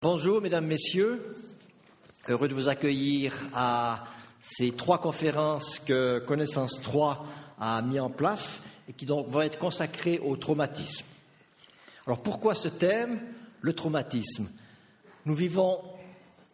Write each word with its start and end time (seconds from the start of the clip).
Bonjour, 0.00 0.40
mesdames, 0.40 0.66
messieurs. 0.66 1.34
Heureux 2.28 2.46
de 2.46 2.54
vous 2.54 2.68
accueillir 2.68 3.34
à 3.52 4.04
ces 4.40 4.70
trois 4.70 4.98
conférences 4.98 5.80
que 5.80 6.20
Connaissance 6.20 6.80
3 6.80 7.26
a 7.58 7.82
mis 7.82 7.98
en 7.98 8.08
place 8.08 8.62
et 8.88 8.92
qui 8.92 9.06
donc 9.06 9.26
vont 9.26 9.40
être 9.40 9.58
consacrées 9.58 10.20
au 10.20 10.36
traumatisme. 10.36 11.04
Alors 12.06 12.22
pourquoi 12.22 12.54
ce 12.54 12.68
thème 12.68 13.18
Le 13.60 13.72
traumatisme? 13.72 14.46
Nous 15.26 15.34
vivons, 15.34 15.80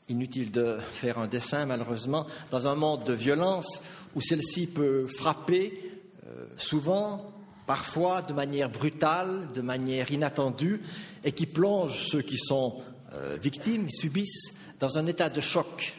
inutile 0.09 0.51
de 0.51 0.79
faire 0.95 1.19
un 1.19 1.27
dessin 1.27 1.67
malheureusement, 1.67 2.27
dans 2.51 2.67
un 2.67 2.77
monde 2.77 3.05
de 3.05 3.13
violence 3.13 3.83
où 4.15 4.23
celle-ci 4.23 4.69
peut 4.69 5.07
frapper 5.07 6.01
euh, 6.27 6.47
souvent, 6.57 7.31
parfois 7.67 8.23
de 8.23 8.33
manière 8.33 8.71
brutale, 8.71 9.53
de 9.53 9.61
manière 9.61 10.11
inattendue, 10.11 10.81
et 11.25 11.33
qui 11.33 11.45
plonge 11.45 12.07
ceux 12.09 12.23
qui 12.23 12.39
sont 12.39 12.83
euh, 13.15 13.37
victimes 13.41 13.89
subissent 13.91 14.55
dans 14.81 14.99
un 14.99 15.07
état 15.07 15.31
de 15.31 15.41
choc, 15.41 15.95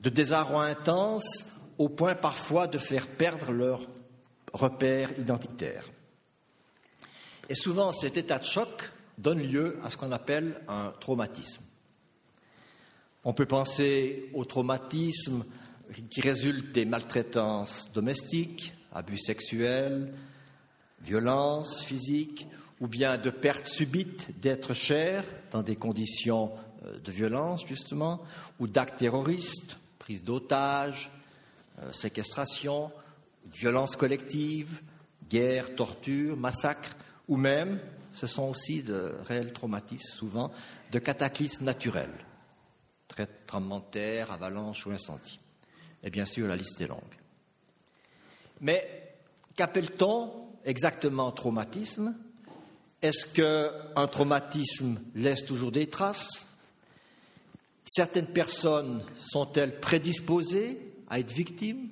de 0.00 0.08
désarroi 0.08 0.64
intense, 0.64 1.44
au 1.76 1.88
point 1.88 2.14
parfois 2.14 2.66
de 2.66 2.78
faire 2.78 3.06
perdre 3.06 3.52
leur 3.52 3.86
repère 4.52 5.10
identitaire. 5.18 5.84
Et 7.48 7.54
souvent, 7.54 7.92
cet 7.92 8.16
état 8.16 8.38
de 8.38 8.44
choc 8.44 8.90
donne 9.18 9.42
lieu 9.42 9.78
à 9.84 9.90
ce 9.90 9.96
qu'on 9.96 10.12
appelle 10.12 10.60
un 10.68 10.92
traumatisme. 11.00 11.62
On 13.24 13.34
peut 13.34 13.46
penser 13.46 14.30
au 14.32 14.44
traumatisme 14.44 15.44
qui 16.10 16.20
résulte 16.20 16.72
des 16.72 16.84
maltraitances 16.84 17.90
domestiques, 17.92 18.72
abus 18.92 19.18
sexuels, 19.18 20.14
violences 21.02 21.82
physiques, 21.82 22.46
ou 22.80 22.86
bien 22.86 23.18
de 23.18 23.30
perte 23.30 23.66
subite 23.66 24.40
d'êtres 24.40 24.74
chers 24.74 25.24
dans 25.50 25.62
des 25.62 25.76
conditions 25.76 26.52
euh, 26.84 26.98
de 26.98 27.12
violence, 27.12 27.66
justement, 27.66 28.20
ou 28.58 28.66
d'actes 28.66 28.98
terroristes, 28.98 29.78
prise 29.98 30.22
d'otages, 30.24 31.10
euh, 31.80 31.92
séquestration, 31.92 32.90
violence 33.52 33.96
collective, 33.96 34.82
guerre, 35.28 35.74
torture, 35.74 36.36
massacre, 36.36 36.96
ou 37.28 37.36
même, 37.36 37.80
ce 38.12 38.26
sont 38.26 38.48
aussi 38.48 38.82
de 38.82 39.14
réels 39.26 39.52
traumatismes 39.52 40.16
souvent, 40.16 40.50
de 40.90 40.98
cataclysmes 40.98 41.64
naturels, 41.64 42.14
tremblements 43.46 43.80
de 43.80 43.90
terre, 43.90 44.32
avalanches 44.32 44.86
ou 44.86 44.90
incendies. 44.90 45.40
Et 46.02 46.10
bien 46.10 46.24
sûr, 46.24 46.46
la 46.46 46.56
liste 46.56 46.80
est 46.80 46.86
longue. 46.86 47.00
Mais 48.60 49.14
qu'appelle-t-on 49.56 50.48
exactement 50.64 51.30
traumatisme? 51.32 52.14
Est-ce 53.02 53.26
qu'un 53.26 54.06
traumatisme 54.08 54.98
laisse 55.14 55.44
toujours 55.44 55.70
des 55.70 55.86
traces? 55.86 56.46
Certaines 57.84 58.26
personnes 58.26 59.02
sont-elles 59.18 59.80
prédisposées 59.80 60.78
à 61.08 61.20
être 61.20 61.32
victimes 61.32 61.88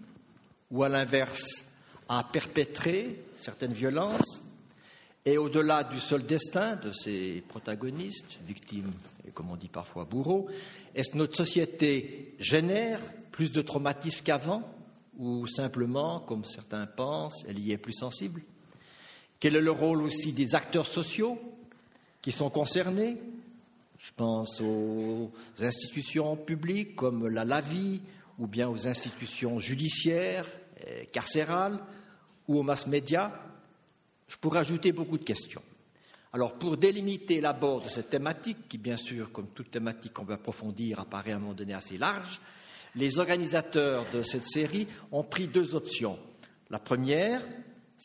ou 0.71 0.83
à 0.83 0.89
l'inverse 0.89 1.65
à 2.09 2.25
perpétrer 2.25 3.23
certaines 3.37 3.73
violences? 3.73 4.43
Et 5.25 5.39
au-delà 5.39 5.83
du 5.83 5.99
seul 5.99 6.25
destin 6.25 6.77
de 6.77 6.93
ces 6.93 7.43
protagonistes, 7.49 8.39
victimes 8.47 8.93
et 9.27 9.33
comme 9.33 9.51
on 9.51 9.57
dit 9.57 9.69
parfois 9.69 10.05
bourreaux, 10.05 10.49
est-ce 10.95 11.11
que 11.11 11.19
notre 11.19 11.37
société 11.37 12.35
génère 12.39 13.01
plus 13.33 13.51
de 13.51 13.61
traumatismes 13.61 14.23
qu'avant 14.23 14.63
ou 15.19 15.47
simplement, 15.47 16.21
comme 16.21 16.45
certains 16.45 16.87
pensent, 16.87 17.45
elle 17.49 17.59
y 17.59 17.73
est 17.73 17.79
plus 17.79 17.95
sensible? 17.95 18.43
Quel 19.41 19.57
est 19.57 19.61
le 19.61 19.71
rôle 19.71 20.03
aussi 20.03 20.33
des 20.33 20.55
acteurs 20.55 20.87
sociaux 20.87 21.39
qui 22.23 22.33
sont 22.33 22.51
concernés? 22.51 23.17
Je 23.99 24.13
pense 24.15 24.61
aux 24.61 25.31
institutions 25.61 26.37
publiques 26.37 26.97
comme 26.97 27.29
la 27.29 27.45
LAVI 27.45 28.01
ou 28.39 28.47
bien 28.47 28.69
aux 28.69 28.87
institutions 28.87 29.59
judiciaires, 29.59 30.47
carcérales 31.13 31.79
ou 32.49 32.59
aux 32.59 32.63
mass 32.63 32.87
médias. 32.87 33.33
Je 34.29 34.37
pourrais 34.37 34.61
ajouter 34.61 34.93
beaucoup 34.93 35.19
de 35.19 35.25
questions. 35.25 35.63
Alors, 36.33 36.55
pour 36.55 36.77
délimiter 36.77 37.41
l'abord 37.41 37.81
de 37.81 37.89
cette 37.89 38.11
thématique, 38.11 38.69
qui 38.69 38.77
bien 38.77 38.99
sûr, 38.99 39.33
comme 39.33 39.49
toute 39.49 39.71
thématique 39.71 40.13
qu'on 40.13 40.25
veut 40.25 40.35
approfondir, 40.35 41.01
apparaît 41.01 41.33
à 41.33 41.37
un 41.37 41.39
moment 41.39 41.55
donné 41.55 41.73
assez 41.73 41.97
large, 41.97 42.41
les 42.95 43.19
organisateurs 43.19 44.05
de 44.11 44.23
cette 44.23 44.47
série 44.47 44.87
ont 45.13 45.23
pris 45.23 45.47
deux 45.47 45.75
options. 45.75 46.19
La 46.69 46.79
première, 46.79 47.43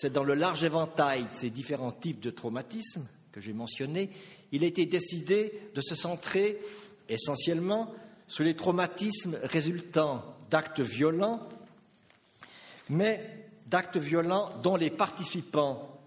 c'est 0.01 0.09
dans 0.11 0.23
le 0.23 0.33
large 0.33 0.63
éventail 0.63 1.25
de 1.25 1.37
ces 1.37 1.51
différents 1.51 1.91
types 1.91 2.21
de 2.21 2.31
traumatismes 2.31 3.05
que 3.31 3.39
j'ai 3.39 3.53
mentionnés, 3.53 4.09
il 4.51 4.63
a 4.63 4.67
été 4.67 4.87
décidé 4.87 5.69
de 5.75 5.81
se 5.81 5.93
centrer 5.93 6.59
essentiellement 7.07 7.93
sur 8.27 8.43
les 8.43 8.55
traumatismes 8.55 9.37
résultant 9.43 10.25
d'actes 10.49 10.79
violents, 10.79 11.47
mais 12.89 13.45
d'actes 13.67 13.97
violents 13.97 14.49
dont 14.63 14.75
les 14.75 14.89
participants 14.89 15.99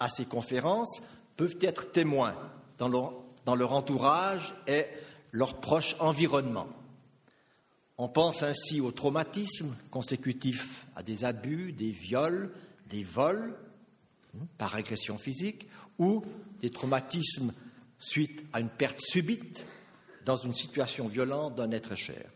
à 0.00 0.08
ces 0.08 0.24
conférences 0.24 1.00
peuvent 1.36 1.58
être 1.60 1.92
témoins 1.92 2.34
dans 2.78 2.88
leur, 2.88 3.12
dans 3.44 3.54
leur 3.54 3.72
entourage 3.72 4.52
et 4.66 4.84
leur 5.30 5.60
proche 5.60 5.94
environnement. 6.00 6.66
On 7.98 8.08
pense 8.08 8.42
ainsi 8.42 8.80
aux 8.80 8.90
traumatismes 8.90 9.76
consécutifs 9.92 10.86
à 10.96 11.04
des 11.04 11.24
abus, 11.24 11.70
des 11.70 11.92
viols, 11.92 12.52
des 12.88 13.02
vols 13.02 13.54
hein, 14.34 14.46
par 14.56 14.74
agression 14.74 15.18
physique 15.18 15.68
ou 15.98 16.24
des 16.60 16.70
traumatismes 16.70 17.52
suite 17.98 18.44
à 18.52 18.60
une 18.60 18.68
perte 18.68 19.00
subite 19.00 19.64
dans 20.24 20.36
une 20.36 20.52
situation 20.52 21.08
violente 21.08 21.56
d'un 21.56 21.70
être 21.72 21.96
cher. 21.96 22.30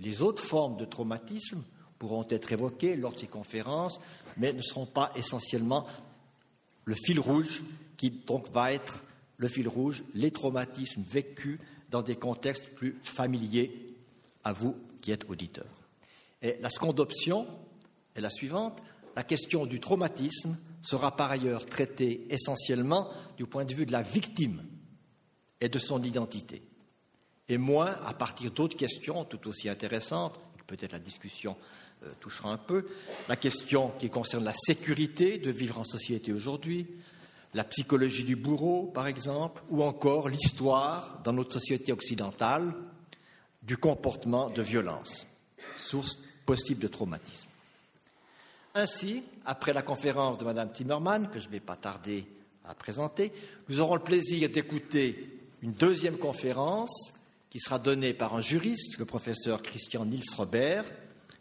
Les 0.00 0.22
autres 0.22 0.42
formes 0.42 0.76
de 0.76 0.84
traumatisme 0.84 1.62
pourront 1.98 2.26
être 2.28 2.52
évoquées 2.52 2.96
lors 2.96 3.12
de 3.12 3.18
ces 3.18 3.26
conférences, 3.26 4.00
mais 4.36 4.52
ne 4.52 4.62
seront 4.62 4.86
pas 4.86 5.12
essentiellement 5.16 5.86
le 6.84 6.94
fil 6.94 7.18
rouge 7.18 7.62
qui 7.96 8.10
donc 8.10 8.50
va 8.52 8.72
être 8.72 9.02
le 9.36 9.48
fil 9.48 9.68
rouge, 9.68 10.04
les 10.14 10.30
traumatismes 10.30 11.02
vécus 11.02 11.58
dans 11.90 12.02
des 12.02 12.16
contextes 12.16 12.68
plus 12.74 12.96
familiers 13.02 13.94
à 14.42 14.52
vous 14.52 14.76
qui 15.00 15.12
êtes 15.12 15.28
auditeurs. 15.28 15.66
Et 16.42 16.56
la 16.60 16.70
seconde 16.70 17.00
option 17.00 17.46
est 18.14 18.20
la 18.20 18.30
suivante, 18.30 18.82
la 19.16 19.24
question 19.24 19.66
du 19.66 19.80
traumatisme 19.80 20.58
sera 20.82 21.16
par 21.16 21.30
ailleurs 21.30 21.66
traitée 21.66 22.26
essentiellement 22.30 23.10
du 23.36 23.46
point 23.46 23.64
de 23.64 23.74
vue 23.74 23.86
de 23.86 23.92
la 23.92 24.02
victime 24.02 24.62
et 25.60 25.68
de 25.68 25.78
son 25.78 26.02
identité, 26.02 26.62
et 27.48 27.58
moins 27.58 27.96
à 28.04 28.14
partir 28.14 28.50
d'autres 28.50 28.76
questions 28.76 29.24
tout 29.24 29.48
aussi 29.48 29.68
intéressantes, 29.68 30.38
peut-être 30.66 30.92
la 30.92 30.98
discussion 30.98 31.56
euh, 32.04 32.10
touchera 32.20 32.50
un 32.50 32.56
peu, 32.56 32.86
la 33.28 33.36
question 33.36 33.92
qui 33.98 34.10
concerne 34.10 34.44
la 34.44 34.54
sécurité 34.54 35.38
de 35.38 35.50
vivre 35.50 35.78
en 35.78 35.84
société 35.84 36.32
aujourd'hui, 36.32 36.86
la 37.54 37.64
psychologie 37.64 38.24
du 38.24 38.34
bourreau, 38.34 38.86
par 38.86 39.06
exemple, 39.06 39.62
ou 39.70 39.82
encore 39.82 40.28
l'histoire 40.28 41.20
dans 41.22 41.32
notre 41.32 41.52
société 41.52 41.92
occidentale 41.92 42.74
du 43.62 43.76
comportement 43.76 44.50
de 44.50 44.60
violence, 44.60 45.26
source 45.76 46.18
possible 46.44 46.80
de 46.80 46.88
traumatisme. 46.88 47.48
Ainsi, 48.76 49.22
après 49.46 49.72
la 49.72 49.82
conférence 49.82 50.36
de 50.36 50.44
Mme 50.44 50.72
Timmerman, 50.72 51.30
que 51.30 51.38
je 51.38 51.46
ne 51.46 51.52
vais 51.52 51.60
pas 51.60 51.76
tarder 51.76 52.26
à 52.64 52.74
présenter, 52.74 53.32
nous 53.68 53.78
aurons 53.78 53.94
le 53.94 54.02
plaisir 54.02 54.50
d'écouter 54.50 55.38
une 55.62 55.72
deuxième 55.72 56.18
conférence 56.18 57.12
qui 57.50 57.60
sera 57.60 57.78
donnée 57.78 58.14
par 58.14 58.34
un 58.34 58.40
juriste, 58.40 58.98
le 58.98 59.04
professeur 59.04 59.62
Christian 59.62 60.04
Niels 60.04 60.24
Robert 60.36 60.84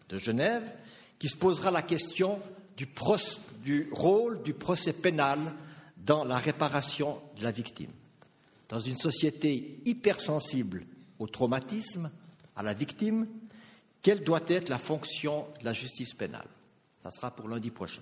de 0.10 0.20
Genève, 0.20 0.72
qui 1.18 1.28
se 1.28 1.36
posera 1.36 1.72
la 1.72 1.82
question 1.82 2.40
du 2.78 3.90
rôle 3.92 4.44
du 4.44 4.54
procès 4.54 4.94
pénal 4.94 5.40
dans 5.98 6.24
la 6.24 6.38
réparation 6.38 7.20
de 7.38 7.44
la 7.44 7.52
victime. 7.52 7.92
Dans 8.70 8.80
une 8.80 8.98
société 8.98 9.80
hypersensible 9.86 10.86
au 11.18 11.26
traumatisme, 11.26 12.12
à 12.56 12.62
la 12.62 12.74
victime, 12.74 13.28
quelle 14.04 14.24
doit 14.24 14.44
être 14.48 14.70
la 14.70 14.78
fonction 14.78 15.48
de 15.60 15.66
la 15.66 15.74
justice 15.74 16.14
pénale? 16.14 16.48
Ça 17.04 17.12
sera 17.12 17.32
pour 17.32 17.50
lundi 17.50 17.70
prochain. 17.70 18.02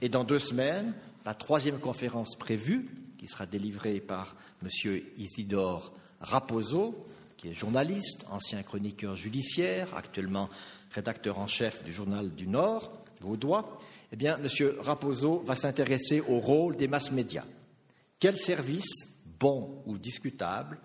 Et 0.00 0.08
dans 0.08 0.24
deux 0.24 0.38
semaines, 0.38 0.94
la 1.26 1.34
troisième 1.34 1.78
conférence 1.78 2.36
prévue, 2.36 2.88
qui 3.18 3.26
sera 3.26 3.46
délivrée 3.46 4.00
par 4.00 4.34
M. 4.62 5.00
Isidore 5.16 5.92
Raposo, 6.20 7.06
qui 7.36 7.48
est 7.48 7.54
journaliste, 7.54 8.24
ancien 8.30 8.62
chroniqueur 8.62 9.16
judiciaire, 9.16 9.94
actuellement 9.94 10.48
rédacteur 10.92 11.38
en 11.38 11.46
chef 11.46 11.84
du 11.84 11.92
journal 11.92 12.34
du 12.34 12.46
Nord, 12.46 12.92
vaudois, 13.20 13.78
eh 14.12 14.16
bien, 14.16 14.38
M. 14.38 14.48
Raposo 14.80 15.40
va 15.40 15.54
s'intéresser 15.54 16.20
au 16.20 16.38
rôle 16.38 16.76
des 16.76 16.88
masses 16.88 17.12
médias. 17.12 17.44
Quels 18.18 18.38
services, 18.38 19.06
bons 19.38 19.82
ou 19.86 19.98
discutables, 19.98 20.78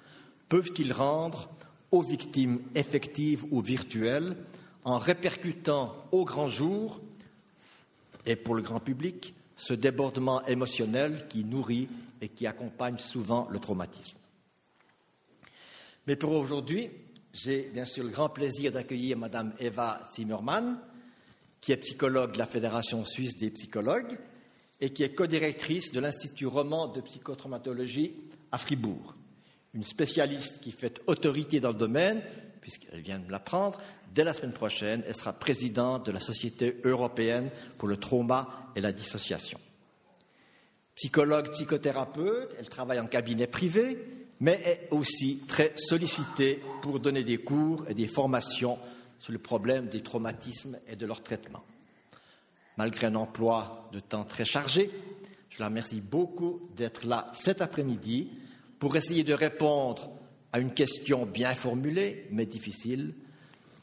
peuvent-ils 0.49 0.91
rendre 0.91 1.49
aux 1.91 2.01
victimes 2.01 2.59
effectives 2.75 3.45
ou 3.51 3.61
virtuelles 3.61 4.35
en 4.83 4.97
répercutant 4.97 5.95
au 6.11 6.25
grand 6.25 6.47
jour 6.47 6.99
et 8.25 8.35
pour 8.35 8.55
le 8.55 8.61
grand 8.61 8.79
public 8.79 9.33
ce 9.55 9.73
débordement 9.73 10.45
émotionnel 10.45 11.27
qui 11.27 11.43
nourrit 11.43 11.87
et 12.21 12.29
qui 12.29 12.47
accompagne 12.47 12.97
souvent 12.97 13.47
le 13.51 13.59
traumatisme. 13.59 14.17
Mais 16.07 16.15
pour 16.15 16.31
aujourd'hui, 16.31 16.89
j'ai 17.33 17.69
bien 17.73 17.85
sûr 17.85 18.03
le 18.03 18.09
grand 18.09 18.29
plaisir 18.29 18.71
d'accueillir 18.71 19.17
Madame 19.17 19.53
Eva 19.59 20.07
Zimmermann, 20.13 20.79
qui 21.61 21.71
est 21.71 21.77
psychologue 21.77 22.33
de 22.33 22.39
la 22.39 22.45
Fédération 22.45 23.05
suisse 23.05 23.37
des 23.37 23.51
psychologues 23.51 24.19
et 24.81 24.91
qui 24.91 25.03
est 25.03 25.13
codirectrice 25.13 25.91
de 25.91 25.99
l'Institut 25.99 26.47
roman 26.47 26.87
de 26.87 27.01
psychotraumatologie 27.01 28.13
à 28.51 28.57
Fribourg. 28.57 29.15
Une 29.73 29.83
spécialiste 29.83 30.59
qui 30.61 30.71
fait 30.71 31.01
autorité 31.07 31.59
dans 31.59 31.71
le 31.71 31.77
domaine, 31.77 32.21
puisqu'elle 32.63 33.01
vient 33.01 33.19
de 33.19 33.29
l'apprendre. 33.29 33.77
Dès 34.15 34.23
la 34.23 34.33
semaine 34.33 34.53
prochaine, 34.53 35.03
elle 35.05 35.15
sera 35.15 35.33
présidente 35.33 36.05
de 36.05 36.13
la 36.13 36.21
Société 36.21 36.79
européenne 36.85 37.51
pour 37.77 37.89
le 37.89 37.97
trauma 37.97 38.71
et 38.73 38.79
la 38.79 38.93
dissociation. 38.93 39.59
Psychologue, 40.95 41.51
psychothérapeute, 41.51 42.55
elle 42.57 42.69
travaille 42.69 43.01
en 43.01 43.07
cabinet 43.07 43.47
privé, 43.47 43.99
mais 44.39 44.61
est 44.63 44.87
aussi 44.91 45.41
très 45.45 45.73
sollicitée 45.75 46.63
pour 46.81 47.01
donner 47.01 47.25
des 47.25 47.39
cours 47.39 47.83
et 47.89 47.93
des 47.93 48.07
formations 48.07 48.79
sur 49.19 49.33
le 49.33 49.39
problème 49.39 49.87
des 49.87 50.01
traumatismes 50.01 50.79
et 50.87 50.95
de 50.95 51.05
leur 51.05 51.21
traitement. 51.21 51.65
Malgré 52.77 53.07
un 53.07 53.15
emploi 53.15 53.89
de 53.91 53.99
temps 53.99 54.23
très 54.23 54.45
chargé, 54.45 54.89
je 55.49 55.59
la 55.59 55.65
remercie 55.65 55.99
beaucoup 55.99 56.69
d'être 56.77 57.05
là 57.05 57.29
cet 57.33 57.61
après-midi 57.61 58.29
pour 58.79 58.95
essayer 58.95 59.25
de 59.25 59.33
répondre 59.33 60.09
à 60.53 60.59
une 60.59 60.73
question 60.73 61.25
bien 61.25 61.55
formulée 61.55 62.27
mais 62.31 62.45
difficile 62.45 63.13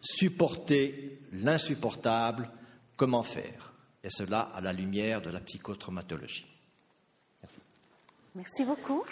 supporter 0.00 1.20
l'insupportable, 1.32 2.50
comment 2.96 3.22
faire? 3.22 3.72
Et 4.02 4.08
cela 4.10 4.40
à 4.40 4.60
la 4.60 4.72
lumière 4.72 5.20
de 5.20 5.30
la 5.30 5.40
psychotraumatologie. 5.40 6.46
Merci 8.34 8.64
beaucoup. 8.64 9.02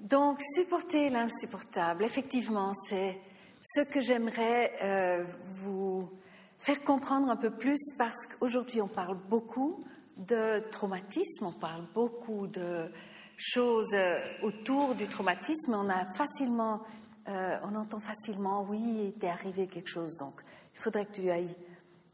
Donc, 0.00 0.40
supporter 0.56 1.10
l'insupportable, 1.10 2.04
effectivement, 2.04 2.72
c'est 2.88 3.20
ce 3.62 3.82
que 3.82 4.00
j'aimerais 4.00 4.72
euh, 4.82 5.24
vous 5.62 6.10
faire 6.58 6.82
comprendre 6.82 7.30
un 7.30 7.36
peu 7.36 7.50
plus 7.50 7.78
parce 7.96 8.26
qu'aujourd'hui, 8.26 8.80
on 8.80 8.88
parle 8.88 9.18
beaucoup 9.28 9.84
de 10.16 10.60
traumatisme, 10.70 11.46
on 11.46 11.52
parle 11.52 11.84
beaucoup 11.94 12.46
de 12.46 12.90
choses 13.36 13.94
euh, 13.94 14.18
autour 14.42 14.94
du 14.94 15.08
traumatisme. 15.08 15.74
On 15.74 15.88
a 15.88 16.04
facilement, 16.14 16.82
euh, 17.28 17.56
on 17.64 17.74
entend 17.74 18.00
facilement, 18.00 18.66
oui, 18.68 18.80
il 19.06 19.12
t'est 19.14 19.28
arrivé 19.28 19.66
quelque 19.66 19.88
chose, 19.88 20.16
donc 20.16 20.42
il 20.74 20.80
faudrait 20.80 21.06
que 21.06 21.12
tu 21.12 21.30
ailles 21.30 21.56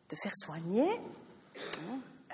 te 0.08 0.16
faire 0.16 0.32
soigner. 0.34 0.88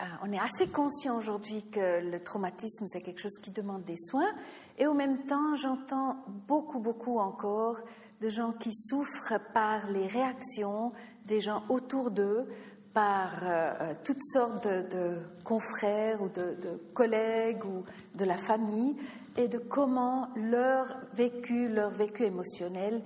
Euh, 0.00 0.05
on 0.22 0.32
est 0.32 0.38
assez 0.38 0.69
conscient 0.69 1.16
aujourd'hui 1.16 1.64
que 1.70 2.00
le 2.00 2.22
traumatisme, 2.22 2.87
c'est 2.88 3.00
quelque 3.00 3.20
chose 3.20 3.38
qui 3.40 3.50
demande 3.50 3.84
des 3.84 3.96
soins. 3.96 4.32
Et 4.78 4.87
au 4.87 4.94
même 4.94 5.25
temps, 5.26 5.55
j'entends 5.55 6.25
beaucoup, 6.49 6.81
beaucoup 6.81 7.19
encore 7.19 7.81
de 8.20 8.28
gens 8.28 8.52
qui 8.52 8.72
souffrent 8.72 9.40
par 9.52 9.90
les 9.90 10.06
réactions 10.06 10.93
des 11.26 11.40
gens 11.40 11.64
autour 11.69 12.10
d'eux, 12.10 12.49
par 12.94 13.41
euh, 13.43 13.93
toutes 14.05 14.23
sortes 14.23 14.69
de, 14.69 15.19
confrères 15.43 16.23
ou 16.23 16.29
de, 16.29 16.55
de, 16.62 16.81
collègues 16.94 17.64
ou 17.64 17.85
de 18.14 18.25
la 18.25 18.37
famille, 18.37 18.96
et 19.37 19.49
de 19.49 19.58
comment 19.58 20.29
leur 20.37 20.87
vécu, 21.14 21.69
leur 21.69 21.91
vécu 21.91 22.23
émotionnel 22.23 23.02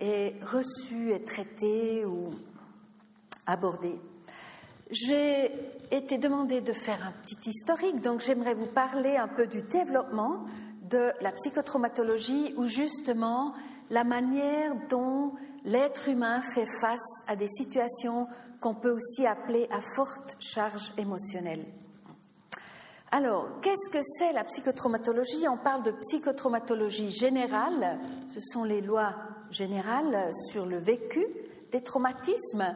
est 0.00 0.34
reçu, 0.44 1.12
est 1.12 1.24
traité 1.24 2.04
ou 2.04 2.30
abordé. 3.46 3.98
J'ai 4.90 5.52
été 5.90 6.18
demandé 6.18 6.60
de 6.60 6.72
faire 6.72 7.06
un 7.06 7.12
petit 7.22 7.50
historique, 7.50 8.00
donc 8.00 8.20
j'aimerais 8.20 8.54
vous 8.54 8.66
parler 8.66 9.16
un 9.16 9.28
peu 9.28 9.46
du 9.46 9.62
développement 9.62 10.46
de 10.90 11.12
la 11.20 11.32
psychotraumatologie, 11.32 12.54
ou 12.56 12.66
justement 12.66 13.52
la 13.90 14.04
manière 14.04 14.74
dont 14.88 15.32
l'être 15.64 16.08
humain 16.08 16.40
fait 16.40 16.66
face 16.80 17.22
à 17.26 17.36
des 17.36 17.48
situations 17.48 18.26
qu'on 18.60 18.74
peut 18.74 18.90
aussi 18.90 19.26
appeler 19.26 19.68
à 19.70 19.80
forte 19.94 20.36
charge 20.40 20.92
émotionnelle. 20.98 21.64
Alors, 23.10 23.60
qu'est-ce 23.62 23.90
que 23.90 24.02
c'est 24.18 24.32
la 24.32 24.44
psychotraumatologie? 24.44 25.48
On 25.48 25.56
parle 25.56 25.82
de 25.82 25.92
psychotraumatologie 25.92 27.10
générale, 27.10 27.98
ce 28.28 28.40
sont 28.40 28.64
les 28.64 28.82
lois 28.82 29.14
générales 29.50 30.30
sur 30.50 30.66
le 30.66 30.78
vécu 30.78 31.24
des 31.72 31.82
traumatismes. 31.82 32.74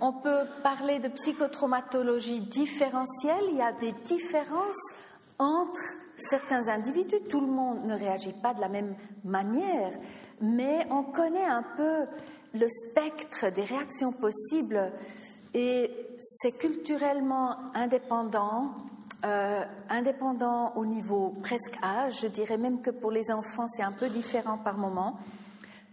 On 0.00 0.12
peut 0.12 0.44
parler 0.62 0.98
de 0.98 1.08
psychotraumatologie 1.08 2.40
différentielle. 2.40 3.44
Il 3.50 3.56
y 3.56 3.62
a 3.62 3.72
des 3.72 3.92
différences 4.04 4.94
entre 5.38 5.80
certains 6.16 6.68
individus. 6.68 7.20
Tout 7.28 7.40
le 7.40 7.46
monde 7.46 7.84
ne 7.84 7.94
réagit 7.94 8.34
pas 8.42 8.52
de 8.52 8.60
la 8.60 8.68
même 8.68 8.94
manière, 9.24 9.92
mais 10.42 10.86
on 10.90 11.04
connaît 11.04 11.46
un 11.46 11.64
peu 11.76 12.06
le 12.52 12.66
spectre 12.68 13.50
des 13.50 13.64
réactions 13.64 14.12
possibles 14.12 14.92
et 15.54 15.90
c'est 16.18 16.52
culturellement 16.52 17.56
indépendant, 17.74 18.72
euh, 19.24 19.62
indépendant 19.88 20.74
au 20.76 20.86
niveau 20.86 21.34
presque 21.42 21.76
âge. 21.82 22.20
Je 22.22 22.26
dirais 22.28 22.58
même 22.58 22.82
que 22.82 22.90
pour 22.90 23.10
les 23.10 23.30
enfants, 23.30 23.66
c'est 23.66 23.82
un 23.82 23.92
peu 23.92 24.08
différent 24.08 24.58
par 24.58 24.78
moment, 24.78 25.18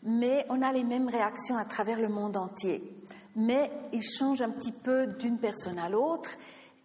mais 0.03 0.45
on 0.49 0.61
a 0.61 0.71
les 0.71 0.83
mêmes 0.83 1.09
réactions 1.09 1.57
à 1.57 1.65
travers 1.65 1.99
le 1.99 2.09
monde 2.09 2.37
entier 2.37 2.97
mais 3.37 3.71
il 3.93 4.01
change 4.01 4.41
un 4.41 4.49
petit 4.49 4.71
peu 4.71 5.05
d'une 5.05 5.37
personne 5.37 5.77
à 5.77 5.87
l'autre. 5.87 6.31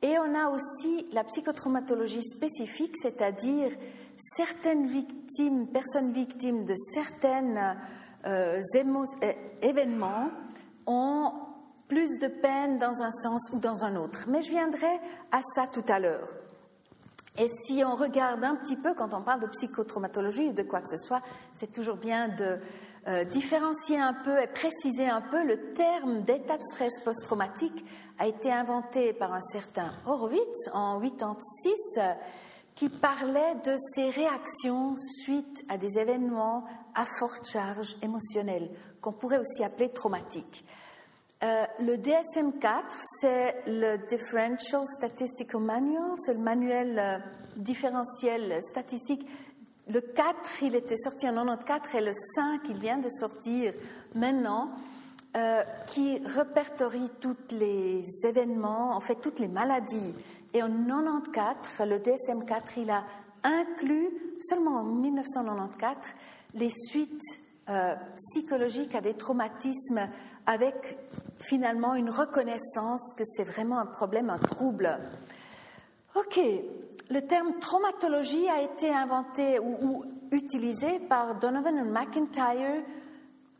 Et 0.03 0.19
on 0.19 0.35
a 0.35 0.51
aussi 0.51 1.07
la 1.13 1.25
psychotraumatologie 1.25 2.23
spécifique, 2.23 2.95
c'est-à-dire 2.97 3.71
certaines 4.17 4.87
victimes, 4.87 5.67
personnes 5.69 6.13
victimes 6.13 6.65
de 6.65 6.75
certains 6.77 7.77
euh, 8.27 8.61
événements 9.63 10.29
ont 10.87 11.33
plus 11.93 12.19
de 12.19 12.29
peine 12.29 12.79
dans 12.79 13.03
un 13.03 13.11
sens 13.11 13.51
ou 13.53 13.59
dans 13.59 13.85
un 13.85 13.97
autre. 13.97 14.25
Mais 14.27 14.41
je 14.41 14.51
viendrai 14.51 14.99
à 15.31 15.43
ça 15.55 15.67
tout 15.71 15.85
à 15.89 15.99
l'heure. 15.99 16.29
Et 17.39 17.49
si 17.67 17.83
on 17.85 17.97
regarde 17.97 18.43
un 18.43 18.57
petit 18.57 18.77
peu, 18.77 18.95
quand 18.95 19.13
on 19.13 19.21
parle 19.21 19.41
de 19.41 19.47
psychotraumatologie 19.49 20.49
ou 20.49 20.53
de 20.53 20.63
quoi 20.63 20.81
que 20.81 20.89
ce 20.89 20.97
soit, 20.97 21.21
c'est 21.53 21.71
toujours 21.71 21.97
bien 21.97 22.29
de 22.29 22.59
euh, 23.09 23.25
différencier 23.25 24.01
un 24.01 24.15
peu 24.15 24.41
et 24.41 24.47
préciser 24.47 25.07
un 25.07 25.21
peu, 25.21 25.45
le 25.45 25.75
terme 25.75 26.23
d'état 26.23 26.57
de 26.57 26.63
stress 26.63 26.93
post-traumatique 27.05 27.85
a 28.19 28.27
été 28.27 28.51
inventé 28.51 29.13
par 29.13 29.35
un 29.35 29.43
certain 29.43 29.93
Horowitz 30.07 30.71
en 30.73 30.99
86 30.99 31.75
qui 32.75 32.89
parlait 32.89 33.55
de 33.67 33.77
ces 33.95 34.09
réactions 34.09 34.97
suite 35.25 35.63
à 35.69 35.77
des 35.77 35.99
événements 35.99 36.65
à 36.95 37.05
forte 37.19 37.47
charge 37.47 37.97
émotionnelle, 38.01 38.71
qu'on 39.03 39.13
pourrait 39.13 39.39
aussi 39.39 39.63
appeler 39.63 39.91
traumatiques. 39.91 40.65
Euh, 41.43 41.65
le 41.81 41.97
DSM-4, 41.97 42.85
c'est 43.21 43.65
le 43.67 43.97
Differential 44.07 44.87
Statistical 44.87 45.61
Manual, 45.61 46.13
c'est 46.19 46.35
le 46.35 46.41
manuel 46.41 46.97
euh, 46.97 47.19
différentiel 47.57 48.63
statistique 48.63 49.27
le 49.89 50.01
4, 50.01 50.63
il 50.63 50.77
était 50.77 50.97
sorti 50.97 51.29
en 51.29 51.35
94 51.35 51.95
et 51.97 52.01
le 52.01 52.13
5, 52.13 52.61
il 52.69 52.79
vient 52.79 52.99
de 52.99 53.09
sortir 53.09 53.75
maintenant, 54.15 54.71
euh, 55.37 55.65
qui 55.89 56.21
répertorie 56.25 57.11
tous 57.21 57.37
les 57.51 58.05
événements, 58.25 58.95
en 58.95 59.01
fait 59.01 59.17
toutes 59.17 59.41
les 59.41 59.49
maladies. 59.49 60.15
Et 60.55 60.63
en 60.63 60.69
94, 60.69 61.81
le 61.89 61.99
DSM-4, 61.99 62.63
il 62.77 62.91
a 62.91 63.03
inclus, 63.43 64.11
seulement 64.41 64.77
en 64.77 64.85
1994, 64.85 65.97
les 66.55 66.71
suites 66.71 67.21
psychologiques 68.17 68.95
à 68.95 69.01
des 69.01 69.15
traumatismes 69.15 70.09
avec 70.47 70.99
finalement 71.43 71.95
une 71.95 72.11
reconnaissance 72.11 73.13
que 73.17 73.25
c'est 73.25 73.45
vraiment 73.45 73.79
un 73.79 73.87
problème, 73.87 74.31
un 74.31 74.39
trouble. 74.39 74.99
Ok, 76.15 76.39
le 77.11 77.21
terme 77.23 77.59
traumatologie 77.59 78.49
a 78.49 78.63
été 78.63 78.91
inventé 78.91 79.59
ou, 79.59 80.05
utilisé 80.31 80.99
par 81.09 81.39
Donovan 81.39 81.77
et 81.77 81.83
McIntyre 81.83 82.83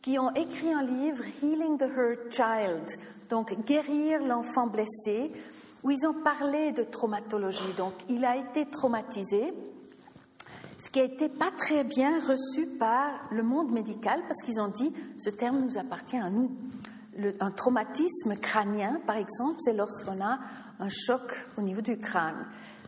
qui 0.01 0.19
ont 0.19 0.33
écrit 0.35 0.73
un 0.73 0.83
livre 0.83 1.25
Healing 1.43 1.79
the 1.79 1.89
Hurt 1.97 2.31
Child, 2.31 2.85
donc 3.29 3.55
guérir 3.65 4.23
l'enfant 4.23 4.67
blessé, 4.67 5.33
où 5.83 5.91
ils 5.91 6.07
ont 6.07 6.15
parlé 6.15 6.73
de 6.73 6.83
traumatologie. 6.83 7.73
Donc 7.77 7.93
il 8.09 8.25
a 8.25 8.37
été 8.37 8.67
traumatisé, 8.67 9.53
ce 10.79 10.91
qui 10.91 11.01
a 11.01 11.05
été 11.05 11.29
pas 11.29 11.53
très 11.57 11.85
bien 11.85 12.19
reçu 12.19 12.67
par 12.79 13.29
le 13.31 13.43
monde 13.43 13.71
médical 13.71 14.21
parce 14.27 14.43
qu'ils 14.43 14.61
ont 14.61 14.69
dit 14.69 14.93
ce 15.17 15.31
terme 15.31 15.61
nous 15.61 15.79
appartient 15.79 16.19
à 16.19 16.29
nous. 16.29 16.51
Un 17.41 17.51
traumatisme 17.51 18.37
crânien, 18.37 19.01
par 19.07 19.17
exemple, 19.17 19.57
c'est 19.59 19.75
lorsqu'on 19.75 20.21
a 20.23 20.39
un 20.81 20.89
choc 20.89 21.47
au 21.59 21.63
niveau 21.63 21.81
du 21.81 21.99
crâne. 21.99 22.47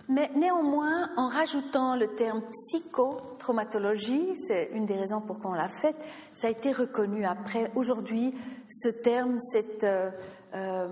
Mais 0.09 0.31
néanmoins, 0.37 1.09
en 1.17 1.29
rajoutant 1.29 1.97
le 1.97 2.09
terme 2.15 2.43
psychotraumatologie, 2.51 4.35
c'est 4.37 4.71
une 4.75 4.85
des 4.85 4.97
raisons 4.97 5.23
pour 5.23 5.39
quoi 5.39 5.53
on 5.53 5.55
l'a 5.55 5.69
fait, 5.69 5.97
ça 6.35 6.49
a 6.49 6.51
été 6.51 6.73
reconnu 6.73 7.25
après. 7.25 7.71
Aujourd'hui, 7.75 8.35
ce 8.69 8.89
terme, 8.89 9.39
euh, 9.83 10.11
euh, 10.55 10.89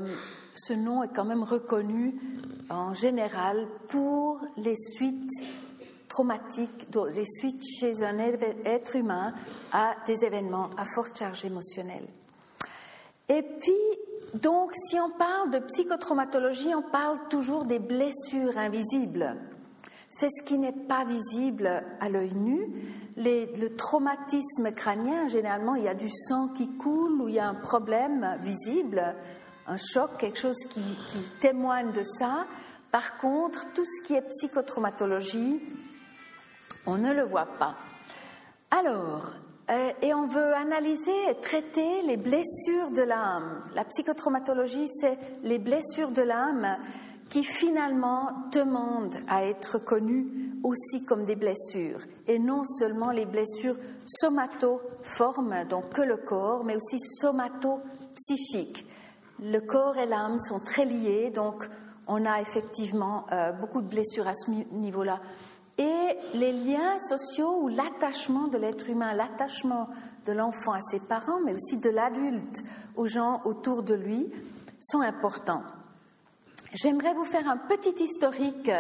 ce 0.55 0.73
nom 0.73 1.03
est 1.03 1.13
quand 1.15 1.27
même 1.27 1.43
reconnu 1.43 2.15
en 2.71 2.95
général 2.95 3.67
pour 3.89 4.41
les 4.57 4.77
suites 4.77 5.31
traumatiques, 6.09 6.91
des 7.15 7.25
suites 7.25 7.63
chez 7.65 8.03
un 8.03 8.19
être 8.19 8.97
humain 8.97 9.35
à 9.73 9.95
des 10.07 10.25
événements 10.25 10.71
à 10.77 10.85
forte 10.95 11.19
charge 11.19 11.45
émotionnelle. 11.45 12.07
Et 13.33 13.43
puis, 13.43 13.73
donc, 14.35 14.73
si 14.75 15.01
on 15.01 15.09
parle 15.09 15.51
de 15.53 15.59
psychotraumatologie, 15.59 16.75
on 16.75 16.83
parle 16.83 17.19
toujours 17.31 17.65
des 17.65 17.79
blessures 17.79 18.59
invisibles. 18.59 19.37
C'est 20.11 20.29
ce 20.29 20.47
qui 20.47 20.59
n'est 20.59 20.87
pas 20.87 21.07
visible 21.07 21.83
à 21.99 22.11
l'œil 22.11 22.35
nu. 22.35 22.69
le 23.17 23.69
traumatisme 23.69 24.73
crânien, 24.73 25.29
généralement, 25.29 25.77
il 25.77 25.85
y 25.85 25.89
a 25.89 25.95
du 25.95 26.11
sang 26.11 26.49
qui 26.49 26.77
coule 26.77 27.23
ou 27.23 27.29
il 27.29 27.37
y 27.37 27.39
a 27.39 27.49
un 27.49 27.55
problème 27.55 28.39
visible, 28.43 29.03
un 29.67 29.79
choc, 29.79 30.11
quelque 30.19 30.39
chose 30.39 30.59
qui, 30.69 30.83
qui 31.09 31.19
témoigne 31.41 31.93
de 31.93 32.03
ça. 32.03 32.47
Par 32.91 33.17
contre, 33.17 33.65
tout 33.73 33.87
ce 33.87 34.07
qui 34.07 34.13
est 34.13 34.29
psychotraumatologie, 34.29 35.59
on 36.85 36.99
ne 36.99 37.15
le 37.15 37.23
voit 37.23 37.49
pas. 37.59 37.77
Alors, 38.71 39.33
euh, 39.73 39.93
et 40.03 40.13
on 40.13 40.27
veut 40.27 40.55
analyser 40.55 41.31
et 41.31 41.41
traiter 41.41 42.03
les 42.03 42.17
blessures 42.17 42.91
de 42.95 43.03
l'âme. 43.03 43.63
La 43.75 43.85
psychotraumatologie, 43.85 44.87
c'est 44.89 45.19
les 45.43 45.59
blessures 45.59 46.11
de 46.11 46.23
l'âme 46.23 46.77
qui 47.31 47.43
finalement 47.43 48.31
demandent 48.53 49.17
à 49.29 49.45
être 49.45 49.79
connues 49.79 50.53
aussi 50.63 51.05
comme 51.07 51.25
des 51.25 51.37
blessures, 51.37 52.01
et 52.29 52.39
non 52.39 52.63
seulement 52.65 53.11
les 53.11 53.25
blessures 53.25 53.77
somatoformes, 54.07 55.65
donc 55.69 55.89
que 55.95 56.03
le 56.03 56.19
corps, 56.19 56.65
mais 56.65 56.77
aussi 56.77 56.99
somato-psychiques. 57.21 58.87
Le 59.41 59.61
corps 59.61 59.97
et 59.97 60.07
l'âme 60.07 60.39
sont 60.39 60.61
très 60.61 60.85
liés, 60.85 61.31
donc 61.31 61.69
on 62.07 62.27
a 62.27 62.41
effectivement 62.41 63.25
euh, 63.33 63.53
beaucoup 63.53 63.81
de 63.81 63.89
blessures 63.89 64.29
à 64.29 64.35
ce 64.35 64.51
niveau-là 64.51 65.21
et 65.79 66.17
les 66.35 66.53
liens 66.53 66.99
sociaux 66.99 67.61
ou 67.63 67.69
l'attachement 67.69 68.49
de 68.49 68.59
l'être 68.59 68.89
humain, 68.89 69.15
l'attachement 69.15 69.89
de 70.27 70.33
l'enfant 70.33 70.73
à 70.73 70.81
ses 70.81 71.01
parents, 71.09 71.41
mais 71.45 71.55
aussi 71.55 71.79
de 71.79 71.91
l'adulte 71.91 72.63
aux 72.97 73.07
gens 73.07 73.41
autour 73.45 73.83
de 73.83 73.95
lui, 73.95 74.31
sont 74.81 75.01
importants. 75.01 75.63
J'aimerais 76.73 77.15
vous 77.15 77.25
faire 77.25 77.49
un 77.49 77.57
petit 77.57 78.03
historique 78.03 78.71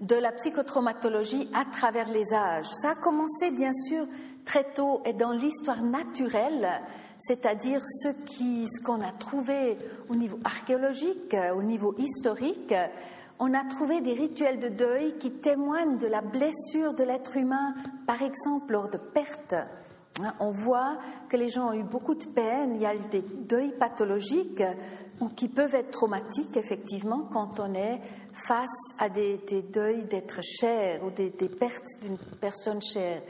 de 0.00 0.16
la 0.16 0.32
psychotraumatologie 0.32 1.48
à 1.54 1.64
travers 1.64 2.08
les 2.08 2.32
âges. 2.32 2.68
Ça 2.82 2.90
a 2.90 2.94
commencé 2.94 3.50
bien 3.50 3.72
sûr 3.72 4.06
très 4.44 4.64
tôt 4.72 5.02
et 5.04 5.12
dans 5.12 5.32
l'histoire 5.32 5.82
naturelle, 5.82 6.68
c'est-à-dire 7.18 7.80
ce 7.84 8.82
qu'on 8.82 9.00
a 9.02 9.12
trouvé 9.12 9.76
au 10.08 10.14
niveau 10.14 10.38
archéologique, 10.44 11.36
au 11.54 11.62
niveau 11.62 11.94
historique, 11.98 12.74
on 13.38 13.54
a 13.54 13.64
trouvé 13.64 14.00
des 14.00 14.14
rituels 14.14 14.58
de 14.58 14.68
deuil 14.68 15.16
qui 15.18 15.30
témoignent 15.30 15.98
de 15.98 16.06
la 16.06 16.20
blessure 16.20 16.94
de 16.94 17.04
l'être 17.04 17.36
humain, 17.36 17.74
par 18.06 18.22
exemple 18.22 18.72
lors 18.72 18.90
de 18.90 18.98
pertes. 18.98 19.54
Hein, 20.20 20.34
on 20.40 20.50
voit 20.50 20.98
que 21.28 21.36
les 21.36 21.48
gens 21.48 21.68
ont 21.68 21.72
eu 21.72 21.84
beaucoup 21.84 22.14
de 22.14 22.26
peine, 22.26 22.74
il 22.74 22.82
y 22.82 22.86
a 22.86 22.94
eu 22.94 23.08
des 23.10 23.22
deuils 23.22 23.74
pathologiques 23.78 24.62
ou 25.20 25.28
qui 25.28 25.48
peuvent 25.48 25.74
être 25.74 25.90
traumatiques, 25.90 26.56
effectivement, 26.56 27.28
quand 27.32 27.60
on 27.60 27.74
est 27.74 28.00
face 28.46 28.94
à 28.98 29.08
des, 29.08 29.40
deuils 29.72 30.04
d'être 30.04 30.40
cher 30.42 31.04
ou 31.04 31.10
des 31.10 31.30
pertes 31.48 32.00
d'une 32.02 32.18
personne 32.40 32.80
chère. 32.82 33.22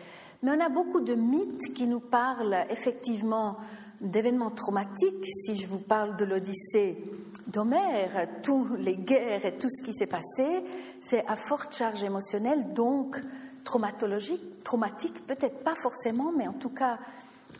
Mais 0.42 0.52
on 0.52 0.60
a 0.60 0.68
beaucoup 0.68 1.00
de 1.00 1.14
mythes 1.14 1.74
qui 1.74 1.86
nous 1.86 2.00
parlent 2.00 2.64
effectivement 2.70 3.56
d'événements 4.00 4.50
traumatiques. 4.50 5.26
Si 5.26 5.56
je 5.56 5.66
vous 5.66 5.78
parle 5.78 6.16
de 6.16 6.24
l'Odyssée, 6.24 7.02
d'Homère, 7.46 8.28
toutes 8.42 8.78
les 8.78 8.96
guerres 8.96 9.46
et 9.46 9.56
tout 9.56 9.68
ce 9.68 9.82
qui 9.82 9.92
s'est 9.92 10.06
passé, 10.06 10.64
c'est 11.00 11.26
à 11.26 11.36
forte 11.36 11.74
charge 11.74 12.02
émotionnelle, 12.02 12.72
donc 12.74 13.16
traumatologique, 13.64 14.62
traumatique, 14.64 15.26
peut-être 15.26 15.64
pas 15.64 15.74
forcément, 15.82 16.32
mais 16.36 16.46
en 16.46 16.52
tout 16.52 16.70
cas, 16.70 16.98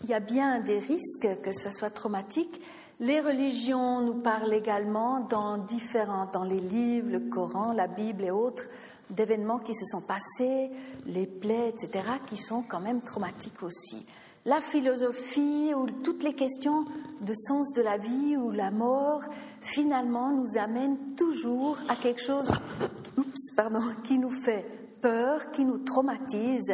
il 0.04 0.10
y 0.10 0.14
a 0.14 0.20
bien 0.20 0.60
des 0.60 0.78
risques 0.78 1.40
que 1.42 1.52
ce 1.52 1.70
soit 1.70 1.90
traumatique. 1.90 2.60
Les 3.00 3.20
religions 3.20 4.00
nous 4.00 4.20
parlent 4.20 4.52
également 4.52 5.20
dans 5.20 5.58
différents, 5.58 6.26
dans 6.32 6.44
les 6.44 6.60
livres, 6.60 7.10
le 7.10 7.20
Coran, 7.20 7.72
la 7.72 7.86
Bible 7.86 8.24
et 8.24 8.30
autres, 8.30 8.64
d'événements 9.10 9.58
qui 9.58 9.74
se 9.74 9.86
sont 9.86 10.02
passés, 10.02 10.70
les 11.06 11.26
plaies, 11.26 11.68
etc., 11.68 12.04
qui 12.28 12.36
sont 12.36 12.62
quand 12.62 12.80
même 12.80 13.00
traumatiques 13.00 13.62
aussi 13.62 14.04
la 14.48 14.62
philosophie 14.62 15.74
ou 15.74 15.86
toutes 16.02 16.22
les 16.22 16.34
questions 16.34 16.86
de 17.20 17.34
sens 17.34 17.72
de 17.74 17.82
la 17.82 17.98
vie 17.98 18.34
ou 18.36 18.50
la 18.50 18.70
mort, 18.70 19.22
finalement, 19.60 20.32
nous 20.32 20.58
amènent 20.58 21.14
toujours 21.16 21.76
à 21.88 21.96
quelque 21.96 22.22
chose 22.22 22.50
pardon, 23.56 23.82
qui 24.04 24.18
nous 24.18 24.30
fait 24.30 24.64
peur, 25.02 25.50
qui 25.50 25.66
nous 25.66 25.78
traumatise. 25.78 26.72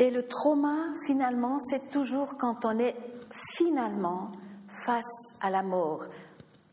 Et 0.00 0.10
le 0.10 0.24
trauma, 0.24 0.76
finalement, 1.06 1.58
c'est 1.58 1.90
toujours 1.90 2.36
quand 2.36 2.64
on 2.64 2.78
est 2.78 2.96
finalement 3.56 4.32
face 4.84 5.34
à 5.40 5.50
la 5.50 5.62
mort, 5.62 6.04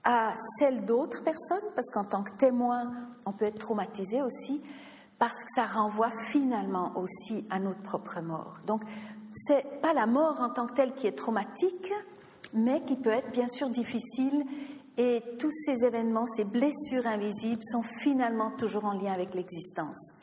à 0.03 0.33
celle 0.57 0.85
d'autres 0.85 1.23
personnes, 1.23 1.69
parce 1.75 1.89
qu'en 1.91 2.05
tant 2.05 2.23
que 2.23 2.35
témoin, 2.37 2.91
on 3.27 3.33
peut 3.33 3.45
être 3.45 3.59
traumatisé 3.59 4.21
aussi, 4.21 4.63
parce 5.19 5.43
que 5.43 5.49
ça 5.55 5.65
renvoie 5.65 6.09
finalement 6.31 6.91
aussi 6.95 7.45
à 7.49 7.59
notre 7.59 7.81
propre 7.81 8.19
mort. 8.19 8.57
Donc, 8.65 8.81
c'est 9.33 9.81
pas 9.81 9.93
la 9.93 10.05
mort 10.05 10.39
en 10.39 10.49
tant 10.49 10.67
que 10.67 10.73
telle 10.73 10.93
qui 10.93 11.07
est 11.07 11.17
traumatique, 11.17 11.91
mais 12.53 12.81
qui 12.83 12.95
peut 12.95 13.09
être 13.09 13.31
bien 13.31 13.47
sûr 13.47 13.69
difficile. 13.69 14.45
Et 14.97 15.23
tous 15.39 15.51
ces 15.51 15.85
événements, 15.85 16.27
ces 16.27 16.45
blessures 16.45 17.07
invisibles 17.07 17.63
sont 17.63 17.81
finalement 17.81 18.51
toujours 18.51 18.85
en 18.85 18.93
lien 18.93 19.11
avec 19.11 19.33
l'existence. 19.33 20.13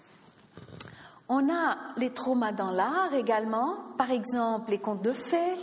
On 1.29 1.49
a 1.49 1.77
les 1.97 2.11
traumas 2.11 2.53
dans 2.53 2.71
l'art 2.71 3.15
également, 3.15 3.77
par 3.99 4.11
exemple 4.11 4.71
les 4.71 4.79
contes 4.79 5.03
de 5.03 5.13
fées, 5.13 5.55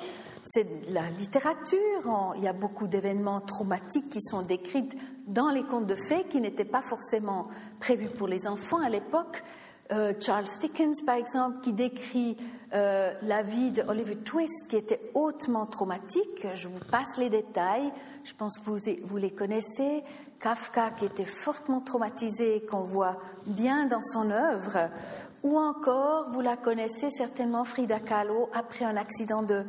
c'est 0.43 0.65
la 0.89 1.09
littérature. 1.09 2.33
il 2.37 2.43
y 2.43 2.47
a 2.47 2.53
beaucoup 2.53 2.87
d'événements 2.87 3.41
traumatiques 3.41 4.09
qui 4.09 4.21
sont 4.21 4.43
décrits 4.43 4.87
dans 5.27 5.49
les 5.49 5.63
contes 5.63 5.87
de 5.87 5.95
fées 6.07 6.25
qui 6.29 6.39
n'étaient 6.39 6.63
pas 6.63 6.81
forcément 6.81 7.47
prévus 7.81 8.09
pour 8.09 8.27
les 8.27 8.47
enfants 8.47 8.81
à 8.81 8.89
l'époque. 8.89 9.43
Euh, 9.91 10.13
Charles 10.21 10.47
Dickens, 10.61 11.01
par 11.05 11.15
exemple, 11.15 11.59
qui 11.61 11.73
décrit 11.73 12.37
euh, 12.73 13.13
la 13.21 13.43
vie 13.43 13.71
de 13.71 13.81
Oliver 13.87 14.17
Twist, 14.17 14.67
qui 14.69 14.75
était 14.75 14.99
hautement 15.13 15.65
traumatique. 15.65 16.47
Je 16.55 16.67
vous 16.67 16.79
passe 16.91 17.17
les 17.17 17.29
détails. 17.29 17.91
Je 18.23 18.33
pense 18.33 18.59
que 18.59 18.69
vous, 18.69 18.79
vous 19.05 19.17
les 19.17 19.31
connaissez. 19.31 20.03
Kafka, 20.39 20.91
qui 20.91 21.05
était 21.05 21.27
fortement 21.43 21.81
traumatisé, 21.81 22.65
qu'on 22.69 22.83
voit 22.83 23.17
bien 23.45 23.85
dans 23.85 24.01
son 24.01 24.29
œuvre. 24.31 24.89
Ou 25.43 25.57
encore, 25.57 26.29
vous 26.31 26.41
la 26.41 26.57
connaissez 26.57 27.09
certainement, 27.09 27.63
Frida 27.63 27.99
Kahlo, 27.99 28.49
après 28.53 28.85
un 28.85 28.97
accident 28.97 29.43
de 29.43 29.63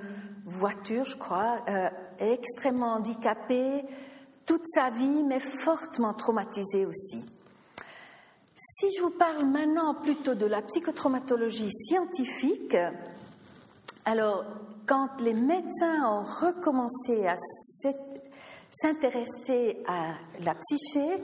voiture, 0.44 1.04
je 1.04 1.16
crois, 1.16 1.60
euh, 1.68 1.88
extrêmement 2.18 2.94
handicapée, 2.94 3.84
toute 4.44 4.66
sa 4.66 4.90
vie, 4.90 5.22
mais 5.22 5.40
fortement 5.62 6.14
traumatisée 6.14 6.84
aussi. 6.86 7.37
Si 8.60 8.90
je 8.90 9.02
vous 9.02 9.10
parle 9.10 9.44
maintenant 9.44 9.94
plutôt 9.94 10.34
de 10.34 10.44
la 10.44 10.62
psychotraumatologie 10.62 11.70
scientifique, 11.70 12.76
alors 14.04 14.44
quand 14.84 15.20
les 15.20 15.32
médecins 15.32 16.04
ont 16.10 16.24
recommencé 16.24 17.28
à 17.28 17.36
s'intéresser 18.68 19.80
à 19.86 20.14
la 20.42 20.56
psyché, 20.56 21.22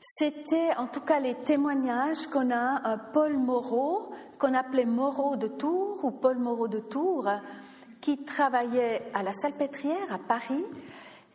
c'était 0.00 0.76
en 0.76 0.86
tout 0.86 1.00
cas 1.00 1.18
les 1.18 1.36
témoignages 1.36 2.26
qu'on 2.26 2.50
a 2.50 2.86
un 2.86 2.98
Paul 2.98 3.38
Moreau, 3.38 4.10
qu'on 4.38 4.52
appelait 4.52 4.84
Moreau 4.84 5.36
de 5.36 5.48
Tours 5.48 6.04
ou 6.04 6.10
Paul 6.10 6.36
Moreau 6.36 6.68
de 6.68 6.80
Tours, 6.80 7.30
qui 8.02 8.18
travaillait 8.18 9.02
à 9.14 9.22
la 9.22 9.32
Salpêtrière 9.32 10.12
à 10.12 10.18
Paris 10.18 10.64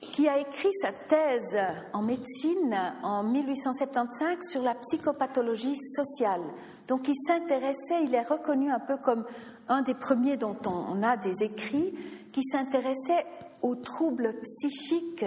qui 0.02 0.28
a 0.28 0.40
écrit 0.40 0.74
sa 0.82 0.92
thèse 0.92 1.58
en 1.94 2.02
médecine 2.02 2.76
en 3.04 3.24
1875 3.24 4.38
sur 4.50 4.62
la 4.62 4.76
psychopathologie 4.76 5.78
sociale. 5.78 6.42
Donc 6.88 7.08
il 7.08 7.16
s'intéressait, 7.16 8.04
il 8.04 8.14
est 8.16 8.28
reconnu 8.28 8.72
un 8.72 8.80
peu 8.80 8.98
comme 8.98 9.26
un 9.70 9.82
des 9.84 9.94
premiers 9.94 10.38
dont 10.38 10.58
on 10.66 11.02
a 11.04 11.18
des 11.18 11.44
écrits, 11.44 11.94
qui 12.34 12.44
s'intéressait 12.44 13.26
aux 13.62 13.76
troubles 13.76 14.36
psychiques 14.42 15.26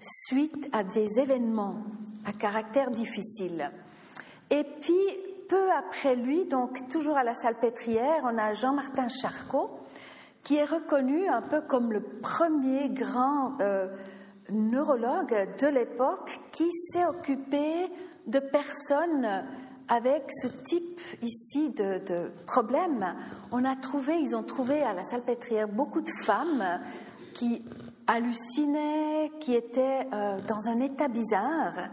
suite 0.00 0.68
à 0.72 0.84
des 0.84 1.18
événements 1.18 1.76
à 2.24 2.32
caractère 2.32 2.90
difficile. 2.90 3.70
Et 4.50 4.64
puis, 4.80 4.94
peu 5.48 5.70
après 5.72 6.16
lui, 6.16 6.44
donc 6.46 6.88
toujours 6.88 7.16
à 7.16 7.24
la 7.24 7.34
Salpêtrière, 7.34 8.22
on 8.24 8.36
a 8.38 8.52
Jean-Martin 8.52 9.08
Charcot, 9.08 9.70
qui 10.42 10.56
est 10.56 10.64
reconnu 10.64 11.28
un 11.28 11.42
peu 11.42 11.60
comme 11.60 11.92
le 11.92 12.00
premier 12.00 12.88
grand 12.88 13.60
euh, 13.60 13.88
neurologue 14.50 15.48
de 15.60 15.66
l'époque 15.66 16.40
qui 16.52 16.70
s'est 16.70 17.04
occupé 17.06 17.90
de 18.26 18.38
personnes 18.38 19.44
avec 19.88 20.24
ce 20.32 20.48
type 20.48 21.00
ici 21.22 21.70
de, 21.70 21.98
de, 22.06 22.30
problème. 22.46 23.14
On 23.52 23.64
a 23.64 23.76
trouvé, 23.76 24.18
ils 24.18 24.34
ont 24.34 24.42
trouvé 24.42 24.82
à 24.82 24.92
la 24.92 25.04
salpêtrière 25.04 25.68
beaucoup 25.68 26.00
de 26.00 26.10
femmes 26.24 26.80
qui 27.34 27.64
hallucinaient, 28.06 29.30
qui 29.40 29.54
étaient 29.54 30.06
euh, 30.12 30.38
dans 30.48 30.68
un 30.68 30.80
état 30.80 31.08
bizarre. 31.08 31.90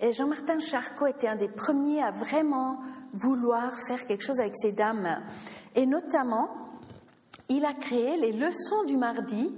Et 0.00 0.12
Jean-Martin 0.12 0.58
Charcot 0.58 1.06
était 1.06 1.28
un 1.28 1.36
des 1.36 1.48
premiers 1.48 2.02
à 2.02 2.10
vraiment 2.10 2.80
vouloir 3.12 3.72
faire 3.86 4.06
quelque 4.06 4.24
chose 4.24 4.40
avec 4.40 4.54
ces 4.56 4.72
dames. 4.72 5.22
Et 5.74 5.86
notamment, 5.86 6.50
il 7.48 7.64
a 7.64 7.72
créé 7.72 8.16
les 8.16 8.32
leçons 8.32 8.84
du 8.84 8.96
mardi, 8.96 9.52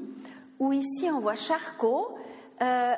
où 0.59 0.73
ici 0.73 1.11
on 1.11 1.21
voit 1.21 1.37
Charcot. 1.37 2.17
Euh, 2.63 2.95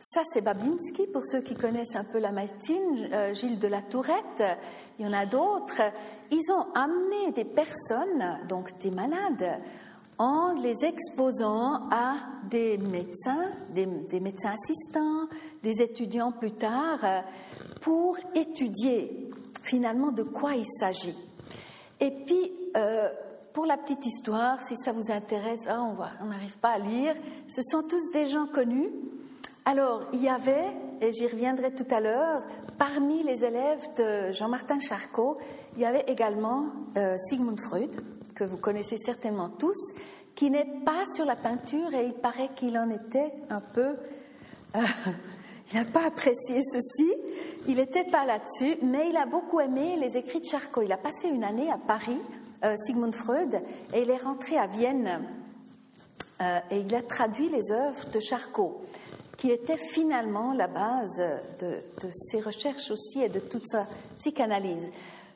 ça, 0.00 0.22
c'est 0.32 0.42
Babinski, 0.42 1.06
pour 1.12 1.24
ceux 1.24 1.40
qui 1.40 1.54
connaissent 1.54 1.96
un 1.96 2.04
peu 2.04 2.18
la 2.18 2.32
médecine, 2.32 3.08
euh, 3.12 3.34
Gilles 3.34 3.58
de 3.58 3.68
la 3.68 3.82
Tourette, 3.82 4.42
il 4.98 5.06
y 5.06 5.08
en 5.08 5.12
a 5.12 5.26
d'autres. 5.26 5.82
Ils 6.30 6.52
ont 6.52 6.72
amené 6.74 7.32
des 7.32 7.44
personnes, 7.44 8.40
donc 8.48 8.78
des 8.78 8.90
malades, 8.90 9.60
en 10.18 10.52
les 10.52 10.84
exposant 10.84 11.88
à 11.90 12.14
des 12.48 12.78
médecins, 12.78 13.50
des, 13.70 13.86
médecins 14.20 14.52
assistants, 14.52 15.28
des 15.62 15.82
étudiants 15.82 16.32
plus 16.32 16.52
tard, 16.52 17.00
pour 17.80 18.16
étudier 18.34 19.30
finalement 19.62 20.12
de 20.12 20.22
quoi 20.22 20.54
il 20.54 20.66
s'agit. 20.78 21.16
Et 22.00 22.10
puis, 22.10 22.52
euh, 22.76 23.08
pour 23.54 23.66
la 23.66 23.76
petite 23.76 24.04
histoire, 24.04 24.60
si 24.62 24.76
ça 24.76 24.90
vous 24.90 25.12
intéresse, 25.12 25.60
ah, 25.68 25.80
on 25.80 26.26
n'arrive 26.26 26.58
pas 26.58 26.70
à 26.70 26.78
lire, 26.78 27.14
ce 27.48 27.62
sont 27.62 27.84
tous 27.84 28.10
des 28.12 28.26
gens 28.26 28.46
connus. 28.46 28.90
Alors, 29.64 30.02
il 30.12 30.20
y 30.20 30.28
avait, 30.28 30.72
et 31.00 31.12
j'y 31.12 31.28
reviendrai 31.28 31.72
tout 31.72 31.86
à 31.90 32.00
l'heure, 32.00 32.42
parmi 32.78 33.22
les 33.22 33.44
élèves 33.44 33.80
de 33.96 34.32
Jean-Martin 34.32 34.80
Charcot, 34.80 35.38
il 35.76 35.82
y 35.82 35.86
avait 35.86 36.04
également 36.08 36.66
euh, 36.98 37.16
Sigmund 37.16 37.60
Freud, 37.60 37.94
que 38.34 38.42
vous 38.42 38.56
connaissez 38.56 38.98
certainement 38.98 39.48
tous, 39.48 39.94
qui 40.34 40.50
n'est 40.50 40.82
pas 40.84 41.04
sur 41.14 41.24
la 41.24 41.36
peinture 41.36 41.94
et 41.94 42.06
il 42.06 42.14
paraît 42.14 42.50
qu'il 42.56 42.76
en 42.76 42.90
était 42.90 43.32
un 43.50 43.60
peu... 43.60 43.96
Euh, 44.74 44.80
il 45.72 45.78
n'a 45.78 45.84
pas 45.84 46.06
apprécié 46.06 46.60
ceci, 46.60 47.14
il 47.68 47.76
n'était 47.76 48.10
pas 48.10 48.24
là-dessus, 48.26 48.78
mais 48.82 49.10
il 49.10 49.16
a 49.16 49.26
beaucoup 49.26 49.60
aimé 49.60 49.96
les 49.96 50.16
écrits 50.16 50.40
de 50.40 50.46
Charcot. 50.46 50.82
Il 50.82 50.90
a 50.90 50.98
passé 50.98 51.28
une 51.28 51.44
année 51.44 51.70
à 51.70 51.78
Paris, 51.78 52.20
Sigmund 52.76 53.14
Freud, 53.14 53.62
et 53.92 54.02
il 54.02 54.10
est 54.10 54.22
rentré 54.22 54.56
à 54.56 54.66
Vienne 54.66 55.22
euh, 56.40 56.58
et 56.70 56.80
il 56.80 56.94
a 56.94 57.02
traduit 57.02 57.48
les 57.48 57.70
œuvres 57.70 58.08
de 58.12 58.20
Charcot, 58.20 58.82
qui 59.36 59.50
était 59.50 59.78
finalement 59.92 60.52
la 60.52 60.68
base 60.68 61.22
de, 61.60 61.66
de 61.66 62.10
ses 62.10 62.40
recherches 62.40 62.90
aussi 62.90 63.22
et 63.22 63.28
de 63.28 63.40
toute 63.40 63.66
sa 63.66 63.86
psychanalyse. 64.18 64.90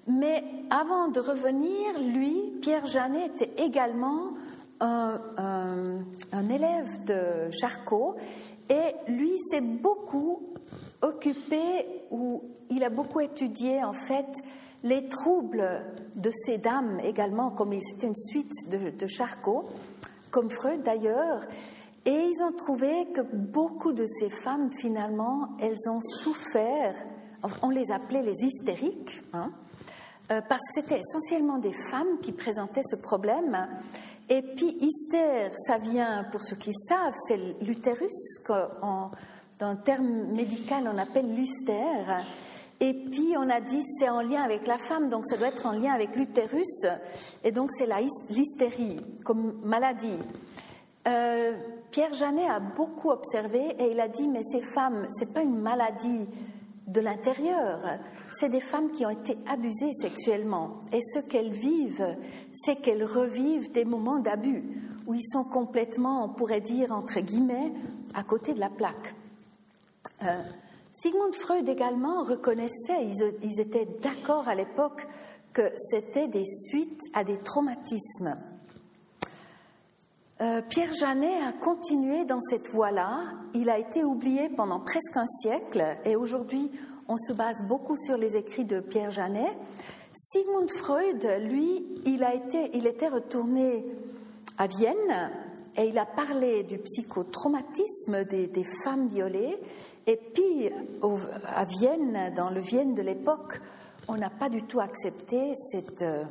Mais 0.07 0.43
avant 0.71 1.09
de 1.09 1.21
revenir, 1.21 1.99
lui, 2.01 2.59
Pierre 2.63 2.87
Janet, 2.87 3.43
était 3.43 3.63
également 3.63 4.33
un, 4.81 5.21
un, 6.33 6.49
élève 6.49 7.05
de 7.05 7.51
Charcot 7.53 8.17
et 8.71 9.11
lui 9.11 9.39
s'est 9.39 9.61
beaucoup 9.61 10.55
occupé 11.03 11.85
ou 12.11 12.43
il 12.71 12.83
a 12.85 12.91
beaucoup 12.91 13.21
étudié 13.21 13.83
en 13.85 13.93
fait 13.93 14.27
les 14.83 15.09
troubles 15.09 15.85
de 16.15 16.31
ces 16.31 16.59
dames 16.59 16.99
également, 17.03 17.51
comme 17.51 17.79
c'était 17.81 18.07
une 18.07 18.17
suite 18.17 18.53
de, 18.71 18.91
de 18.91 19.07
Charcot, 19.07 19.67
comme 20.31 20.51
Freud 20.51 20.83
d'ailleurs, 20.83 21.43
et 22.05 22.13
ils 22.13 22.43
ont 22.43 22.53
trouvé 22.53 23.07
que 23.13 23.21
beaucoup 23.21 23.93
de 23.93 24.07
ces 24.07 24.31
femmes 24.31 24.71
finalement, 24.73 25.49
elles 25.61 25.91
ont 25.91 26.01
souffert, 26.01 26.95
on 27.63 27.71
les 27.71 27.91
appelait 27.91 28.23
les 28.23 28.45
hystériques, 28.45 29.23
hein, 29.33 29.51
euh, 30.31 30.41
parce 30.49 30.61
que 30.61 30.81
c'était 30.81 31.01
essentiellement 31.01 31.59
des 31.59 31.75
femmes 31.91 32.19
qui 32.23 32.33
présentaient 32.33 32.83
ce 32.83 32.97
problème. 32.97 33.69
Et 34.29 34.43
puis 34.43 34.77
hystère, 34.81 35.53
ça 35.67 35.79
vient, 35.79 36.25
pour 36.31 36.43
ceux 36.43 36.57
qui 36.57 36.73
savent, 36.73 37.15
c'est 37.27 37.39
l'utérus, 37.63 38.43
dans 38.49 39.73
le 39.73 39.83
terme 39.83 40.33
médical 40.33 40.89
on 40.93 40.99
appelle 40.99 41.35
l'hystère. 41.35 42.25
Et 42.81 42.95
puis 42.95 43.35
on 43.37 43.49
a 43.51 43.61
dit 43.61 43.83
c'est 43.99 44.09
en 44.09 44.23
lien 44.23 44.43
avec 44.43 44.67
la 44.67 44.79
femme, 44.79 45.11
donc 45.11 45.27
ça 45.27 45.37
doit 45.37 45.49
être 45.49 45.67
en 45.67 45.73
lien 45.73 45.93
avec 45.93 46.15
l'utérus, 46.15 46.87
et 47.43 47.51
donc 47.51 47.73
c'est 47.73 47.89
l'hystérie 48.31 49.01
comme 49.25 49.59
maladie. 49.65 50.19
Euh, 51.09 51.57
Pierre 51.91 52.13
Janet 52.15 52.49
a 52.49 52.61
beaucoup 52.61 53.11
observé 53.11 53.75
et 53.79 53.91
il 53.91 54.01
a 54.01 54.09
dit 54.09 54.29
mais 54.29 54.43
ces 54.43 54.61
femmes, 54.61 55.07
c'est 55.11 55.33
pas 55.33 55.43
une 55.43 55.59
maladie 55.59 56.27
de 56.87 57.01
l'intérieur, 57.01 57.81
c'est 58.31 58.49
des 58.49 58.61
femmes 58.61 58.91
qui 58.91 59.05
ont 59.05 59.11
été 59.11 59.37
abusées 59.49 59.93
sexuellement. 59.93 60.81
Et 60.93 61.01
ce 61.01 61.19
qu'elles 61.19 61.53
vivent, 61.53 62.17
c'est 62.53 62.77
qu'elles 62.77 63.05
revivent 63.05 63.73
des 63.73 63.85
moments 63.85 64.19
d'abus, 64.19 64.63
où 65.07 65.15
ils 65.15 65.27
sont 65.33 65.45
complètement, 65.45 66.25
on 66.25 66.29
pourrait 66.29 66.61
dire, 66.61 66.93
entre 66.93 67.21
guillemets, 67.21 67.73
à 68.15 68.23
côté 68.23 68.55
de 68.55 68.61
la 68.61 68.71
plaque. 68.71 69.15
Euh, 70.23 70.43
Sigmund 71.01 71.35
Freud 71.37 71.69
également 71.69 72.25
reconnaissait, 72.25 73.07
ils, 73.43 73.61
étaient 73.61 73.87
d'accord 74.03 74.49
à 74.49 74.57
l'époque, 74.57 75.07
que 75.53 75.71
c'était 75.77 76.27
des 76.27 76.45
suites 76.45 77.03
à 77.15 77.23
des 77.23 77.39
traumatismes. 77.39 78.37
Euh, 80.41 80.61
Pierre 80.69 80.93
Janet 80.93 81.43
a 81.47 81.53
continué 81.53 82.25
dans 82.25 82.41
cette 82.41 82.69
voie-là. 82.71 83.21
Il 83.55 83.71
a 83.71 83.79
été 83.79 84.03
oublié 84.03 84.49
pendant 84.49 84.81
presque 84.81 85.17
un 85.17 85.27
siècle 85.27 85.85
et 86.05 86.17
aujourd'hui 86.17 86.71
on 87.07 87.17
se 87.17 87.33
base 87.33 87.63
beaucoup 87.69 87.97
sur 87.97 88.17
les 88.17 88.37
écrits 88.37 88.65
de 88.65 88.81
Pierre 88.81 89.11
Janet. 89.11 89.57
Sigmund 90.13 90.71
Freud, 90.79 91.25
lui, 91.43 91.87
il, 92.07 92.25
a 92.25 92.35
été, 92.35 92.71
il 92.75 92.89
était 92.89 93.09
retourné 93.09 93.85
à 94.59 94.67
Vienne 94.67 95.31
et 95.77 95.87
il 95.87 95.99
a 95.99 96.07
parlé 96.07 96.65
du 96.65 96.79
psychotraumatisme 96.79 98.25
des, 98.25 98.65
femmes 98.83 99.07
violées. 99.09 99.57
Et 100.09 100.17
puis, 100.17 100.71
à 101.55 101.67
Vienne, 101.67 102.33
dans 102.35 102.49
le 102.49 102.61
Vienne 102.61 102.95
de 102.95 103.03
l'époque, 103.03 103.61
on 104.09 104.17
n'a 104.17 104.31
pas 104.31 104.49
du 104.49 104.63
tout 104.63 104.81
accepté 104.81 105.53
cette 105.55 106.01
euh, 106.01 106.25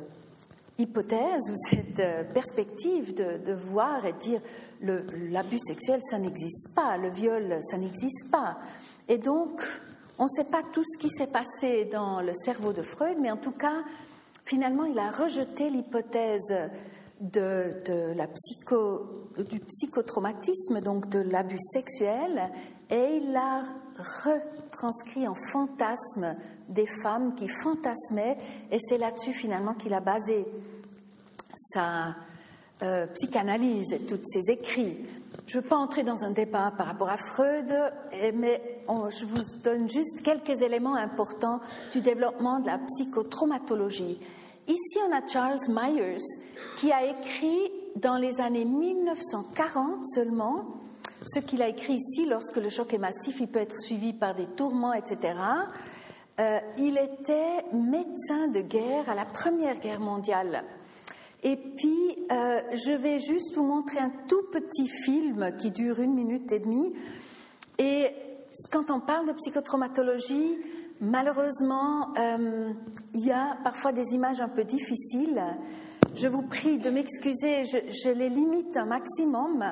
hypothèse 0.78 1.48
ou 1.48 1.54
cette 1.70 2.00
euh, 2.00 2.24
perspective 2.24 3.14
de, 3.14 3.52
voir 3.52 4.04
et 4.04 4.14
dire 4.14 4.40
l'abus 4.80 5.60
sexuel, 5.60 6.00
ça 6.02 6.18
n'existe 6.18 6.74
pas, 6.74 6.96
le 6.96 7.10
viol, 7.10 7.60
ça 7.62 7.78
n'existe 7.78 8.28
pas. 8.32 8.58
Et 9.06 9.16
donc, 9.16 9.62
on 10.18 10.24
ne 10.24 10.28
sait 10.28 10.50
pas 10.50 10.62
tout 10.72 10.82
ce 10.82 10.98
qui 10.98 11.08
s'est 11.08 11.28
passé 11.28 11.84
dans 11.84 12.20
le 12.20 12.34
cerveau 12.34 12.72
de 12.72 12.82
Freud, 12.82 13.18
mais 13.20 13.30
en 13.30 13.36
tout 13.36 13.52
cas, 13.52 13.84
finalement, 14.44 14.86
il 14.86 14.98
a 14.98 15.12
rejeté 15.12 15.70
l'hypothèse 15.70 16.52
de, 17.20 17.80
psycho, 18.34 19.30
du 19.38 19.60
psychotraumatisme, 19.60 20.80
donc 20.80 21.08
de 21.08 21.20
l'abus 21.20 21.60
sexuel, 21.60 22.50
et 22.90 23.16
il 23.16 23.32
l'a 23.32 23.62
retranscrit 24.24 25.26
en 25.28 25.34
fantasme 25.52 26.36
des 26.68 26.86
femmes 27.02 27.34
qui 27.34 27.48
fantasmaient, 27.48 28.38
et 28.70 28.78
c'est 28.78 28.98
là-dessus 28.98 29.32
finalement 29.32 29.74
qu'il 29.74 29.94
a 29.94 30.00
basé 30.00 30.46
sa 31.54 32.14
euh, 32.82 33.06
psychanalyse 33.14 33.92
et 33.92 34.00
tous 34.00 34.20
ses 34.24 34.50
écrits. 34.50 34.96
Je 35.46 35.56
ne 35.56 35.62
veux 35.62 35.68
pas 35.68 35.76
entrer 35.76 36.02
dans 36.02 36.24
un 36.24 36.30
débat 36.30 36.72
par 36.76 36.86
rapport 36.86 37.08
à 37.08 37.16
Freud, 37.16 37.72
mais 38.34 38.82
je 39.10 39.24
vous 39.24 39.42
donne 39.64 39.88
juste 39.88 40.22
quelques 40.22 40.60
éléments 40.62 40.94
importants 40.94 41.60
du 41.92 42.00
développement 42.00 42.60
de 42.60 42.66
la 42.66 42.78
psychotraumatologie. 42.78 44.20
Ici, 44.66 44.98
on 45.08 45.16
a 45.16 45.26
Charles 45.26 45.58
Myers 45.68 46.22
qui 46.78 46.92
a 46.92 47.06
écrit 47.06 47.72
dans 47.96 48.16
les 48.16 48.40
années 48.40 48.66
1940 48.66 50.06
seulement, 50.06 50.66
ce 51.22 51.40
qu'il 51.40 51.62
a 51.62 51.68
écrit 51.68 51.94
ici, 51.94 52.26
lorsque 52.26 52.56
le 52.56 52.70
choc 52.70 52.94
est 52.94 52.98
massif, 52.98 53.36
il 53.40 53.48
peut 53.48 53.58
être 53.58 53.80
suivi 53.80 54.12
par 54.12 54.34
des 54.34 54.46
tourments, 54.46 54.92
etc. 54.92 55.34
Euh, 56.40 56.58
il 56.78 56.96
était 56.96 57.64
médecin 57.72 58.48
de 58.48 58.60
guerre 58.60 59.08
à 59.08 59.14
la 59.14 59.24
Première 59.24 59.78
Guerre 59.80 60.00
mondiale. 60.00 60.64
Et 61.42 61.56
puis, 61.56 62.26
euh, 62.32 62.60
je 62.72 62.92
vais 62.92 63.18
juste 63.18 63.54
vous 63.54 63.64
montrer 63.64 63.98
un 63.98 64.12
tout 64.28 64.42
petit 64.52 64.88
film 64.88 65.56
qui 65.58 65.70
dure 65.70 66.00
une 66.00 66.14
minute 66.14 66.50
et 66.52 66.60
demie. 66.60 66.92
Et 67.78 68.08
quand 68.72 68.90
on 68.90 69.00
parle 69.00 69.26
de 69.26 69.32
psychotraumatologie, 69.32 70.58
malheureusement, 71.00 72.14
euh, 72.18 72.72
il 73.14 73.24
y 73.24 73.30
a 73.30 73.56
parfois 73.62 73.92
des 73.92 74.14
images 74.14 74.40
un 74.40 74.48
peu 74.48 74.64
difficiles. 74.64 75.42
Je 76.14 76.26
vous 76.26 76.42
prie 76.42 76.78
de 76.78 76.90
m'excuser, 76.90 77.64
je, 77.64 77.78
je, 77.88 78.10
les 78.10 78.28
limite 78.28 78.76
un 78.76 78.86
maximum. 78.86 79.64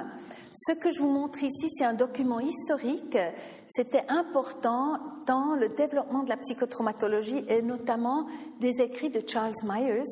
Ce 0.58 0.72
que 0.72 0.90
je 0.90 1.00
vous 1.00 1.10
montre 1.10 1.42
ici, 1.42 1.68
c'est 1.68 1.84
un 1.84 1.92
document 1.92 2.40
historique. 2.40 3.18
C'était 3.66 4.04
important 4.08 4.98
dans 5.26 5.54
le 5.54 5.68
développement 5.68 6.22
de 6.22 6.30
la 6.30 6.38
psychotraumatologie 6.38 7.44
et 7.48 7.60
notamment 7.60 8.26
des 8.60 8.80
écrits 8.80 9.10
de 9.10 9.22
Charles 9.26 9.52
Myers 9.64 10.02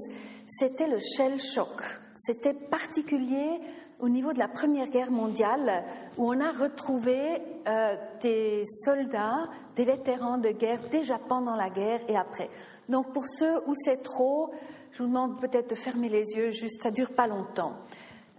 c'était 0.46 0.86
le 0.86 0.98
shell 0.98 1.40
shock. 1.40 1.82
C'était 2.16 2.54
particulier 2.54 3.60
au 4.00 4.08
niveau 4.08 4.32
de 4.32 4.38
la 4.38 4.48
Première 4.48 4.88
Guerre 4.88 5.10
mondiale, 5.10 5.84
où 6.18 6.30
on 6.30 6.40
a 6.40 6.52
retrouvé 6.52 7.18
euh, 7.66 7.96
des 8.20 8.64
soldats, 8.84 9.48
des 9.76 9.84
vétérans 9.84 10.38
de 10.38 10.50
guerre 10.50 10.80
déjà 10.90 11.18
pendant 11.18 11.56
la 11.56 11.70
guerre 11.70 12.00
et 12.08 12.16
après. 12.16 12.50
Donc 12.88 13.12
pour 13.12 13.26
ceux 13.26 13.58
où 13.66 13.74
c'est 13.74 14.02
trop, 14.02 14.50
je 14.92 15.02
vous 15.02 15.08
demande 15.08 15.40
peut-être 15.40 15.70
de 15.70 15.74
fermer 15.74 16.08
les 16.08 16.32
yeux, 16.36 16.50
juste 16.50 16.82
ça 16.82 16.90
dure 16.90 17.12
pas 17.12 17.26
longtemps. 17.26 17.72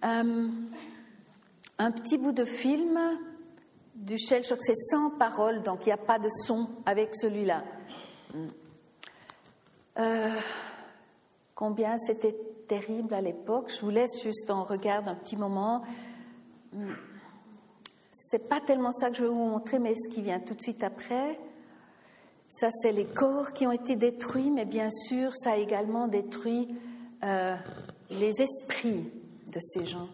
Euh, 0.04 0.48
un 1.78 1.92
petit 1.92 2.18
bout 2.18 2.32
de 2.32 2.46
film 2.46 3.00
du 3.96 4.18
shell 4.18 4.44
shock. 4.44 4.60
C'est 4.62 4.76
sans 4.76 5.10
parole, 5.12 5.64
donc 5.64 5.82
il 5.86 5.88
n'y 5.88 5.94
a 5.94 5.98
pas 5.98 6.20
de 6.20 6.30
son 6.46 6.70
avec 6.86 7.16
celui-là. 7.16 7.64
Euh, 9.98 10.30
combien 11.54 11.98
c'était 11.98 12.36
terrible 12.68 13.14
à 13.14 13.22
l'époque. 13.22 13.72
Je 13.74 13.82
vous 13.82 13.92
laisse 13.92 14.22
juste 14.24 14.50
en 14.50 14.64
regarde 14.64 15.08
un 15.08 15.16
petit 15.16 15.38
moment. 15.38 15.84
C'est 18.12 18.50
pas 18.50 18.60
tellement 18.60 18.92
ça 18.92 19.10
que 19.10 19.16
je 19.16 19.24
vais 19.24 19.30
vous 19.30 19.36
montrer, 19.36 19.80
mais 19.80 19.94
ce 19.96 20.14
qui 20.14 20.22
vient 20.22 20.40
tout 20.40 20.54
de 20.54 20.62
suite 20.62 20.84
après. 20.84 21.40
Ça, 22.50 22.70
c'est 22.72 22.92
les 22.92 23.06
corps 23.06 23.54
qui 23.54 23.68
ont 23.68 23.72
été 23.72 23.96
détruits, 23.96 24.52
mais 24.52 24.66
bien 24.66 24.90
sûr, 24.90 25.34
ça 25.36 25.54
a 25.54 25.58
également 25.58 26.08
détruit 26.08 26.76
euh, 27.24 27.56
les 28.10 28.42
esprits 28.42 29.12
de 29.48 29.60
ces 29.60 29.86
gens. 29.86 30.08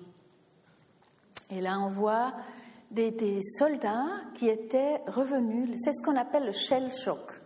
Et 1.51 1.59
là, 1.59 1.79
on 1.79 1.89
voit 1.89 2.33
des, 2.91 3.39
soldats 3.57 4.07
qui 4.35 4.47
étaient 4.47 5.01
revenus. 5.07 5.69
C'est 5.77 5.91
ce 5.91 6.01
qu'on 6.03 6.15
appelle 6.15 6.45
le 6.45 6.51
shell 6.51 6.91
shock. 6.91 7.41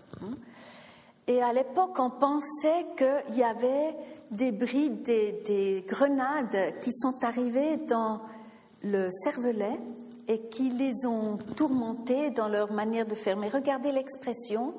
Et 1.28 1.42
à 1.42 1.54
l'époque, 1.54 1.98
on 1.98 2.12
pensait 2.12 2.86
qu'il 2.98 3.38
y 3.38 3.44
avait 3.44 3.96
des 4.30 4.52
brides, 4.52 5.02
des, 5.02 5.84
grenades 5.88 6.80
qui 6.82 6.92
sont 6.94 7.24
arrivées 7.24 7.78
dans 7.78 8.22
le 8.84 9.10
cervelet 9.10 9.80
et 10.28 10.42
qui 10.50 10.70
les 10.70 11.06
ont 11.08 11.38
tourmentés 11.56 12.30
dans 12.30 12.48
leur 12.48 12.72
manière 12.72 13.08
de 13.08 13.16
faire. 13.16 13.38
Mais 13.38 13.50
regardez 13.50 13.92
l'expression, 13.92 14.76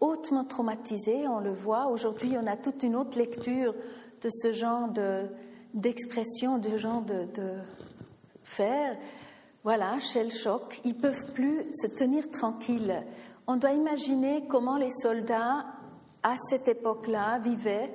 hautement 0.00 0.44
traumatisé, 0.44 1.28
on 1.28 1.38
le 1.38 1.52
voit. 1.52 1.86
Aujourd'hui, 1.86 2.36
on 2.40 2.46
a 2.46 2.56
toute 2.56 2.82
une 2.82 2.96
autre 2.96 3.18
lecture 3.18 3.74
de 4.20 4.28
ce 4.30 4.52
genre 4.52 4.88
d'expression, 5.74 6.58
de, 6.58 6.76
genre 6.76 7.02
de, 7.02 7.24
de 7.34 7.58
faire. 8.56 8.96
Voilà, 9.62 9.98
shell 10.00 10.30
shock. 10.30 10.80
Ils 10.84 10.96
peuvent 10.96 11.32
plus 11.32 11.66
se 11.72 11.86
tenir 11.86 12.30
tranquilles. 12.30 13.02
On 13.46 13.56
doit 13.56 13.72
imaginer 13.72 14.46
comment 14.48 14.76
les 14.76 14.90
soldats 15.02 15.66
à 16.22 16.36
cette 16.50 16.68
époque-là 16.68 17.38
vivaient 17.40 17.90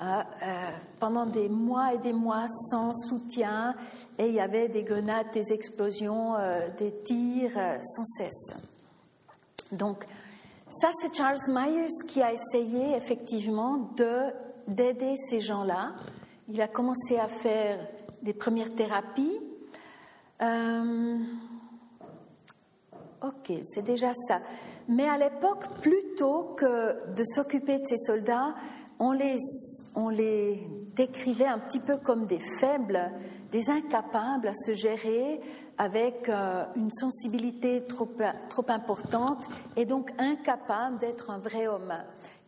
euh, 0.00 0.04
euh, 0.04 0.70
pendant 0.98 1.24
des 1.24 1.48
mois 1.48 1.94
et 1.94 1.98
des 1.98 2.12
mois 2.12 2.46
sans 2.70 2.92
soutien 2.92 3.74
et 4.18 4.26
il 4.26 4.34
y 4.34 4.40
avait 4.40 4.68
des 4.68 4.82
grenades, 4.82 5.30
des 5.32 5.52
explosions, 5.52 6.34
euh, 6.34 6.68
des 6.78 6.92
tirs 7.04 7.52
sans 7.80 8.04
cesse. 8.04 8.52
Donc, 9.70 10.04
ça, 10.68 10.88
c'est 11.00 11.14
Charles 11.14 11.38
Myers 11.48 11.86
qui 12.08 12.20
a 12.20 12.32
essayé 12.32 12.96
effectivement 12.96 13.92
de, 13.96 14.32
d'aider 14.66 15.14
ces 15.30 15.40
gens-là. 15.40 15.92
Il 16.48 16.60
a 16.60 16.68
commencé 16.68 17.16
à 17.18 17.28
faire 17.28 17.78
des 18.22 18.34
premières 18.34 18.74
thérapies. 18.74 19.40
Ok, 23.22 23.52
c'est 23.64 23.84
déjà 23.84 24.12
ça. 24.28 24.40
Mais 24.88 25.08
à 25.08 25.16
l'époque, 25.16 25.66
plutôt 25.80 26.54
que 26.56 27.14
de 27.14 27.24
s'occuper 27.24 27.78
de 27.78 27.86
ces 27.86 27.96
soldats, 27.96 28.54
on 28.98 29.12
les, 29.12 29.38
on 29.94 30.08
les 30.08 30.66
décrivait 30.94 31.46
un 31.46 31.58
petit 31.58 31.80
peu 31.80 31.96
comme 31.96 32.26
des 32.26 32.40
faibles, 32.60 33.10
des 33.50 33.70
incapables 33.70 34.48
à 34.48 34.54
se 34.54 34.74
gérer 34.74 35.40
avec 35.78 36.28
euh, 36.28 36.64
une 36.76 36.90
sensibilité 36.90 37.84
trop, 37.86 38.08
trop 38.48 38.64
importante 38.68 39.44
et 39.76 39.84
donc 39.84 40.10
incapables 40.18 40.98
d'être 40.98 41.30
un 41.30 41.38
vrai 41.38 41.66
homme. 41.66 41.94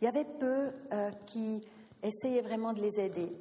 Il 0.00 0.04
y 0.04 0.08
avait 0.08 0.26
peu 0.38 0.70
euh, 0.92 1.10
qui 1.26 1.62
essayaient 2.02 2.42
vraiment 2.42 2.72
de 2.72 2.82
les 2.82 3.00
aider. 3.00 3.32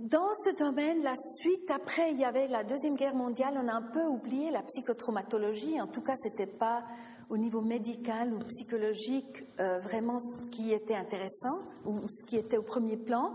Dans 0.00 0.34
ce 0.44 0.50
domaine, 0.56 1.04
la 1.04 1.14
suite, 1.16 1.70
après, 1.70 2.10
il 2.10 2.18
y 2.18 2.24
avait 2.24 2.48
la 2.48 2.64
Deuxième 2.64 2.96
Guerre 2.96 3.14
mondiale, 3.14 3.54
on 3.56 3.68
a 3.68 3.74
un 3.74 3.82
peu 3.92 4.04
oublié 4.04 4.50
la 4.50 4.64
psychotraumatologie. 4.64 5.80
En 5.80 5.86
tout 5.86 6.00
cas, 6.00 6.16
ce 6.16 6.28
n'était 6.28 6.48
pas 6.48 6.82
au 7.30 7.36
niveau 7.36 7.60
médical 7.60 8.34
ou 8.34 8.40
psychologique 8.40 9.44
euh, 9.60 9.78
vraiment 9.78 10.18
ce 10.18 10.48
qui 10.50 10.72
était 10.72 10.96
intéressant 10.96 11.60
ou 11.86 12.00
ce 12.08 12.24
qui 12.26 12.36
était 12.36 12.56
au 12.56 12.64
premier 12.64 12.96
plan. 12.96 13.34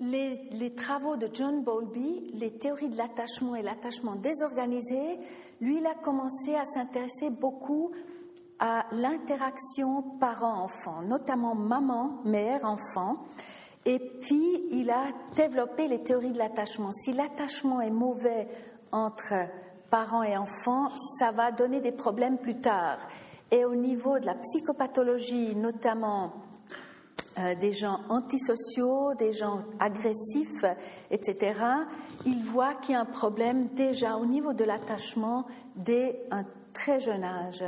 Les, 0.00 0.74
travaux 0.76 1.16
de 1.16 1.30
John 1.32 1.64
Bowlby, 1.64 2.30
les 2.34 2.58
théories 2.58 2.90
de 2.90 2.98
l'attachement 2.98 3.56
et 3.56 3.62
l'attachement 3.62 4.16
désorganisé, 4.16 5.18
lui, 5.62 5.78
il 5.78 5.86
a 5.86 5.94
commencé 5.94 6.56
à 6.56 6.66
s'intéresser 6.66 7.30
beaucoup 7.30 7.90
à 8.58 8.84
l'interaction 8.92 10.02
parent-enfant, 10.20 11.00
notamment 11.02 11.54
maman, 11.54 12.20
mère, 12.24 12.66
enfant. 12.66 13.24
Et 13.86 13.98
puis, 13.98 14.66
il 14.70 14.90
a 14.90 15.06
développé 15.36 15.88
les 15.88 16.02
théories 16.02 16.32
de 16.32 16.38
l'attachement. 16.38 16.92
Si 16.92 17.12
l'attachement 17.12 17.80
est 17.80 17.90
mauvais 17.90 18.48
entre 18.92 19.34
parents 19.90 20.22
et 20.22 20.36
enfants, 20.36 20.90
ça 21.18 21.32
va 21.32 21.50
donner 21.50 21.80
des 21.80 21.92
problèmes 21.92 22.38
plus 22.38 22.60
tard. 22.60 22.98
Et 23.50 23.64
au 23.64 23.74
niveau 23.74 24.18
de 24.18 24.26
la 24.26 24.34
psychopathologie, 24.34 25.56
notamment 25.56 26.32
euh, 27.38 27.54
des 27.54 27.72
gens 27.72 28.00
antisociaux, 28.08 29.14
des 29.14 29.32
gens 29.32 29.64
agressifs, 29.78 30.64
etc., 31.10 31.54
il 32.26 32.44
voit 32.44 32.74
qu'il 32.74 32.92
y 32.92 32.96
a 32.96 33.00
un 33.00 33.04
problème 33.04 33.68
déjà 33.74 34.16
au 34.16 34.26
niveau 34.26 34.52
de 34.52 34.64
l'attachement 34.64 35.46
dès 35.74 36.22
un 36.30 36.44
très 36.72 37.00
jeune 37.00 37.24
âge. 37.24 37.64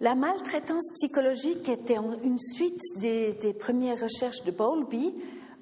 La 0.00 0.16
maltraitance 0.16 0.90
psychologique 0.94 1.68
était 1.68 1.96
une 2.24 2.38
suite 2.38 2.80
des, 2.96 3.54
premières 3.58 4.00
recherches 4.00 4.42
de 4.42 4.50
Bowlby, 4.50 5.14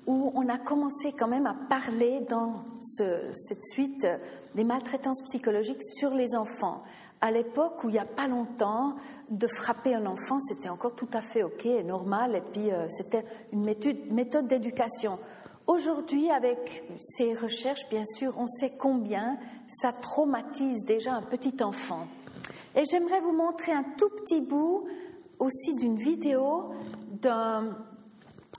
où 0.07 0.33
on 0.35 0.49
a 0.49 0.57
commencé 0.57 1.12
quand 1.18 1.29
même 1.29 1.47
à 1.47 1.55
parler 1.68 2.21
dans 2.31 2.64
cette 2.81 3.62
suite 3.62 4.07
des 4.55 4.64
maltraitances 4.64 5.23
psychologiques 5.25 5.83
sur 5.83 6.14
les 6.14 6.35
enfants. 6.35 6.83
À 7.21 7.31
l'époque 7.31 7.85
où 7.85 7.90
il 7.90 7.92
n'y 7.92 7.99
a 7.99 8.07
pas 8.07 8.27
longtemps, 8.27 8.97
de 9.29 9.47
frapper 9.47 9.95
un 9.95 10.07
enfant, 10.07 10.38
c'était 10.38 10.71
encore 10.71 10.95
tout 10.95 11.09
à 11.12 11.21
fait 11.21 11.42
OK 11.42 11.66
et 11.66 11.85
normal, 11.85 12.35
et 12.35 12.40
puis 12.40 12.73
euh, 12.73 12.88
c'était 12.88 13.25
une 13.53 13.64
méthode, 13.64 13.99
méthode 14.11 14.49
d'éducation. 14.49 15.18
Aujourd'hui, 15.66 16.31
avec 16.31 16.85
ces 16.99 17.35
recherches, 17.35 17.88
bien 17.90 18.05
sûr, 18.05 18.35
on 18.38 18.49
sait 18.49 18.73
combien 18.79 19.38
ça 19.68 19.92
traumatise 19.92 20.85
déjà 20.85 21.12
un 21.12 21.23
petit 21.23 21.62
enfant. 21.62 22.09
Et 22.76 22.85
j'aimerais 22.90 23.20
vous 23.20 23.32
montrer 23.32 23.72
un 23.72 23.85
tout 23.96 24.11
petit 24.11 24.40
bout 24.40 24.85
aussi 25.38 25.74
d'une 25.74 25.96
vidéo. 25.96 26.70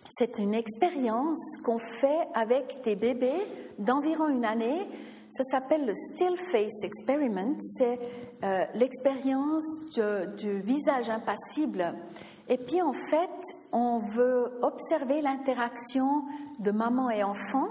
C'est 0.10 0.40
une 0.40 0.54
expérience 0.54 1.58
qu'on 1.64 1.80
fait 1.80 2.28
avec 2.34 2.84
des 2.84 2.96
bébés 2.96 3.48
d'environ 3.80 4.28
une 4.28 4.46
année 4.46 4.88
ça 5.34 5.44
s'appelle 5.46 5.88
le 5.88 5.96
Still 5.96 6.38
Face 6.52 6.84
Experiment. 6.84 7.56
C'est 7.60 8.00
euh, 8.44 8.66
l'expérience 8.76 9.66
du 10.38 10.62
visage 10.62 11.10
impassible. 11.10 11.96
Et 12.50 12.60
puis 12.60 12.84
en 12.84 12.94
fait, 12.94 13.32
on 13.72 13.98
veut 13.98 14.60
observer 14.62 15.22
l'interaction 15.22 16.26
de 16.60 16.70
maman 16.70 17.10
et 17.10 17.24
enfant. 17.24 17.68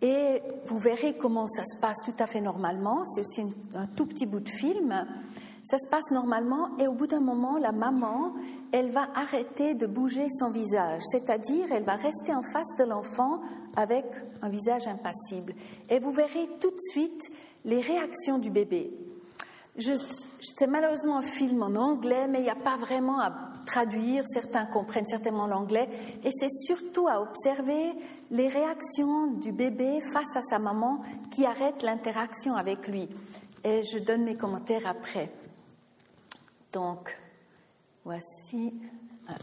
Et 0.00 0.42
vous 0.66 0.78
verrez 0.78 1.16
comment 1.16 1.46
ça 1.46 1.62
se 1.64 1.80
passe 1.80 1.98
tout 2.04 2.16
à 2.18 2.26
fait 2.26 2.40
normalement. 2.40 3.04
C'est 3.04 3.20
aussi 3.20 3.42
un 3.76 3.86
tout 3.86 4.06
petit 4.06 4.26
bout 4.26 4.40
de 4.40 4.48
film. 4.48 5.06
Ça 5.64 5.78
se 5.78 5.88
passe 5.88 6.10
normalement 6.10 6.76
et 6.78 6.88
au 6.88 6.92
bout 6.92 7.06
d'un 7.06 7.20
moment, 7.20 7.56
la 7.56 7.70
maman, 7.70 8.34
elle 8.72 8.90
va 8.90 9.08
arrêter 9.14 9.74
de 9.74 9.86
bouger 9.86 10.26
son 10.28 10.50
visage, 10.50 11.02
c'est-à-dire 11.10 11.70
elle 11.70 11.84
va 11.84 11.94
rester 11.94 12.34
en 12.34 12.42
face 12.42 12.76
de 12.78 12.84
l'enfant 12.84 13.40
avec 13.76 14.04
un 14.42 14.48
visage 14.48 14.88
impassible. 14.88 15.54
Et 15.88 16.00
vous 16.00 16.10
verrez 16.10 16.48
tout 16.60 16.70
de 16.70 16.80
suite 16.90 17.22
les 17.64 17.80
réactions 17.80 18.38
du 18.38 18.50
bébé. 18.50 18.92
C'est 19.78 20.66
malheureusement 20.66 21.18
un 21.18 21.22
film 21.22 21.62
en 21.62 21.74
anglais, 21.76 22.26
mais 22.28 22.40
il 22.40 22.44
n'y 22.44 22.50
a 22.50 22.56
pas 22.56 22.76
vraiment 22.76 23.20
à 23.20 23.32
traduire. 23.64 24.24
Certains 24.26 24.66
comprennent 24.66 25.06
certainement 25.06 25.46
l'anglais. 25.46 25.88
Et 26.24 26.30
c'est 26.30 26.50
surtout 26.66 27.08
à 27.08 27.22
observer 27.22 27.92
les 28.30 28.48
réactions 28.48 29.28
du 29.28 29.52
bébé 29.52 30.00
face 30.12 30.36
à 30.36 30.42
sa 30.42 30.58
maman 30.58 31.00
qui 31.30 31.46
arrête 31.46 31.82
l'interaction 31.82 32.54
avec 32.54 32.86
lui. 32.86 33.08
Et 33.64 33.82
je 33.82 33.98
donne 33.98 34.24
mes 34.24 34.36
commentaires 34.36 34.86
après. 34.86 35.30
Donc, 36.72 37.14
voici. 38.02 38.72
Ah. 39.28 39.34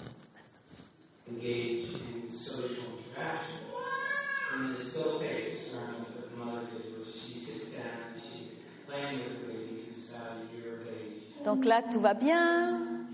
Engaged 1.30 1.96
in 2.16 2.30
social 2.30 2.98
interaction. 2.98 3.60
And 4.56 4.76
the 4.76 4.84
still 4.84 5.20
face 5.20 5.74
surrounding 5.74 6.06
what 6.06 6.32
the 6.32 6.38
mother 6.44 6.66
did 6.74 6.98
was 6.98 7.06
she 7.16 7.38
sits 7.38 7.78
down 7.78 7.86
and 8.14 8.22
she's 8.22 8.62
playing 8.88 9.20
with 9.20 9.42
the 9.42 9.54
baby 9.54 9.86
who's 9.86 10.10
about 10.10 10.38
a 10.42 10.58
year 10.58 10.82
of 10.82 10.88
age. 10.88 11.44
Donc 11.46 11.66
là, 11.66 11.84
tout 11.84 12.00
va 12.00 12.16
bien. 12.16 13.06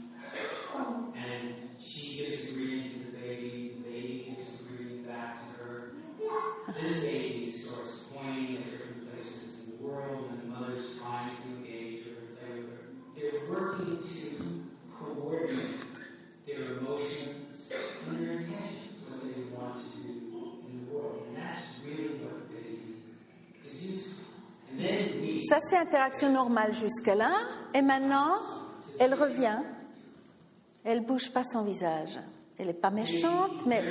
C'est 25.67 25.78
interaction 25.78 26.32
normale 26.32 26.73
jusque-là. 26.73 27.32
Et 27.73 27.82
maintenant, 27.82 28.36
elle 28.99 29.13
revient. 29.13 29.60
Elle 30.84 31.01
bouge 31.01 31.32
pas 31.32 31.43
son 31.45 31.63
visage. 31.63 32.19
Elle 32.58 32.67
n'est 32.67 32.73
pas 32.73 32.91
méchante, 32.91 33.65
mais. 33.65 33.84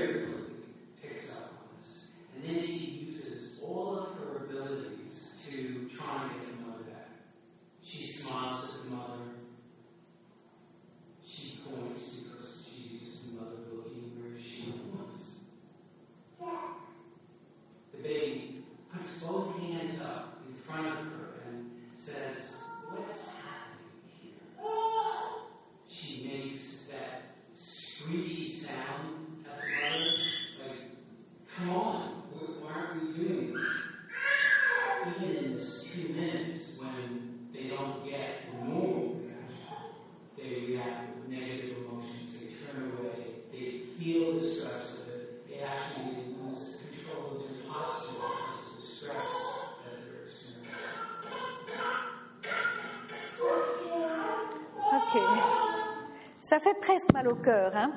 Presque 56.85 57.13
mal 57.15 57.29
au 57.29 57.37
cœur. 57.37 57.75
Hein. 57.75 57.93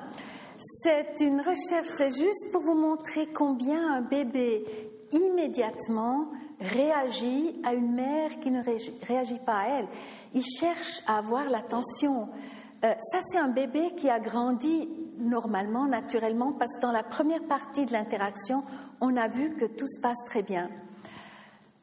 c'est 0.59 1.19
une 1.19 1.39
recherche, 1.39 1.87
c'est 1.87 2.09
juste 2.09 2.51
pour 2.51 2.61
vous 2.61 2.73
montrer 2.73 3.27
combien 3.27 3.95
un 3.95 4.01
bébé 4.01 4.65
immédiatement 5.11 6.29
réagit 6.59 7.59
à 7.65 7.73
une 7.73 7.93
mère 7.93 8.39
qui 8.39 8.49
ne 8.49 8.61
réagit 8.63 9.39
pas 9.45 9.59
à 9.59 9.67
elle. 9.79 9.87
Il 10.33 10.43
cherche 10.43 11.01
à 11.05 11.17
avoir 11.17 11.49
l'attention. 11.49 12.29
Euh, 12.85 12.93
ça, 13.11 13.19
c'est 13.27 13.37
un 13.37 13.49
bébé 13.49 13.93
qui 13.97 14.09
a 14.09 14.19
grandi 14.19 14.89
normalement, 15.19 15.87
naturellement, 15.87 16.53
parce 16.53 16.75
que 16.77 16.81
dans 16.81 16.91
la 16.91 17.03
première 17.03 17.43
partie 17.43 17.85
de 17.85 17.91
l'interaction, 17.91 18.63
on 19.01 19.17
a 19.17 19.27
vu 19.27 19.55
que 19.55 19.65
tout 19.65 19.87
se 19.87 19.99
passe 19.99 20.23
très 20.25 20.43
bien. 20.43 20.69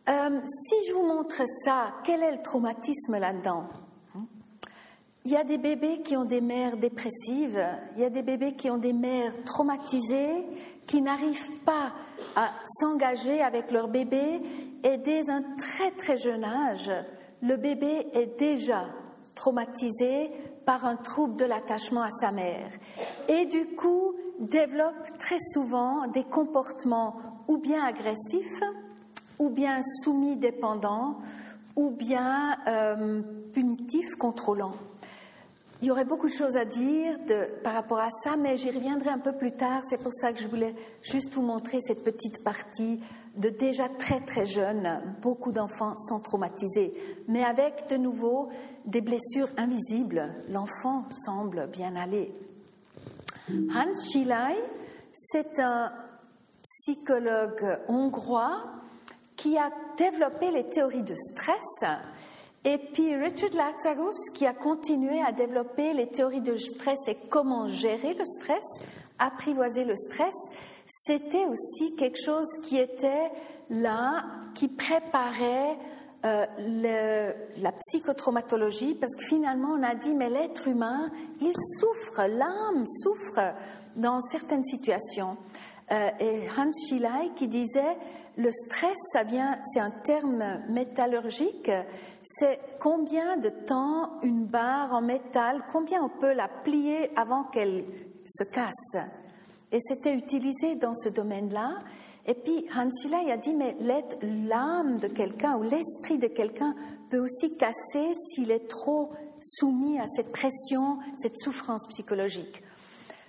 Euh, 0.08 0.40
si 0.44 0.88
je 0.88 0.94
vous 0.94 1.06
montre 1.06 1.42
ça, 1.64 1.94
quel 2.04 2.22
est 2.22 2.32
le 2.32 2.42
traumatisme 2.42 3.18
là-dedans? 3.18 3.68
Il 5.24 5.30
y 5.30 5.36
a 5.36 5.44
des 5.44 5.58
bébés 5.58 6.02
qui 6.02 6.16
ont 6.16 6.24
des 6.24 6.40
mères 6.40 6.76
dépressives, 6.76 7.64
il 7.96 8.02
y 8.02 8.04
a 8.04 8.10
des 8.10 8.22
bébés 8.22 8.54
qui 8.54 8.70
ont 8.70 8.78
des 8.78 8.92
mères 8.92 9.32
traumatisées, 9.44 10.44
qui 10.86 11.00
n'arrivent 11.00 11.60
pas 11.64 11.92
à 12.36 12.50
s'engager 12.78 13.40
avec 13.40 13.70
leur 13.70 13.88
bébé 13.88 14.42
et 14.82 14.98
dès 14.98 15.30
un 15.30 15.42
très 15.56 15.90
très 15.92 16.18
jeune 16.18 16.44
âge, 16.44 16.90
le 17.40 17.56
bébé 17.56 18.06
est 18.12 18.38
déjà 18.38 18.84
traumatisé 19.34 20.30
par 20.66 20.84
un 20.84 20.96
trouble 20.96 21.36
de 21.36 21.46
l'attachement 21.46 22.02
à 22.02 22.10
sa 22.10 22.30
mère 22.30 22.70
et 23.28 23.46
du 23.46 23.66
coup 23.76 24.14
développe 24.38 25.18
très 25.18 25.38
souvent 25.52 26.06
des 26.08 26.24
comportements 26.24 27.16
ou 27.48 27.58
bien 27.58 27.82
agressifs, 27.82 28.62
ou 29.38 29.50
bien 29.50 29.80
soumis 30.02 30.36
dépendants, 30.36 31.18
ou 31.76 31.90
bien 31.90 32.56
euh, 32.68 33.22
punitifs 33.52 34.14
contrôlants. 34.18 34.74
Il 35.84 35.88
y 35.88 35.90
aurait 35.90 36.06
beaucoup 36.06 36.28
de 36.28 36.32
choses 36.32 36.56
à 36.56 36.64
dire 36.64 37.18
par 37.62 37.74
rapport 37.74 37.98
à 37.98 38.08
ça, 38.22 38.38
mais 38.38 38.56
j'y 38.56 38.70
reviendrai 38.70 39.10
un 39.10 39.18
peu 39.18 39.32
plus 39.32 39.52
tard. 39.52 39.82
C'est 39.84 40.02
pour 40.02 40.14
ça 40.14 40.32
que 40.32 40.38
je 40.40 40.48
voulais 40.48 40.74
juste 41.02 41.30
vous 41.34 41.42
montrer 41.42 41.78
cette 41.82 42.02
petite 42.02 42.42
partie 42.42 43.02
de 43.36 43.50
déjà 43.50 43.90
très 43.90 44.20
très 44.20 44.46
jeunes. 44.46 45.02
Beaucoup 45.20 45.52
d'enfants 45.52 45.94
sont 45.98 46.20
traumatisés, 46.20 46.94
mais 47.28 47.44
avec 47.44 47.86
de 47.90 47.98
nouveau 47.98 48.48
des 48.86 49.02
blessures 49.02 49.50
invisibles. 49.58 50.34
L'enfant 50.48 51.04
semble 51.26 51.66
bien 51.66 51.96
aller. 51.96 52.34
Hans 53.50 54.00
Schilay, 54.10 54.56
c'est 55.12 55.60
un 55.60 55.92
psychologue 56.62 57.78
hongrois 57.88 58.64
qui 59.36 59.58
a 59.58 59.68
développé 59.98 60.50
les 60.50 60.66
théories 60.70 61.02
de 61.02 61.14
stress 61.14 61.84
et 62.64 62.78
puis 62.78 63.14
Richard 63.14 63.50
Lazarus, 63.54 64.30
qui 64.34 64.46
a 64.46 64.54
continué 64.54 65.20
à 65.20 65.32
développer 65.32 65.92
les 65.92 66.08
théories 66.08 66.40
de 66.40 66.56
stress 66.56 66.98
et 67.08 67.16
comment 67.28 67.68
gérer 67.68 68.14
le 68.14 68.24
stress, 68.24 68.64
apprivoiser 69.18 69.84
le 69.84 69.94
stress, 69.96 70.34
c'était 70.86 71.44
aussi 71.44 71.94
quelque 71.96 72.20
chose 72.22 72.48
qui 72.66 72.78
était 72.78 73.30
là, 73.70 74.24
qui 74.54 74.68
préparait 74.68 75.76
euh, 76.24 77.32
la 77.58 77.72
psychotraumatologie, 77.72 78.94
parce 78.94 79.14
que 79.14 79.24
finalement 79.24 79.76
on 79.78 79.82
a 79.82 79.94
dit, 79.94 80.14
mais 80.14 80.30
l'être 80.30 80.66
humain, 80.66 81.10
il 81.42 81.52
souffre, 81.78 82.22
l'âme 82.26 82.86
souffre 82.86 83.54
dans 83.96 84.20
certaines 84.22 84.64
situations. 84.64 85.36
Euh, 85.92 86.08
et 86.18 86.40
Hans 86.56 86.70
Schilay 86.72 87.30
qui 87.36 87.46
disait, 87.46 87.98
le 88.36 88.50
stress, 88.50 88.96
ça 89.12 89.22
vient, 89.22 89.58
c'est 89.64 89.80
un 89.80 89.90
terme 89.90 90.62
métallurgique, 90.68 91.70
c'est 92.24 92.58
combien 92.80 93.36
de 93.36 93.50
temps 93.50 94.18
une 94.22 94.46
barre 94.46 94.94
en 94.94 95.02
métal, 95.02 95.62
combien 95.70 96.02
on 96.02 96.08
peut 96.08 96.32
la 96.32 96.48
plier 96.48 97.10
avant 97.16 97.44
qu'elle 97.44 97.84
se 98.24 98.44
casse? 98.44 98.96
Et 99.70 99.78
c'était 99.80 100.14
utilisé 100.14 100.74
dans 100.76 100.94
ce 100.94 101.10
domaine-là. 101.10 101.78
Et 102.26 102.34
puis 102.34 102.66
Hans 102.74 102.88
Schiller 102.90 103.30
a 103.30 103.36
dit, 103.36 103.52
mais 103.52 103.76
l'âme 104.22 104.98
de 104.98 105.08
quelqu'un 105.08 105.58
ou 105.58 105.62
l'esprit 105.64 106.16
de 106.16 106.28
quelqu'un 106.28 106.74
peut 107.10 107.18
aussi 107.18 107.56
casser 107.58 108.14
s'il 108.14 108.50
est 108.50 108.68
trop 108.68 109.10
soumis 109.40 110.00
à 110.00 110.06
cette 110.06 110.32
pression, 110.32 110.98
cette 111.16 111.36
souffrance 111.36 111.86
psychologique. 111.88 112.62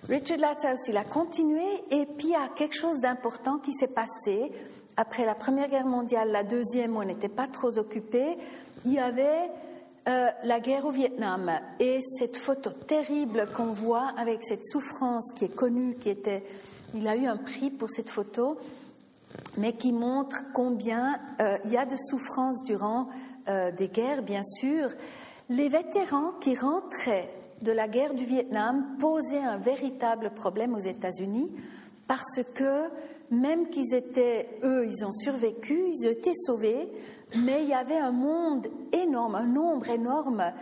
Richard 0.08 0.38
Lazarus, 0.38 0.88
il 0.88 0.96
a 0.96 1.04
continué 1.04 1.64
et 1.90 2.06
puis 2.06 2.28
il 2.28 2.30
y 2.30 2.34
a 2.34 2.48
quelque 2.48 2.76
chose 2.76 3.00
d'important 3.00 3.58
qui 3.58 3.72
s'est 3.72 3.88
passé 3.88 4.52
après 4.96 5.26
la 5.26 5.34
Première 5.34 5.68
Guerre 5.68 5.86
mondiale, 5.86 6.30
la 6.30 6.42
Deuxième, 6.42 6.96
on 6.96 7.04
n'était 7.04 7.28
pas 7.28 7.46
trop 7.48 7.76
occupé, 7.76 8.38
il 8.86 8.92
y 8.92 8.98
avait 9.00 9.50
euh, 10.08 10.28
la 10.44 10.60
guerre 10.60 10.86
au 10.86 10.92
Vietnam 10.92 11.50
et 11.80 11.98
cette 12.18 12.36
photo 12.36 12.70
terrible 12.70 13.48
qu'on 13.54 13.72
voit 13.72 14.12
avec 14.16 14.44
cette 14.44 14.64
souffrance 14.64 15.32
qui 15.34 15.46
est 15.46 15.54
connue, 15.54 15.96
qui 15.96 16.08
était, 16.08 16.44
il 16.94 17.08
a 17.08 17.16
eu 17.16 17.26
un 17.26 17.36
prix 17.36 17.70
pour 17.70 17.90
cette 17.90 18.10
photo, 18.10 18.58
mais 19.56 19.72
qui 19.72 19.92
montre 19.92 20.36
combien 20.54 21.18
euh, 21.40 21.58
il 21.64 21.72
y 21.72 21.76
a 21.76 21.84
de 21.84 21.96
souffrance 21.96 22.62
durant 22.62 23.08
euh, 23.48 23.72
des 23.72 23.88
guerres, 23.88 24.22
bien 24.22 24.44
sûr. 24.44 24.88
Les 25.50 25.68
vétérans 25.68 26.32
qui 26.40 26.54
rentraient 26.54 27.28
de 27.62 27.72
la 27.72 27.88
guerre 27.88 28.14
du 28.14 28.24
Vietnam 28.24 28.96
posaient 29.00 29.42
un 29.42 29.58
véritable 29.58 30.30
problème 30.30 30.74
aux 30.74 30.78
États-Unis 30.78 31.52
parce 32.06 32.40
que 32.54 32.84
même 33.32 33.68
qu'ils 33.70 33.94
étaient, 33.94 34.48
eux, 34.62 34.86
ils 34.86 35.04
ont 35.04 35.12
survécu, 35.12 35.90
ils 35.92 36.06
étaient 36.06 36.34
sauvés, 36.34 36.88
mais 37.34 37.62
il 37.62 37.68
y 37.68 37.74
avait 37.74 37.98
un 37.98 38.12
monde 38.12 38.68
énorme, 38.92 39.34
un 39.34 39.46
nombre 39.46 39.88
énorme 39.88 40.52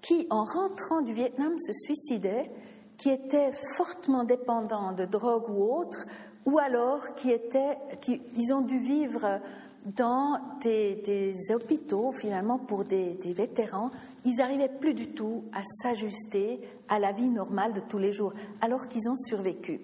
qui, 0.00 0.26
en 0.30 0.44
rentrant 0.44 1.02
du 1.02 1.12
Vietnam, 1.12 1.58
se 1.58 1.72
suicidaient, 1.72 2.50
qui 2.96 3.10
étaient 3.10 3.50
fortement 3.76 4.24
dépendants 4.24 4.92
de 4.92 5.04
drogue 5.04 5.48
ou 5.50 5.62
autre, 5.62 6.06
ou 6.46 6.58
alors 6.58 7.14
qui 7.14 7.30
étaient, 7.30 7.78
qui, 8.00 8.22
ils 8.36 8.52
ont 8.52 8.60
dû 8.60 8.78
vivre 8.78 9.40
dans 9.84 10.38
des, 10.62 11.32
hôpitaux 11.50 12.12
finalement 12.12 12.58
pour 12.58 12.84
des, 12.84 13.14
des 13.14 13.32
vétérans. 13.32 13.90
Ils 14.24 14.36
n'arrivaient 14.36 14.68
plus 14.68 14.94
du 14.94 15.12
tout 15.12 15.44
à 15.52 15.62
s'ajuster 15.64 16.60
à 16.88 16.98
la 16.98 17.12
vie 17.12 17.28
normale 17.28 17.72
de 17.72 17.80
tous 17.80 17.98
les 17.98 18.12
jours, 18.12 18.32
alors 18.60 18.88
qu'ils 18.88 19.08
ont 19.08 19.16
survécu. 19.16 19.80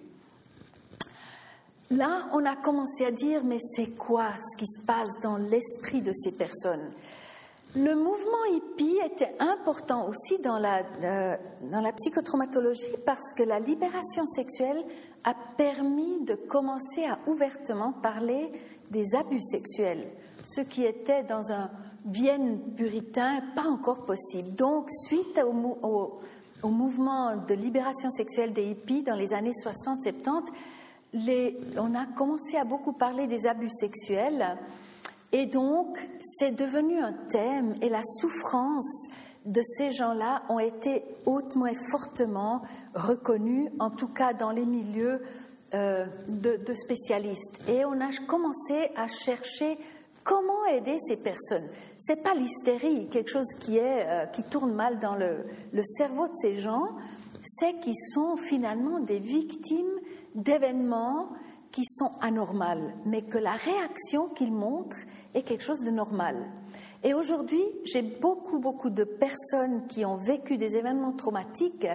Là, 1.90 2.28
on 2.32 2.44
a 2.46 2.54
commencé 2.54 3.04
à 3.04 3.10
dire, 3.10 3.42
mais 3.42 3.58
c'est 3.58 3.96
quoi 3.96 4.28
ce 4.38 4.56
qui 4.56 4.66
se 4.66 4.86
passe 4.86 5.10
dans 5.24 5.38
l'esprit 5.38 6.00
de 6.00 6.12
ces 6.12 6.30
personnes? 6.30 6.92
Le 7.74 7.96
mouvement 7.96 8.44
hippie 8.52 8.98
était 9.04 9.34
important 9.40 10.08
aussi 10.08 10.38
dans 10.40 10.58
la, 10.58 10.82
euh, 11.02 11.36
dans 11.70 11.80
la 11.80 11.92
psychotraumatologie 11.92 12.96
parce 13.04 13.32
que 13.32 13.42
la 13.42 13.58
libération 13.58 14.24
sexuelle 14.26 14.84
a 15.24 15.34
permis 15.56 16.20
de 16.20 16.34
commencer 16.34 17.04
à 17.06 17.18
ouvertement 17.26 17.92
parler 17.92 18.52
des 18.92 19.16
abus 19.16 19.42
sexuels, 19.42 20.06
ce 20.44 20.60
qui 20.60 20.84
était 20.84 21.24
dans 21.24 21.50
un 21.52 21.70
Vienne 22.06 22.60
puritain 22.76 23.42
pas 23.54 23.68
encore 23.68 24.06
possible. 24.06 24.54
Donc, 24.54 24.90
suite 24.90 25.38
au, 25.44 26.20
au 26.62 26.68
mouvement 26.68 27.36
de 27.36 27.54
libération 27.54 28.10
sexuelle 28.10 28.52
des 28.54 28.70
hippies 28.70 29.02
dans 29.02 29.16
les 29.16 29.34
années 29.34 29.50
60-70, 29.50 30.46
on 31.14 31.94
a 31.94 32.06
commencé 32.16 32.56
à 32.56 32.64
beaucoup 32.64 32.92
parler 32.92 33.26
des 33.26 33.46
abus 33.46 33.70
sexuels 33.70 34.56
Et 35.32 35.46
donc, 35.46 35.98
c'est 36.20 36.52
devenu 36.52 36.98
un 36.98 37.12
thème 37.28 37.74
et 37.82 37.88
la 37.88 38.02
souffrance 38.02 39.08
de 39.46 39.62
ces 39.62 39.90
gens-là 39.90 40.42
ont 40.48 40.58
été 40.58 41.02
hautement 41.24 41.66
et 41.66 41.76
fortement 41.90 42.62
reconnus, 42.94 43.70
en 43.78 43.90
tout 43.90 44.08
cas 44.08 44.34
dans 44.34 44.50
les 44.50 44.66
milieux 44.66 45.22
euh, 45.74 46.06
de, 46.28 46.74
spécialistes. 46.74 47.58
Et 47.68 47.84
on 47.84 48.00
a 48.00 48.10
commencé 48.26 48.90
à 48.96 49.06
chercher 49.08 49.78
comment 50.24 50.66
aider 50.66 50.96
ces 50.98 51.16
personnes. 51.16 51.68
C'est 51.96 52.22
pas 52.22 52.34
l'hystérie, 52.34 53.08
quelque 53.08 53.30
chose 53.30 53.54
qui 53.60 53.78
est 53.78 54.04
euh, 54.06 54.26
qui 54.26 54.42
tourne 54.42 54.74
mal 54.74 54.98
dans 54.98 55.14
le, 55.14 55.46
le 55.72 55.82
cerveau 55.82 56.26
de 56.26 56.34
ces 56.34 56.58
gens, 56.58 56.88
c'est 57.42 57.80
qu'ils 57.80 57.94
sont 58.12 58.36
finalement 58.36 59.00
des 59.00 59.18
victimes 59.18 60.00
d'événements 60.34 61.28
qui 61.72 61.84
sont 61.84 62.12
anormales, 62.20 62.94
mais 63.06 63.22
que 63.22 63.38
la 63.38 63.52
réaction 63.52 64.28
qu'ils 64.28 64.52
montrent 64.52 64.96
est 65.34 65.42
quelque 65.42 65.62
chose 65.62 65.84
de 65.84 65.90
normal. 65.90 66.36
Et 67.02 67.14
aujourd'hui, 67.14 67.62
j'ai 67.84 68.02
beaucoup, 68.02 68.58
beaucoup 68.58 68.90
de 68.90 69.04
personnes 69.04 69.86
qui 69.86 70.04
ont 70.04 70.16
vécu 70.16 70.58
des 70.58 70.76
événements 70.76 71.12
traumatiques. 71.12 71.86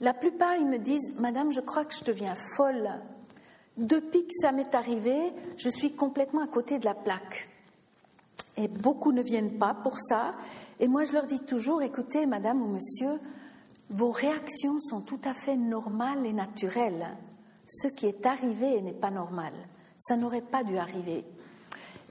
La 0.00 0.14
plupart, 0.14 0.56
ils 0.56 0.66
me 0.66 0.78
disent, 0.78 1.14
Madame, 1.18 1.50
je 1.50 1.60
crois 1.60 1.84
que 1.84 1.94
je 1.94 2.04
deviens 2.04 2.36
folle. 2.56 2.88
Depuis 3.76 4.24
que 4.24 4.34
ça 4.40 4.52
m'est 4.52 4.74
arrivé, 4.74 5.32
je 5.56 5.68
suis 5.68 5.94
complètement 5.94 6.42
à 6.42 6.46
côté 6.46 6.78
de 6.78 6.84
la 6.84 6.94
plaque. 6.94 7.48
Et 8.56 8.68
beaucoup 8.68 9.12
ne 9.12 9.22
viennent 9.22 9.58
pas 9.58 9.74
pour 9.74 9.98
ça. 9.98 10.32
Et 10.80 10.88
moi, 10.88 11.04
je 11.04 11.12
leur 11.12 11.26
dis 11.26 11.40
toujours, 11.40 11.82
écoutez, 11.82 12.24
Madame 12.26 12.62
ou 12.62 12.66
Monsieur, 12.66 13.20
vos 13.90 14.10
réactions 14.10 14.78
sont 14.80 15.00
tout 15.00 15.20
à 15.24 15.34
fait 15.34 15.56
normales 15.56 16.24
et 16.24 16.32
naturelles. 16.32 17.16
Ce 17.66 17.88
qui 17.88 18.06
est 18.06 18.24
arrivé 18.24 18.80
n'est 18.80 18.92
pas 18.92 19.10
normal. 19.10 19.52
Ça 19.98 20.16
n'aurait 20.16 20.42
pas 20.42 20.62
dû 20.62 20.78
arriver. 20.78 21.24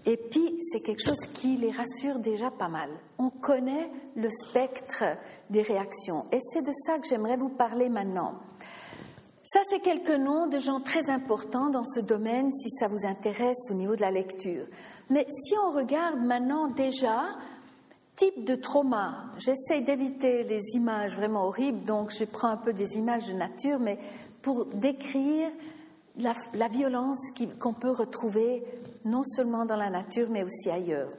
Et 0.05 0.17
puis, 0.17 0.59
c'est 0.61 0.81
quelque 0.81 1.03
chose 1.03 1.19
qui 1.33 1.57
les 1.57 1.71
rassure 1.71 2.19
déjà 2.19 2.51
pas 2.51 2.67
mal. 2.67 2.89
On 3.17 3.29
connaît 3.29 3.89
le 4.15 4.29
spectre 4.29 5.03
des 5.49 5.63
réactions. 5.63 6.25
Et 6.31 6.39
c'est 6.41 6.61
de 6.61 6.71
ça 6.71 6.99
que 6.99 7.07
j'aimerais 7.07 7.37
vous 7.37 7.49
parler 7.49 7.89
maintenant. 7.89 8.35
Ça, 9.45 9.59
c'est 9.69 9.79
quelques 9.79 10.09
noms 10.09 10.47
de 10.47 10.59
gens 10.59 10.79
très 10.79 11.09
importants 11.09 11.69
dans 11.69 11.85
ce 11.85 11.99
domaine, 11.99 12.51
si 12.51 12.69
ça 12.69 12.87
vous 12.87 13.05
intéresse 13.05 13.69
au 13.71 13.75
niveau 13.75 13.95
de 13.95 14.01
la 14.01 14.11
lecture. 14.11 14.65
Mais 15.09 15.25
si 15.29 15.53
on 15.63 15.71
regarde 15.71 16.19
maintenant 16.19 16.67
déjà, 16.67 17.29
type 18.15 18.43
de 18.43 18.55
trauma, 18.55 19.25
j'essaie 19.37 19.81
d'éviter 19.81 20.43
les 20.43 20.61
images 20.75 21.15
vraiment 21.15 21.45
horribles, 21.45 21.83
donc 21.83 22.11
je 22.11 22.25
prends 22.25 22.47
un 22.47 22.57
peu 22.57 22.73
des 22.73 22.95
images 22.95 23.27
de 23.27 23.33
nature, 23.33 23.79
mais 23.79 23.99
pour 24.45 24.65
décrire 24.65 25.49
la, 26.17 26.67
violence 26.67 27.31
qu'on 27.59 27.73
peut 27.73 27.89
retrouver 27.89 28.63
non 29.03 29.23
seulement 29.23 29.65
dans 29.65 29.75
la 29.75 29.89
nature, 29.89 30.27
mais 30.29 30.43
aussi 30.43 30.69
ailleurs. 30.69 31.09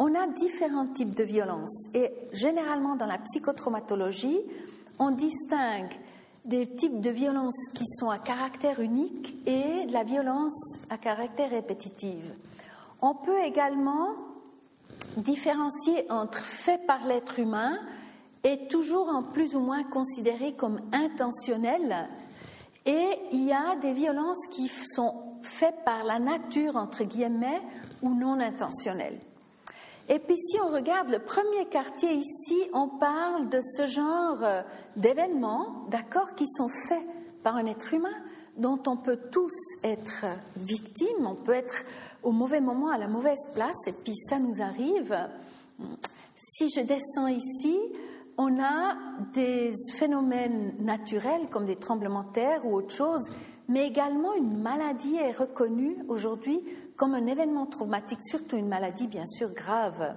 On 0.00 0.12
a 0.16 0.26
différents 0.26 0.88
types 0.88 1.14
de 1.14 1.22
violences 1.22 1.86
et 1.94 2.10
généralement 2.32 2.96
dans 2.96 3.06
la 3.06 3.18
psychotraumatologie, 3.18 4.40
on 4.98 5.12
distingue 5.12 5.94
des 6.44 6.66
types 6.66 7.00
de 7.00 7.10
violences 7.10 7.70
qui 7.74 7.84
sont 7.86 8.10
à 8.10 8.18
caractère 8.18 8.80
unique 8.80 9.36
et 9.46 9.86
la 9.90 10.02
violence 10.02 10.74
à 10.90 10.98
caractère 10.98 11.50
répétitive. 11.50 12.34
On 13.00 13.14
peut 13.14 13.38
également 13.44 14.16
différencier 15.16 16.10
entre 16.10 16.44
faits 16.44 16.84
par 16.88 17.06
l'être 17.06 17.38
humain 17.38 17.78
et 18.42 18.66
toujours 18.66 19.10
en 19.10 19.22
plus 19.22 19.54
ou 19.54 19.60
moins 19.60 19.84
considérés 19.84 20.54
comme 20.54 20.80
intentionnels 20.92 22.08
et 22.86 23.18
il 23.32 23.44
y 23.44 23.52
a 23.52 23.76
des 23.76 23.92
violences 23.92 24.46
qui 24.54 24.70
sont 24.94 25.14
faites 25.42 25.84
par 25.84 26.04
la 26.04 26.18
nature, 26.18 26.76
entre 26.76 27.04
guillemets, 27.04 27.62
ou 28.02 28.14
non 28.14 28.40
intentionnelles. 28.40 29.20
Et 30.08 30.18
puis 30.18 30.36
si 30.36 30.60
on 30.60 30.68
regarde 30.68 31.08
le 31.08 31.18
premier 31.18 31.66
quartier 31.66 32.12
ici, 32.12 32.68
on 32.74 32.88
parle 32.88 33.48
de 33.48 33.60
ce 33.62 33.86
genre 33.86 34.38
euh, 34.42 34.62
d'événements, 34.96 35.86
d'accord, 35.88 36.34
qui 36.34 36.46
sont 36.46 36.68
faits 36.88 37.06
par 37.42 37.56
un 37.56 37.66
être 37.66 37.94
humain, 37.94 38.14
dont 38.58 38.80
on 38.86 38.96
peut 38.96 39.18
tous 39.32 39.54
être 39.82 40.26
victimes, 40.56 41.26
on 41.26 41.34
peut 41.34 41.54
être 41.54 41.84
au 42.22 42.32
mauvais 42.32 42.60
moment 42.60 42.90
à 42.90 42.98
la 42.98 43.08
mauvaise 43.08 43.48
place, 43.54 43.86
et 43.86 43.92
puis 44.04 44.14
ça 44.28 44.38
nous 44.38 44.60
arrive. 44.62 45.16
Si 46.36 46.68
je 46.68 46.80
descends 46.80 47.26
ici, 47.26 47.78
on 48.36 48.60
a 48.60 48.96
des 49.32 49.72
phénomènes 49.96 50.74
naturels 50.80 51.48
comme 51.50 51.66
des 51.66 51.76
tremblements 51.76 52.24
de 52.24 52.32
terre 52.32 52.66
ou 52.66 52.74
autre 52.74 52.94
chose, 52.94 53.28
mais 53.68 53.86
également 53.86 54.34
une 54.34 54.60
maladie 54.60 55.16
est 55.16 55.32
reconnue 55.32 55.96
aujourd'hui 56.08 56.60
comme 56.96 57.14
un 57.14 57.26
événement 57.26 57.66
traumatique, 57.66 58.20
surtout 58.22 58.56
une 58.56 58.68
maladie 58.68 59.06
bien 59.06 59.26
sûr 59.26 59.52
grave 59.52 60.14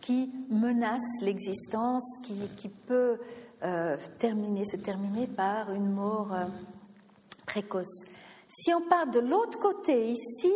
qui 0.00 0.30
menace 0.50 1.22
l'existence, 1.22 2.18
qui, 2.24 2.68
peut 2.68 3.18
euh, 3.62 3.96
terminer, 4.18 4.64
se 4.64 4.76
terminer 4.76 5.26
par 5.26 5.72
une 5.72 5.90
mort 5.90 6.32
euh, 6.32 6.46
précoce. 7.46 8.04
Si 8.52 8.74
on 8.74 8.80
part 8.80 9.06
de 9.06 9.20
l'autre 9.20 9.60
côté 9.60 10.08
ici, 10.08 10.52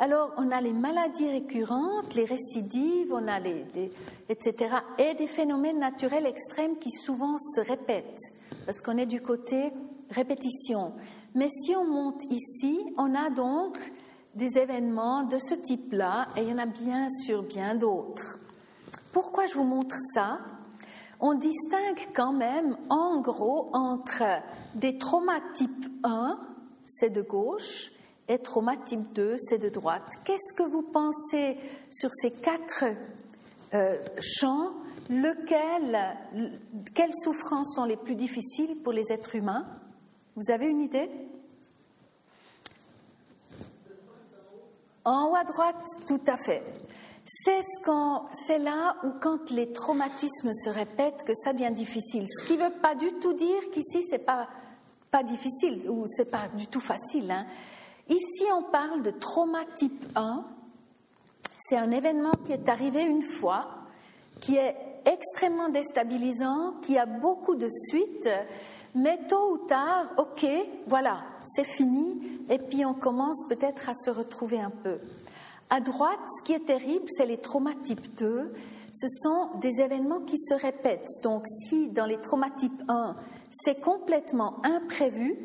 alors 0.00 0.32
on 0.36 0.50
a 0.50 0.60
les 0.60 0.72
maladies 0.72 1.30
récurrentes, 1.30 2.12
les 2.16 2.24
récidives, 2.24 3.12
on 3.12 3.28
a 3.28 3.38
les 3.38 3.92
etc. 4.28 4.74
Et 4.98 5.14
des 5.14 5.28
phénomènes 5.28 5.78
naturels 5.78 6.26
extrêmes 6.26 6.76
qui 6.78 6.90
souvent 6.90 7.38
se 7.38 7.60
répètent, 7.60 8.18
parce 8.66 8.80
qu'on 8.80 8.98
est 8.98 9.06
du 9.06 9.22
côté 9.22 9.72
répétition. 10.10 10.94
Mais 11.36 11.48
si 11.48 11.76
on 11.76 11.84
monte 11.84 12.24
ici, 12.30 12.80
on 12.98 13.14
a 13.14 13.30
donc 13.30 13.78
des 14.34 14.58
événements 14.58 15.22
de 15.22 15.38
ce 15.38 15.54
type-là, 15.54 16.26
et 16.36 16.42
il 16.42 16.48
y 16.48 16.52
en 16.52 16.58
a 16.58 16.66
bien 16.66 17.08
sûr 17.24 17.44
bien 17.44 17.76
d'autres. 17.76 18.40
Pourquoi 19.12 19.46
je 19.46 19.54
vous 19.54 19.64
montre 19.64 19.94
ça? 20.14 20.40
On 21.20 21.34
distingue 21.34 22.08
quand 22.12 22.32
même, 22.32 22.76
en 22.90 23.20
gros, 23.20 23.70
entre 23.72 24.24
des 24.74 24.98
traumas 24.98 25.40
type 25.54 25.86
1, 26.02 26.38
c'est 26.86 27.10
de 27.10 27.22
gauche, 27.22 27.90
et 28.28 28.38
trauma 28.38 28.76
type 28.76 29.12
2, 29.12 29.36
c'est 29.38 29.58
de 29.58 29.68
droite. 29.68 30.08
Qu'est-ce 30.24 30.54
que 30.54 30.68
vous 30.68 30.82
pensez 30.82 31.58
sur 31.90 32.10
ces 32.12 32.32
quatre 32.32 32.84
euh, 33.74 33.98
champ, 34.20 34.72
lequel, 35.08 35.98
quelles 36.94 37.14
souffrances 37.14 37.74
sont 37.74 37.84
les 37.84 37.96
plus 37.96 38.16
difficiles 38.16 38.76
pour 38.82 38.92
les 38.92 39.12
êtres 39.12 39.36
humains? 39.36 39.66
Vous 40.34 40.50
avez 40.50 40.66
une 40.66 40.80
idée? 40.80 41.08
En 45.04 45.30
haut 45.30 45.36
à 45.36 45.44
droite, 45.44 45.84
tout 46.08 46.20
à 46.26 46.36
fait. 46.36 46.64
C'est 47.28 47.62
ce 47.62 48.62
là 48.62 48.96
où, 49.04 49.10
quand 49.20 49.50
les 49.50 49.72
traumatismes 49.72 50.52
se 50.52 50.68
répètent, 50.68 51.24
que 51.24 51.34
ça 51.34 51.52
devient 51.52 51.72
difficile. 51.72 52.24
Ce 52.28 52.44
qui 52.44 52.56
ne 52.56 52.64
veut 52.64 52.80
pas 52.80 52.94
du 52.94 53.12
tout 53.20 53.32
dire 53.32 53.70
qu'ici, 53.72 54.02
c'est 54.04 54.24
pas, 54.24 54.48
pas 55.10 55.22
difficile 55.22 55.88
ou 55.88 56.06
c'est 56.08 56.30
pas 56.30 56.48
du 56.56 56.66
tout 56.66 56.80
facile. 56.80 57.30
Hein. 57.30 57.46
Ici, 58.08 58.44
on 58.54 58.62
parle 58.70 59.02
de 59.02 59.10
trauma 59.10 59.64
type 59.76 60.04
1, 60.14 60.44
c'est 61.58 61.76
un 61.76 61.90
événement 61.90 62.32
qui 62.44 62.52
est 62.52 62.68
arrivé 62.68 63.02
une 63.02 63.22
fois, 63.22 63.66
qui 64.40 64.56
est 64.56 64.76
extrêmement 65.04 65.68
déstabilisant, 65.68 66.74
qui 66.82 66.98
a 66.98 67.06
beaucoup 67.06 67.56
de 67.56 67.68
suites, 67.68 68.28
mais 68.94 69.18
tôt 69.28 69.52
ou 69.52 69.58
tard, 69.66 70.06
ok, 70.18 70.46
voilà, 70.86 71.18
c'est 71.44 71.64
fini, 71.64 72.40
et 72.48 72.58
puis 72.58 72.84
on 72.84 72.94
commence 72.94 73.44
peut-être 73.48 73.88
à 73.88 73.94
se 73.94 74.10
retrouver 74.10 74.60
un 74.60 74.70
peu. 74.70 74.98
À 75.68 75.80
droite, 75.80 76.20
ce 76.38 76.44
qui 76.44 76.52
est 76.52 76.64
terrible, 76.64 77.06
c'est 77.08 77.26
les 77.26 77.38
traumas 77.38 77.74
type 77.82 78.14
2. 78.16 78.52
Ce 78.94 79.08
sont 79.08 79.58
des 79.60 79.80
événements 79.80 80.20
qui 80.20 80.38
se 80.38 80.54
répètent. 80.54 81.08
Donc, 81.22 81.44
si 81.46 81.88
dans 81.88 82.06
les 82.06 82.20
traumas 82.20 82.50
type 82.50 82.82
1, 82.88 83.16
c'est 83.58 83.80
complètement 83.80 84.60
imprévu, 84.64 85.36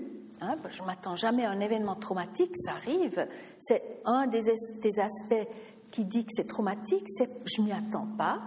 hein, 0.42 0.56
je 0.70 0.84
m'attends 0.84 1.16
jamais 1.16 1.46
à 1.46 1.52
un 1.52 1.60
événement 1.60 1.96
traumatique, 1.96 2.52
ça 2.58 2.72
arrive, 2.72 3.28
c'est 3.60 3.82
un 4.06 4.28
des, 4.28 4.42
des 4.82 5.00
aspects 5.00 5.48
qui 5.92 6.06
dit 6.06 6.26
que 6.26 6.32
c'est 6.34 6.48
traumatique, 6.48 7.06
c'est 7.08 7.30
je 7.46 7.62
m'y 7.62 7.72
attends 7.72 8.08
pas. 8.18 8.42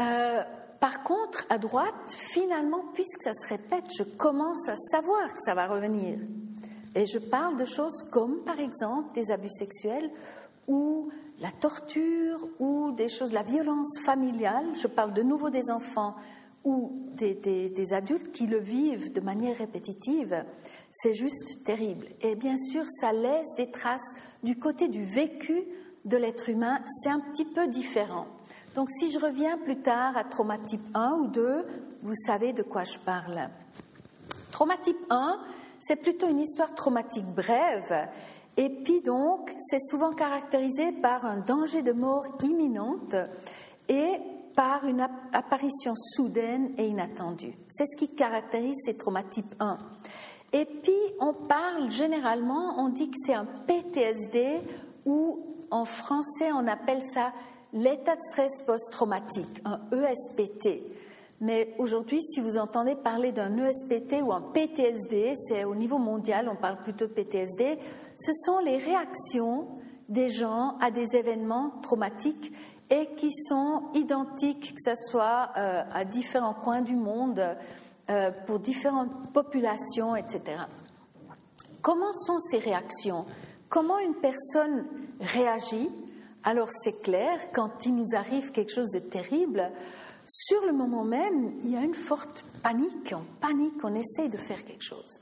Euh, 0.00 0.42
par 0.80 1.02
contre, 1.02 1.44
à 1.48 1.58
droite, 1.58 2.16
finalement, 2.32 2.84
puisque 2.94 3.22
ça 3.22 3.34
se 3.34 3.46
répète, 3.48 3.84
je 3.96 4.04
commence 4.16 4.68
à 4.68 4.76
savoir 4.76 5.32
que 5.32 5.38
ça 5.44 5.54
va 5.54 5.66
revenir. 5.66 6.18
Et 6.94 7.06
je 7.06 7.18
parle 7.18 7.56
de 7.56 7.64
choses 7.64 8.04
comme, 8.10 8.42
par 8.44 8.58
exemple, 8.58 9.14
des 9.14 9.30
abus 9.30 9.50
sexuels 9.50 10.10
ou 10.66 11.10
la 11.40 11.50
torture 11.50 12.48
ou 12.58 12.92
des 12.92 13.08
choses, 13.08 13.32
la 13.32 13.42
violence 13.42 13.98
familiale. 14.04 14.66
Je 14.74 14.86
parle 14.86 15.12
de 15.12 15.22
nouveau 15.22 15.50
des 15.50 15.70
enfants 15.70 16.16
ou 16.64 16.92
des, 17.16 17.34
des 17.34 17.92
adultes 17.92 18.32
qui 18.32 18.46
le 18.46 18.58
vivent 18.58 19.12
de 19.12 19.20
manière 19.20 19.56
répétitive. 19.56 20.44
C'est 20.90 21.14
juste 21.14 21.64
terrible. 21.64 22.06
Et 22.20 22.36
bien 22.36 22.56
sûr, 22.56 22.84
ça 23.00 23.12
laisse 23.12 23.54
des 23.56 23.70
traces 23.70 24.14
du 24.42 24.58
côté 24.58 24.88
du 24.88 25.04
vécu 25.04 25.64
de 26.04 26.16
l'être 26.16 26.48
humain, 26.48 26.80
c'est 26.86 27.10
un 27.10 27.20
petit 27.20 27.44
peu 27.44 27.68
différent. 27.68 28.26
Donc 28.74 28.90
si 28.90 29.10
je 29.10 29.18
reviens 29.18 29.58
plus 29.58 29.80
tard 29.80 30.16
à 30.16 30.24
trauma 30.24 30.58
type 30.58 30.82
1 30.94 31.18
ou 31.20 31.26
2, 31.28 31.66
vous 32.02 32.14
savez 32.26 32.52
de 32.52 32.62
quoi 32.62 32.84
je 32.84 32.98
parle. 32.98 33.48
Trauma 34.50 34.76
type 34.82 34.98
1, 35.10 35.40
c'est 35.80 35.96
plutôt 35.96 36.28
une 36.28 36.40
histoire 36.40 36.74
traumatique 36.74 37.26
brève 37.26 38.08
Et 38.56 38.70
puis 38.70 39.00
donc, 39.00 39.54
c'est 39.58 39.80
souvent 39.80 40.12
caractérisé 40.12 40.92
par 40.92 41.24
un 41.24 41.38
danger 41.38 41.82
de 41.82 41.92
mort 41.92 42.26
imminente 42.42 43.14
et 43.88 44.18
par 44.54 44.84
une 44.86 45.06
apparition 45.32 45.94
soudaine 45.96 46.72
et 46.78 46.86
inattendue. 46.86 47.54
C'est 47.68 47.86
ce 47.86 47.96
qui 47.96 48.14
caractérise 48.14 48.76
ces 48.84 48.96
traumas 48.96 49.22
type 49.22 49.54
1. 49.60 49.78
Et 50.52 50.66
puis, 50.66 50.92
on 51.20 51.32
parle 51.32 51.90
généralement, 51.90 52.74
on 52.78 52.90
dit 52.90 53.08
que 53.10 53.16
c'est 53.26 53.34
un 53.34 53.46
PTSD 53.46 54.60
ou 55.06 55.46
en 55.70 55.86
français, 55.86 56.52
on 56.52 56.66
appelle 56.66 57.02
ça 57.14 57.32
l'état 57.72 58.14
de 58.14 58.20
stress 58.30 58.62
post-traumatique, 58.66 59.62
un 59.64 59.80
ESPT. 59.90 60.82
Mais 61.40 61.74
aujourd'hui, 61.78 62.22
si 62.22 62.40
vous 62.40 62.58
entendez 62.58 62.94
parler 62.94 63.32
d'un 63.32 63.56
ESPT 63.56 64.22
ou 64.22 64.32
un 64.32 64.42
PTSD, 64.42 65.34
c'est 65.36 65.64
au 65.64 65.74
niveau 65.74 65.98
mondial, 65.98 66.48
on 66.48 66.54
parle 66.54 66.82
plutôt 66.82 67.06
de 67.06 67.12
PTSD, 67.12 67.78
ce 68.16 68.32
sont 68.44 68.58
les 68.60 68.76
réactions 68.76 69.66
des 70.12 70.28
gens 70.28 70.76
à 70.80 70.90
des 70.90 71.16
événements 71.16 71.72
traumatiques 71.82 72.52
et 72.90 73.08
qui 73.16 73.32
sont 73.32 73.84
identiques, 73.94 74.74
que 74.74 74.92
ce 74.92 75.10
soit 75.10 75.50
euh, 75.56 75.82
à 75.90 76.04
différents 76.04 76.54
coins 76.54 76.82
du 76.82 76.94
monde, 76.94 77.56
euh, 78.10 78.30
pour 78.46 78.58
différentes 78.58 79.32
populations, 79.32 80.14
etc. 80.14 80.62
Comment 81.80 82.12
sont 82.12 82.38
ces 82.38 82.58
réactions? 82.58 83.24
Comment 83.68 83.98
une 83.98 84.16
personne 84.16 84.84
réagit? 85.20 85.90
Alors 86.44 86.68
c'est 86.70 87.00
clair, 87.00 87.38
quand 87.54 87.86
il 87.86 87.94
nous 87.94 88.14
arrive 88.14 88.50
quelque 88.50 88.74
chose 88.74 88.90
de 88.90 88.98
terrible, 88.98 89.70
sur 90.26 90.66
le 90.66 90.72
moment 90.72 91.04
même, 91.04 91.54
il 91.62 91.70
y 91.70 91.76
a 91.76 91.80
une 91.80 91.94
forte 91.94 92.44
panique, 92.62 93.14
on 93.14 93.24
panique, 93.40 93.82
on 93.82 93.94
essaye 93.94 94.28
de 94.28 94.36
faire 94.36 94.62
quelque 94.64 94.84
chose. 94.84 95.20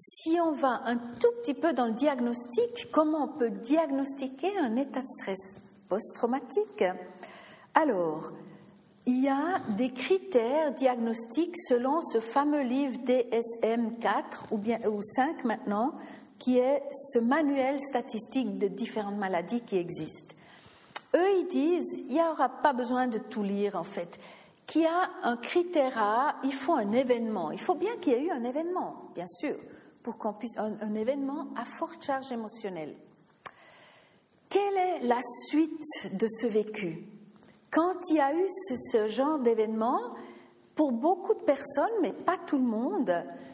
Si 0.00 0.38
on 0.40 0.52
va 0.52 0.82
un 0.84 0.96
tout 0.96 1.32
petit 1.42 1.54
peu 1.54 1.72
dans 1.72 1.86
le 1.86 1.92
diagnostic, 1.92 2.88
comment 2.92 3.24
on 3.24 3.36
peut 3.36 3.50
diagnostiquer 3.50 4.56
un 4.56 4.76
état 4.76 5.00
de 5.00 5.08
stress 5.08 5.60
post-traumatique? 5.88 6.84
Alors, 7.74 8.30
il 9.06 9.24
y 9.24 9.28
a 9.28 9.58
des 9.76 9.90
critères 9.90 10.72
diagnostiques 10.74 11.56
selon 11.66 12.00
ce 12.02 12.20
fameux 12.20 12.62
livre 12.62 12.96
DSM-4 13.06 14.52
ou 14.52 14.58
bien 14.58 14.78
ou 14.86 15.02
5 15.02 15.42
maintenant, 15.42 15.94
qui 16.38 16.58
est 16.58 16.84
ce 16.92 17.18
manuel 17.18 17.80
statistique 17.80 18.56
de 18.56 18.68
différentes 18.68 19.18
maladies 19.18 19.62
qui 19.62 19.78
existent. 19.78 20.36
Eux, 21.16 21.40
ils 21.40 21.48
disent, 21.48 22.04
il 22.08 22.14
n'y 22.14 22.22
aura 22.22 22.48
pas 22.48 22.72
besoin 22.72 23.08
de 23.08 23.18
tout 23.18 23.42
lire 23.42 23.74
en 23.74 23.82
fait 23.84 24.16
qu'il 24.68 24.82
y 24.82 24.86
a 24.86 25.10
un 25.24 25.36
critère 25.38 25.98
A, 26.00 26.36
il 26.44 26.52
faut 26.52 26.74
un 26.74 26.92
événement. 26.92 27.50
Il 27.50 27.58
faut 27.58 27.74
bien 27.74 27.96
qu'il 27.96 28.12
y 28.12 28.16
ait 28.16 28.22
eu 28.26 28.30
un 28.30 28.44
événement, 28.44 29.10
bien 29.16 29.26
sûr 29.26 29.56
pour 30.02 30.18
qu'on 30.18 30.32
puisse 30.32 30.56
un, 30.58 30.94
événement 30.94 31.48
à 31.56 31.64
forte 31.64 32.04
charge 32.04 32.32
émotionnelle. 32.32 32.96
Quelle 34.48 34.76
est 34.76 35.06
la 35.06 35.20
suite 35.48 36.16
de 36.16 36.26
ce 36.28 36.46
vécu? 36.46 37.04
Quand 37.70 37.94
il 38.10 38.16
y 38.16 38.20
a 38.20 38.34
eu 38.34 38.46
ce, 38.92 39.08
genre 39.08 39.38
d'événement, 39.38 40.00
pour 40.74 40.92
beaucoup 40.92 41.34
de 41.34 41.40
personnes, 41.40 42.00
mais 42.00 42.12
pas 42.12 42.38
tout 42.46 42.56
le 42.56 42.64
monde, 42.64 43.12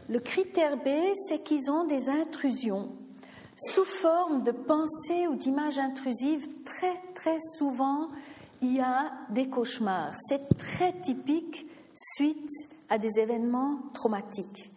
le 0.09 0.21
critère 0.21 0.77
B, 0.77 0.89
c'est 1.29 1.43
qu'ils 1.43 1.71
ont 1.71 1.85
des 1.85 2.09
intrusions 2.09 2.93
sous 3.57 3.85
forme 3.85 4.43
de 4.43 4.51
pensées 4.51 5.27
ou 5.29 5.37
d'images 5.37 5.79
intrusives. 5.79 6.47
Très, 6.65 7.01
très 7.15 7.39
souvent, 7.57 8.09
il 8.63 8.77
y 8.77 8.81
a 8.81 9.13
des 9.31 9.49
cauchemars. 9.49 10.13
C'est 10.29 10.49
très 10.59 10.93
typique 11.01 11.67
suite 11.95 12.51
à 12.89 12.99
des 12.99 13.19
événements 13.19 13.79
traumatiques 13.93 14.74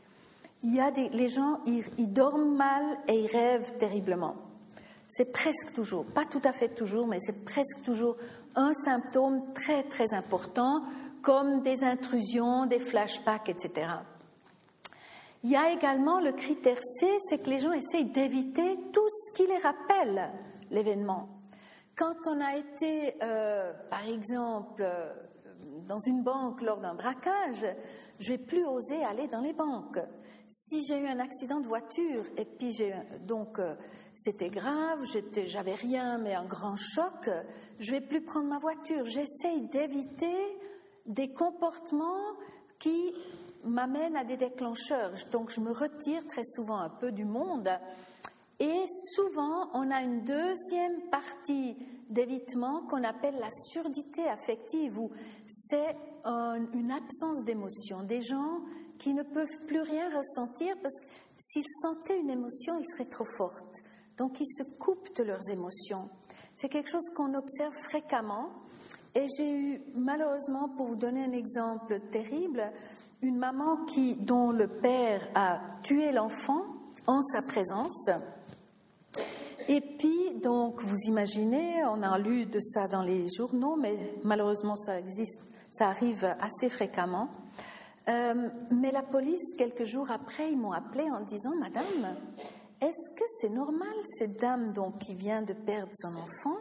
il 0.63 0.75
y 0.75 0.79
a 0.79 0.91
des, 0.91 1.09
les 1.09 1.29
gens, 1.29 1.59
ils, 1.65 2.11
dorment 2.11 2.55
mal 2.55 2.83
et 3.07 3.19
ils 3.21 3.27
rêvent 3.27 3.77
terriblement. 3.77 4.35
C'est 5.07 5.31
presque 5.31 5.73
toujours, 5.73 6.05
pas 6.13 6.25
tout 6.25 6.41
à 6.43 6.51
fait 6.51 6.69
toujours, 6.69 7.07
mais 7.07 7.19
c'est 7.21 7.45
presque 7.45 7.83
toujours 7.83 8.17
un 8.55 8.73
symptôme 8.73 9.53
très 9.53 9.83
très 9.83 10.13
important, 10.13 10.83
comme 11.21 11.61
des 11.61 11.83
intrusions, 11.83 12.65
des 12.65 12.79
flashbacks, 12.79 13.49
etc. 13.49 13.87
Il 15.43 15.51
y 15.51 15.55
a 15.55 15.71
également 15.71 16.19
le 16.19 16.31
critère 16.31 16.77
C, 16.77 17.07
c'est 17.29 17.37
que 17.37 17.49
les 17.49 17.59
gens 17.59 17.71
essayent 17.71 18.11
d'éviter 18.11 18.77
tout 18.91 19.07
ce 19.09 19.37
qui 19.37 19.47
les 19.47 19.57
rappelle 19.57 20.31
l'événement. 20.71 21.29
Quand 21.95 22.15
on 22.25 22.41
a 22.41 22.57
été, 22.57 23.15
euh, 23.23 23.71
par 23.89 24.05
exemple, 24.07 24.81
euh, 24.81 25.13
dans 25.87 25.99
une 25.99 26.23
banque 26.23 26.61
lors 26.61 26.79
d'un 26.79 26.95
braquage, 26.95 27.65
je 28.19 28.29
vais 28.29 28.37
plus 28.37 28.65
oser 28.65 29.03
aller 29.03 29.27
dans 29.27 29.41
les 29.41 29.53
banques 29.53 29.99
si 30.47 30.83
j'ai 30.85 30.97
eu 30.97 31.07
un 31.07 31.19
accident 31.19 31.59
de 31.59 31.67
voiture 31.67 32.23
et 32.37 32.45
puis 32.45 32.77
donc 33.25 33.59
euh, 33.59 33.75
c'était 34.15 34.49
grave, 34.49 35.03
j'avais 35.45 35.73
rien 35.73 36.17
mais 36.17 36.33
un 36.35 36.45
grand 36.45 36.75
choc, 36.75 37.29
je 37.79 37.91
vais 37.91 38.01
plus 38.01 38.21
prendre 38.21 38.47
ma 38.47 38.57
voiture. 38.57 39.05
J'essaye 39.05 39.67
d'éviter 39.67 40.57
des 41.05 41.33
comportements 41.33 42.35
qui 42.79 43.13
m'amènent 43.63 44.15
à 44.15 44.23
des 44.23 44.37
déclencheurs. 44.37 45.13
Donc 45.31 45.51
je 45.51 45.59
me 45.59 45.71
retire 45.71 46.25
très 46.27 46.43
souvent 46.43 46.79
un 46.79 46.89
peu 46.89 47.11
du 47.11 47.25
monde 47.25 47.69
et 48.59 48.83
souvent 49.15 49.69
on 49.73 49.91
a 49.91 50.01
une 50.01 50.23
deuxième 50.23 51.01
partie 51.11 51.75
d'évitement 52.09 52.83
qu'on 52.89 53.03
appelle 53.03 53.35
la 53.39 53.51
surdité 53.71 54.27
affective 54.27 54.97
où 54.97 55.11
c'est 55.47 55.95
une 56.25 56.91
absence 56.91 57.43
d'émotion. 57.43 58.03
Des 58.03 58.21
gens 58.21 58.61
qui 58.99 59.13
ne 59.13 59.23
peuvent 59.23 59.65
plus 59.67 59.81
rien 59.81 60.09
ressentir 60.15 60.75
parce 60.81 60.99
que 60.99 61.05
s'ils 61.37 61.65
sentaient 61.81 62.19
une 62.19 62.29
émotion, 62.29 62.79
ils 62.79 62.87
seraient 62.87 63.09
trop 63.09 63.27
fortes. 63.37 63.83
Donc 64.17 64.39
ils 64.39 64.47
se 64.47 64.63
coupent 64.77 65.15
de 65.15 65.23
leurs 65.23 65.49
émotions. 65.49 66.09
C'est 66.55 66.69
quelque 66.69 66.89
chose 66.89 67.09
qu'on 67.15 67.33
observe 67.35 67.73
fréquemment. 67.83 68.49
Et 69.15 69.27
j'ai 69.37 69.51
eu, 69.51 69.81
malheureusement, 69.95 70.69
pour 70.69 70.87
vous 70.87 70.95
donner 70.95 71.23
un 71.23 71.31
exemple 71.31 71.99
terrible, 72.11 72.71
une 73.21 73.37
maman 73.37 73.85
qui, 73.85 74.15
dont 74.15 74.51
le 74.51 74.67
père 74.67 75.27
a 75.33 75.59
tué 75.83 76.11
l'enfant 76.11 76.63
en 77.07 77.21
sa 77.21 77.41
présence. 77.41 78.09
Et 79.67 79.81
puis, 79.81 80.39
donc, 80.41 80.81
vous 80.81 80.97
imaginez, 81.07 81.83
on 81.85 82.01
a 82.03 82.17
lu 82.17 82.45
de 82.45 82.59
ça 82.59 82.87
dans 82.87 83.01
les 83.01 83.27
journaux, 83.29 83.75
mais 83.75 84.15
malheureusement, 84.23 84.75
ça 84.75 84.99
existe, 84.99 85.41
ça 85.69 85.87
arrive 85.89 86.23
assez 86.39 86.69
fréquemment. 86.69 87.29
Euh, 88.09 88.49
mais 88.71 88.91
la 88.91 89.03
police, 89.03 89.55
quelques 89.57 89.83
jours 89.83 90.09
après, 90.11 90.51
ils 90.51 90.57
m'ont 90.57 90.71
appelé 90.71 91.03
en 91.11 91.21
disant 91.21 91.55
Madame, 91.59 92.15
est-ce 92.79 93.11
que 93.15 93.23
c'est 93.41 93.49
normal, 93.49 93.93
cette 94.17 94.39
dame 94.39 94.71
donc, 94.71 94.99
qui 94.99 95.13
vient 95.13 95.41
de 95.41 95.53
perdre 95.53 95.91
son 95.93 96.15
enfant 96.15 96.57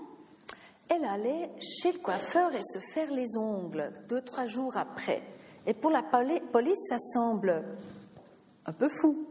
Elle 0.88 1.04
allait 1.04 1.50
chez 1.60 1.92
le 1.92 1.98
coiffeur 1.98 2.52
et 2.54 2.62
se 2.64 2.78
faire 2.92 3.10
les 3.12 3.36
ongles 3.36 3.92
deux, 4.08 4.22
trois 4.22 4.46
jours 4.46 4.76
après. 4.76 5.22
Et 5.66 5.74
pour 5.74 5.90
la 5.90 6.02
police, 6.02 6.78
ça 6.88 6.98
semble 6.98 7.64
un 8.64 8.72
peu 8.72 8.88
fou. 8.88 9.26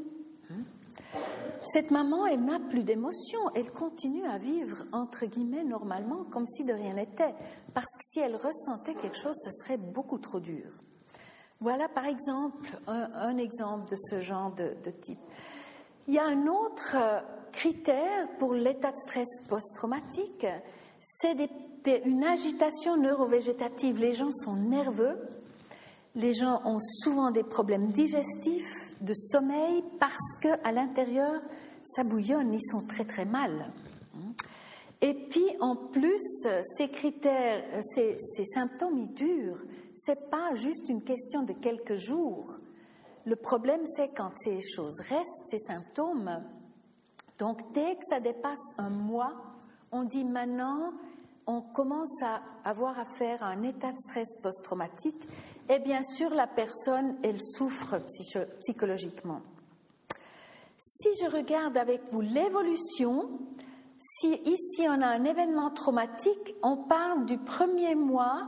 Cette 1.63 1.89
maman, 1.89 2.27
elle 2.27 2.45
n'a 2.45 2.59
plus 2.59 2.83
d'émotion, 2.83 3.39
elle 3.55 3.71
continue 3.71 4.25
à 4.25 4.37
vivre, 4.37 4.85
entre 4.91 5.25
guillemets, 5.25 5.63
normalement, 5.63 6.23
comme 6.25 6.45
si 6.45 6.63
de 6.63 6.73
rien 6.73 6.93
n'était. 6.93 7.33
Parce 7.73 7.87
que 7.97 8.03
si 8.03 8.19
elle 8.19 8.35
ressentait 8.35 8.93
quelque 8.93 9.17
chose, 9.17 9.35
ce 9.35 9.49
serait 9.49 9.77
beaucoup 9.77 10.19
trop 10.19 10.39
dur. 10.39 10.71
Voilà 11.61 11.87
par 11.87 12.05
exemple 12.05 12.69
un, 12.87 13.37
exemple 13.37 13.89
de 13.89 13.95
ce 13.95 14.19
genre 14.19 14.51
de, 14.51 14.75
type. 15.01 15.19
Il 16.07 16.13
y 16.13 16.19
a 16.19 16.25
un 16.25 16.47
autre 16.47 16.95
euh, 16.95 17.19
critère 17.51 18.27
pour 18.37 18.53
l'état 18.53 18.91
de 18.91 18.97
stress 18.97 19.27
post-traumatique, 19.47 20.45
c'est 20.99 21.35
une 22.05 22.23
agitation 22.23 22.97
neurovégétative. 22.97 23.99
Les 23.99 24.13
gens 24.13 24.31
sont 24.31 24.55
nerveux, 24.55 25.17
les 26.15 26.33
gens 26.33 26.61
ont 26.65 26.79
souvent 26.79 27.31
des 27.31 27.43
problèmes 27.43 27.91
digestifs, 27.91 29.01
de 29.01 29.13
sommeil, 29.13 29.83
parce 29.99 30.37
qu'à 30.41 30.71
l'intérieur, 30.71 31.41
ça 31.83 32.03
bouillonne, 32.03 32.53
ils 32.53 32.65
sont 32.65 32.85
très 32.87 33.05
très 33.05 33.25
mal. 33.25 33.71
Et 35.05 35.13
puis 35.13 35.55
en 35.59 35.75
plus, 35.75 36.47
ces 36.77 36.89
critères, 36.89 37.63
ces, 37.83 38.17
symptômes, 38.55 38.97
ils 38.97 39.13
durent 39.13 39.63
c'est 39.93 40.31
pas 40.31 40.55
juste 40.55 40.89
une 40.89 41.03
question 41.03 41.43
de 41.43 41.53
quelques 41.53 41.95
jours. 41.95 42.57
Le 43.23 43.35
problème, 43.35 43.85
c'est 43.85 44.09
quand 44.09 44.31
ces 44.35 44.59
choses 44.61 44.99
restent, 45.01 45.45
ces 45.45 45.59
symptômes. 45.59 46.43
Donc, 47.37 47.71
dès 47.71 47.95
que 47.95 48.03
ça 48.09 48.19
dépasse 48.19 48.73
un 48.79 48.89
mois, 48.89 49.33
on 49.91 50.03
dit 50.03 50.25
maintenant, 50.25 50.91
on 51.45 51.61
commence 51.61 52.21
à 52.23 52.41
avoir 52.63 52.99
affaire 52.99 53.43
à 53.43 53.49
un 53.49 53.61
état 53.61 53.91
de 53.91 53.97
stress 53.97 54.39
post-traumatique 54.41 55.29
et 55.69 55.77
bien 55.77 56.01
sûr, 56.03 56.31
la 56.31 56.47
personne, 56.47 57.15
elle 57.23 57.41
souffre 57.41 57.99
psychologiquement. 58.59 59.41
Si 60.79 61.09
je 61.21 61.29
regarde 61.29 61.77
avec 61.77 62.01
vous 62.11 62.21
l'évolution, 62.21 63.29
si 64.07 64.33
ici 64.45 64.87
on 64.87 65.01
a 65.01 65.07
un 65.07 65.23
événement 65.23 65.71
traumatique, 65.71 66.55
on 66.61 66.77
parle 66.77 67.25
du 67.25 67.37
premier 67.37 67.95
mois 67.95 68.47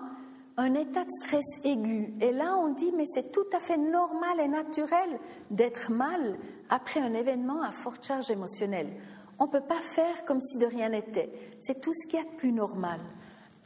un 0.57 0.73
état 0.73 1.03
de 1.03 1.09
stress 1.21 1.45
aigu. 1.63 2.13
Et 2.19 2.31
là, 2.31 2.57
on 2.57 2.69
dit, 2.69 2.91
mais 2.95 3.05
c'est 3.05 3.31
tout 3.31 3.45
à 3.53 3.59
fait 3.59 3.77
normal 3.77 4.39
et 4.39 4.47
naturel 4.47 5.19
d'être 5.51 5.91
mal 5.91 6.37
après 6.69 6.99
un 6.99 7.13
événement 7.13 7.61
à 7.61 7.71
forte 7.71 8.03
charge 8.03 8.31
émotionnelle. 8.31 8.91
On 9.39 9.45
ne 9.45 9.51
peut 9.51 9.61
pas 9.61 9.79
faire 9.79 10.25
comme 10.25 10.41
si 10.41 10.57
de 10.57 10.65
rien 10.65 10.89
n'était. 10.89 11.31
C'est 11.59 11.79
tout 11.79 11.93
ce 11.93 12.07
qui 12.07 12.17
est 12.17 12.23
de 12.23 12.35
plus 12.37 12.51
normal. 12.51 12.99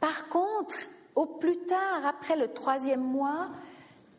Par 0.00 0.28
contre, 0.28 0.76
au 1.14 1.26
plus 1.26 1.58
tard, 1.66 2.04
après 2.06 2.36
le 2.36 2.48
troisième 2.48 3.02
mois, 3.02 3.46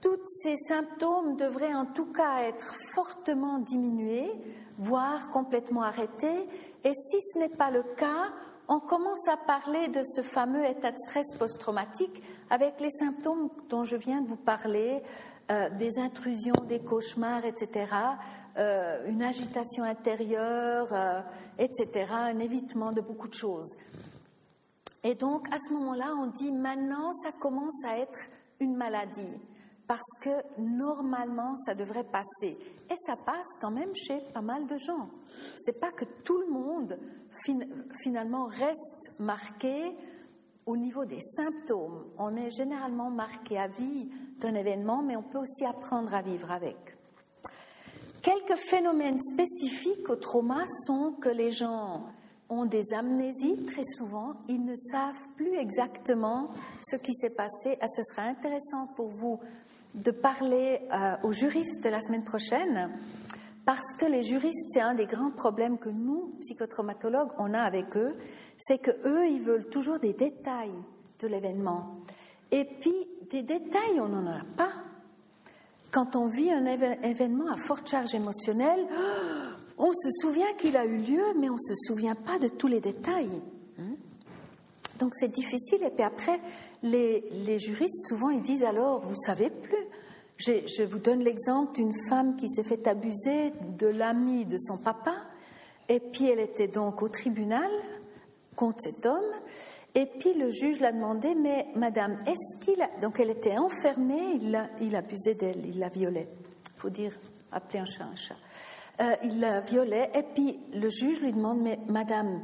tous 0.02 0.20
ces 0.26 0.58
symptômes 0.68 1.38
devraient 1.38 1.76
en 1.76 1.86
tout 1.86 2.12
cas 2.12 2.42
être 2.42 2.74
fortement 2.96 3.60
diminués, 3.60 4.32
voire 4.78 5.30
complètement 5.30 5.84
arrêtés. 5.84 6.48
Et 6.84 6.94
si 6.94 7.22
ce 7.22 7.40
n'est 7.40 7.56
pas 7.56 7.72
le 7.72 7.84
cas, 7.96 8.34
on 8.68 8.80
commence 8.80 9.28
à 9.28 9.38
parler 9.38 9.88
de 9.90 10.02
ce 10.04 10.22
fameux 10.22 10.66
état 10.66 10.92
de 10.92 10.98
stress 10.98 11.36
post-traumatique 11.38 12.22
avec 12.50 12.80
les 12.80 12.90
symptômes 12.90 13.50
dont 13.70 13.84
je 13.84 13.96
viens 13.96 14.22
de 14.22 14.28
vous 14.28 14.38
parler, 14.38 15.02
euh, 15.52 15.70
des 15.72 16.00
intrusions, 16.00 16.56
des 16.68 16.80
cauchemars, 16.80 17.46
etc., 17.46 17.88
euh, 18.58 19.08
une 19.08 19.24
agitation 19.24 19.84
intérieure, 19.84 20.88
euh, 20.94 21.22
etc., 21.58 22.08
un 22.12 22.40
évitement 22.40 22.92
de 22.92 23.02
beaucoup 23.02 23.28
de 23.28 23.34
choses. 23.34 23.76
Et 25.04 25.16
donc, 25.16 25.48
à 25.54 25.58
ce 25.60 25.74
moment-là, 25.74 26.14
on 26.20 26.28
dit 26.28 26.52
maintenant, 26.52 27.12
ça 27.24 27.32
commence 27.34 27.84
à 27.86 27.98
être 27.98 28.20
une 28.60 28.76
maladie, 28.76 29.38
parce 29.88 30.18
que 30.22 30.30
normalement, 30.58 31.56
ça 31.58 31.76
devrait 31.76 32.06
passer. 32.06 32.58
Et 32.90 32.96
ça 32.98 33.16
passe 33.18 33.58
quand 33.60 33.72
même 33.72 33.94
chez 33.96 34.20
pas 34.34 34.42
mal 34.42 34.66
de 34.66 34.78
gens. 34.78 35.10
C'est 35.58 35.80
pas 35.80 35.92
que 35.92 36.06
tout 36.24 36.40
le 36.40 36.48
monde 36.48 37.00
finalement 38.02 38.46
reste 38.46 39.12
marqué 39.20 39.96
au 40.66 40.78
niveau 40.78 41.06
des 41.06 41.20
symptômes. 41.20 42.06
On 42.18 42.36
est 42.36 42.52
généralement 42.52 43.10
marqué 43.10 43.58
à 43.58 43.68
vie 43.68 44.10
d'un 44.40 44.56
événement, 44.56 45.02
mais 45.02 45.16
on 45.16 45.24
peut 45.24 45.40
aussi 45.40 45.66
apprendre 45.66 46.14
à 46.14 46.22
vivre 46.22 46.52
avec. 46.52 46.78
Quelques 48.22 48.58
phénomènes 48.70 49.20
spécifiques 49.20 50.10
au 50.10 50.16
trauma 50.16 50.64
sont 50.86 51.14
que 51.20 51.30
les 51.30 51.52
gens 51.52 52.06
ont 52.50 52.66
des 52.66 52.94
amnésies 52.94 53.66
très 53.66 53.84
souvent, 53.84 54.36
ils 54.48 54.64
ne 54.64 54.76
savent 54.76 55.28
plus 55.36 55.56
exactement 55.56 56.52
ce 56.82 56.96
qui 56.96 57.14
s'est 57.14 57.32
passé. 57.32 57.78
Ah, 57.82 57.88
ce 57.88 58.02
sera 58.04 58.24
intéressant 58.24 58.88
pour 58.96 59.10
vous 59.10 59.40
de 59.96 60.12
parler 60.12 60.80
euh, 60.92 61.16
aux 61.24 61.34
juristes 61.34 61.86
la 61.86 62.02
semaine 62.02 62.24
prochaine, 62.24 62.92
parce 63.66 63.94
que 63.98 64.06
les 64.06 64.24
juristes, 64.24 64.70
c'est 64.70 64.82
un 64.82 64.94
des 64.94 65.06
grands 65.06 65.32
problèmes 65.32 65.78
que 65.78 65.90
nous, 65.90 66.36
psychotraumatologues, 66.42 67.32
on 67.38 67.54
a 67.54 67.62
avec 67.62 67.96
eux, 67.96 68.16
c'est 68.58 68.78
que 68.78 68.92
eux, 69.06 69.28
ils 69.28 69.42
veulent 69.42 69.68
toujours 69.68 70.00
des 70.00 70.14
détails 70.14 70.74
de 71.20 71.28
l'événement. 71.28 72.00
Et 72.52 72.66
puis, 72.66 72.94
des 73.30 73.42
détails, 73.42 74.00
on 74.00 74.10
n'en 74.10 74.28
a 74.28 74.44
pas. 74.58 74.72
Quand 75.92 76.16
on 76.16 76.28
vit 76.28 76.52
un 76.52 76.66
événement 76.66 77.52
à 77.52 77.58
forte 77.58 77.88
charge 77.88 78.14
émotionnelle, 78.16 78.86
on 79.78 79.92
se 79.92 80.10
souvient 80.22 80.54
qu'il 80.58 80.78
a 80.78 80.86
eu 80.86 80.98
lieu, 80.98 81.24
mais 81.40 81.50
on 81.50 81.56
ne 81.56 81.58
se 81.58 81.74
souvient 81.88 82.16
pas 82.16 82.40
de 82.40 82.48
tous 82.48 82.68
les 82.68 82.80
détails. 82.80 83.42
Hein? 83.80 83.96
Donc 85.00 85.16
c'est 85.16 85.32
difficile. 85.32 85.84
Et 85.84 85.90
puis 85.90 86.04
après, 86.04 86.40
les, 86.84 87.60
juristes, 87.60 88.08
souvent, 88.08 88.30
ils 88.30 88.42
disent 88.42 88.64
alors, 88.64 89.06
vous 89.06 89.20
savez 89.26 89.50
plus. 89.50 89.86
Je, 90.46 90.84
vous 90.84 91.00
donne 91.00 91.24
l'exemple 91.24 91.76
d'une 91.76 91.94
femme 92.10 92.36
qui 92.36 92.50
s'est 92.50 92.64
fait 92.64 92.88
abuser 92.88 93.54
de 93.78 93.88
l'ami 93.88 94.46
de 94.46 94.58
son 94.58 94.78
papa. 94.78 95.14
Et 95.88 96.00
puis 96.00 96.30
elle 96.30 96.40
était 96.40 96.68
donc 96.68 97.02
au 97.02 97.10
tribunal 97.10 97.70
contre 98.56 98.82
cet 98.82 99.06
homme. 99.06 99.32
Et 99.96 100.06
puis 100.06 100.34
le 100.34 100.50
juge 100.50 100.80
l'a 100.80 100.92
demandé, 100.92 101.36
mais 101.36 101.68
madame, 101.76 102.18
est-ce 102.26 102.58
qu'il 102.66 102.82
a... 102.82 102.90
Donc 103.00 103.20
elle 103.20 103.30
était 103.30 103.58
enfermée, 103.58 104.40
il, 104.42 104.56
a, 104.56 104.68
il 104.82 104.96
abusait 104.96 105.36
d'elle, 105.36 105.66
il 105.66 105.80
la 105.80 105.90
violait. 105.90 106.28
Il 106.76 106.80
faut 106.80 106.90
dire, 106.90 107.14
appeler 107.52 107.80
un 107.80 107.86
chat 107.86 108.06
un 108.06 108.16
chat. 108.16 108.36
Euh, 109.02 109.16
il 109.24 109.40
la 109.40 109.62
violait, 109.62 110.12
et 110.16 110.24
puis 110.24 110.60
le 110.74 110.90
juge 110.90 111.22
lui 111.22 111.34
demande, 111.34 111.62
mais 111.62 111.80
madame, 111.88 112.42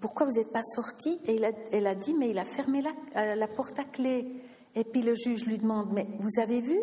pourquoi 0.00 0.26
vous 0.26 0.32
n'êtes 0.38 0.52
pas 0.52 0.62
sortie? 0.62 1.18
Et 1.26 1.40
elle 1.72 1.86
a, 1.86 1.94
dit, 1.94 2.14
mais 2.14 2.30
il 2.30 2.38
a 2.38 2.44
fermé 2.44 2.82
la, 2.82 2.92
euh, 3.16 3.34
la 3.34 3.48
porte 3.48 3.78
à 3.78 3.84
clé. 3.84 4.26
Et 4.76 4.84
puis 4.84 5.02
le 5.02 5.14
juge 5.14 5.46
lui 5.46 5.58
demande, 5.58 5.92
mais 5.92 6.06
vous 6.18 6.40
avez 6.40 6.60
vu 6.60 6.78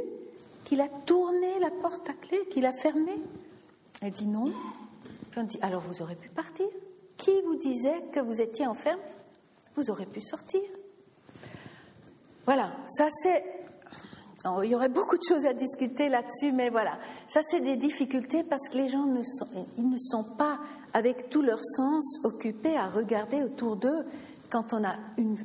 qu'il 0.64 0.82
a 0.82 0.88
tourné 0.88 1.60
la 1.60 1.70
porte 1.70 2.10
à 2.10 2.14
clé, 2.14 2.39
qu'il 2.50 2.66
a 2.66 2.74
fermé? 2.74 3.22
Elle 4.02 4.12
dit 4.12 4.28
non. 4.28 4.46
Puis 5.32 5.39
on 5.39 5.44
dit, 5.44 5.60
alors 5.62 5.82
vous 5.82 6.02
aurez 6.02 6.16
pu 6.16 6.30
partir 6.30 6.68
qui 7.18 7.32
vous 7.46 7.56
disait 7.56 8.04
que 8.12 8.20
vous 8.20 8.42
étiez 8.42 8.66
enfermé? 8.66 9.02
Vous 9.76 9.89
aurez 9.89 10.06
pu 10.06 10.20
sortir. 10.20 10.62
Voilà, 12.46 12.72
ça 12.88 13.08
c'est. 13.24 13.44
Il 14.64 14.72
y 14.72 14.76
aurait 14.76 14.89
beaucoup 14.89 15.18
de 15.18 15.24
choses 15.24 15.46
à 15.46 15.54
discuter 15.54 16.10
là-dessus, 16.10 16.52
mais 16.52 16.72
voilà, 16.72 16.98
ça 17.28 17.42
c'est 17.52 17.60
des 17.60 17.76
difficultés 17.76 18.44
parce 18.44 18.68
que 18.70 18.78
les 18.78 18.88
gens 18.88 19.06
ne 19.06 19.22
sont, 19.22 19.68
ils 19.78 19.88
ne 19.88 19.98
sont 20.00 20.24
pas 20.24 20.60
avec 20.94 21.30
tout 21.30 21.44
leur 21.44 21.64
sens 21.64 22.04
occupés 22.24 22.76
à 22.76 22.89
regarder 22.89 23.44
autour 23.44 23.76
d'eux 23.76 24.04
quand 24.50 24.74
on 24.74 24.84
a 24.84 24.96
une, 25.18 25.38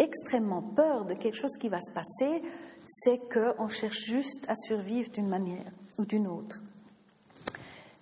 extrêmement 0.00 0.62
peur 0.62 1.04
de 1.04 1.14
quelque 1.14 1.36
chose 1.36 1.56
qui 1.58 1.68
va 1.68 1.80
se 1.80 1.92
passer, 1.92 2.42
c'est 2.86 3.20
qu'on 3.32 3.68
cherche 3.68 4.04
juste 4.04 4.44
à 4.48 4.56
survivre 4.56 5.10
d'une 5.10 5.28
manière 5.28 5.70
ou 5.98 6.04
d'une 6.04 6.26
autre. 6.26 6.60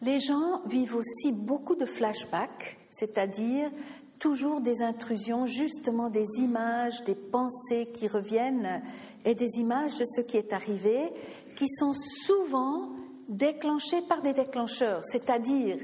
Les 0.00 0.20
gens 0.20 0.62
vivent 0.66 0.94
aussi 0.94 1.32
beaucoup 1.32 1.74
de 1.74 1.84
flashbacks, 1.84 2.78
c'est-à-dire 2.90 3.70
toujours 4.18 4.60
des 4.60 4.80
intrusions, 4.80 5.44
justement 5.46 6.08
des 6.08 6.26
images, 6.38 7.02
des 7.04 7.14
pensées 7.14 7.88
qui 7.92 8.08
reviennent 8.08 8.82
et 9.24 9.34
des 9.34 9.58
images 9.58 9.96
de 9.96 10.04
ce 10.04 10.20
qui 10.20 10.36
est 10.36 10.52
arrivé, 10.52 11.12
qui 11.56 11.68
sont 11.68 11.94
souvent 12.24 12.90
déclenchées 13.28 14.02
par 14.08 14.22
des 14.22 14.32
déclencheurs, 14.32 15.02
c'est-à-dire 15.04 15.76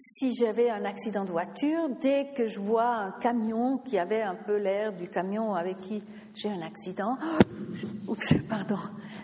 si 0.00 0.32
j'avais 0.32 0.70
un 0.70 0.86
accident 0.86 1.26
de 1.26 1.30
voiture, 1.30 1.90
dès 2.00 2.28
que 2.34 2.46
je 2.46 2.58
vois 2.58 2.88
un 2.88 3.10
camion 3.12 3.76
qui 3.76 3.98
avait 3.98 4.22
un 4.22 4.34
peu 4.34 4.56
l'air 4.56 4.94
du 4.94 5.08
camion 5.08 5.52
avec 5.52 5.76
qui 5.76 6.02
j'ai 6.34 6.48
un 6.48 6.62
accident, 6.62 7.18
pardon, 8.48 8.78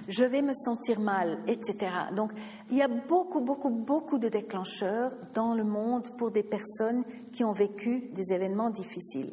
je 0.06 0.24
vais 0.24 0.42
me 0.42 0.52
sentir 0.52 1.00
mal, 1.00 1.38
etc. 1.46 1.90
Donc, 2.14 2.32
il 2.70 2.76
y 2.76 2.82
a 2.82 2.88
beaucoup, 2.88 3.40
beaucoup, 3.40 3.70
beaucoup 3.70 4.18
de 4.18 4.28
déclencheurs 4.28 5.12
dans 5.32 5.54
le 5.54 5.64
monde 5.64 6.10
pour 6.18 6.30
des 6.30 6.42
personnes 6.42 7.04
qui 7.32 7.42
ont 7.42 7.54
vécu 7.54 8.10
des 8.12 8.34
événements 8.34 8.68
difficiles. 8.68 9.32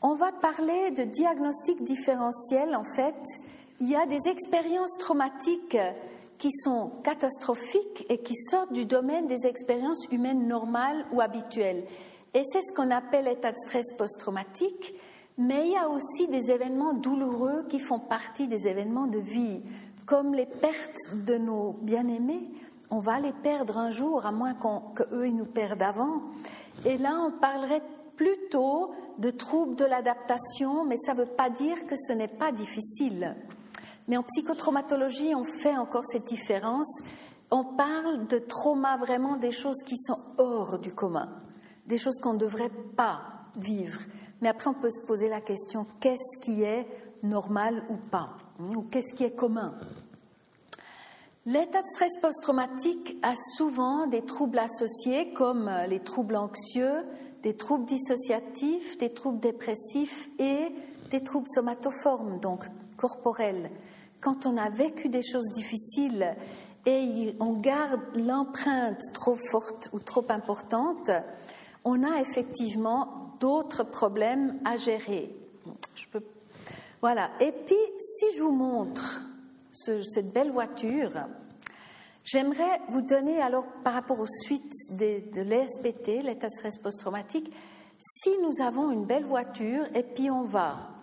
On 0.00 0.14
va 0.14 0.30
parler 0.30 0.92
de 0.92 1.02
diagnostic 1.02 1.82
différentiel. 1.82 2.76
En 2.76 2.84
fait, 2.94 3.16
il 3.80 3.90
y 3.90 3.96
a 3.96 4.06
des 4.06 4.28
expériences 4.28 4.96
traumatiques 4.98 5.76
qui 6.38 6.50
sont 6.52 6.92
catastrophiques 7.02 8.06
et 8.08 8.18
qui 8.18 8.34
sortent 8.34 8.72
du 8.72 8.84
domaine 8.84 9.26
des 9.26 9.46
expériences 9.46 10.06
humaines 10.10 10.46
normales 10.46 11.06
ou 11.12 11.20
habituelles. 11.20 11.84
Et 12.34 12.42
c'est 12.52 12.62
ce 12.62 12.74
qu'on 12.74 12.90
appelle 12.90 13.24
l'état 13.24 13.52
de 13.52 13.56
stress 13.66 13.86
post-traumatique. 13.96 14.94
Mais 15.38 15.66
il 15.66 15.72
y 15.72 15.76
a 15.76 15.88
aussi 15.88 16.28
des 16.28 16.50
événements 16.50 16.94
douloureux 16.94 17.66
qui 17.68 17.78
font 17.78 17.98
partie 17.98 18.48
des 18.48 18.68
événements 18.68 19.06
de 19.06 19.18
vie, 19.18 19.62
comme 20.06 20.34
les 20.34 20.46
pertes 20.46 21.24
de 21.26 21.36
nos 21.36 21.74
bien-aimés. 21.82 22.50
On 22.90 23.00
va 23.00 23.20
les 23.20 23.32
perdre 23.32 23.76
un 23.76 23.90
jour, 23.90 24.24
à 24.24 24.32
moins 24.32 24.54
qu'eux 24.54 25.28
nous 25.28 25.44
perdent 25.44 25.82
avant. 25.82 26.22
Et 26.84 26.96
là, 26.96 27.20
on 27.20 27.38
parlerait 27.38 27.82
plutôt 28.16 28.92
de 29.18 29.30
troubles 29.30 29.76
de 29.76 29.84
l'adaptation, 29.84 30.84
mais 30.84 30.96
ça 30.96 31.14
ne 31.14 31.20
veut 31.20 31.26
pas 31.26 31.50
dire 31.50 31.86
que 31.86 31.96
ce 31.96 32.12
n'est 32.12 32.28
pas 32.28 32.52
difficile. 32.52 33.34
Mais 34.08 34.16
en 34.16 34.22
psychotraumatologie, 34.22 35.34
on 35.34 35.44
fait 35.44 35.76
encore 35.76 36.04
cette 36.04 36.26
différence. 36.26 37.00
On 37.50 37.64
parle 37.64 38.26
de 38.28 38.38
trauma 38.38 38.96
vraiment 38.96 39.36
des 39.36 39.52
choses 39.52 39.82
qui 39.86 39.96
sont 39.96 40.18
hors 40.38 40.78
du 40.78 40.92
commun, 40.92 41.28
des 41.86 41.98
choses 41.98 42.18
qu'on 42.20 42.34
ne 42.34 42.38
devrait 42.38 42.70
pas 42.96 43.22
vivre. 43.56 44.00
Mais 44.40 44.48
après, 44.48 44.68
on 44.68 44.74
peut 44.74 44.90
se 44.90 45.04
poser 45.06 45.28
la 45.28 45.40
question 45.40 45.86
qu'est-ce 46.00 46.44
qui 46.44 46.62
est 46.62 46.86
normal 47.22 47.84
ou 47.88 47.96
pas 47.96 48.36
Ou 48.60 48.82
qu'est-ce 48.82 49.14
qui 49.14 49.24
est 49.24 49.34
commun? 49.34 49.74
L'état 51.46 51.80
de 51.80 51.86
stress 51.86 52.10
post-traumatique 52.20 53.16
a 53.22 53.34
souvent 53.56 54.08
des 54.08 54.22
troubles 54.22 54.58
associés 54.58 55.32
comme 55.32 55.70
les 55.88 56.00
troubles 56.00 56.34
anxieux, 56.34 57.04
des 57.44 57.56
troubles 57.56 57.84
dissociatifs, 57.84 58.98
des 58.98 59.10
troubles 59.10 59.38
dépressifs 59.38 60.28
et 60.40 60.74
des 61.10 61.22
troubles 61.22 61.46
somatoformes, 61.48 62.40
donc 62.40 62.64
corporels. 62.96 63.70
Quand 64.20 64.46
on 64.46 64.56
a 64.56 64.70
vécu 64.70 65.08
des 65.08 65.22
choses 65.22 65.50
difficiles 65.52 66.36
et 66.84 67.36
on 67.40 67.52
garde 67.54 68.00
l'empreinte 68.14 69.00
trop 69.12 69.36
forte 69.50 69.88
ou 69.92 69.98
trop 69.98 70.24
importante, 70.30 71.10
on 71.84 72.02
a 72.02 72.20
effectivement 72.20 73.36
d'autres 73.40 73.84
problèmes 73.84 74.58
à 74.64 74.76
gérer. 74.76 75.34
Voilà. 77.00 77.30
Et 77.40 77.52
puis, 77.52 77.76
si 77.98 78.36
je 78.36 78.42
vous 78.42 78.52
montre 78.52 79.20
cette 79.72 80.32
belle 80.32 80.50
voiture, 80.50 81.12
j'aimerais 82.24 82.80
vous 82.88 83.02
donner 83.02 83.40
alors, 83.40 83.66
par 83.84 83.92
rapport 83.92 84.18
aux 84.18 84.26
suites 84.26 84.72
de 84.90 85.42
l'ESPT, 85.42 86.22
l'état 86.24 86.48
de 86.48 86.52
stress 86.52 86.78
post-traumatique, 86.78 87.52
si 87.98 88.30
nous 88.42 88.64
avons 88.64 88.90
une 88.90 89.06
belle 89.06 89.24
voiture 89.24 89.84
et 89.94 90.02
puis 90.02 90.30
on 90.30 90.44
va 90.44 90.95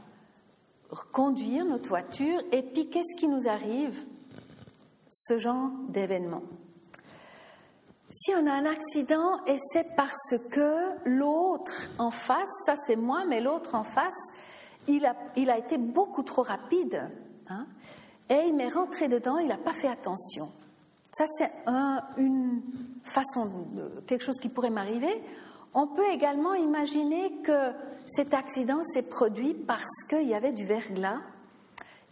conduire 1.12 1.66
notre 1.66 1.89
voiture 1.89 2.41
et 2.52 2.64
puis 2.64 2.89
qu'est-ce 2.89 3.20
qui 3.20 3.28
nous 3.28 3.48
arrive 3.48 3.98
Ce 5.10 5.38
genre 5.38 5.70
d'événement. 5.89 6.44
Si 8.10 8.32
on 8.36 8.46
a 8.46 8.52
un 8.52 8.66
accident 8.66 9.44
et 9.48 9.58
c'est 9.72 9.96
parce 9.96 10.36
que 10.52 11.10
l'autre 11.10 11.89
en 11.98 12.12
face, 12.12 12.50
ça 12.66 12.76
c'est 12.86 12.96
moi, 12.96 13.26
mais 13.28 13.41
l'autre 13.41 13.74
en 13.74 13.84
face, 13.84 14.30
il 14.88 15.06
a, 15.06 15.16
il 15.36 15.50
a 15.50 15.58
été 15.58 15.78
beaucoup 15.78 16.24
trop 16.24 16.44
rapide. 16.44 17.10
Hein, 17.48 17.66
et 18.30 18.48
il 18.48 18.56
m'est 18.56 18.70
rentré 18.70 19.08
dedans, 19.08 19.38
il 19.38 19.48
n'a 19.48 19.58
pas 19.58 19.74
fait 19.74 19.88
attention. 19.88 20.52
Ça, 21.12 21.26
c'est 21.38 21.52
une 22.18 22.62
façon, 23.04 23.68
quelque 24.08 24.24
chose 24.24 24.39
qui 24.39 24.50
pourrait 24.50 24.72
m'arriver. 24.72 25.22
On 25.74 25.88
peut 25.88 26.10
également 26.12 26.54
imaginer 26.54 27.32
que 27.44 27.72
cet 28.08 28.34
accident 28.34 28.84
s'est 28.84 29.10
produit 29.10 29.54
parce 29.54 30.04
qu'il 30.10 30.28
y 30.28 30.36
avait 30.36 30.52
du 30.52 30.66
verglas. 30.66 31.22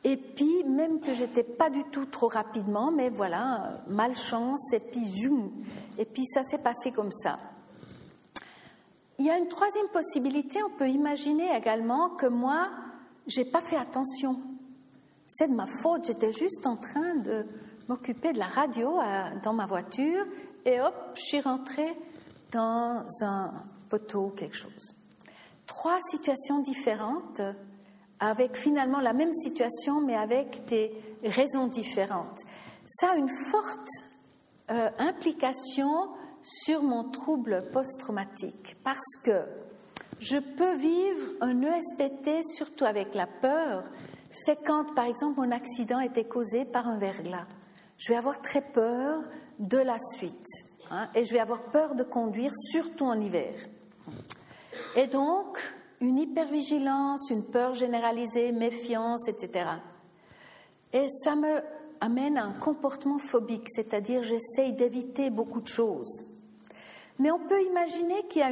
Et 0.03 0.17
puis, 0.17 0.63
même 0.63 0.99
que 0.99 1.13
j'étais 1.13 1.43
pas 1.43 1.69
du 1.69 1.83
tout 1.91 2.05
trop 2.05 2.27
rapidement, 2.27 2.91
mais 2.91 3.09
voilà, 3.09 3.83
malchance, 3.87 4.73
et 4.73 4.79
puis, 4.79 5.29
et 5.99 6.05
puis 6.05 6.25
ça 6.25 6.41
s'est 6.41 6.57
passé 6.57 6.91
comme 6.91 7.11
ça. 7.11 7.37
Il 9.19 9.27
y 9.27 9.29
a 9.29 9.37
une 9.37 9.47
troisième 9.47 9.87
possibilité, 9.89 10.63
on 10.63 10.75
peut 10.75 10.89
imaginer 10.89 11.55
également 11.55 12.09
que 12.09 12.25
moi, 12.25 12.71
j'ai 13.27 13.45
pas 13.45 13.61
fait 13.61 13.77
attention. 13.77 14.41
C'est 15.27 15.47
de 15.47 15.53
ma 15.53 15.67
faute, 15.83 16.05
j'étais 16.05 16.31
juste 16.31 16.65
en 16.65 16.77
train 16.77 17.15
de 17.17 17.45
m'occuper 17.87 18.33
de 18.33 18.39
la 18.39 18.47
radio 18.47 18.97
dans 19.43 19.53
ma 19.53 19.67
voiture 19.67 20.25
et 20.65 20.81
hop, 20.81 20.95
je 21.13 21.21
suis 21.21 21.41
rentrée 21.41 21.95
dans 22.51 23.05
un 23.21 23.53
poteau, 23.89 24.29
quelque 24.29 24.55
chose. 24.55 24.95
Trois 25.65 25.99
situations 26.09 26.59
différentes, 26.59 27.41
avec 28.19 28.55
finalement 28.55 29.01
la 29.01 29.13
même 29.13 29.33
situation, 29.33 30.01
mais 30.01 30.15
avec 30.15 30.65
des 30.65 30.91
raisons 31.23 31.67
différentes. 31.67 32.39
Ça 32.85 33.11
a 33.11 33.15
une 33.15 33.33
forte 33.49 33.89
euh, 34.69 34.89
implication 34.99 36.09
sur 36.43 36.83
mon 36.83 37.09
trouble 37.09 37.69
post-traumatique, 37.71 38.77
parce 38.83 39.17
que 39.23 39.43
je 40.19 40.37
peux 40.37 40.75
vivre 40.75 41.33
un 41.41 41.61
ESPT, 41.61 42.43
surtout 42.55 42.85
avec 42.85 43.15
la 43.15 43.27
peur, 43.27 43.83
c'est 44.29 44.57
quand, 44.63 44.93
par 44.93 45.05
exemple, 45.05 45.39
mon 45.39 45.51
accident 45.51 45.99
était 45.99 46.25
causé 46.25 46.65
par 46.65 46.87
un 46.87 46.97
verglas. 46.97 47.47
Je 47.97 48.09
vais 48.09 48.17
avoir 48.17 48.41
très 48.41 48.61
peur 48.61 49.21
de 49.59 49.77
la 49.77 49.97
suite. 50.15 50.45
Hein, 50.93 51.07
et 51.15 51.23
je 51.23 51.31
vais 51.31 51.39
avoir 51.39 51.63
peur 51.71 51.95
de 51.95 52.03
conduire, 52.03 52.51
surtout 52.53 53.05
en 53.05 53.19
hiver. 53.19 53.53
Et 54.97 55.07
donc, 55.07 55.57
une 56.01 56.19
hypervigilance, 56.19 57.29
une 57.29 57.45
peur 57.45 57.75
généralisée, 57.75 58.51
méfiance, 58.51 59.29
etc. 59.29 59.69
Et 60.91 61.07
ça 61.23 61.37
me 61.37 61.61
amène 62.01 62.37
à 62.37 62.43
un 62.43 62.53
comportement 62.53 63.19
phobique, 63.19 63.69
c'est-à-dire 63.69 64.21
j'essaye 64.23 64.73
d'éviter 64.73 65.29
beaucoup 65.29 65.61
de 65.61 65.67
choses. 65.67 66.25
Mais 67.19 67.31
on 67.31 67.39
peut 67.39 67.61
imaginer 67.63 68.27
qu'il 68.27 68.41
y 68.41 68.43
a 68.43 68.51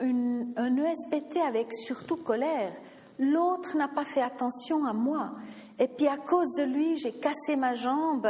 un 0.00 0.76
ESPT 0.76 1.38
avec 1.38 1.72
surtout 1.72 2.16
colère. 2.16 2.74
L'autre 3.18 3.76
n'a 3.76 3.88
pas 3.88 4.04
fait 4.04 4.22
attention 4.22 4.86
à 4.86 4.92
moi. 4.92 5.32
Et 5.78 5.88
puis 5.88 6.08
à 6.08 6.16
cause 6.16 6.54
de 6.56 6.64
lui, 6.64 6.96
j'ai 6.96 7.12
cassé 7.12 7.56
ma 7.56 7.74
jambe, 7.74 8.28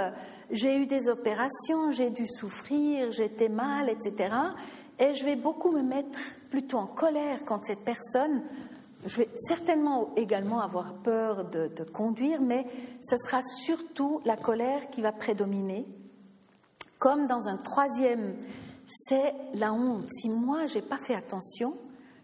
j'ai 0.50 0.76
eu 0.76 0.86
des 0.86 1.08
opérations, 1.08 1.90
j'ai 1.90 2.10
dû 2.10 2.26
souffrir, 2.26 3.10
j'étais 3.10 3.48
mal, 3.48 3.88
etc. 3.88 4.34
Et 4.98 5.14
je 5.14 5.24
vais 5.24 5.36
beaucoup 5.36 5.70
me 5.72 5.82
mettre 5.82 6.18
plutôt 6.50 6.78
en 6.78 6.86
colère 6.86 7.44
quand 7.44 7.64
cette 7.64 7.84
personne, 7.84 8.42
je 9.04 9.18
vais 9.18 9.28
certainement 9.48 10.10
également 10.16 10.60
avoir 10.60 10.94
peur 10.94 11.44
de, 11.44 11.68
conduire, 11.92 12.40
mais 12.40 12.66
ce 13.02 13.16
sera 13.16 13.42
surtout 13.42 14.20
la 14.24 14.36
colère 14.36 14.88
qui 14.90 15.02
va 15.02 15.12
prédominer. 15.12 15.86
Comme 16.98 17.26
dans 17.26 17.48
un 17.48 17.56
troisième, 17.56 18.36
c'est 18.86 19.34
la 19.54 19.72
honte. 19.72 20.08
Si 20.10 20.28
moi, 20.28 20.66
je 20.66 20.76
n'ai 20.76 20.82
pas 20.82 20.98
fait 20.98 21.14
attention, 21.14 21.76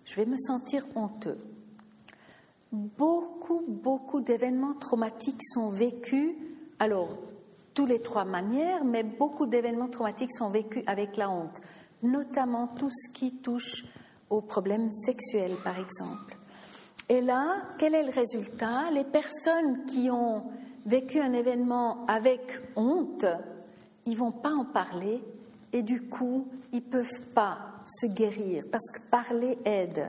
je 0.05 0.15
vais 0.15 0.27
me 0.27 0.37
sentir 0.37 0.87
honteux. 0.95 1.39
Beaucoup, 2.73 3.63
beaucoup 3.67 4.21
d'événements 4.21 4.75
traumatiques 4.75 5.43
sont 5.43 5.71
vécus. 5.71 6.35
Alors, 6.79 7.19
tous 7.75 7.87
les 7.87 8.01
trois 8.01 8.25
manières, 8.25 8.85
mais 8.85 9.03
beaucoup 9.03 9.47
d'événements 9.47 9.89
traumatiques 9.89 10.33
sont 10.33 10.51
vécus 10.51 10.85
avec 10.87 11.17
la 11.17 11.31
honte, 11.31 11.61
notamment 12.03 12.69
tout 12.69 12.91
ce 12.91 13.13
qui 13.13 13.37
touche 13.37 13.87
aux 14.29 14.41
problèmes 14.41 14.91
sexuels, 14.91 15.57
par 15.65 15.79
exemple. 15.79 16.37
Et 17.09 17.21
là, 17.21 17.57
quel 17.79 17.95
est 17.97 18.05
le 18.05 18.13
résultat? 18.13 18.91
Les 18.93 19.05
personnes 19.05 19.85
qui 19.87 20.09
ont 20.11 20.45
vécu 20.87 21.21
un 21.21 21.33
événement 21.33 22.07
avec 22.07 22.41
honte, 22.77 23.27
ils 24.07 24.17
vont 24.17 24.33
pas 24.33 24.53
en 24.53 24.65
parler 24.65 25.23
et 25.73 25.83
du 25.83 26.03
coup, 26.03 26.47
ils 26.73 26.83
peuvent 26.83 27.09
pas 27.35 27.59
se 27.85 28.07
guérir 28.07 28.65
parce 28.71 28.89
que 28.91 29.01
parler 29.11 29.59
aide. 29.65 30.09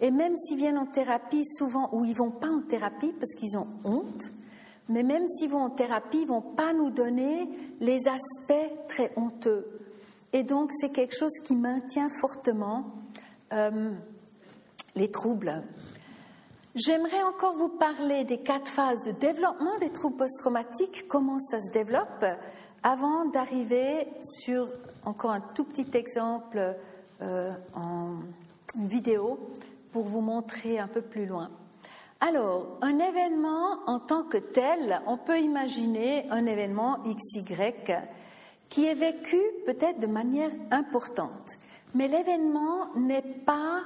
Et 0.00 0.10
même 0.10 0.36
s'ils 0.36 0.58
viennent 0.58 0.78
en 0.78 0.86
thérapie, 0.86 1.44
souvent, 1.44 1.88
ou 1.92 2.04
ils 2.04 2.16
vont 2.16 2.30
pas 2.30 2.48
en 2.48 2.60
thérapie 2.60 3.12
parce 3.12 3.34
qu'ils 3.34 3.56
ont 3.58 3.66
honte, 3.84 4.32
mais 4.88 5.02
même 5.02 5.26
s'ils 5.26 5.50
vont 5.50 5.62
en 5.62 5.70
thérapie, 5.70 6.20
ils 6.22 6.28
vont 6.28 6.40
pas 6.42 6.72
nous 6.72 6.90
donner 6.90 7.48
les 7.80 8.00
aspects 8.06 8.88
très 8.88 9.12
honteux. 9.16 9.66
Et 10.32 10.44
donc, 10.44 10.70
c'est 10.72 10.90
quelque 10.90 11.16
chose 11.16 11.32
qui 11.44 11.56
maintient 11.56 12.08
fortement 12.20 12.84
euh, 13.52 13.92
les 14.94 15.10
troubles. 15.10 15.62
J'aimerais 16.74 17.22
encore 17.22 17.56
vous 17.56 17.70
parler 17.70 18.24
des 18.24 18.38
quatre 18.38 18.70
phases 18.70 19.04
de 19.04 19.12
développement 19.12 19.78
des 19.80 19.90
troubles 19.90 20.16
post-traumatiques, 20.16 21.08
comment 21.08 21.38
ça 21.38 21.58
se 21.60 21.72
développe, 21.72 22.24
avant 22.82 23.24
d'arriver 23.24 24.06
sur 24.22 24.68
encore 25.04 25.32
un 25.32 25.40
tout 25.40 25.64
petit 25.64 25.88
exemple 25.94 26.76
euh, 27.20 27.52
en 27.74 28.16
vidéo 28.76 29.38
pour 29.92 30.04
vous 30.04 30.20
montrer 30.20 30.78
un 30.78 30.88
peu 30.88 31.02
plus 31.02 31.26
loin. 31.26 31.50
Alors, 32.20 32.78
un 32.82 32.98
événement 32.98 33.78
en 33.86 34.00
tant 34.00 34.24
que 34.24 34.38
tel, 34.38 35.00
on 35.06 35.16
peut 35.16 35.38
imaginer 35.38 36.26
un 36.30 36.46
événement 36.46 36.98
XY 37.04 37.44
qui 38.68 38.86
est 38.86 38.94
vécu 38.94 39.40
peut-être 39.66 40.00
de 40.00 40.08
manière 40.08 40.50
importante, 40.72 41.56
mais 41.94 42.08
l'événement 42.08 42.92
n'est 42.96 43.22
pas 43.22 43.82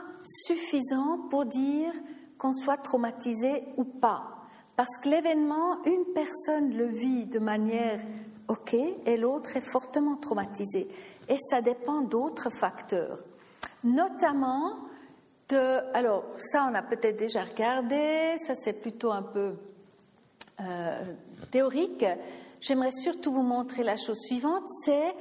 suffisant 0.46 1.18
pour 1.30 1.44
dire 1.44 1.92
qu'on 2.38 2.52
soit 2.52 2.78
traumatisé 2.78 3.64
ou 3.76 3.84
pas. 3.84 4.32
Parce 4.76 4.96
que 4.98 5.10
l'événement, 5.10 5.84
une 5.84 6.06
personne 6.14 6.74
le 6.76 6.86
vit 6.86 7.26
de 7.26 7.38
manière 7.38 8.00
OK 8.48 8.74
et 8.74 9.16
l'autre 9.16 9.56
est 9.56 9.60
fortement 9.60 10.16
traumatisé. 10.16 10.88
Et 11.28 11.36
ça 11.50 11.60
dépend 11.60 12.00
d'autres 12.00 12.50
facteurs, 12.50 13.18
notamment 13.84 14.78
alors, 15.52 16.24
ça, 16.38 16.66
on 16.70 16.74
a 16.74 16.82
peut-être 16.82 17.16
déjà 17.16 17.42
regardé, 17.42 18.36
ça 18.46 18.54
c'est 18.54 18.80
plutôt 18.80 19.12
un 19.12 19.22
peu 19.22 19.54
euh, 20.60 21.02
théorique. 21.50 22.04
J'aimerais 22.60 22.92
surtout 22.92 23.32
vous 23.32 23.42
montrer 23.42 23.82
la 23.82 23.96
chose 23.96 24.18
suivante, 24.20 24.64
c'est 24.84 25.14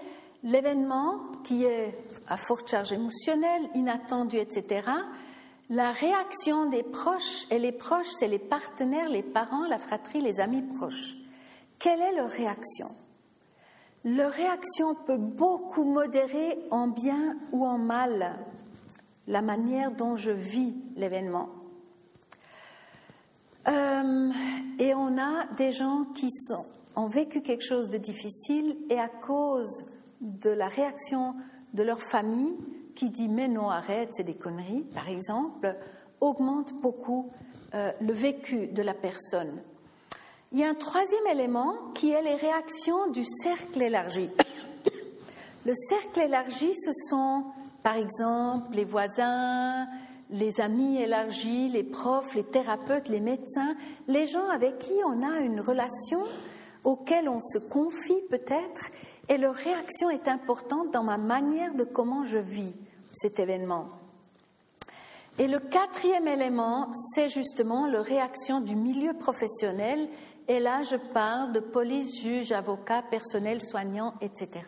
l'événement 0.44 1.20
qui 1.44 1.66
est 1.66 1.98
à 2.28 2.38
forte 2.38 2.70
charge 2.70 2.92
émotionnelle, 2.92 3.64
inattendu, 3.76 4.38
etc. 4.38 4.88
La 5.70 5.92
réaction 5.92 6.66
des 6.66 6.84
proches, 6.84 7.46
et 7.50 7.60
les 7.60 7.72
proches, 7.72 8.10
c'est 8.20 8.28
les 8.28 8.40
partenaires, 8.40 9.10
les 9.10 9.24
parents, 9.24 9.68
la 9.68 9.80
fratrie, 9.80 10.22
les 10.22 10.40
amis 10.40 10.62
proches. 10.62 11.16
Quelle 11.80 12.02
est 12.02 12.16
leur 12.16 12.30
réaction? 12.30 12.90
Leur 14.04 14.32
réaction 14.32 14.96
peut 14.96 15.18
beaucoup 15.18 15.84
modérer 15.84 16.60
en 16.72 16.88
bien 16.88 17.38
ou 17.52 17.66
en 17.66 17.78
mal 17.78 18.36
la 19.28 19.41
manière 19.41 19.91
dont 19.91 20.15
je 20.15 20.32
vis 20.32 20.76
l'événement. 20.95 21.49
Euh, 23.67 24.32
et 24.80 24.93
on 24.95 25.17
a 25.17 25.45
des 25.57 25.72
gens 25.72 26.05
qui 26.15 26.30
ont 26.95 27.07
vécu 27.07 27.41
quelque 27.41 27.63
chose 27.63 27.89
de 27.89 27.97
difficile 27.97 28.76
et 28.89 28.99
à 28.99 29.07
cause 29.07 29.86
de 30.19 30.49
la 30.49 30.67
réaction 30.67 31.36
de 31.74 31.84
leur 31.84 32.01
famille 32.01 32.55
qui 32.95 33.09
dit 33.09 33.28
mais 33.28 33.47
non 33.47 33.69
arrête 33.69 34.09
c'est 34.11 34.24
des 34.24 34.36
conneries 34.36 34.84
par 34.93 35.07
exemple 35.07 35.76
augmente 36.19 36.74
beaucoup 36.82 37.32
euh, 37.74 37.91
le 38.01 38.13
vécu 38.13 38.67
de 38.67 38.82
la 38.82 38.93
personne. 38.93 39.61
Il 40.51 40.59
y 40.59 40.63
a 40.63 40.69
un 40.69 40.76
troisième 40.76 41.28
élément 41.32 41.74
qui 41.95 42.11
est 42.11 42.22
les 42.22 42.36
réactions 42.36 43.09
du 43.11 43.24
cercle 43.24 43.82
élargi. 43.82 44.30
Le 45.65 45.74
cercle 45.76 46.22
élargi, 46.22 46.74
ce 46.74 46.91
sont 47.09 47.45
par 47.84 47.96
exemple, 47.96 48.76
les 48.76 48.86
voisins, 48.86 49.88
les 50.30 50.62
amis 50.62 51.02
élargis, 51.02 51.70
les 51.70 51.84
profs, 51.84 52.34
les 52.36 52.44
thérapeutes, 52.44 53.10
les 53.10 53.20
médecins, 53.20 53.76
les 54.08 54.28
gens 54.28 54.50
avec 54.50 54.78
qui 54.80 54.94
on 55.06 55.24
a 55.24 55.40
une 55.40 55.60
relation, 55.60 56.22
auxquels 56.84 57.28
on 57.28 57.40
se 57.40 57.60
confie 57.60 58.22
peut-être, 58.30 58.92
et 59.30 59.38
leur 59.38 59.54
réaction 59.54 60.10
est 60.10 60.28
importante 60.28 60.92
dans 60.92 61.04
ma 61.04 61.18
manière 61.18 61.74
de 61.74 61.84
comment 61.84 62.24
je 62.24 62.38
vis 62.38 62.76
cet 63.14 63.40
événement. 63.40 63.90
Et 65.38 65.48
le 65.48 65.60
quatrième 65.60 66.28
élément, 66.28 66.92
c'est 67.16 67.30
justement 67.30 67.88
la 67.88 68.02
réaction 68.02 68.62
du 68.62 68.76
milieu 68.76 69.14
professionnel, 69.14 70.08
et 70.48 70.60
là 70.60 70.84
je 70.84 70.98
parle 71.14 71.52
de 71.52 71.60
police, 71.60 72.22
juge, 72.22 72.52
avocat, 72.52 73.04
personnel 73.10 73.62
soignant, 73.62 74.14
etc 74.22 74.62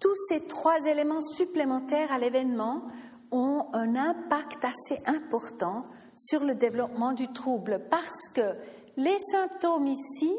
Tous 0.00 0.14
ces 0.28 0.46
trois 0.46 0.78
éléments 0.86 1.20
supplémentaires 1.20 2.10
à 2.10 2.18
l'événement 2.18 2.82
ont 3.30 3.66
un 3.74 3.94
impact 3.94 4.64
assez 4.64 5.00
important 5.06 5.84
sur 6.16 6.42
le 6.42 6.54
développement 6.54 7.12
du 7.12 7.30
trouble 7.32 7.82
parce 7.90 8.28
que 8.34 8.54
les 8.96 9.18
symptômes 9.30 9.86
ici 9.86 10.32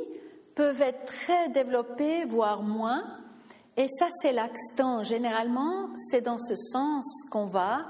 peuvent 0.56 0.82
être 0.82 1.06
très 1.06 1.50
développés, 1.50 2.26
voire 2.26 2.64
moins, 2.64 3.04
et 3.78 3.88
ça 4.00 4.08
c'est 4.22 4.34
l'accident. 4.34 5.04
Généralement, 5.04 5.90
c'est 5.96 6.22
dans 6.22 6.38
ce 6.38 6.56
sens 6.56 7.06
qu'on 7.30 7.46
va, 7.46 7.86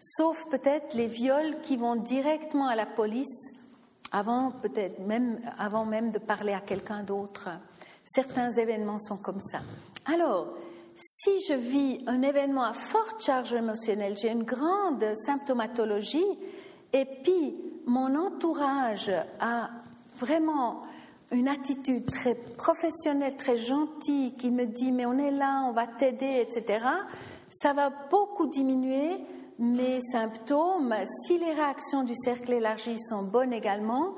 sauf 0.00 0.46
peut-être 0.48 0.94
les 0.94 1.08
viols 1.08 1.60
qui 1.62 1.76
vont 1.76 1.96
directement 1.96 2.68
à 2.68 2.76
la 2.76 2.86
police 2.86 3.50
avant 4.12 4.52
peut-être 4.62 5.00
même 5.00 5.40
avant 5.58 5.84
même 5.84 6.12
de 6.12 6.18
parler 6.18 6.52
à 6.52 6.60
quelqu'un 6.60 7.02
d'autre. 7.02 7.48
Certains 8.04 8.50
événements 8.52 9.00
sont 9.00 9.16
comme 9.16 9.40
ça. 9.40 9.58
Alors, 10.04 10.54
si 10.96 11.40
je 11.48 11.54
vis 11.54 11.98
un 12.06 12.22
événement 12.22 12.64
à 12.64 12.72
forte 12.72 13.22
charge 13.22 13.52
émotionnelle, 13.52 14.16
j'ai 14.16 14.30
une 14.30 14.44
grande 14.44 15.04
symptomatologie, 15.26 16.24
et 16.92 17.04
puis 17.04 17.54
mon 17.86 18.14
entourage 18.16 19.10
a 19.40 19.68
vraiment 20.18 20.82
une 21.32 21.48
attitude 21.48 22.06
très 22.06 22.34
professionnelle, 22.34 23.36
très 23.36 23.56
gentille, 23.56 24.34
qui 24.36 24.50
me 24.50 24.64
dit 24.66 24.92
mais 24.92 25.06
on 25.06 25.18
est 25.18 25.32
là, 25.32 25.64
on 25.68 25.72
va 25.72 25.86
t'aider, 25.86 26.40
etc., 26.40 26.80
ça 27.50 27.72
va 27.72 27.90
beaucoup 28.10 28.46
diminuer 28.46 29.18
mes 29.58 30.00
symptômes 30.12 30.94
si 31.24 31.38
les 31.38 31.52
réactions 31.52 32.02
du 32.02 32.14
cercle 32.14 32.52
élargi 32.52 32.98
sont 32.98 33.22
bonnes 33.22 33.52
également 33.52 34.14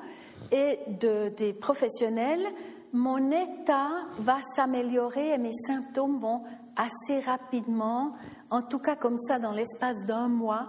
et 0.50 0.78
de, 1.00 1.28
des 1.36 1.52
professionnels, 1.52 2.44
mon 2.92 3.30
état 3.30 3.90
va 4.18 4.38
s'améliorer 4.56 5.34
et 5.34 5.38
mes 5.38 5.52
symptômes 5.66 6.18
vont 6.18 6.42
assez 6.78 7.20
rapidement, 7.20 8.12
en 8.50 8.62
tout 8.62 8.78
cas 8.78 8.96
comme 8.96 9.18
ça 9.18 9.38
dans 9.38 9.52
l'espace 9.52 10.04
d'un 10.06 10.28
mois, 10.28 10.68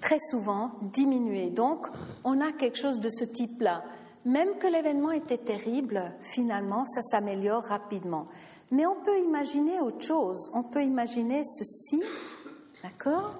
très 0.00 0.18
souvent 0.30 0.72
diminuer. 0.82 1.50
Donc 1.50 1.86
on 2.24 2.40
a 2.40 2.52
quelque 2.52 2.78
chose 2.78 3.00
de 3.00 3.08
ce 3.08 3.24
type-là. 3.24 3.84
Même 4.26 4.58
que 4.58 4.66
l'événement 4.66 5.12
était 5.12 5.38
terrible, 5.38 6.02
finalement, 6.20 6.84
ça 6.84 7.00
s'améliore 7.00 7.62
rapidement. 7.62 8.26
Mais 8.70 8.84
on 8.86 8.96
peut 8.96 9.18
imaginer 9.18 9.80
autre 9.80 10.04
chose. 10.04 10.50
On 10.52 10.62
peut 10.62 10.82
imaginer 10.82 11.42
ceci, 11.44 12.02
d'accord 12.82 13.38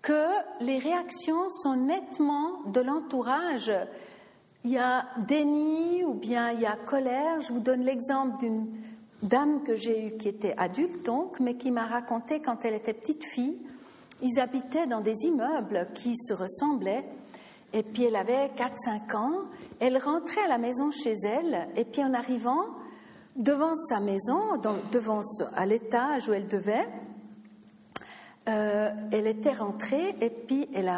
Que 0.00 0.28
les 0.60 0.78
réactions 0.78 1.50
sont 1.50 1.76
nettement 1.76 2.62
de 2.66 2.80
l'entourage. 2.80 3.72
Il 4.64 4.70
y 4.70 4.78
a 4.78 5.06
déni 5.26 6.04
ou 6.04 6.14
bien 6.14 6.52
il 6.52 6.60
y 6.60 6.66
a 6.66 6.76
colère. 6.76 7.40
Je 7.40 7.52
vous 7.52 7.60
donne 7.60 7.82
l'exemple 7.82 8.38
d'une 8.38 8.68
dame 9.22 9.62
que 9.62 9.76
j'ai 9.76 10.06
eue 10.06 10.16
qui 10.16 10.28
était 10.28 10.54
adulte 10.56 11.04
donc, 11.04 11.40
mais 11.40 11.56
qui 11.56 11.70
m'a 11.70 11.86
raconté 11.86 12.40
quand 12.40 12.64
elle 12.64 12.74
était 12.74 12.92
petite 12.92 13.24
fille, 13.24 13.58
ils 14.20 14.40
habitaient 14.40 14.86
dans 14.86 15.00
des 15.00 15.24
immeubles 15.24 15.88
qui 15.94 16.16
se 16.16 16.32
ressemblaient 16.32 17.04
et 17.72 17.82
puis 17.82 18.04
elle 18.04 18.16
avait 18.16 18.48
4-5 18.48 19.16
ans. 19.16 19.32
Elle 19.80 19.98
rentrait 19.98 20.42
à 20.42 20.48
la 20.48 20.58
maison 20.58 20.90
chez 20.90 21.14
elle, 21.24 21.68
et 21.76 21.84
puis 21.84 22.04
en 22.04 22.12
arrivant 22.12 22.66
devant 23.36 23.74
sa 23.74 24.00
maison, 24.00 24.58
devant 24.90 25.20
à 25.54 25.66
l'étage 25.66 26.28
où 26.28 26.32
elle 26.32 26.48
devait, 26.48 26.86
euh, 28.48 28.90
elle 29.10 29.26
était 29.26 29.52
rentrée 29.52 30.14
et 30.20 30.30
puis 30.30 30.68
elle 30.74 30.92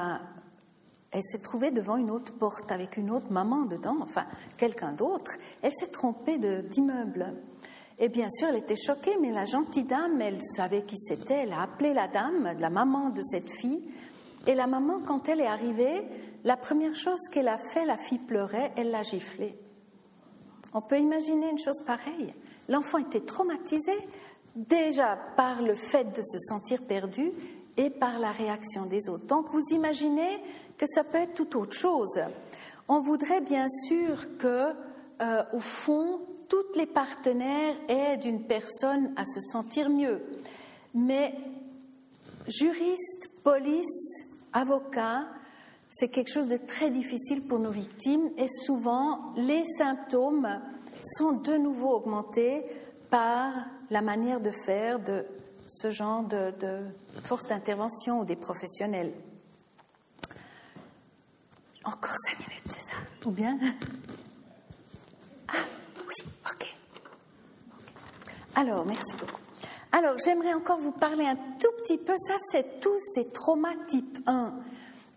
elle 1.16 1.22
s'est 1.22 1.38
trouvée 1.38 1.70
devant 1.70 1.96
une 1.96 2.10
autre 2.10 2.32
porte 2.32 2.72
avec 2.72 2.96
une 2.96 3.08
autre 3.08 3.30
maman 3.30 3.66
dedans, 3.66 3.98
enfin 4.00 4.24
quelqu'un 4.56 4.90
d'autre. 4.90 5.36
Elle 5.62 5.70
s'est 5.72 5.92
trompée 5.92 6.38
d'immeuble. 6.38 7.34
Et 7.98 8.08
bien 8.08 8.28
sûr, 8.28 8.48
elle 8.48 8.56
était 8.56 8.76
choquée, 8.76 9.16
mais 9.20 9.30
la 9.30 9.44
gentille 9.44 9.84
dame, 9.84 10.20
elle 10.20 10.40
savait 10.42 10.82
qui 10.82 10.96
c'était. 10.96 11.42
Elle 11.42 11.52
a 11.52 11.62
appelé 11.62 11.94
la 11.94 12.08
dame, 12.08 12.56
la 12.58 12.70
maman 12.70 13.10
de 13.10 13.22
cette 13.22 13.50
fille. 13.50 13.82
Et 14.46 14.54
la 14.54 14.66
maman, 14.66 15.00
quand 15.06 15.28
elle 15.28 15.40
est 15.40 15.46
arrivée, 15.46 16.02
la 16.44 16.56
première 16.56 16.94
chose 16.94 17.20
qu'elle 17.32 17.48
a 17.48 17.58
fait, 17.58 17.84
la 17.84 17.96
fille 17.96 18.18
pleurait, 18.18 18.72
elle 18.76 18.90
l'a 18.90 19.02
giflée. 19.02 19.56
On 20.74 20.80
peut 20.80 20.98
imaginer 20.98 21.50
une 21.50 21.58
chose 21.58 21.82
pareille. 21.86 22.34
L'enfant 22.68 22.98
était 22.98 23.20
traumatisé 23.20 23.92
déjà 24.56 25.16
par 25.36 25.62
le 25.62 25.74
fait 25.74 26.04
de 26.04 26.22
se 26.22 26.38
sentir 26.38 26.80
perdu 26.86 27.32
et 27.76 27.90
par 27.90 28.18
la 28.18 28.32
réaction 28.32 28.86
des 28.86 29.08
autres. 29.08 29.26
Donc 29.26 29.50
vous 29.50 29.62
imaginez 29.72 30.42
que 30.76 30.86
ça 30.86 31.04
peut 31.04 31.18
être 31.18 31.34
tout 31.34 31.56
autre 31.58 31.76
chose. 31.76 32.20
On 32.88 33.00
voudrait 33.00 33.40
bien 33.40 33.68
sûr 33.86 34.36
que, 34.36 34.72
euh, 35.22 35.42
au 35.52 35.60
fond, 35.60 36.20
toutes 36.48 36.76
les 36.76 36.86
partenaires 36.86 37.76
aident 37.88 38.24
une 38.24 38.46
personne 38.46 39.12
à 39.16 39.24
se 39.24 39.40
sentir 39.40 39.88
mieux. 39.88 40.22
Mais 40.94 41.34
juristes, 42.46 43.30
police, 43.42 44.24
avocats, 44.52 45.26
c'est 45.90 46.08
quelque 46.08 46.30
chose 46.30 46.48
de 46.48 46.56
très 46.56 46.90
difficile 46.90 47.46
pour 47.48 47.58
nos 47.58 47.70
victimes 47.70 48.30
et 48.36 48.48
souvent 48.48 49.32
les 49.36 49.64
symptômes 49.78 50.60
sont 51.18 51.32
de 51.32 51.56
nouveau 51.56 51.94
augmentés 51.94 52.64
par 53.10 53.52
la 53.90 54.02
manière 54.02 54.40
de 54.40 54.50
faire 54.50 54.98
de 54.98 55.24
ce 55.66 55.90
genre 55.90 56.24
de, 56.24 56.52
force 57.24 57.46
d'intervention 57.48 58.20
ou 58.20 58.24
des 58.24 58.36
professionnels. 58.36 59.12
Encore 61.84 62.16
cinq 62.26 62.38
minutes, 62.40 62.64
c'est 62.66 62.82
ça? 62.82 62.96
Ou 63.26 63.30
bien? 63.30 63.58
Ok. 66.22 66.74
Alors, 68.54 68.84
merci 68.84 69.16
beaucoup. 69.18 69.40
Alors, 69.92 70.16
j'aimerais 70.18 70.54
encore 70.54 70.80
vous 70.80 70.92
parler 70.92 71.24
un 71.24 71.36
tout 71.36 71.70
petit 71.82 71.98
peu. 71.98 72.14
Ça, 72.16 72.34
c'est 72.50 72.80
tous 72.80 73.02
des 73.14 73.28
traumas 73.28 73.74
type 73.86 74.18
1. 74.26 74.54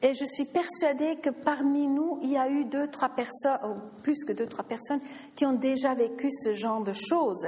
Et 0.04 0.14
je 0.14 0.26
suis 0.26 0.46
persuadée 0.46 1.16
que 1.16 1.32
parmi 1.32 1.88
nous, 1.88 2.20
il 2.22 2.32
y 2.32 2.38
a 2.38 2.50
eu 2.50 2.66
deux, 2.66 2.88
trois 2.88 3.10
personnes, 3.10 3.60
ou 3.64 4.02
plus 4.04 4.24
que 4.26 4.34
deux, 4.34 4.46
trois 4.46 4.64
personnes, 4.64 5.02
qui 5.36 5.46
ont 5.46 5.54
déjà 5.54 5.96
vécu 5.96 6.30
ce 6.32 6.54
genre 6.54 6.84
de 6.84 6.94
choses. 6.94 7.48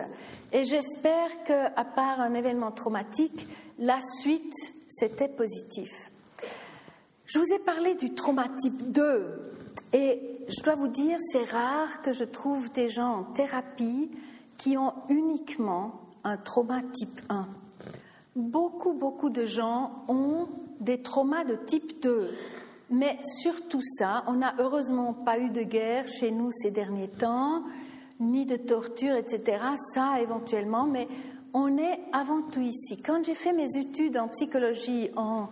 Et 0.51 0.65
j'espère 0.65 1.43
qu'à 1.43 1.85
part 1.95 2.19
un 2.19 2.33
événement 2.33 2.71
traumatique, 2.71 3.47
la 3.77 3.99
suite, 4.21 4.55
c'était 4.87 5.27
positif. 5.27 6.11
Je 7.27 7.37
vous 7.37 7.53
ai 7.53 7.59
parlé 7.59 7.93
du 7.93 8.15
trauma 8.15 8.47
type 8.57 8.91
2. 8.91 9.58
Et 9.93 10.45
je 10.47 10.63
dois 10.63 10.75
vous 10.75 10.87
dire, 10.87 11.17
c'est 11.31 11.49
rare 11.51 12.01
que 12.01 12.13
je 12.13 12.23
trouve 12.23 12.71
des 12.71 12.89
gens 12.89 13.19
en 13.19 13.23
thérapie 13.23 14.11
qui 14.57 14.77
ont 14.77 14.93
uniquement 15.09 16.01
un 16.23 16.37
trauma 16.37 16.81
type 16.93 17.21
1. 17.29 17.47
Beaucoup, 18.35 18.93
beaucoup 18.93 19.29
de 19.29 19.45
gens 19.45 20.03
ont 20.07 20.47
des 20.79 21.01
traumas 21.01 21.43
de 21.43 21.55
type 21.55 22.01
2. 22.01 22.29
Mais 22.91 23.19
surtout 23.41 23.81
ça, 23.81 24.23
on 24.27 24.33
n'a 24.33 24.55
heureusement 24.59 25.13
pas 25.13 25.39
eu 25.39 25.49
de 25.49 25.63
guerre 25.63 26.07
chez 26.07 26.31
nous 26.31 26.51
ces 26.51 26.71
derniers 26.71 27.09
temps, 27.09 27.63
ni 28.19 28.45
de 28.45 28.55
torture, 28.55 29.15
etc. 29.15 29.63
Ça, 29.93 30.21
éventuellement, 30.21 30.85
mais 30.85 31.07
on 31.53 31.77
est 31.77 31.99
avant 32.13 32.41
tout 32.41 32.61
ici. 32.61 33.01
Quand 33.03 33.23
j'ai 33.23 33.35
fait 33.35 33.53
mes 33.53 33.77
études 33.77 34.17
en 34.17 34.27
psychologie 34.27 35.09
en 35.15 35.49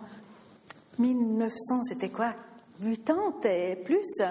1900, 0.98 1.82
c'était 1.84 2.10
quoi 2.10 2.34
80 2.80 3.40
et 3.44 3.76
plus, 3.76 4.22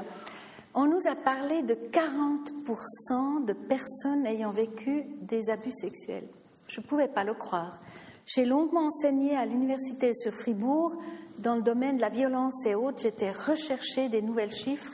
on 0.74 0.86
nous 0.86 1.08
a 1.08 1.16
parlé 1.16 1.64
de 1.64 1.74
40% 1.74 3.46
de 3.46 3.54
personnes 3.54 4.26
ayant 4.26 4.52
vécu 4.52 5.06
des 5.22 5.50
abus 5.50 5.72
sexuels. 5.72 6.28
Je 6.68 6.80
ne 6.80 6.86
pouvais 6.86 7.08
pas 7.08 7.24
le 7.24 7.34
croire. 7.34 7.80
J'ai 8.26 8.46
longuement 8.46 8.88
enseigné 8.88 9.36
à 9.36 9.46
l'université 9.46 10.14
sur 10.14 10.34
Fribourg 10.34 10.96
dans 11.40 11.56
le 11.56 11.62
domaine 11.62 11.98
de 11.98 12.02
la 12.02 12.10
violence 12.10 12.66
et 12.66 12.76
autres. 12.76 13.02
J'étais 13.02 13.32
recherché 13.32 14.10
des 14.10 14.22
nouvelles 14.22 14.52
chiffres 14.52 14.94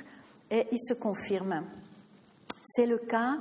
et 0.51 0.67
ils 0.71 0.81
se 0.81 0.93
confirment. 0.93 1.63
C'est 2.63 2.85
le 2.85 2.97
cas 2.97 3.39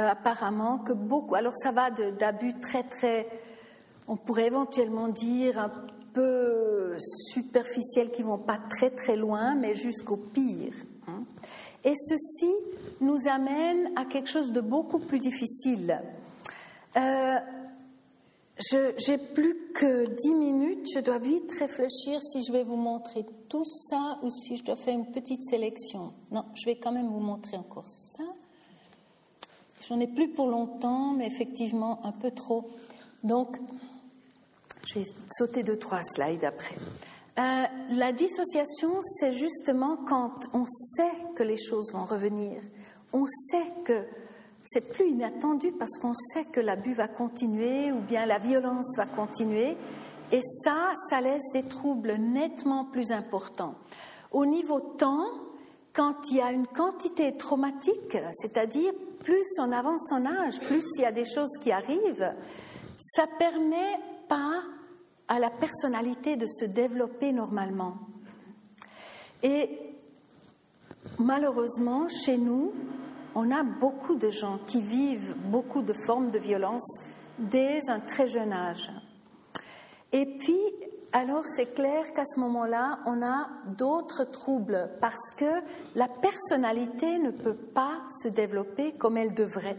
euh, 0.00 0.08
apparemment 0.08 0.78
que 0.78 0.92
beaucoup. 0.92 1.34
Alors 1.34 1.54
ça 1.54 1.72
va 1.72 1.90
d'abus 1.90 2.54
très 2.60 2.82
très, 2.82 3.28
on 4.08 4.16
pourrait 4.16 4.46
éventuellement 4.46 5.08
dire 5.08 5.70
peu 6.14 6.96
superficiels 6.98 8.10
qui 8.10 8.22
vont 8.22 8.38
pas 8.38 8.58
très 8.70 8.90
très 8.90 9.16
loin, 9.16 9.54
mais 9.54 9.74
jusqu'au 9.74 10.16
pire. 10.16 10.74
Hein. 11.08 11.24
Et 11.84 11.94
ceci 11.96 12.54
nous 13.00 13.28
amène 13.28 13.90
à 13.96 14.06
quelque 14.06 14.30
chose 14.30 14.52
de 14.52 14.60
beaucoup 14.60 15.00
plus 15.00 15.18
difficile. 15.18 16.00
Euh, 16.96 17.38
j'ai 18.96 19.18
plus 19.18 19.72
que 19.74 20.06
dix 20.06 20.34
minutes. 20.34 20.88
Je 20.94 21.00
dois 21.00 21.18
vite 21.18 21.50
réfléchir 21.58 22.22
si 22.22 22.44
je 22.44 22.52
vais 22.52 22.62
vous 22.62 22.76
montrer 22.76 23.26
tout 23.48 23.64
ça 23.64 24.18
ou 24.22 24.30
si 24.30 24.56
je 24.56 24.64
dois 24.64 24.76
faire 24.76 24.94
une 24.94 25.10
petite 25.10 25.44
sélection. 25.44 26.12
Non, 26.30 26.44
je 26.54 26.64
vais 26.64 26.76
quand 26.76 26.92
même 26.92 27.08
vous 27.08 27.20
montrer 27.20 27.56
encore 27.56 27.88
ça. 27.88 28.24
J'en 29.88 30.00
ai 30.00 30.06
plus 30.06 30.28
pour 30.28 30.46
longtemps, 30.46 31.12
mais 31.12 31.26
effectivement 31.26 32.00
un 32.06 32.12
peu 32.12 32.30
trop. 32.30 32.70
Donc, 33.22 33.58
je 34.86 35.00
vais 35.00 35.06
sauter 35.28 35.62
deux, 35.62 35.78
trois 35.78 36.02
slides 36.02 36.44
après. 36.44 36.76
Euh, 37.38 37.64
la 37.90 38.12
dissociation, 38.12 39.00
c'est 39.02 39.32
justement 39.32 39.96
quand 40.08 40.46
on 40.52 40.66
sait 40.66 41.34
que 41.34 41.42
les 41.42 41.56
choses 41.56 41.92
vont 41.92 42.04
revenir. 42.04 42.60
On 43.12 43.26
sait 43.26 43.72
que 43.84 44.04
c'est 44.64 44.92
plus 44.92 45.10
inattendu 45.10 45.72
parce 45.72 45.98
qu'on 45.98 46.14
sait 46.14 46.44
que 46.44 46.60
l'abus 46.60 46.94
va 46.94 47.08
continuer 47.08 47.92
ou 47.92 47.98
bien 48.00 48.24
la 48.26 48.38
violence 48.38 48.96
va 48.96 49.06
continuer. 49.06 49.76
Et 50.32 50.40
ça, 50.64 50.92
ça 51.10 51.20
laisse 51.20 51.50
des 51.52 51.64
troubles 51.64 52.14
nettement 52.14 52.84
plus 52.84 53.10
importants. 53.10 53.74
Au 54.30 54.46
niveau 54.46 54.80
temps, 54.80 55.26
quand 55.92 56.14
il 56.30 56.36
y 56.36 56.40
a 56.40 56.50
une 56.50 56.66
quantité 56.66 57.36
traumatique, 57.36 58.16
c'est-à-dire 58.32 58.92
plus 59.22 59.46
on 59.58 59.70
avance 59.72 60.10
en 60.12 60.24
âge, 60.26 60.60
plus 60.60 60.84
il 60.98 61.02
y 61.02 61.06
a 61.06 61.12
des 61.12 61.24
choses 61.24 61.56
qui 61.62 61.72
arrivent, 61.72 62.32
ça 62.98 63.26
permet 63.38 63.98
pas 64.28 64.62
à 65.28 65.38
la 65.38 65.50
personnalité 65.50 66.36
de 66.36 66.46
se 66.46 66.64
développer 66.64 67.32
normalement. 67.32 67.94
Et 69.42 69.68
malheureusement, 71.18 72.08
chez 72.08 72.36
nous, 72.36 72.72
on 73.34 73.50
a 73.50 73.62
beaucoup 73.62 74.14
de 74.14 74.30
gens 74.30 74.58
qui 74.66 74.80
vivent 74.80 75.34
beaucoup 75.50 75.82
de 75.82 75.94
formes 76.06 76.30
de 76.30 76.38
violence 76.38 76.98
dès 77.38 77.80
un 77.88 78.00
très 78.00 78.28
jeune 78.28 78.52
âge. 78.52 78.92
Et 80.12 80.26
puis, 80.38 80.60
alors 81.12 81.44
c'est 81.56 81.74
clair 81.74 82.12
qu'à 82.12 82.24
ce 82.24 82.38
moment-là, 82.40 83.00
on 83.06 83.22
a 83.22 83.48
d'autres 83.76 84.24
troubles 84.24 84.90
parce 85.00 85.34
que 85.36 85.62
la 85.94 86.08
personnalité 86.08 87.18
ne 87.18 87.30
peut 87.30 87.56
pas 87.56 88.02
se 88.22 88.28
développer 88.28 88.92
comme 88.92 89.16
elle 89.16 89.34
devrait. 89.34 89.78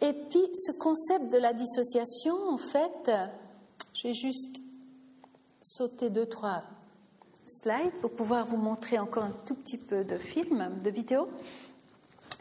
Et 0.00 0.12
puis, 0.30 0.44
ce 0.54 0.72
concept 0.72 1.32
de 1.32 1.38
la 1.38 1.52
dissociation, 1.52 2.34
en 2.48 2.58
fait, 2.58 3.10
je 4.02 4.08
vais 4.08 4.14
juste 4.14 4.60
sauter 5.62 6.10
deux, 6.10 6.26
trois 6.26 6.64
slides 7.46 7.92
pour 8.00 8.10
pouvoir 8.10 8.46
vous 8.46 8.56
montrer 8.56 8.98
encore 8.98 9.22
un 9.22 9.34
tout 9.46 9.54
petit 9.54 9.78
peu 9.78 10.02
de 10.02 10.18
film, 10.18 10.80
de 10.82 10.90
vidéo. 10.90 11.28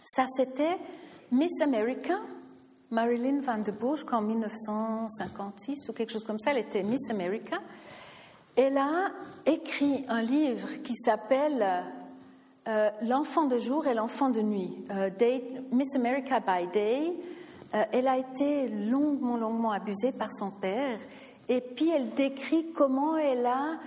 Ça, 0.03 0.26
c'était 0.36 0.80
Miss 1.32 1.62
America, 1.62 2.20
Marilyn 2.89 3.41
Van 3.41 3.59
Der 3.59 3.76
Bourg, 3.76 3.99
en 4.12 4.22
1956 4.22 5.89
ou 5.89 5.93
quelque 5.93 6.12
chose 6.12 6.24
comme 6.24 6.39
ça. 6.39 6.49
Elle 6.49 6.57
était 6.66 6.82
Miss 6.82 7.12
America. 7.12 7.57
Elle 8.55 8.80
a 8.80 9.12
écrit 9.45 10.03
un 10.07 10.24
livre 10.24 10.82
qui 10.82 10.95
s'appelle 10.95 11.64
euh, 12.68 12.89
L'enfant 13.03 13.45
de 13.45 13.59
jour 13.59 13.86
et 13.86 13.93
l'enfant 13.93 14.32
de 14.32 14.41
nuit, 14.41 14.84
euh, 14.89 15.12
Miss 15.72 15.95
America 15.95 16.39
by 16.39 16.68
Day. 16.74 17.14
Euh, 17.74 17.84
elle 17.91 18.07
a 18.07 18.18
été 18.18 18.68
longuement, 18.68 19.38
longuement 19.38 19.72
abusée 19.72 20.12
par 20.12 20.34
son 20.34 20.49
père. 20.49 20.97
Et 21.50 21.62
puis 21.62 21.89
elle 21.89 22.14
décrit 22.14 22.72
comment 22.74 23.18
elle 23.18 23.46
a 23.46 23.80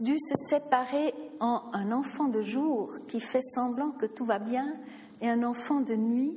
dû 0.00 0.16
se 0.18 0.34
séparer 0.50 1.14
en 1.40 1.62
un 1.72 1.92
enfant 1.92 2.28
de 2.28 2.42
jour 2.42 2.92
qui 3.08 3.20
fait 3.20 3.42
semblant 3.42 3.90
que 3.90 4.06
tout 4.06 4.24
va 4.24 4.38
bien 4.38 4.74
et 5.20 5.28
un 5.28 5.42
enfant 5.42 5.80
de 5.80 5.94
nuit 5.94 6.36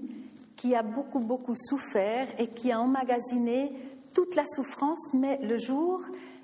qui 0.56 0.76
a 0.76 0.84
beaucoup, 0.84 1.20
beaucoup 1.20 1.56
souffert 1.56 2.28
et 2.38 2.48
qui 2.48 2.72
a 2.72 2.82
emmagasiné 2.82 3.72
toute 4.14 4.36
la 4.36 4.46
souffrance, 4.46 5.14
mais 5.14 5.38
le 5.42 5.58
jour, 5.58 6.02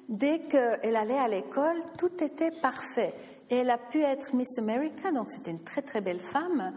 dès 0.07 0.39
qu'elle 0.39 0.95
allait 0.95 1.17
à 1.17 1.27
l'école, 1.27 1.81
tout 1.97 2.23
était 2.23 2.51
parfait. 2.51 3.13
Et 3.49 3.57
elle 3.57 3.69
a 3.69 3.77
pu 3.77 4.01
être 4.01 4.33
Miss 4.33 4.57
America, 4.57 5.11
donc 5.11 5.29
c'était 5.29 5.51
une 5.51 5.63
très, 5.63 5.81
très 5.81 6.01
belle 6.01 6.21
femme, 6.31 6.73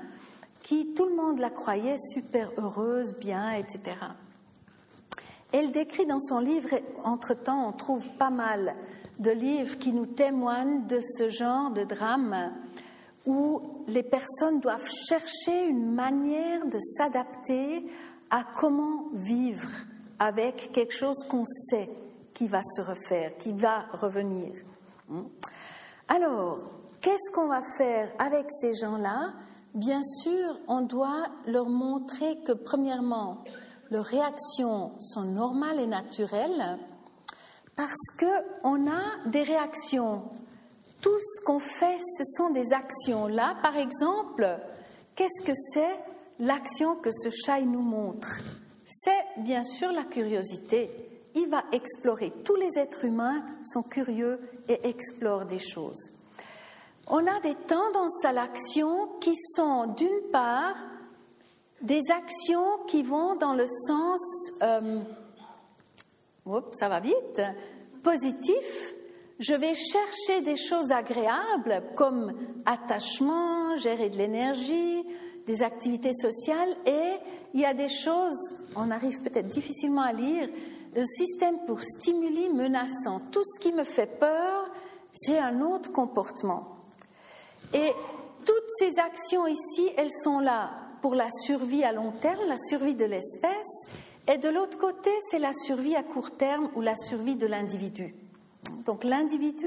qui 0.63 0.95
tout 0.95 1.07
le 1.07 1.15
monde 1.15 1.39
la 1.39 1.51
croyait 1.51 1.97
super 2.13 2.51
heureuse, 2.59 3.15
bien, 3.19 3.53
etc. 3.53 3.97
Elle 5.53 5.73
décrit 5.73 6.07
dans 6.07 6.19
son 6.19 6.41
livre, 6.41 6.69
entre-temps, 7.05 7.69
on 7.69 7.73
trouve 7.73 8.07
pas 8.19 8.31
mal 8.31 8.75
de 9.19 9.31
livres 9.31 9.79
qui 9.79 9.93
nous 9.93 10.07
témoignent 10.07 10.87
de 10.87 11.01
ce 11.17 11.29
genre 11.29 11.71
de 11.71 11.85
drame 11.85 12.53
où 13.27 13.85
les 13.89 14.03
personnes 14.03 14.61
doivent 14.61 14.89
chercher 14.89 15.67
une 15.67 15.93
manière 15.93 16.67
de 16.67 16.79
s'adapter 16.79 17.87
à 18.31 18.45
comment 18.57 19.07
vivre 19.13 19.69
avec 20.19 20.73
quelque 20.73 20.95
chose 20.95 21.25
qu'on 21.29 21.45
sait 21.45 21.89
qui 22.35 22.47
va 22.47 22.63
se 22.63 22.81
refaire, 22.81 23.37
qui 23.39 23.53
va 23.53 23.87
revenir. 23.93 24.53
Hmm. 25.09 25.25
Alors, 26.09 26.59
qu'est-ce 27.01 27.31
qu'on 27.33 27.49
va 27.49 27.61
faire 27.77 28.09
avec 28.19 28.47
ces 28.51 28.75
gens-là? 28.75 29.33
Bien 29.75 30.03
sûr, 30.23 30.59
on 30.69 30.81
doit 30.81 31.27
leur 31.47 31.69
montrer 31.69 32.39
que, 32.47 32.53
premièrement, 32.53 33.45
leurs 33.91 34.05
réactions 34.05 34.93
sont 34.99 35.25
normales 35.25 35.81
et 35.81 35.87
naturelles, 35.87 36.79
parce 37.77 38.11
qu'on 38.19 38.91
a 38.91 39.29
des 39.29 39.43
réactions 39.43 40.23
tout 41.01 41.19
ce 41.21 41.45
qu'on 41.45 41.61
fait, 41.61 41.99
ce 42.19 42.25
sont 42.37 42.51
des 42.51 42.73
actions. 42.73 43.29
Là, 43.29 43.57
par 43.63 43.77
exemple, 43.77 44.59
qu'est-ce 45.15 45.43
que 45.45 45.53
c'est 45.55 45.99
l'action 46.41 46.97
que 46.97 47.11
ce 47.13 47.31
chat 47.31 47.61
nous 47.61 47.83
montre? 47.83 48.41
C'est 48.87 49.43
bien 49.43 49.65
sûr 49.65 49.93
la 49.93 50.05
curiosité. 50.05 50.91
Il 51.35 51.49
va 51.49 51.63
explorer. 51.73 52.33
Tous 52.45 52.57
les 52.57 52.79
êtres 52.79 53.05
humains 53.05 53.45
sont 53.65 53.83
curieux 53.83 54.41
et 54.69 54.89
explorent 54.89 55.47
des 55.47 55.61
choses. 55.61 56.11
On 57.07 57.27
a 57.27 57.41
des 57.41 57.55
tendances 57.55 58.25
à 58.25 58.33
l'action 58.33 59.09
qui 59.21 59.35
sont 59.55 59.87
d'une 59.97 60.31
part 60.33 60.75
des 61.81 62.03
actions 62.11 62.79
qui 62.89 63.03
vont 63.03 63.37
dans 63.37 63.55
le 63.55 63.67
sens, 63.87 64.21
euh, 64.63 65.01
ça 66.73 66.89
va 66.89 67.01
vite, 67.01 67.41
positif, 68.03 68.95
je 69.39 69.55
vais 69.55 69.75
chercher 69.75 70.41
des 70.41 70.57
choses 70.57 70.91
agréables 70.91 71.83
comme 71.95 72.33
attachement, 72.67 73.77
gérer 73.77 74.11
de 74.11 74.17
l'énergie, 74.17 75.05
des 75.47 75.63
activités 75.63 76.13
sociales 76.13 76.77
et 76.85 77.17
il 77.55 77.61
y 77.61 77.65
a 77.65 77.75
des 77.75 77.89
choses, 77.89 78.57
on 78.75 78.91
arrive 78.91 79.23
peut-être 79.23 79.49
difficilement 79.49 80.03
à 80.03 80.13
lire, 80.13 80.49
le 80.95 81.05
système 81.05 81.59
pour 81.67 81.83
stimuli 81.83 82.51
menaçants. 82.51 83.21
Tout 83.31 83.45
ce 83.45 83.61
qui 83.61 83.73
me 83.73 83.85
fait 83.85 84.19
peur, 84.19 84.69
j'ai 85.25 85.39
un 85.39 85.61
autre 85.61 85.93
comportement. 85.93 86.77
Et 87.73 87.93
toutes 88.45 88.71
ces 88.79 88.99
actions 88.99 89.47
ici, 89.47 89.91
elles 89.97 90.13
sont 90.25 90.41
là 90.41 90.88
pour 91.01 91.15
la 91.15 91.29
survie 91.45 91.85
à 91.85 91.93
long 91.93 92.13
terme, 92.13 92.41
la 92.49 92.59
survie 92.59 92.95
de 92.95 93.05
l'espèce, 93.05 93.89
et 94.31 94.37
de 94.37 94.49
l'autre 94.49 94.77
côté, 94.77 95.11
c'est 95.31 95.39
la 95.39 95.53
survie 95.55 95.97
à 95.97 96.03
court 96.03 96.33
terme 96.33 96.69
ou 96.77 96.81
la 96.81 96.95
survie 96.97 97.37
de 97.37 97.47
l'individu. 97.47 98.15
Donc 98.85 99.05
l'individu 99.05 99.67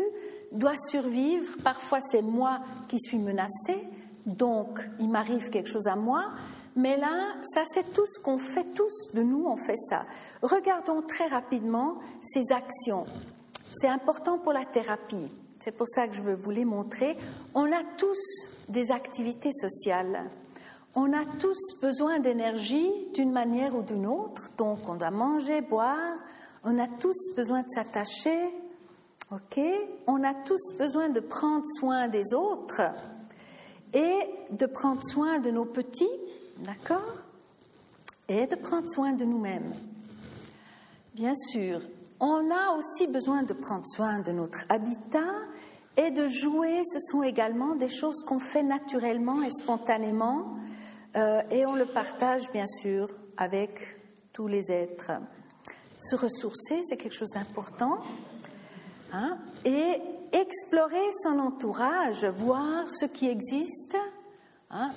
doit 0.52 0.78
survivre, 0.90 1.58
parfois 1.64 2.00
c'est 2.12 2.22
moi 2.22 2.60
qui 2.88 3.00
suis 3.00 3.18
menacé, 3.18 3.76
donc 4.26 4.80
il 5.00 5.10
m'arrive 5.10 5.50
quelque 5.50 5.70
chose 5.70 5.88
à 5.88 5.96
moi, 5.96 6.26
mais 6.76 6.98
là, 6.98 7.34
ça 7.54 7.64
c'est 7.74 7.92
tout 7.92 8.06
ce 8.06 8.20
qu'on 8.20 8.38
fait 8.38 8.66
tous, 8.76 9.12
de 9.14 9.24
nous 9.24 9.46
on 9.46 9.58
fait 9.58 9.78
ça. 9.78 10.06
Regardons 10.42 11.02
très 11.02 11.28
rapidement 11.28 11.96
ces 12.22 12.52
actions. 12.52 13.06
C'est 13.72 13.88
important 13.88 14.38
pour 14.38 14.54
la 14.54 14.66
thérapie, 14.66 15.32
c'est 15.60 15.72
pour 15.72 15.88
ça 15.88 16.08
que 16.08 16.14
je 16.14 16.22
veux 16.22 16.36
vous 16.36 16.52
les 16.52 16.66
montrer. 16.66 17.18
On 17.56 17.72
a 17.72 17.84
tous 17.98 18.20
des 18.70 18.92
activités 18.92 19.52
sociales. 19.52 20.30
On 20.96 21.14
a 21.14 21.26
tous 21.40 21.58
besoin 21.82 22.20
d'énergie 22.20 22.92
d'une 23.14 23.32
manière 23.32 23.76
ou 23.76 23.82
d'une 23.82 24.06
autre, 24.06 24.50
donc 24.58 24.80
on 24.88 24.96
doit 24.96 25.12
manger, 25.12 25.62
boire, 25.62 26.18
on 26.64 26.78
a 26.78 26.88
tous 26.88 27.34
besoin 27.36 27.62
de 27.62 27.70
s'attacher, 27.70 28.50
Ok? 29.32 29.62
On 30.08 30.24
a 30.26 30.34
tous 30.34 30.76
besoin 30.78 31.08
de 31.08 31.22
prendre 31.22 31.64
soin 31.80 32.10
des 32.10 32.34
autres 32.34 32.82
et 33.94 34.14
de 34.52 34.66
prendre 34.66 35.02
soin 35.04 35.40
de 35.40 35.52
nos 35.52 35.64
petits, 35.64 36.10
d'accord? 36.60 37.16
Et 38.28 38.46
de 38.46 38.56
prendre 38.56 38.90
soin 38.90 39.14
de 39.14 39.24
nous-mêmes. 39.24 39.74
Bien 41.16 41.34
sûr, 41.36 41.80
on 42.20 42.52
a 42.52 42.76
aussi 42.78 43.08
besoin 43.08 43.44
de 43.44 43.54
prendre 43.54 43.88
soin 43.88 44.20
de 44.20 44.34
notre 44.34 44.66
habitat 44.68 45.32
et 45.96 46.12
de 46.12 46.28
jouer. 46.28 46.84
Ce 46.92 47.00
sont 47.00 47.24
également 47.24 47.76
des 47.76 47.90
choses 47.90 48.24
qu'on 48.26 48.40
fait 48.40 48.64
naturellement 48.64 49.42
et 49.44 49.52
spontanément 49.52 50.58
euh, 51.16 51.42
et 51.52 51.66
on 51.66 51.76
le 51.76 51.86
partage 51.86 52.52
bien 52.52 52.68
sûr 52.68 53.08
avec 53.38 53.98
tous 54.34 54.48
les 54.48 54.72
êtres. 54.72 55.12
Se 55.98 56.16
ressourcer, 56.16 56.82
c'est 56.84 56.98
quelque 56.98 57.16
chose 57.16 57.32
d'important. 57.34 58.00
Hein, 59.14 59.38
et 59.66 60.02
explorer 60.32 61.12
son 61.24 61.40
entourage, 61.40 62.24
voir 62.24 62.90
ce 62.90 63.06
qui 63.06 63.28
existe, 63.28 63.98
hein, 64.70 64.92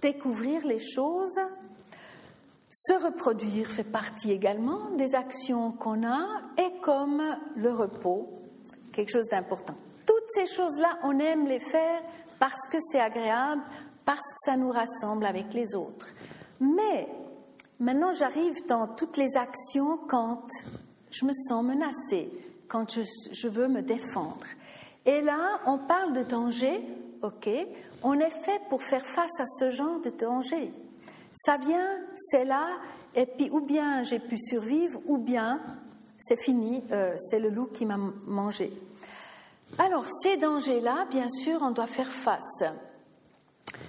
découvrir 0.00 0.66
les 0.66 0.78
choses. 0.78 1.38
Se 2.70 2.92
reproduire 3.04 3.68
fait 3.68 3.84
partie 3.84 4.32
également 4.32 4.90
des 4.96 5.14
actions 5.14 5.72
qu'on 5.72 6.06
a 6.06 6.26
et 6.56 6.80
comme 6.80 7.22
le 7.56 7.72
repos, 7.72 8.28
quelque 8.92 9.10
chose 9.10 9.28
d'important. 9.30 9.74
Toutes 10.06 10.28
ces 10.28 10.46
choses-là, 10.46 10.98
on 11.02 11.18
aime 11.18 11.46
les 11.46 11.60
faire 11.60 12.02
parce 12.38 12.66
que 12.70 12.78
c'est 12.80 13.00
agréable, 13.00 13.62
parce 14.08 14.20
que 14.20 14.38
ça 14.46 14.56
nous 14.56 14.70
rassemble 14.70 15.26
avec 15.26 15.52
les 15.52 15.74
autres. 15.74 16.06
Mais 16.60 17.06
maintenant, 17.78 18.10
j'arrive 18.14 18.64
dans 18.66 18.88
toutes 18.88 19.18
les 19.18 19.36
actions 19.36 19.98
quand 20.08 20.46
je 21.10 21.26
me 21.26 21.32
sens 21.34 21.62
menacée, 21.62 22.30
quand 22.68 22.90
je, 22.90 23.48
veux 23.48 23.68
me 23.68 23.82
défendre. 23.82 24.46
Et 25.04 25.20
là, 25.20 25.60
on 25.66 25.76
parle 25.76 26.14
de 26.14 26.22
danger, 26.22 26.80
ok? 27.20 27.50
On 28.02 28.18
est 28.18 28.42
fait 28.46 28.62
pour 28.70 28.82
faire 28.82 29.04
face 29.04 29.40
à 29.40 29.44
ce 29.44 29.68
genre 29.72 30.00
de 30.00 30.08
danger. 30.08 30.72
Ça 31.34 31.58
vient, 31.58 31.98
c'est 32.16 32.46
là, 32.46 32.66
et 33.14 33.26
puis 33.26 33.50
ou 33.50 33.60
bien 33.60 34.04
j'ai 34.04 34.20
pu 34.20 34.38
survivre, 34.38 35.02
ou 35.04 35.18
bien 35.18 35.60
c'est 36.16 36.42
fini, 36.42 36.82
euh, 36.92 37.14
c'est 37.18 37.40
le 37.40 37.50
loup 37.50 37.66
qui 37.66 37.84
m'a 37.84 37.98
mangé. 38.24 38.72
Alors, 39.76 40.06
ces 40.22 40.38
dangers-là, 40.38 41.06
bien 41.10 41.28
sûr, 41.28 41.58
on 41.60 41.72
doit 41.72 41.86
faire 41.86 42.10
face. 42.10 42.64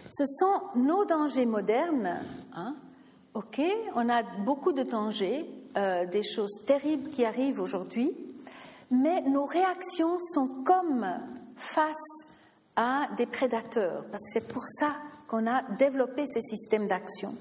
Ce 0.10 0.26
sont 0.26 0.62
nos 0.76 1.06
dangers 1.06 1.46
modernes. 1.46 2.20
Hein. 2.56 2.76
OK, 3.34 3.62
on 3.96 4.10
a 4.10 4.24
beaucoup 4.24 4.72
de 4.72 4.84
dangers, 4.84 5.46
euh, 5.78 6.06
des 6.08 6.24
choses 6.24 6.64
terribles 6.66 7.12
qui 7.12 7.26
arrivent 7.26 7.62
aujourd'hui, 7.62 8.12
mais 8.90 9.22
nos 9.22 9.46
réactions 9.46 10.18
sont 10.20 10.64
comme 10.66 11.06
face 11.56 12.26
à 12.76 13.08
des 13.18 13.28
prédateurs. 13.28 14.04
C'est 14.20 14.52
pour 14.52 14.64
ça 14.66 14.96
qu'on 15.28 15.46
a 15.46 15.62
développé 15.78 16.26
ces 16.26 16.42
systèmes 16.42 16.88
d'action. 16.88 17.36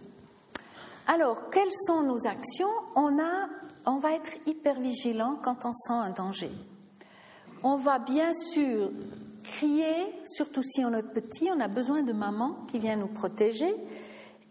Alors, 1.07 1.49
quelles 1.51 1.73
sont 1.87 2.03
nos 2.03 2.27
actions? 2.27 2.69
On, 2.95 3.19
a, 3.19 3.49
on 3.87 3.99
va 3.99 4.13
être 4.13 4.37
hyper 4.47 4.79
vigilant 4.79 5.39
quand 5.43 5.65
on 5.65 5.73
sent 5.73 5.95
un 5.95 6.11
danger. 6.11 6.51
On 7.63 7.77
va 7.77 7.99
bien 7.99 8.35
sûr 8.35 8.91
crier, 9.49 10.15
surtout 10.27 10.63
si 10.63 10.85
on 10.85 10.93
est 10.93 11.03
petit, 11.03 11.51
on 11.51 11.61
a 11.61 11.69
besoin 11.69 12.03
de 12.03 12.13
maman 12.13 12.67
qui 12.71 12.79
vient 12.79 12.97
nous 12.97 13.09
protéger. 13.09 13.75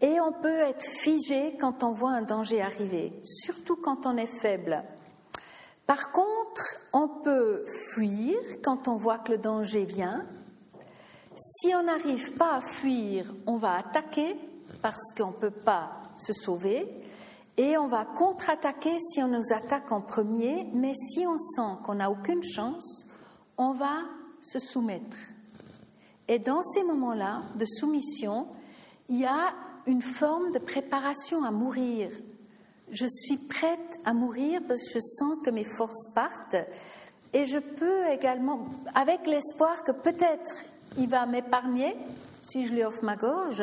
Et 0.00 0.20
on 0.20 0.32
peut 0.32 0.58
être 0.58 0.84
figé 1.02 1.56
quand 1.58 1.82
on 1.82 1.92
voit 1.92 2.12
un 2.12 2.22
danger 2.22 2.62
arriver, 2.62 3.12
surtout 3.24 3.76
quand 3.76 4.06
on 4.06 4.16
est 4.16 4.30
faible. 4.40 4.84
Par 5.86 6.12
contre, 6.12 6.62
on 6.92 7.08
peut 7.08 7.64
fuir 7.94 8.36
quand 8.62 8.88
on 8.88 8.96
voit 8.96 9.18
que 9.18 9.32
le 9.32 9.38
danger 9.38 9.84
vient. 9.84 10.26
Si 11.36 11.74
on 11.74 11.84
n'arrive 11.84 12.34
pas 12.34 12.56
à 12.56 12.60
fuir, 12.60 13.32
on 13.46 13.56
va 13.56 13.76
attaquer 13.76 14.36
parce 14.82 15.12
qu'on 15.16 15.28
ne 15.28 15.36
peut 15.36 15.50
pas 15.50 16.02
se 16.16 16.32
sauver. 16.32 16.86
Et 17.56 17.76
on 17.76 17.88
va 17.88 18.04
contre-attaquer 18.04 18.98
si 19.00 19.20
on 19.22 19.28
nous 19.28 19.52
attaque 19.52 19.90
en 19.90 20.00
premier, 20.00 20.68
mais 20.74 20.92
si 20.94 21.26
on 21.26 21.38
sent 21.38 21.78
qu'on 21.84 21.94
n'a 21.94 22.10
aucune 22.10 22.44
chance, 22.44 23.04
on 23.56 23.72
va 23.72 24.04
se 24.50 24.58
soumettre. 24.58 25.16
Et 26.26 26.38
dans 26.38 26.62
ces 26.62 26.84
moments-là 26.84 27.42
de 27.56 27.64
soumission, 27.64 28.46
il 29.08 29.18
y 29.18 29.26
a 29.26 29.52
une 29.86 30.02
forme 30.02 30.52
de 30.52 30.58
préparation 30.58 31.44
à 31.44 31.50
mourir. 31.50 32.10
Je 32.90 33.06
suis 33.06 33.38
prête 33.38 34.00
à 34.04 34.14
mourir 34.14 34.60
parce 34.66 34.82
que 34.84 34.94
je 34.94 35.00
sens 35.00 35.36
que 35.44 35.50
mes 35.50 35.64
forces 35.64 36.12
partent 36.14 36.56
et 37.32 37.44
je 37.44 37.58
peux 37.58 38.06
également, 38.08 38.66
avec 38.94 39.26
l'espoir 39.26 39.84
que 39.84 39.92
peut-être 39.92 40.50
il 40.96 41.08
va 41.08 41.26
m'épargner 41.26 41.94
si 42.42 42.66
je 42.66 42.72
lui 42.72 42.82
offre 42.82 43.04
ma 43.04 43.16
gorge, 43.16 43.62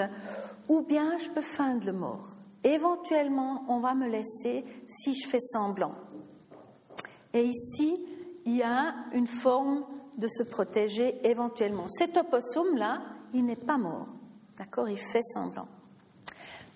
ou 0.70 0.82
bien 0.82 1.18
je 1.18 1.30
peux 1.30 1.42
feindre 1.42 1.86
le 1.88 1.94
mort. 1.94 2.28
Éventuellement, 2.64 3.64
on 3.68 3.80
va 3.80 3.96
me 3.96 4.08
laisser 4.08 4.64
si 4.88 5.14
je 5.16 5.28
fais 5.28 5.40
semblant. 5.40 5.96
Et 7.34 7.44
ici, 7.44 8.00
il 8.46 8.58
y 8.58 8.64
a 8.64 8.94
une 9.14 9.28
forme 9.28 9.84
de 10.18 10.28
se 10.28 10.44
protéger 10.44 11.20
éventuellement. 11.28 11.88
Cet 11.88 12.18
opossum-là, 12.18 13.02
il 13.34 13.46
n'est 13.46 13.56
pas 13.56 13.78
mort. 13.78 14.08
D'accord? 14.58 14.90
Il 14.90 14.98
fait 14.98 15.24
semblant. 15.24 15.68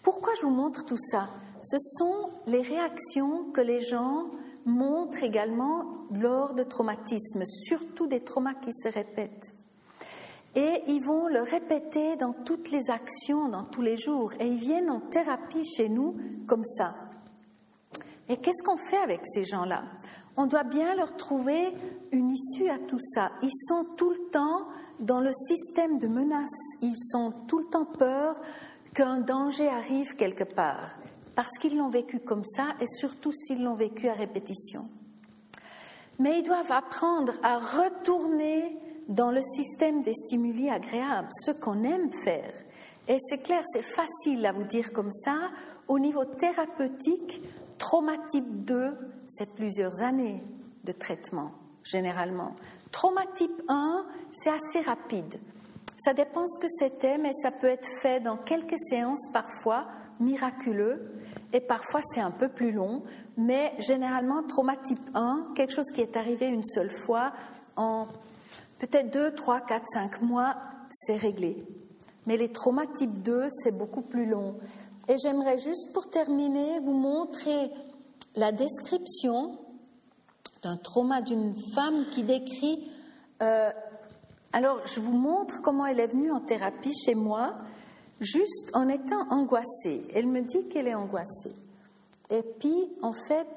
Pourquoi 0.04 0.34
je 0.36 0.44
vous 0.44 0.52
montre 0.52 0.86
tout 0.86 0.98
ça? 0.98 1.30
Ce 1.62 1.78
sont 1.78 2.30
les 2.48 2.62
réactions 2.62 3.46
que 3.52 3.62
les 3.62 3.82
gens 3.82 4.26
montrent 4.66 5.24
également 5.24 5.86
lors 6.12 6.54
de 6.54 6.64
traumatismes, 6.64 7.44
surtout 7.46 8.08
des 8.08 8.22
traumas 8.22 8.54
qui 8.56 8.72
se 8.74 8.88
répètent. 8.88 9.54
Et 10.56 10.84
ils 10.88 11.04
vont 11.04 11.28
le 11.28 11.42
répéter 11.42 12.16
dans 12.16 12.34
toutes 12.34 12.72
les 12.72 12.90
actions, 12.90 13.50
dans 13.50 13.64
tous 13.64 13.82
les 13.82 13.98
jours. 13.98 14.34
Et 14.40 14.48
ils 14.48 14.58
viennent 14.58 14.90
en 14.90 15.00
thérapie 15.00 15.66
chez 15.66 15.90
nous 15.90 16.16
comme 16.48 16.64
ça. 16.64 16.96
Et 18.30 18.38
qu'est-ce 18.38 18.64
qu'on 18.64 18.78
fait 18.78 18.98
avec 18.98 19.22
ces 19.24 19.44
gens-là? 19.44 19.84
On 20.42 20.46
doit 20.46 20.64
bien 20.64 20.96
leur 20.96 21.18
trouver 21.18 21.68
une 22.14 22.32
issue 22.32 22.70
à 22.70 22.80
tout 22.80 22.98
ça. 22.98 23.34
Ils 23.44 23.54
sont 23.68 23.84
tout 23.98 24.12
le 24.12 24.30
temps 24.32 24.70
dans 25.02 25.20
le 25.20 25.34
système 25.34 26.00
de 26.00 26.08
menace. 26.08 26.78
Ils 26.82 26.98
sont 26.98 27.34
tout 27.46 27.60
le 27.60 27.66
temps 27.66 27.84
peur 27.84 28.40
qu'un 28.94 29.20
danger 29.20 29.68
arrive 29.68 30.16
quelque 30.16 30.46
part, 30.46 30.98
parce 31.36 31.58
qu'ils 31.60 31.78
l'ont 31.78 31.90
vécu 31.90 32.22
comme 32.22 32.46
ça 32.46 32.68
et 32.80 32.88
surtout 32.88 33.34
s'ils 33.34 33.62
l'ont 33.62 33.76
vécu 33.76 34.08
à 34.08 34.14
répétition. 34.14 34.88
Mais 36.20 36.40
ils 36.40 36.44
doivent 36.44 36.72
apprendre 36.72 37.34
à 37.44 37.58
retourner 37.58 38.78
dans 39.10 39.32
le 39.32 39.42
système 39.42 40.04
des 40.04 40.14
stimuli 40.14 40.70
agréables, 40.70 41.28
ce 41.46 41.52
qu'on 41.52 41.84
aime 41.84 42.14
faire. 42.14 42.54
Et 43.10 43.18
c'est 43.20 43.40
clair, 43.40 43.62
c'est 43.74 43.82
facile 43.82 44.46
à 44.46 44.54
vous 44.54 44.64
dire 44.64 44.94
comme 44.94 45.12
ça. 45.12 45.36
Au 45.90 46.00
niveau 46.00 46.24
thérapeutique, 46.24 47.42
traumatype 47.80 48.66
2, 48.66 48.96
c'est 49.26 49.56
plusieurs 49.56 50.02
années 50.02 50.44
de 50.84 50.92
traitement, 50.92 51.52
généralement. 51.84 52.56
Traumatype 52.92 53.64
1, 53.68 54.06
c'est 54.32 54.52
assez 54.52 54.82
rapide. 54.82 55.40
Ça 55.98 56.14
dépend 56.14 56.46
ce 56.46 56.60
que 56.60 56.68
c'était, 56.70 57.18
mais 57.18 57.34
ça 57.34 57.52
peut 57.52 57.68
être 57.68 57.90
fait 58.02 58.20
dans 58.20 58.38
quelques 58.38 58.78
séances 58.78 59.30
parfois, 59.34 59.88
miraculeux, 60.20 61.14
et 61.52 61.60
parfois 61.60 62.02
c'est 62.14 62.22
un 62.22 62.32
peu 62.32 62.50
plus 62.50 62.72
long, 62.72 63.04
mais 63.38 63.74
généralement 63.80 64.44
traumatype 64.44 65.00
1, 65.14 65.54
quelque 65.56 65.74
chose 65.74 65.92
qui 65.94 66.02
est 66.02 66.16
arrivé 66.16 66.48
une 66.48 66.64
seule 66.64 66.92
fois, 66.92 67.34
en 67.76 68.08
peut-être 68.80 69.12
2, 69.12 69.36
3, 69.36 69.62
4, 69.62 69.86
5 69.94 70.22
mois, 70.22 70.56
c'est 70.92 71.18
réglé. 71.18 71.66
Mais 72.28 72.38
les 72.38 72.52
traumas 72.52 72.86
type 72.86 73.22
2, 73.24 73.48
c'est 73.50 73.78
beaucoup 73.78 74.02
plus 74.02 74.26
long. 74.26 74.58
Et 75.10 75.18
j'aimerais 75.18 75.60
juste 75.60 75.92
pour 75.92 76.10
terminer 76.10 76.80
vous 76.80 76.94
montrer 76.94 77.70
la 78.36 78.54
description 78.54 79.58
d'un 80.64 80.78
trauma 80.78 81.22
d'une 81.22 81.56
femme 81.76 82.06
qui 82.14 82.24
décrit 82.24 82.90
euh, 83.42 83.70
alors, 84.52 84.82
je 84.88 85.00
vous 85.00 85.16
montre 85.16 85.62
comment 85.62 85.86
elle 85.86 86.00
est 86.00 86.08
venue 86.08 86.32
en 86.32 86.40
thérapie 86.40 86.94
chez 87.06 87.14
moi, 87.14 87.54
juste 88.20 88.72
en 88.74 88.88
étant 88.88 89.30
angoissée. 89.30 90.08
Elle 90.16 90.26
me 90.26 90.42
dit 90.42 90.68
qu'elle 90.70 90.88
est 90.88 90.96
angoissée. 90.96 91.54
Et 92.32 92.42
puis, 92.60 92.90
en 93.04 93.14
fait, 93.14 93.48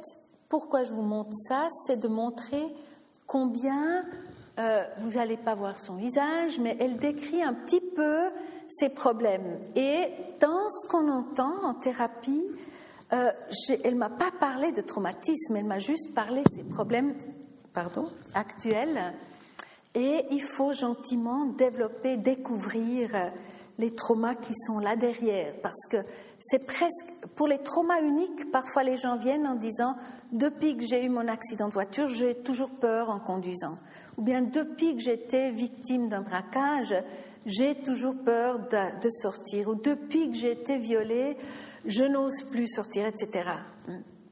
pourquoi 0.50 0.84
je 0.84 0.92
vous 0.92 1.02
montre 1.02 1.32
ça 1.48 1.68
C'est 1.86 1.98
de 1.98 2.08
montrer 2.08 2.62
combien, 3.26 4.04
euh, 4.58 4.84
vous 4.98 5.12
n'allez 5.12 5.38
pas 5.38 5.54
voir 5.54 5.80
son 5.80 5.94
visage, 5.94 6.58
mais 6.60 6.76
elle 6.78 6.98
décrit 6.98 7.42
un 7.42 7.54
petit 7.54 7.80
peu 7.80 8.28
ses 8.78 8.88
problèmes. 8.88 9.58
Et 9.76 10.08
dans 10.40 10.68
ce 10.68 10.88
qu'on 10.88 11.10
entend 11.10 11.64
en 11.64 11.74
thérapie, 11.74 12.44
euh, 13.12 13.30
elle 13.84 13.96
m'a 13.96 14.10
pas 14.10 14.30
parlé 14.38 14.72
de 14.72 14.80
traumatisme, 14.80 15.56
elle 15.56 15.66
m'a 15.66 15.78
juste 15.78 16.14
parlé 16.14 16.42
de 16.42 16.54
ses 16.54 16.64
problèmes 16.64 17.14
pardon, 17.74 18.08
actuels 18.34 19.14
et 19.94 20.24
il 20.30 20.42
faut 20.42 20.72
gentiment 20.72 21.46
développer, 21.46 22.16
découvrir 22.16 23.10
les 23.78 23.92
traumas 23.92 24.34
qui 24.34 24.54
sont 24.54 24.78
là 24.78 24.96
derrière. 24.96 25.54
Parce 25.62 25.86
que 25.90 25.98
c'est 26.40 26.66
presque, 26.66 27.06
pour 27.34 27.46
les 27.46 27.58
traumas 27.58 28.00
uniques, 28.00 28.50
parfois 28.50 28.84
les 28.84 28.96
gens 28.96 29.18
viennent 29.18 29.46
en 29.46 29.54
disant 29.54 29.96
Depuis 30.32 30.76
que 30.76 30.84
j'ai 30.84 31.04
eu 31.04 31.08
mon 31.08 31.28
accident 31.28 31.68
de 31.68 31.74
voiture, 31.74 32.08
j'ai 32.08 32.34
toujours 32.36 32.70
peur 32.70 33.10
en 33.10 33.20
conduisant. 33.20 33.78
Ou 34.16 34.22
bien 34.22 34.42
depuis 34.42 34.96
que 34.96 35.02
j'étais 35.02 35.50
victime 35.50 36.08
d'un 36.08 36.22
braquage, 36.22 36.94
j'ai 37.46 37.74
toujours 37.74 38.14
peur 38.24 38.60
de, 38.60 39.08
sortir. 39.08 39.68
Ou 39.68 39.74
depuis 39.74 40.30
que 40.30 40.36
j'ai 40.36 40.52
été 40.52 40.78
violée, 40.78 41.36
je 41.84 42.04
n'ose 42.04 42.42
plus 42.50 42.68
sortir, 42.68 43.06
etc. 43.06 43.50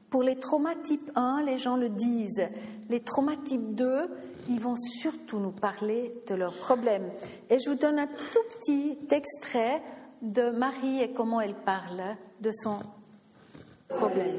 Pour 0.09 0.23
les 0.23 0.37
traumas 0.37 0.75
type 0.75 1.11
1, 1.15 1.43
les 1.45 1.57
gens 1.57 1.77
le 1.77 1.89
disent. 1.89 2.47
Les 2.89 2.99
traumas 2.99 3.37
type 3.45 3.75
2, 3.75 4.09
ils 4.49 4.59
vont 4.59 4.75
surtout 4.75 5.39
nous 5.39 5.51
parler 5.51 6.13
de 6.27 6.35
leurs 6.35 6.55
problèmes. 6.55 7.09
Et 7.49 7.59
je 7.59 7.69
vous 7.69 7.77
donne 7.77 7.99
un 7.99 8.07
tout 8.07 8.57
petit 8.59 8.97
extrait 9.09 9.81
de 10.21 10.49
Marie 10.49 11.01
et 11.01 11.13
comment 11.13 11.41
elle 11.41 11.55
parle 11.55 12.01
de 12.41 12.51
son 12.51 12.79
problème. 13.87 14.35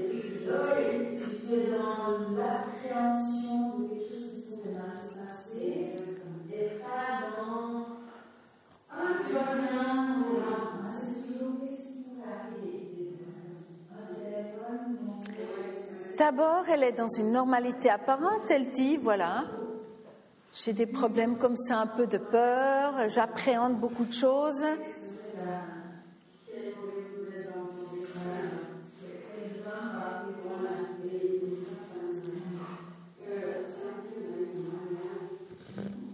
D'abord, 16.19 16.69
elle 16.69 16.85
est 16.85 16.93
dans 16.93 17.09
une 17.09 17.33
normalité 17.33 17.91
apparente. 17.91 18.51
Elle 18.51 18.71
dit, 18.71 18.97
voilà, 18.97 19.45
j'ai 20.53 20.73
des 20.73 20.87
problèmes 20.87 21.37
comme 21.37 21.57
ça, 21.57 21.79
un 21.79 21.87
peu 21.87 22.07
de 22.07 22.19
peur, 22.19 23.09
j'appréhende 23.09 23.81
beaucoup 23.81 24.05
de 24.05 24.13
choses. 24.13 24.65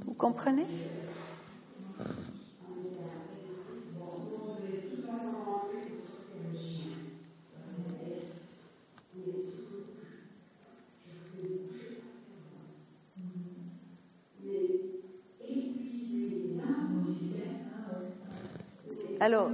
Vous 0.07 0.15
comprenez? 0.15 0.67
Alors, 19.21 19.51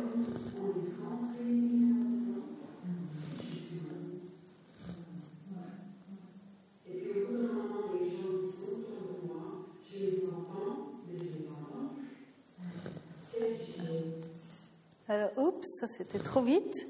Alors, 15.06 15.30
oups, 15.36 15.66
ça 15.80 15.86
c'était 15.86 16.18
trop 16.18 16.40
vite. 16.40 16.88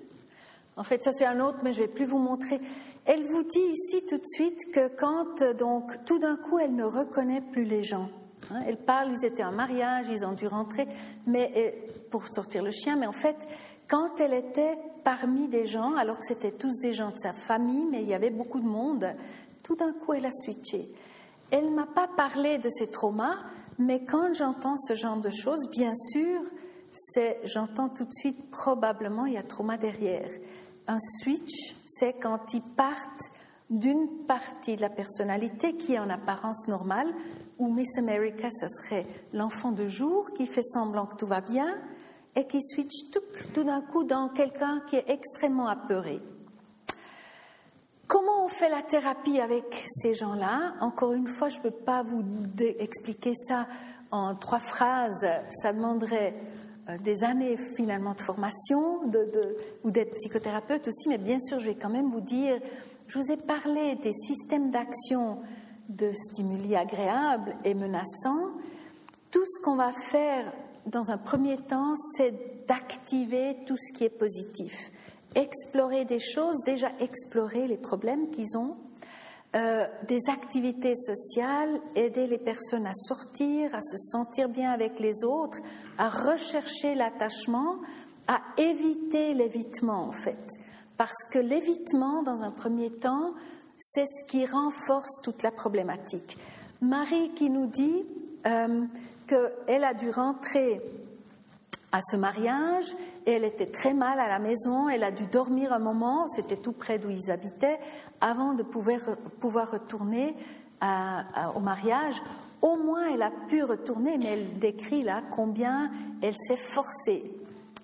En 0.77 0.85
fait, 0.85 1.03
ça 1.03 1.11
c'est 1.13 1.27
un 1.27 1.41
autre, 1.41 1.59
mais 1.63 1.73
je 1.73 1.81
vais 1.81 1.89
plus 1.89 2.07
vous 2.07 2.19
montrer. 2.19 2.61
Elle 3.05 3.25
vous 3.25 3.43
dit 3.43 3.59
ici 3.73 4.07
tout 4.09 4.19
de 4.19 4.27
suite 4.27 4.59
que 4.73 4.89
quand, 4.89 5.43
donc, 5.59 6.05
tout 6.05 6.19
d'un 6.19 6.37
coup, 6.37 6.59
elle 6.59 6.75
ne 6.75 6.85
reconnaît 6.85 7.41
plus 7.41 7.65
les 7.65 7.83
gens. 7.83 8.09
Hein, 8.51 8.63
elle 8.67 8.77
parle, 8.77 9.11
ils 9.11 9.25
étaient 9.25 9.45
en 9.45 9.53
mariage, 9.53 10.07
ils 10.09 10.25
ont 10.25 10.33
dû 10.33 10.47
rentrer, 10.47 10.87
mais 11.27 11.53
euh, 11.57 11.71
pour 12.11 12.27
sortir 12.29 12.63
le 12.63 12.71
chien. 12.71 12.97
Mais 12.97 13.07
en 13.07 13.13
fait, 13.13 13.47
quand 13.89 14.21
elle 14.21 14.35
était 14.35 14.79
parmi 15.05 15.49
des 15.49 15.67
gens, 15.67 15.95
alors 15.95 16.19
que 16.19 16.25
c'était 16.27 16.53
tous 16.53 16.81
des 16.81 16.95
gens 16.95 17.11
de 17.11 17.19
sa 17.19 17.33
famille, 17.33 17.87
mais 17.91 18.03
il 18.03 18.09
y 18.09 18.15
avait 18.15 18.31
beaucoup 18.31 18.61
de 18.61 18.67
monde, 18.67 19.07
tout 19.63 19.77
d'un 19.77 19.93
coup, 19.93 20.15
elle 20.15 20.27
a 20.27 20.33
switché. 20.33 20.89
Elle 21.51 21.71
m'a 21.71 21.87
pas 21.87 22.09
parlé 22.09 22.59
de 22.59 22.69
ses 22.71 22.91
traumas, 22.91 23.37
mais 23.79 24.05
quand 24.05 24.33
j'entends 24.35 24.77
ce 24.77 24.95
genre 24.95 25.19
de 25.19 25.31
choses, 25.31 25.69
bien 25.71 25.93
sûr, 25.95 26.41
c'est, 26.93 27.41
j'entends 27.45 27.89
tout 27.89 28.05
de 28.05 28.13
suite, 28.13 28.51
probablement, 28.51 29.27
il 29.27 29.35
y 29.35 29.39
a 29.39 29.43
trauma 29.43 29.77
derrière. 29.77 30.31
Un 30.87 30.99
switch, 31.01 31.75
c'est 31.87 32.15
quand 32.15 32.55
ils 32.55 32.63
partent 32.77 33.31
d'une 33.71 34.09
partie 34.27 34.77
de 34.77 34.83
la 34.83 34.91
personnalité 34.91 35.77
qui 35.77 35.95
est 35.95 35.99
en 35.99 36.11
apparence 36.11 36.69
normale, 36.69 37.09
où 37.59 37.73
Miss 37.73 37.99
America, 37.99 38.49
ce 38.51 38.69
serait 38.69 39.07
l'enfant 39.33 39.73
de 39.73 39.89
jour 39.89 40.33
qui 40.33 40.47
fait 40.47 40.63
semblant 40.63 41.07
que 41.07 41.17
tout 41.17 41.27
va 41.27 41.41
bien 41.41 41.77
et 42.37 42.47
qui 42.47 42.61
switch 42.63 43.11
tout, 43.55 43.65
d'un 43.65 43.81
coup 43.81 44.05
dans 44.05 44.29
quelqu'un 44.29 44.83
qui 44.89 44.97
est 44.97 45.09
extrêmement 45.09 45.69
apeuré. 45.69 46.21
Comment 48.07 48.45
on 48.45 48.49
fait 48.49 48.69
la 48.69 48.83
thérapie 48.83 49.41
avec 49.41 49.65
ces 49.87 50.15
gens-là? 50.15 50.75
Encore 50.81 51.13
une 51.13 51.29
fois, 51.29 51.49
je 51.49 51.59
ne 51.59 51.63
peux 51.63 51.71
pas 51.71 52.03
vous 52.03 52.25
expliquer 52.59 53.33
ça 53.35 53.67
en 54.11 54.35
trois 54.35 54.59
phrases. 54.59 55.27
Ça 55.63 55.73
demanderait 55.73 56.35
euh, 56.89 56.99
des 56.99 57.25
années 57.25 57.57
finalement 57.57 58.15
de 58.15 58.21
formation 58.21 59.01
ou 59.85 59.91
d'être 59.91 60.15
psychothérapeute 60.15 60.87
aussi, 60.87 61.09
mais 61.09 61.19
bien 61.19 61.41
sûr, 61.41 61.61
je 61.61 61.67
vais 61.67 61.77
quand 61.77 61.89
même 61.89 62.11
vous 62.11 62.21
dire, 62.21 62.61
je 63.09 63.19
vous 63.19 63.33
ai 63.33 63.37
parlé 63.37 63.97
des 63.97 64.13
systèmes 64.13 64.71
d'action 64.71 65.39
de 65.89 66.13
stimuli 66.13 66.77
agréables 66.77 67.57
et 67.65 67.75
menaçants. 67.75 68.51
Tout 69.31 69.45
ce 69.47 69.61
qu'on 69.63 69.77
va 69.77 69.93
faire 70.11 70.53
dans 70.87 71.11
un 71.11 71.19
premier 71.19 71.57
temps, 71.57 71.95
c'est 72.17 72.67
d'activer 72.67 73.57
tout 73.67 73.77
ce 73.77 73.97
qui 73.97 74.05
est 74.05 74.19
positif. 74.19 74.73
Explorer 75.35 76.05
des 76.05 76.21
choses, 76.21 76.63
déjà 76.65 76.91
explorer 77.01 77.67
les 77.67 77.77
problèmes 77.77 78.31
qu'ils 78.31 78.57
ont, 78.57 78.77
euh, 79.57 79.87
des 80.09 80.21
activités 80.33 80.95
sociales, 80.97 81.81
aider 81.95 82.27
les 82.27 82.39
personnes 82.39 82.87
à 82.87 82.95
sortir, 82.95 83.75
à 83.75 83.81
se 83.81 83.97
sentir 83.97 84.49
bien 84.49 84.71
avec 84.71 84.99
les 84.99 85.25
autres, 85.25 85.59
à 85.99 86.09
rechercher 86.09 86.95
l'attachement, 86.95 87.77
à 88.27 88.41
éviter 88.57 89.35
l'évitement 89.35 90.09
en 90.09 90.13
fait. 90.13 90.45
Parce 90.97 91.27
que 91.31 91.39
l'évitement, 91.39 92.23
dans 92.23 92.43
un 92.43 92.51
premier 92.51 92.91
temps, 92.91 93.35
c'est 93.79 94.07
ce 94.07 94.25
qui 94.31 94.47
renforce 94.47 95.21
toute 95.23 95.43
la 95.43 95.51
problématique. 95.51 96.39
Marie 96.81 97.31
qui 97.35 97.51
nous 97.51 97.67
dit 97.67 98.05
euh, 98.47 98.85
qu'elle 99.27 99.85
a 99.85 99.95
dû 99.95 100.11
rentrer 100.11 100.81
à 101.93 102.01
ce 102.03 102.17
mariage 102.17 102.95
et 103.27 103.33
elle 103.33 103.45
était 103.45 103.71
très 103.71 103.95
mal 103.95 104.19
à 104.19 104.29
la 104.29 104.39
maison, 104.39 104.89
elle 104.89 105.05
a 105.05 105.11
dû 105.11 105.27
dormir 105.27 105.73
un 105.73 105.79
moment, 105.79 106.29
c'était 106.29 106.57
tout 106.57 106.73
près 106.73 106.99
d'où 106.99 107.11
ils 107.11 107.31
habitaient, 107.31 107.79
avant 108.21 108.55
de 108.55 108.63
pouvoir, 108.63 109.01
pouvoir 109.41 109.71
retourner 109.71 110.35
au 111.55 111.61
mariage. 111.61 112.21
Au 112.61 112.77
moins, 112.77 113.15
elle 113.15 113.23
a 113.23 113.31
pu 113.49 113.63
retourner, 113.63 114.19
mais 114.19 114.33
elle 114.33 114.59
décrit 114.59 115.03
là 115.03 115.23
combien 115.31 115.91
elle 116.23 116.37
s'est 116.37 116.57
forcée. 116.57 117.31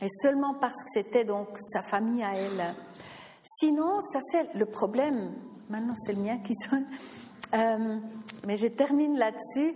Et 0.00 0.08
seulement 0.08 0.54
parce 0.54 0.82
que 0.84 0.90
c'était 0.92 1.24
donc 1.24 1.48
sa 1.58 1.82
famille 1.82 2.22
à 2.22 2.34
elle. 2.34 2.74
Sinon, 3.44 4.00
ça 4.00 4.18
c'est 4.32 4.54
le 4.54 4.66
problème. 4.66 5.32
Maintenant, 5.70 5.94
c'est 5.96 6.12
le 6.12 6.22
mien 6.22 6.38
qui 6.38 6.54
sonne. 6.54 6.84
Euh, 7.54 7.98
mais 8.46 8.56
je 8.56 8.66
termine 8.66 9.16
là-dessus, 9.16 9.74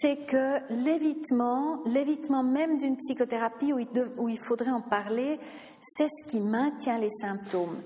c'est 0.00 0.26
que 0.26 0.58
l'évitement, 0.84 1.82
l'évitement 1.86 2.42
même 2.42 2.78
d'une 2.78 2.96
psychothérapie 2.96 3.72
où 3.72 3.78
il, 3.78 3.88
où 4.16 4.28
il, 4.28 4.38
faudrait 4.38 4.70
en 4.70 4.80
parler, 4.80 5.38
c'est 5.80 6.08
ce 6.08 6.30
qui 6.30 6.40
maintient 6.40 6.98
les 6.98 7.10
symptômes. 7.10 7.76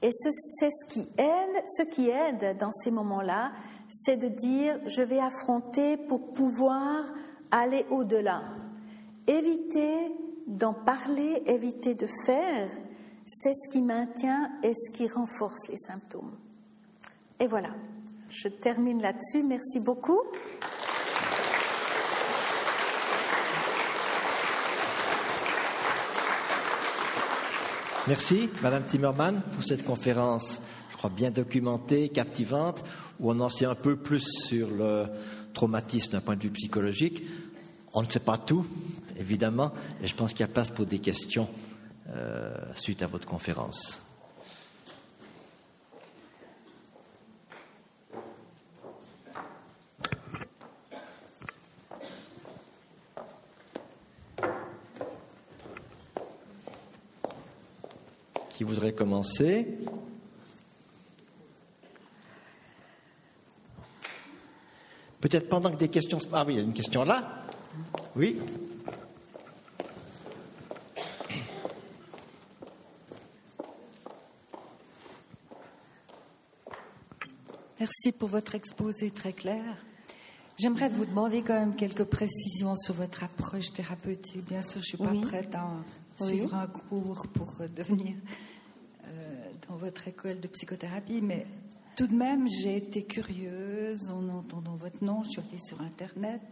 Et 0.00 0.10
c'est 0.12 0.70
ce 0.70 0.86
qui 0.92 1.06
aide, 1.18 1.64
ce 1.66 1.82
qui 1.82 2.08
aide 2.08 2.56
dans 2.58 2.70
ces 2.70 2.90
moments-là, 2.90 3.52
c'est 3.88 4.16
de 4.16 4.28
dire 4.28 4.78
je 4.86 5.02
vais 5.02 5.20
affronter 5.20 5.96
pour 5.96 6.32
pouvoir 6.32 7.04
aller 7.50 7.84
au-delà. 7.90 8.42
Éviter 9.26 10.12
d'en 10.46 10.72
parler, 10.74 11.42
éviter 11.46 11.94
de 11.94 12.06
faire, 12.24 12.68
c'est 13.26 13.54
ce 13.54 13.68
qui 13.70 13.82
maintient 13.82 14.52
et 14.62 14.72
ce 14.74 14.90
qui 14.90 15.08
renforce 15.08 15.68
les 15.68 15.76
symptômes. 15.76 16.36
Et 17.40 17.46
voilà. 17.46 17.70
Je 18.30 18.48
termine 18.48 19.00
là-dessus. 19.00 19.42
Merci 19.42 19.80
beaucoup. 19.80 20.20
Merci, 28.08 28.48
Madame 28.62 28.84
Timmerman, 28.84 29.42
pour 29.52 29.62
cette 29.62 29.84
conférence, 29.84 30.62
je 30.90 30.96
crois, 30.96 31.10
bien 31.10 31.30
documentée, 31.30 32.08
captivante, 32.08 32.82
où 33.20 33.30
on 33.30 33.38
en 33.40 33.50
sait 33.50 33.66
un 33.66 33.74
peu 33.74 33.96
plus 33.96 34.24
sur 34.46 34.70
le 34.70 35.04
traumatisme 35.52 36.12
d'un 36.12 36.22
point 36.22 36.36
de 36.36 36.42
vue 36.42 36.50
psychologique. 36.50 37.22
On 37.92 38.02
ne 38.02 38.10
sait 38.10 38.20
pas 38.20 38.38
tout, 38.38 38.64
évidemment, 39.18 39.72
et 40.02 40.06
je 40.06 40.14
pense 40.14 40.32
qu'il 40.32 40.40
y 40.40 40.44
a 40.44 40.48
place 40.48 40.70
pour 40.70 40.86
des 40.86 41.00
questions 41.00 41.50
euh, 42.08 42.50
suite 42.72 43.02
à 43.02 43.06
votre 43.06 43.28
conférence. 43.28 44.00
Voudrait 58.68 58.92
commencer 58.92 59.66
Peut-être 65.20 65.48
pendant 65.48 65.70
que 65.72 65.76
des 65.76 65.88
questions. 65.88 66.18
Ah 66.32 66.44
oui, 66.46 66.54
il 66.54 66.56
y 66.58 66.60
a 66.60 66.62
une 66.62 66.72
question 66.72 67.02
là. 67.04 67.44
Oui. 68.14 68.38
Merci 77.80 78.12
pour 78.12 78.28
votre 78.28 78.54
exposé 78.54 79.10
très 79.10 79.32
clair. 79.32 79.64
J'aimerais 80.58 80.88
vous 80.88 81.06
demander 81.06 81.42
quand 81.42 81.58
même 81.58 81.74
quelques 81.74 82.04
précisions 82.04 82.76
sur 82.76 82.94
votre 82.94 83.24
approche 83.24 83.72
thérapeutique. 83.72 84.44
Bien 84.44 84.62
sûr, 84.62 84.74
je 84.74 84.78
ne 84.78 84.82
suis 84.82 84.98
pas 84.98 85.26
prête 85.26 85.54
à 85.54 85.68
suivre 86.20 86.54
un 86.54 86.66
cours 86.66 87.26
pour 87.32 87.52
devenir 87.74 88.14
euh, 88.14 88.18
dans 88.18 88.57
votre 89.78 90.08
école 90.08 90.40
de 90.40 90.48
psychothérapie, 90.48 91.20
mais 91.22 91.46
tout 91.96 92.06
de 92.06 92.14
même, 92.14 92.46
j'ai 92.48 92.76
été 92.76 93.02
curieuse 93.04 94.10
en 94.10 94.28
entendant 94.28 94.76
votre 94.76 95.04
nom. 95.04 95.22
Je 95.24 95.30
suis 95.30 95.40
allée 95.40 95.58
sur 95.58 95.80
Internet 95.80 96.42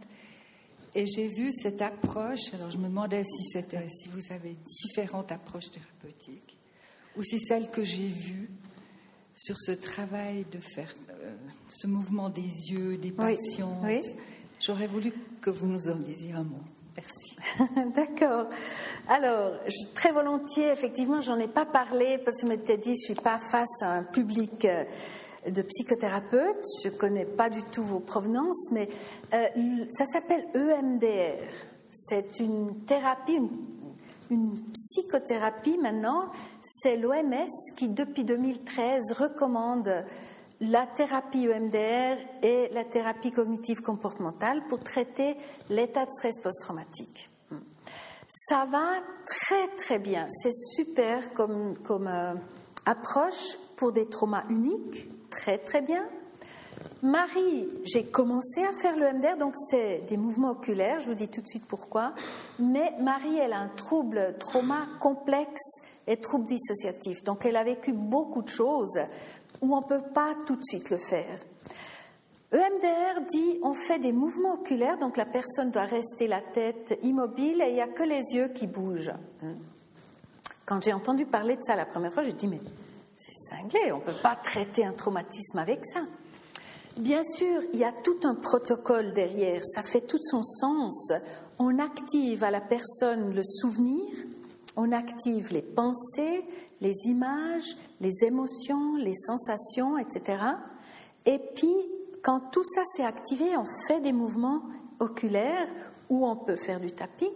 et 0.93 1.05
j'ai 1.05 1.27
vu 1.27 1.53
cette 1.53 1.81
approche. 1.81 2.53
Alors, 2.53 2.71
je 2.71 2.77
me 2.77 2.87
demandais 2.87 3.23
si, 3.23 3.43
c'était, 3.43 3.87
si 3.87 4.09
vous 4.09 4.33
avez 4.33 4.57
différentes 4.65 5.31
approches 5.31 5.69
thérapeutiques 5.71 6.57
ou 7.15 7.23
si 7.23 7.39
celle 7.39 7.69
que 7.69 7.83
j'ai 7.85 8.09
vue 8.09 8.49
sur 9.35 9.59
ce 9.59 9.71
travail 9.71 10.45
de 10.51 10.59
faire 10.59 10.93
euh, 11.11 11.35
ce 11.71 11.87
mouvement 11.87 12.29
des 12.29 12.41
yeux, 12.41 12.97
des 12.97 13.11
passions. 13.11 13.81
J'aurais 14.59 14.87
voulu 14.87 15.13
que 15.39 15.49
vous 15.49 15.67
nous 15.67 15.87
en 15.87 15.95
disiez 15.95 16.33
un 16.33 16.43
mot. 16.43 16.63
Merci. 16.97 17.37
D'accord. 17.95 18.47
Alors, 19.07 19.51
très 19.93 20.11
volontiers, 20.11 20.71
effectivement, 20.71 21.21
j'en 21.21 21.37
ai 21.37 21.47
pas 21.47 21.65
parlé 21.65 22.17
parce 22.17 22.41
que 22.41 22.47
je 22.47 22.51
m'étais 22.51 22.77
dit, 22.77 22.95
je 22.95 23.13
suis 23.13 23.21
pas 23.21 23.37
face 23.37 23.81
à 23.81 23.91
un 23.91 24.03
public 24.03 24.65
euh, 24.65 24.83
de 25.47 25.61
psychothérapeutes. 25.61 26.65
Je 26.83 26.89
connais 26.89 27.25
pas 27.25 27.49
du 27.49 27.61
tout 27.63 27.83
vos 27.83 27.99
provenances, 27.99 28.71
mais 28.71 28.89
euh, 29.33 29.47
ça 29.91 30.05
s'appelle 30.05 30.45
EMDR. 30.55 31.53
C'est 31.91 32.39
une 32.39 32.83
thérapie, 32.85 33.41
une 34.31 34.59
psychothérapie 34.73 35.77
maintenant. 35.77 36.31
C'est 36.63 36.97
l'OMS 36.97 37.47
qui, 37.77 37.89
depuis 37.89 38.23
2013, 38.23 39.13
recommande 39.13 40.03
la 40.59 40.85
thérapie 40.85 41.47
EMDR 41.47 42.17
et 42.41 42.69
la 42.71 42.83
thérapie 42.83 43.31
cognitive 43.31 43.81
comportementale 43.81 44.63
pour 44.67 44.79
traiter 44.79 45.35
l'état 45.69 46.05
de 46.05 46.11
stress 46.11 46.39
post-traumatique. 46.41 47.29
Ça 48.27 48.65
va 48.69 49.01
très 49.25 49.67
très 49.77 49.99
bien. 49.99 50.27
C'est 50.29 50.53
super 50.53 51.33
comme, 51.33 51.77
comme 51.77 52.07
euh, 52.07 52.33
approche 52.85 53.57
pour 53.77 53.93
des 53.93 54.07
traumas 54.07 54.43
uniques. 54.49 55.09
Très 55.29 55.57
très 55.57 55.81
bien. 55.81 56.05
Marie, 57.03 57.67
j'ai 57.83 58.05
commencé 58.05 58.63
à 58.63 58.71
faire 58.73 58.97
le 58.97 59.13
MDR, 59.13 59.37
donc 59.37 59.53
c'est 59.69 60.03
des 60.09 60.17
mouvements 60.17 60.51
oculaires, 60.51 60.99
je 60.99 61.09
vous 61.09 61.15
dis 61.15 61.27
tout 61.27 61.41
de 61.41 61.47
suite 61.47 61.65
pourquoi. 61.67 62.13
Mais 62.59 62.91
Marie, 62.99 63.37
elle 63.37 63.53
a 63.53 63.59
un 63.59 63.69
trouble 63.69 64.35
trauma 64.39 64.87
complexe 64.99 65.81
et 66.07 66.17
trouble 66.17 66.47
dissociatif. 66.47 67.23
Donc 67.23 67.45
elle 67.45 67.55
a 67.55 67.63
vécu 67.63 67.93
beaucoup 67.93 68.41
de 68.41 68.49
choses 68.49 68.99
où 69.61 69.75
on 69.75 69.81
ne 69.81 69.85
peut 69.85 70.03
pas 70.13 70.35
tout 70.45 70.55
de 70.55 70.63
suite 70.63 70.89
le 70.89 70.97
faire. 70.97 71.39
EMDR 72.51 73.25
dit 73.29 73.59
on 73.61 73.73
fait 73.73 73.99
des 73.99 74.13
mouvements 74.13 74.53
oculaires, 74.53 74.97
donc 74.97 75.17
la 75.17 75.25
personne 75.25 75.71
doit 75.71 75.83
rester 75.83 76.27
la 76.27 76.39
tête 76.39 76.97
immobile 77.03 77.61
et 77.61 77.69
il 77.69 77.73
n'y 77.73 77.81
a 77.81 77.87
que 77.87 78.03
les 78.03 78.33
yeux 78.33 78.47
qui 78.49 78.67
bougent. 78.67 79.13
Quand 80.65 80.81
j'ai 80.81 80.93
entendu 80.93 81.25
parler 81.25 81.57
de 81.57 81.63
ça 81.63 81.75
la 81.75 81.85
première 81.85 82.13
fois, 82.13 82.23
j'ai 82.23 82.33
dit 82.33 82.47
mais 82.47 82.61
c'est 83.17 83.33
cinglé, 83.33 83.91
on 83.91 83.97
ne 83.97 84.03
peut 84.03 84.21
pas 84.21 84.35
traiter 84.35 84.85
un 84.85 84.93
traumatisme 84.93 85.59
avec 85.59 85.85
ça. 85.85 86.01
Bien 86.97 87.23
sûr, 87.23 87.61
il 87.73 87.79
y 87.79 87.83
a 87.83 87.91
tout 87.91 88.19
un 88.23 88.35
protocole 88.35 89.13
derrière, 89.13 89.61
ça 89.65 89.83
fait 89.83 90.01
tout 90.01 90.21
son 90.21 90.41
sens. 90.41 91.11
On 91.59 91.79
active 91.79 92.43
à 92.43 92.51
la 92.51 92.61
personne 92.61 93.35
le 93.35 93.43
souvenir, 93.43 94.15
on 94.75 94.91
active 94.91 95.51
les 95.51 95.61
pensées, 95.61 96.45
les 96.81 96.93
images, 97.05 97.75
les 98.01 98.23
émotions, 98.23 98.95
les 98.95 99.13
sensations, 99.13 99.97
etc. 99.97 100.37
Et 101.25 101.39
puis, 101.55 101.75
quand 102.23 102.41
tout 102.51 102.63
ça 102.63 102.81
s'est 102.85 103.03
activé, 103.03 103.45
on 103.57 103.65
fait 103.87 104.01
des 104.01 104.13
mouvements 104.13 104.63
oculaires 104.99 105.67
où 106.09 106.27
on 106.27 106.35
peut 106.35 106.55
faire 106.55 106.79
du 106.79 106.91
tapping. 106.91 107.31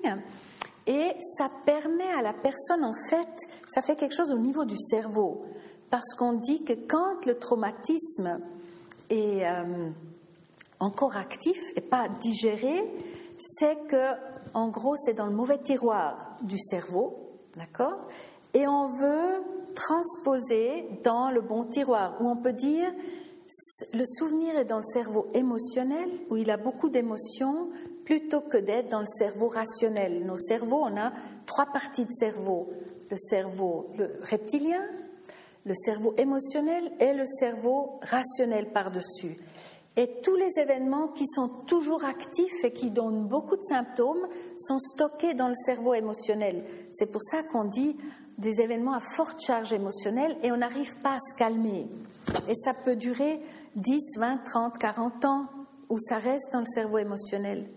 Et 0.88 1.12
ça 1.38 1.50
permet 1.66 2.12
à 2.18 2.22
la 2.22 2.34
personne, 2.34 2.84
en 2.84 2.94
fait, 3.10 3.30
ça 3.68 3.82
fait 3.82 3.96
quelque 3.96 4.16
chose 4.16 4.32
au 4.32 4.38
niveau 4.38 4.66
du 4.66 4.78
cerveau. 4.78 5.46
Parce 5.90 6.14
qu'on 6.18 6.34
dit 6.34 6.64
que 6.64 6.74
quand 6.74 7.26
le 7.26 7.38
traumatisme 7.38 8.40
est 9.10 9.46
euh, 9.46 9.90
encore 10.80 11.16
actif 11.18 11.62
et 11.76 11.82
pas 11.82 12.08
digéré, 12.08 12.82
c'est 13.38 13.78
que, 13.88 14.14
en 14.54 14.70
gros, 14.70 14.96
c'est 14.98 15.14
dans 15.14 15.28
le 15.28 15.36
mauvais 15.36 15.60
tiroir 15.60 16.38
du 16.42 16.58
cerveau, 16.58 17.40
d'accord? 17.56 18.08
Et 18.54 18.68
on 18.68 18.88
veut 18.88 19.44
transposer 19.76 20.88
dans 21.04 21.32
le 21.32 21.42
bon 21.42 21.66
tiroir, 21.66 22.18
où 22.22 22.30
on 22.30 22.36
peut 22.36 22.54
dire 22.54 22.92
le 23.94 24.06
souvenir 24.06 24.56
est 24.56 24.66
dans 24.66 24.78
le 24.78 24.84
cerveau 24.84 25.28
émotionnel, 25.34 26.10
où 26.30 26.38
il 26.38 26.50
a 26.52 26.58
beaucoup 26.58 26.90
d'émotions, 26.90 27.70
plutôt 28.06 28.42
que 28.42 28.58
d'être 28.58 28.90
dans 28.90 29.02
le 29.02 29.06
cerveau 29.06 29.50
rationnel. 29.50 30.26
Nos 30.26 30.38
cerveaux, 30.38 30.82
on 30.84 30.98
a 30.98 31.12
trois 31.46 31.66
parties 31.66 32.06
de 32.06 32.12
cerveau. 32.12 32.70
Le 33.10 33.18
cerveau 33.18 33.92
reptilien, 34.30 34.82
le 35.66 35.74
cerveau 35.74 36.14
émotionnel 36.18 36.92
et 37.00 37.14
le 37.14 37.26
cerveau 37.26 38.00
rationnel 38.02 38.72
par-dessus. 38.72 39.36
Et 39.98 40.22
tous 40.24 40.36
les 40.36 40.62
événements 40.62 41.10
qui 41.10 41.28
sont 41.28 41.50
toujours 41.68 42.06
actifs 42.06 42.64
et 42.64 42.72
qui 42.72 42.92
donnent 42.92 43.28
beaucoup 43.28 43.58
de 43.58 43.62
symptômes 43.62 44.26
sont 44.56 44.80
stockés 44.80 45.34
dans 45.34 45.50
le 45.50 45.56
cerveau 45.66 45.94
émotionnel. 45.94 46.64
C'est 46.92 47.12
pour 47.12 47.22
ça 47.22 47.44
qu'on 47.44 47.66
dit 47.66 47.98
des 48.42 48.60
événements 48.60 48.94
à 48.94 49.02
forte 49.16 49.40
charge 49.42 49.72
émotionnelle 49.72 50.36
et 50.44 50.52
on 50.52 50.58
n'arrive 50.58 50.98
pas 50.98 51.14
à 51.14 51.20
se 51.20 51.38
calmer. 51.38 51.88
Et 52.50 52.56
ça 52.56 52.74
peut 52.84 52.96
durer 52.96 53.40
10, 53.76 54.18
20, 54.18 54.38
30, 54.44 54.78
40 54.78 55.26
ans 55.26 55.48
où 55.90 56.00
ça 56.00 56.18
reste 56.18 56.52
dans 56.52 56.60
le 56.60 56.66
cerveau 56.66 56.98
émotionnel. 56.98 57.70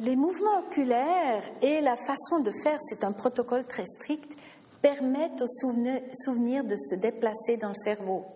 Les 0.00 0.14
mouvements 0.16 0.58
oculaires 0.58 1.42
et 1.62 1.80
la 1.80 1.96
façon 1.96 2.40
de 2.40 2.50
faire, 2.62 2.78
c'est 2.80 3.02
un 3.02 3.12
protocole 3.12 3.64
très 3.64 3.86
strict, 3.86 4.36
permettent 4.82 5.40
au 5.40 5.46
souvenir 5.46 6.64
de 6.64 6.76
se 6.76 6.94
déplacer 6.96 7.56
dans 7.56 7.70
le 7.70 7.82
cerveau. 7.82 8.26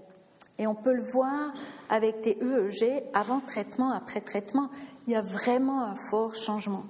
Et 0.58 0.66
on 0.66 0.74
peut 0.74 0.94
le 0.94 1.04
voir 1.12 1.52
avec 1.88 2.22
des 2.22 2.38
EEG 2.40 3.02
avant 3.14 3.40
traitement, 3.40 3.92
après 3.92 4.20
traitement. 4.20 4.68
Il 5.06 5.12
y 5.12 5.16
a 5.16 5.22
vraiment 5.22 5.82
un 5.84 5.94
fort 6.10 6.34
changement. 6.34 6.84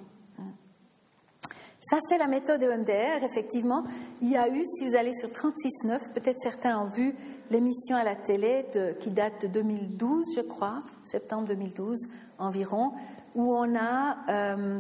Ça, 1.81 1.99
c'est 2.09 2.19
la 2.19 2.29
méthode 2.29 2.63
EMDR. 2.63 3.25
Effectivement, 3.25 3.85
il 4.21 4.31
y 4.31 4.37
a 4.37 4.49
eu, 4.49 4.65
si 4.67 4.87
vous 4.87 4.97
allez 4.97 5.15
sur 5.15 5.31
36.9, 5.31 6.13
peut-être 6.13 6.39
certains 6.39 6.79
ont 6.79 6.89
vu 6.89 7.15
l'émission 7.51 7.97
à 7.97 8.05
la 8.05 8.15
télé 8.15 8.67
qui 9.01 9.11
date 9.11 9.43
de 9.43 9.47
2012, 9.47 10.27
je 10.37 10.43
crois, 10.43 10.83
septembre 11.05 11.49
2012 11.49 12.09
environ, 12.39 12.93
où 13.35 13.55
on 13.55 13.75
a 13.77 14.19
euh, 14.29 14.79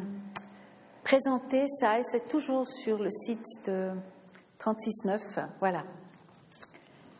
présenté 1.03 1.67
ça, 1.81 1.99
et 1.99 2.03
c'est 2.05 2.29
toujours 2.29 2.69
sur 2.69 2.99
le 3.03 3.11
site 3.11 3.47
de 3.67 3.91
36.9. 4.61 5.21
Voilà. 5.59 5.85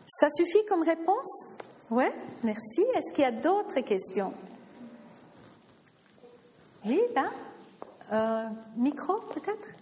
Ça 0.05 0.27
suffit 0.29 0.63
comme 0.67 0.83
réponse? 0.83 1.45
Oui, 1.89 2.05
merci. 2.43 2.81
Est-ce 2.95 3.13
qu'il 3.13 3.23
y 3.23 3.27
a 3.27 3.31
d'autres 3.31 3.81
questions? 3.81 4.33
Oui, 6.85 7.01
là? 7.15 7.31
Euh, 8.11 8.45
Micro, 8.77 9.19
peut-être? 9.33 9.75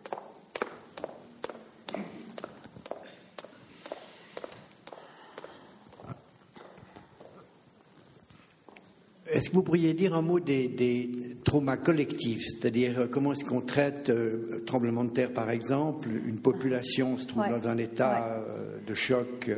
Est-ce 9.31 9.51
que 9.51 9.56
vous 9.56 9.64
pourriez 9.64 9.93
dire 9.93 10.15
un 10.15 10.23
mot 10.23 10.39
des, 10.39 11.11
traumas 11.43 11.77
collectifs, 11.77 12.43
c'est-à-dire 12.45 12.99
euh, 12.99 13.07
comment 13.07 13.34
est-ce 13.34 13.45
qu'on 13.45 13.61
traite 13.61 14.10
euh, 14.10 14.64
tremblement 14.65 15.03
de 15.03 15.11
terre 15.11 15.31
par 15.31 15.49
exemple, 15.49 16.10
une 16.10 16.39
population 16.39 17.18
se 17.18 17.26
trouve 17.26 17.47
dans 17.47 17.68
un 17.68 17.77
état 17.77 18.34
euh, 18.34 18.80
de 18.85 18.93
choc, 18.93 19.49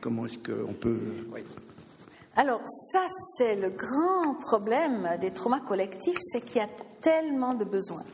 comment 0.00 0.26
est-ce 0.26 0.38
qu'on 0.38 0.72
peut... 0.74 0.98
Alors 2.36 2.60
ça 2.92 3.06
c'est 3.36 3.56
le 3.56 3.70
grand 3.70 4.34
problème 4.34 5.08
des 5.20 5.30
traumas 5.30 5.60
collectifs, 5.60 6.18
c'est 6.22 6.40
qu'il 6.40 6.60
y 6.60 6.64
a 6.64 6.68
tellement 7.00 7.54
de 7.54 7.64
besoins. 7.64 8.04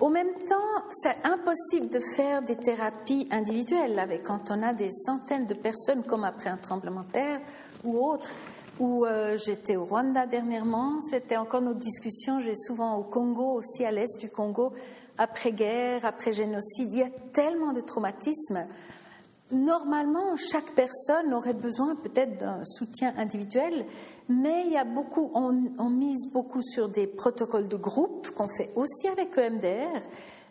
Au 0.00 0.08
même 0.08 0.32
temps, 0.48 0.82
c'est 0.90 1.16
impossible 1.24 1.88
de 1.88 2.00
faire 2.16 2.42
des 2.42 2.56
thérapies 2.56 3.28
individuelles 3.30 3.98
avec 3.98 4.24
quand 4.24 4.50
on 4.50 4.62
a 4.62 4.72
des 4.72 4.90
centaines 4.90 5.46
de 5.46 5.54
personnes 5.54 6.02
comme 6.02 6.24
après 6.24 6.50
un 6.50 6.56
tremblement 6.56 7.02
de 7.02 7.12
terre 7.12 7.40
ou 7.84 8.04
autre 8.04 8.28
où 8.80 9.04
euh, 9.04 9.38
j'étais 9.38 9.76
au 9.76 9.84
Rwanda 9.84 10.26
dernièrement. 10.26 11.00
C'était 11.02 11.36
encore 11.36 11.60
notre 11.60 11.78
discussion. 11.78 12.40
J'ai 12.40 12.56
souvent 12.56 12.96
au 12.96 13.04
Congo, 13.04 13.52
aussi 13.52 13.84
à 13.84 13.92
l'est 13.92 14.18
du 14.18 14.28
Congo, 14.28 14.72
après-guerre, 15.18 16.04
après-génocide. 16.04 16.92
Il 16.92 16.98
y 16.98 17.02
a 17.02 17.10
tellement 17.32 17.72
de 17.72 17.80
traumatismes. 17.80 18.66
Normalement, 19.52 20.34
chaque 20.36 20.72
personne 20.74 21.34
aurait 21.34 21.52
besoin 21.52 21.94
peut-être 21.94 22.38
d'un 22.38 22.64
soutien 22.64 23.12
individuel, 23.18 23.84
mais 24.30 24.62
il 24.64 24.72
y 24.72 24.78
a 24.78 24.84
beaucoup, 24.84 25.30
on, 25.34 25.90
mise 25.90 26.32
beaucoup 26.32 26.62
sur 26.62 26.88
des 26.88 27.06
protocoles 27.06 27.68
de 27.68 27.76
groupe 27.76 28.30
qu'on 28.30 28.48
fait 28.56 28.70
aussi 28.76 29.08
avec 29.08 29.36
EMDR, 29.36 30.00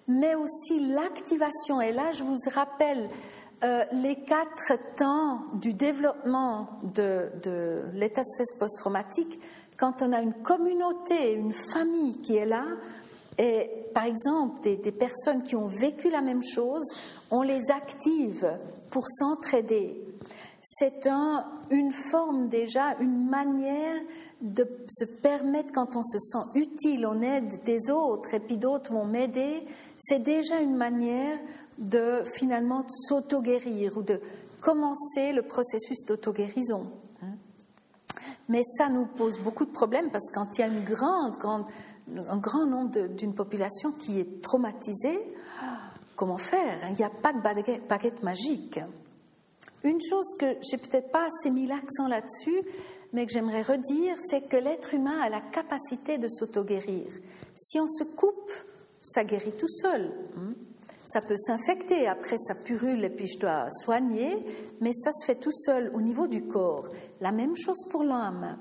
mais 0.08 0.36
aussi 0.36 0.92
l'activation. 0.92 1.82
Et 1.82 1.92
là, 1.92 2.12
je 2.12 2.24
vous 2.24 2.38
rappelle 2.54 3.10
euh, 3.64 3.84
les 3.92 4.18
quatre 4.18 4.78
temps 4.96 5.46
du 5.56 5.74
développement 5.74 6.70
de, 6.94 7.32
l'état 7.96 8.22
de 8.22 8.28
stress 8.28 8.60
post-traumatique, 8.60 9.40
quand 9.78 10.04
on 10.04 10.14
a 10.14 10.22
une 10.22 10.34
communauté, 10.44 11.34
une 11.34 11.54
famille 11.74 12.22
qui 12.22 12.36
est 12.36 12.46
là, 12.46 12.66
et 13.40 13.68
par 13.96 14.06
exemple 14.06 14.62
des, 14.62 14.92
personnes 14.92 15.42
qui 15.42 15.56
ont 15.56 15.68
vécu 15.68 16.12
la 16.12 16.22
même 16.22 16.44
chose, 16.44 16.88
on 17.32 17.42
les 17.42 17.72
active 17.72 18.48
pour 18.92 19.08
s'entraider. 19.08 20.00
C'est 20.62 21.08
une 21.72 21.92
forme 21.92 22.50
déjà, 22.50 22.96
une 23.00 23.28
manière 23.28 24.00
de 24.42 24.68
se 24.88 25.06
permettre, 25.22 25.74
quand 25.74 25.96
on 25.96 26.04
se 26.04 26.20
sent 26.20 26.60
utile, 26.60 27.06
on 27.06 27.22
aide 27.22 27.64
des 27.64 27.90
autres 27.90 28.34
et 28.34 28.40
puis 28.40 28.58
d'autres 28.58 28.92
vont 28.92 29.06
m'aider, 29.06 29.66
c'est 29.98 30.20
déjà 30.20 30.60
une 30.60 30.76
manière 30.76 31.40
de 31.78 32.24
finalement 32.36 32.86
s'auto-guérir 32.88 33.98
ou 33.98 34.04
de 34.04 34.20
commencer 34.60 35.34
le 35.34 35.44
processus 35.44 36.06
d'auto-guérison. 36.06 36.92
Hein. 37.24 37.36
Mais 38.50 38.62
ça 38.78 38.90
nous 38.90 39.06
pose 39.06 39.40
beaucoup 39.40 39.66
de 39.66 39.72
problèmes 39.72 40.10
parce 40.12 40.30
que 40.30 40.36
quand 40.36 40.58
il 40.58 40.62
y 40.62 40.64
a 40.64 40.68
une 40.68 40.84
grande, 40.84 41.38
grande, 41.38 41.66
un 42.16 42.38
grand 42.38 42.66
nombre 42.66 43.08
d'une 43.08 43.34
population 43.34 43.92
qui 43.92 44.20
est 44.20 44.42
traumatisée, 44.42 45.31
comment 46.22 46.38
faire 46.38 46.78
Il 46.90 46.96
n'y 46.98 47.04
a 47.04 47.10
pas 47.10 47.34
de 47.34 47.42
baguette, 47.42 48.22
magique. 48.22 48.80
Une 49.84 50.00
chose 50.00 50.28
que 50.38 50.46
j'ai 50.62 50.78
peut-être 50.78 51.12
pas 51.12 51.26
assez 51.26 51.50
mis 51.50 51.66
l'accent 51.66 52.08
là-dessus, 52.08 52.62
mais 53.12 53.26
que 53.26 53.34
j'aimerais 53.34 53.64
redire, 53.64 54.16
c'est 54.30 54.48
que 54.48 54.58
l'être 54.58 54.94
humain 54.94 55.20
a 55.20 55.30
la 55.30 55.42
capacité 55.42 56.20
de 56.20 56.28
s'auto-guérir. 56.28 57.08
Si 57.56 57.80
on 57.80 57.88
se 57.88 58.04
coupe, 58.04 58.52
ça 59.02 59.24
guérit 59.24 59.54
tout 59.58 59.68
seul. 59.68 60.12
Hein 60.38 60.54
ça 61.08 61.22
peut 61.22 61.38
s'infecter, 61.38 62.08
après 62.08 62.38
ça 62.38 62.54
purule 62.64 63.04
et 63.04 63.10
puis 63.10 63.28
je 63.28 63.40
dois 63.40 63.66
soigner, 63.84 64.46
mais 64.80 64.94
ça 64.94 65.12
se 65.12 65.26
fait 65.26 65.40
tout 65.40 65.52
seul 65.52 65.92
au 65.96 66.02
niveau 66.02 66.28
du 66.28 66.44
corps. 66.46 66.88
La 67.20 67.32
même 67.32 67.56
chose 67.58 67.84
pour 67.90 68.04
l'âme. 68.04 68.60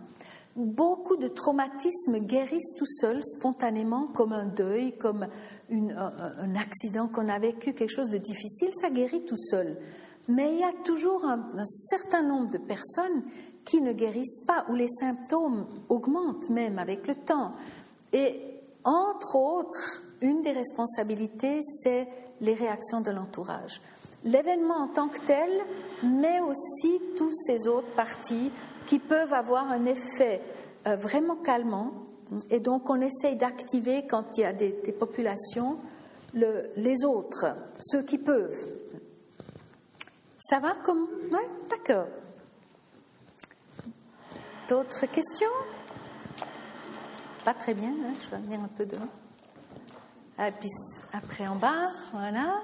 Beaucoup 0.56 1.16
de 1.16 1.28
traumatismes 1.28 2.18
guérissent 2.20 2.74
tout 2.76 2.86
seuls, 2.86 3.22
spontanément, 3.22 4.08
comme 4.08 4.32
un 4.32 4.46
deuil, 4.46 4.96
comme 4.96 5.28
un, 5.70 6.54
accident 6.56 7.08
qu'on 7.08 7.28
a 7.28 7.38
vécu, 7.38 7.72
quelque 7.72 7.92
chose 7.92 8.10
de 8.10 8.18
difficile, 8.18 8.70
ça 8.80 8.90
guérit 8.90 9.24
tout 9.24 9.36
seul. 9.36 9.76
Mais 10.28 10.52
il 10.52 10.60
y 10.60 10.64
a 10.64 10.72
toujours 10.84 11.24
un, 11.24 11.64
certain 11.64 12.22
nombre 12.22 12.50
de 12.50 12.58
personnes 12.58 13.22
qui 13.64 13.80
ne 13.80 13.92
guérissent 13.92 14.44
pas, 14.46 14.64
où 14.68 14.74
les 14.74 14.88
symptômes 14.88 15.66
augmentent 15.88 16.50
même 16.50 16.78
avec 16.78 17.06
le 17.06 17.14
temps. 17.14 17.52
Et 18.12 18.40
entre 18.84 19.36
autres, 19.36 20.02
une 20.20 20.42
des 20.42 20.52
responsabilités, 20.52 21.60
c'est 21.62 22.08
les 22.40 22.54
réactions 22.54 23.00
de 23.00 23.10
l'entourage. 23.10 23.80
L'événement 24.24 24.76
en 24.76 24.88
tant 24.88 25.08
que 25.08 25.20
tel, 25.24 25.50
mais 26.02 26.40
aussi 26.40 27.00
tous 27.16 27.32
ces 27.32 27.68
autres 27.68 27.94
parties 27.94 28.50
qui 28.86 28.98
peuvent 28.98 29.32
avoir 29.32 29.70
un 29.70 29.86
effet 29.86 30.42
euh, 30.86 30.96
vraiment 30.96 31.36
calmant. 31.36 31.92
Et 32.50 32.60
donc, 32.60 32.88
on 32.88 33.00
essaye 33.00 33.36
d'activer, 33.36 34.06
quand 34.06 34.38
il 34.38 34.42
y 34.42 34.44
a 34.44 34.52
des, 34.52 34.70
populations, 34.92 35.78
les 36.34 37.04
autres, 37.04 37.46
ceux 37.80 38.02
qui 38.02 38.18
peuvent. 38.18 38.56
Ça 40.38 40.58
va 40.58 40.74
comme. 40.84 41.08
Oui, 41.30 41.40
d'accord. 41.68 42.06
D'autres 44.68 45.06
questions? 45.06 45.46
Pas 47.44 47.54
très 47.54 47.74
bien, 47.74 47.90
là, 47.90 48.12
je 48.22 48.30
vais 48.30 48.42
venir 48.42 48.60
un 48.60 48.68
peu 48.68 48.86
de. 48.86 48.96
Après 51.12 51.46
en 51.46 51.56
bas, 51.56 51.88
voilà. 52.12 52.62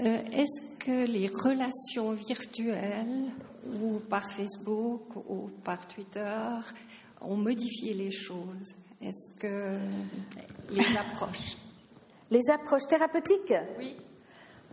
Euh, 0.00 0.18
est-ce 0.32 0.76
que 0.78 1.06
les 1.06 1.28
relations 1.28 2.12
virtuelles 2.12 3.30
ou 3.80 4.00
par 4.00 4.30
Facebook 4.30 5.02
ou 5.28 5.50
par 5.62 5.86
Twitter 5.86 6.58
ont 7.20 7.36
modifié 7.36 7.94
les 7.94 8.10
choses 8.10 8.74
Est-ce 9.02 9.38
que 9.38 9.78
les 10.70 10.96
approches? 10.96 11.56
Les 12.30 12.50
approches 12.50 12.86
thérapeutiques? 12.88 13.54
Oui. 13.78 13.96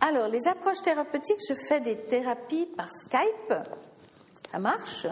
Alors, 0.00 0.28
les 0.28 0.46
approches 0.48 0.82
thérapeutiques, 0.82 1.40
je 1.48 1.54
fais 1.54 1.80
des 1.80 1.96
thérapies 1.96 2.66
par 2.76 2.88
Skype. 2.92 3.54
Ça 4.50 4.58
marche. 4.58 5.06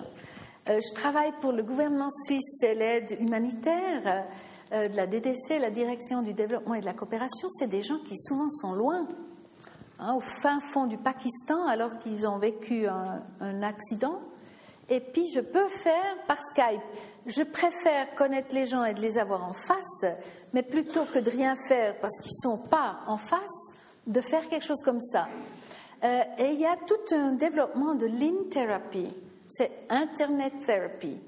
Euh, 0.69 0.81
je 0.81 0.95
travaille 0.95 1.33
pour 1.41 1.53
le 1.53 1.63
gouvernement 1.63 2.11
suisse 2.27 2.63
et 2.63 2.75
l'aide 2.75 3.17
humanitaire 3.21 4.27
euh, 4.73 4.89
de 4.89 4.97
la 4.97 5.07
DDC, 5.07 5.61
la 5.61 5.71
Direction 5.71 6.23
du 6.23 6.35
développement 6.35 6.75
et 6.75 6.81
de 6.81 6.87
la 6.87 6.93
coopération. 6.93 7.49
C'est 7.51 7.69
des 7.69 7.83
gens 7.83 7.99
qui 8.07 8.17
souvent 8.19 8.49
sont 8.49 8.73
loin 8.73 9.07
Hein, 10.03 10.15
au 10.15 10.21
fin 10.43 10.61
fond 10.61 10.87
du 10.87 10.97
Pakistan 10.97 11.67
alors 11.67 11.99
qu'ils 11.99 12.27
ont 12.27 12.39
vécu 12.39 12.87
un, 12.87 13.63
accident. 13.63 14.19
Et 14.89 14.99
puis 14.99 15.31
je 15.35 15.41
peux 15.41 15.69
faire 15.69 16.17
par 16.27 16.39
Skype. 16.43 16.81
Je 17.27 17.43
préfère 17.43 18.15
connaître 18.15 18.55
les 18.55 18.67
gens 18.67 18.85
et 18.85 18.95
de 18.95 19.01
les 19.01 19.19
avoir 19.19 19.45
en 19.45 19.53
face, 19.53 20.05
mais 20.53 20.63
plutôt 20.63 21.05
que 21.05 21.19
de 21.19 21.31
rien 21.31 21.55
faire 21.69 21.97
parce 22.01 22.19
qu'ils 22.21 22.33
ne 22.45 22.57
sont 22.57 22.69
pas 22.69 23.01
en 23.07 23.19
face, 23.19 23.73
de 24.07 24.21
faire 24.21 24.49
quelque 24.49 24.65
chose 24.65 24.83
comme 24.83 25.01
ça. 25.01 25.29
Euh, 26.03 26.23
et 26.39 26.53
il 26.53 26.61
y 26.61 26.67
a 26.67 26.77
tout 26.87 27.15
un 27.15 27.33
développement 27.33 27.95
de 27.95 28.07
l'in-therapy, 28.07 29.09
c'est 29.49 29.71
Internet 29.91 30.55
Therapy. 30.67 31.19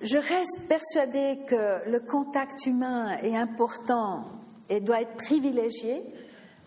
Je 0.00 0.16
reste 0.16 0.66
persuadée 0.68 1.40
que 1.46 1.88
le 1.88 2.00
contact 2.00 2.66
humain 2.66 3.18
est 3.22 3.36
important 3.36 4.24
et 4.68 4.80
doit 4.80 5.02
être 5.02 5.16
privilégié, 5.16 6.02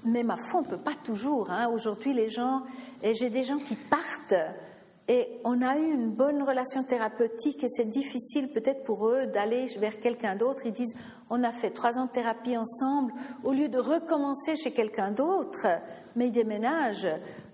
mais 0.06 0.24
ma 0.24 0.38
foi, 0.38 0.60
on 0.60 0.64
ne 0.64 0.70
peut 0.70 0.78
pas 0.78 0.96
toujours. 1.04 1.50
Hein. 1.50 1.70
Aujourd'hui, 1.74 2.14
les 2.14 2.30
gens, 2.30 2.62
et 3.02 3.16
j'ai 3.16 3.30
des 3.30 3.44
gens 3.44 3.58
qui 3.58 3.76
partent 3.76 4.36
et 5.08 5.40
on 5.44 5.62
a 5.62 5.78
eu 5.78 5.92
une 5.92 6.10
bonne 6.10 6.44
relation 6.44 6.84
thérapeutique 6.84 7.64
et 7.64 7.70
c'est 7.70 7.90
difficile 7.90 8.50
peut-être 8.50 8.84
pour 8.84 9.08
eux 9.08 9.28
d'aller 9.28 9.68
vers 9.80 10.00
quelqu'un 10.00 10.36
d'autre. 10.36 10.66
Ils 10.66 10.74
disent, 10.74 10.96
on 11.30 11.44
a 11.44 11.52
fait 11.52 11.70
trois 11.70 11.98
ans 11.98 12.06
de 12.06 12.12
thérapie 12.12 12.58
ensemble, 12.58 13.14
au 13.44 13.54
lieu 13.54 13.70
de 13.70 13.78
recommencer 13.78 14.56
chez 14.56 14.72
quelqu'un 14.72 15.12
d'autre, 15.12 15.68
mais 16.16 16.28
ils 16.28 16.32
déménagent 16.34 17.08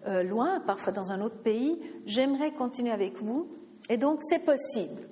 euh, 0.07 0.23
loin, 0.23 0.61
parfois 0.61 0.93
dans 0.93 1.11
un 1.11 1.21
autre 1.21 1.41
pays, 1.43 1.79
j'aimerais 2.05 2.51
continuer 2.51 2.91
avec 2.91 3.21
vous. 3.21 3.47
Et 3.89 3.97
donc 3.97 4.19
c'est 4.23 4.43
possible. 4.43 5.07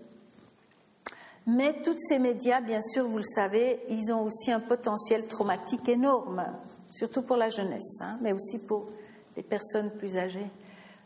Mais 1.45 1.81
tous 1.83 1.97
ces 1.97 2.19
médias, 2.19 2.61
bien 2.61 2.81
sûr, 2.81 3.07
vous 3.07 3.17
le 3.17 3.23
savez, 3.23 3.79
ils 3.89 4.11
ont 4.11 4.23
aussi 4.23 4.51
un 4.51 4.59
potentiel 4.59 5.27
traumatique 5.27 5.89
énorme 5.89 6.43
surtout 6.91 7.21
pour 7.23 7.37
la 7.37 7.49
jeunesse, 7.49 7.99
hein, 8.01 8.17
mais 8.21 8.33
aussi 8.33 8.59
pour 8.59 8.89
les 9.35 9.43
personnes 9.43 9.91
plus 9.91 10.17
âgées. 10.17 10.47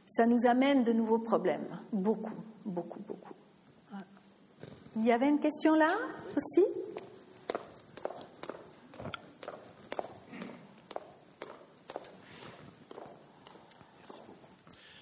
Ça 0.07 0.25
nous 0.25 0.45
amène 0.45 0.83
de 0.83 0.93
nouveaux 0.93 1.19
problèmes, 1.19 1.67
beaucoup, 1.91 2.33
beaucoup, 2.65 2.99
beaucoup. 2.99 3.33
Il 4.95 5.05
y 5.05 5.11
avait 5.11 5.27
une 5.27 5.39
question 5.39 5.75
là 5.75 5.89
aussi? 6.37 6.63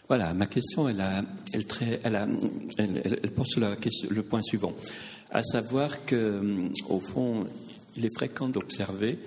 Voilà, 0.08 0.34
ma 0.34 0.46
question, 0.46 0.90
elle, 0.90 1.02
a, 1.02 1.24
elle, 1.54 3.32
porte 3.32 3.48
sur 3.48 3.62
le 3.62 4.22
point 4.22 4.42
suivant, 4.42 4.74
à 5.32 5.44
savoir 5.44 6.06
que, 6.06 6.70
au 6.90 7.00
fond, 7.00 7.48
il 7.96 8.06
est 8.06 8.14
fréquent 8.16 8.48
d'observer 8.48 9.18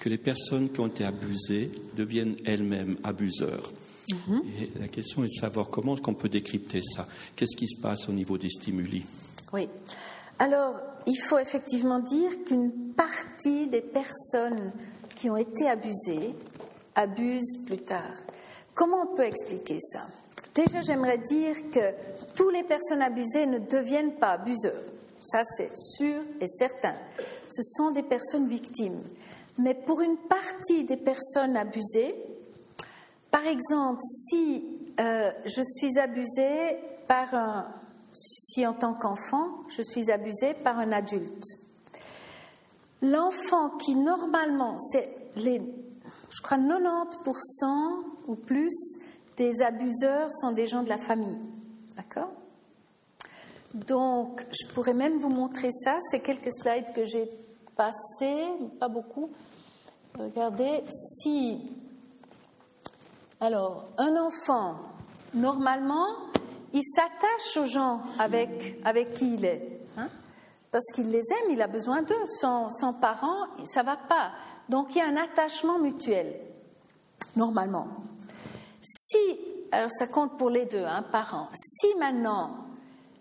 que 0.00 0.08
les 0.08 0.18
personnes 0.18 0.70
qui 0.70 0.80
ont 0.80 0.88
été 0.88 1.04
abusées 1.04 1.70
deviennent 1.96 2.36
elles-mêmes 2.44 2.96
abuseurs. 3.04 3.72
La 4.78 4.88
question 4.88 5.24
est 5.24 5.28
de 5.28 5.32
savoir 5.32 5.70
comment 5.70 5.96
on 6.06 6.14
peut 6.14 6.28
décrypter 6.28 6.82
ça. 6.82 7.06
Qu'est-ce 7.36 7.56
qui 7.56 7.66
se 7.66 7.80
passe 7.80 8.08
au 8.08 8.12
niveau 8.12 8.36
des 8.36 8.50
stimuli? 8.50 9.04
Oui. 9.52 9.68
Alors, 10.38 10.74
il 11.06 11.16
faut 11.16 11.38
effectivement 11.38 12.00
dire 12.00 12.44
qu'une 12.44 12.92
partie 12.96 13.66
des 13.68 13.80
personnes 13.80 14.72
qui 15.14 15.30
ont 15.30 15.36
été 15.36 15.68
abusées 15.68 16.34
abusent 16.94 17.64
plus 17.66 17.78
tard. 17.78 18.14
Comment 18.74 19.02
on 19.10 19.14
peut 19.14 19.24
expliquer 19.24 19.78
ça? 19.80 20.00
Déjà, 20.54 20.80
j'aimerais 20.82 21.18
dire 21.18 21.56
que 21.70 21.92
toutes 22.34 22.52
les 22.52 22.64
personnes 22.64 23.02
abusées 23.02 23.46
ne 23.46 23.58
deviennent 23.58 24.16
pas 24.16 24.32
abuseurs. 24.32 24.82
Ça, 25.20 25.42
c'est 25.56 25.70
sûr 25.76 26.20
et 26.40 26.48
certain. 26.48 26.94
Ce 27.48 27.62
sont 27.62 27.92
des 27.92 28.02
personnes 28.02 28.48
victimes. 28.48 29.02
Mais 29.58 29.74
pour 29.74 30.00
une 30.00 30.16
partie 30.16 30.84
des 30.84 30.96
personnes 30.96 31.56
abusées, 31.56 32.14
par 33.34 33.48
exemple, 33.48 34.00
si 34.00 34.64
euh, 35.00 35.28
je 35.44 35.60
suis 35.60 35.98
abusée 35.98 36.78
par 37.08 37.34
un, 37.34 37.66
si 38.12 38.64
en 38.64 38.74
tant 38.74 38.94
qu'enfant, 38.94 39.48
je 39.76 39.82
suis 39.82 40.08
abusée 40.12 40.54
par 40.62 40.78
un 40.78 40.92
adulte, 40.92 41.42
l'enfant 43.02 43.70
qui 43.70 43.96
normalement, 43.96 44.78
c'est 44.78 45.32
les, 45.34 45.60
je 46.30 46.42
crois 46.42 46.58
90% 46.58 48.04
ou 48.28 48.36
plus 48.36 49.00
des 49.36 49.62
abuseurs 49.62 50.30
sont 50.30 50.52
des 50.52 50.68
gens 50.68 50.84
de 50.84 50.88
la 50.88 50.98
famille, 50.98 51.40
d'accord? 51.96 52.30
Donc, 53.74 54.46
je 54.52 54.72
pourrais 54.74 54.94
même 54.94 55.18
vous 55.18 55.28
montrer 55.28 55.72
ça. 55.72 55.98
C'est 56.08 56.20
quelques 56.20 56.52
slides 56.52 56.92
que 56.94 57.04
j'ai 57.04 57.28
passés, 57.74 58.44
pas 58.78 58.86
beaucoup. 58.86 59.28
Regardez, 60.16 60.84
si. 60.92 61.58
Alors, 63.40 63.86
un 63.98 64.16
enfant, 64.16 64.76
normalement, 65.34 66.06
il 66.72 66.82
s'attache 66.94 67.56
aux 67.56 67.66
gens 67.66 68.00
avec, 68.18 68.80
avec 68.84 69.14
qui 69.14 69.34
il 69.34 69.44
est. 69.44 69.80
Hein, 69.96 70.08
parce 70.70 70.86
qu'il 70.94 71.10
les 71.10 71.22
aime, 71.30 71.50
il 71.50 71.62
a 71.62 71.66
besoin 71.66 72.02
d'eux. 72.02 72.26
Sans, 72.40 72.68
sans 72.70 72.92
parents, 72.92 73.46
ça 73.64 73.82
ne 73.82 73.86
va 73.86 73.96
pas. 73.96 74.32
Donc, 74.68 74.94
il 74.94 74.98
y 74.98 75.00
a 75.02 75.06
un 75.06 75.16
attachement 75.16 75.78
mutuel, 75.78 76.40
normalement. 77.36 77.88
Si, 78.82 79.38
alors 79.72 79.90
ça 79.98 80.06
compte 80.06 80.38
pour 80.38 80.50
les 80.50 80.66
deux, 80.66 80.84
hein, 80.84 81.04
parents. 81.10 81.48
Si 81.54 81.94
maintenant, 81.98 82.56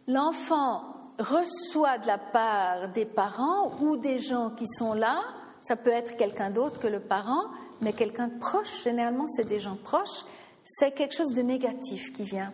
l'enfant 0.08 0.84
reçoit 1.20 1.98
de 1.98 2.08
la 2.08 2.18
part 2.18 2.90
des 2.90 3.06
parents 3.06 3.72
ou 3.82 3.98
des 3.98 4.20
gens 4.20 4.52
qui 4.52 4.68
sont 4.68 4.94
là, 4.94 5.22
ça 5.62 5.76
peut 5.76 5.92
être 5.92 6.18
quelqu'un 6.18 6.50
d'autre 6.50 6.80
que 6.80 6.88
le 6.88 7.00
parent, 7.00 7.46
mais 7.84 7.94
quelqu'un 7.94 8.28
de 8.28 8.40
proche, 8.40 8.84
généralement 8.84 9.28
c'est 9.28 9.46
des 9.46 9.60
gens 9.60 9.76
proches, 9.76 10.26
c'est 10.66 10.92
quelque 10.92 11.16
chose 11.16 11.34
de 11.34 11.42
négatif 11.42 12.14
qui 12.14 12.24
vient. 12.24 12.54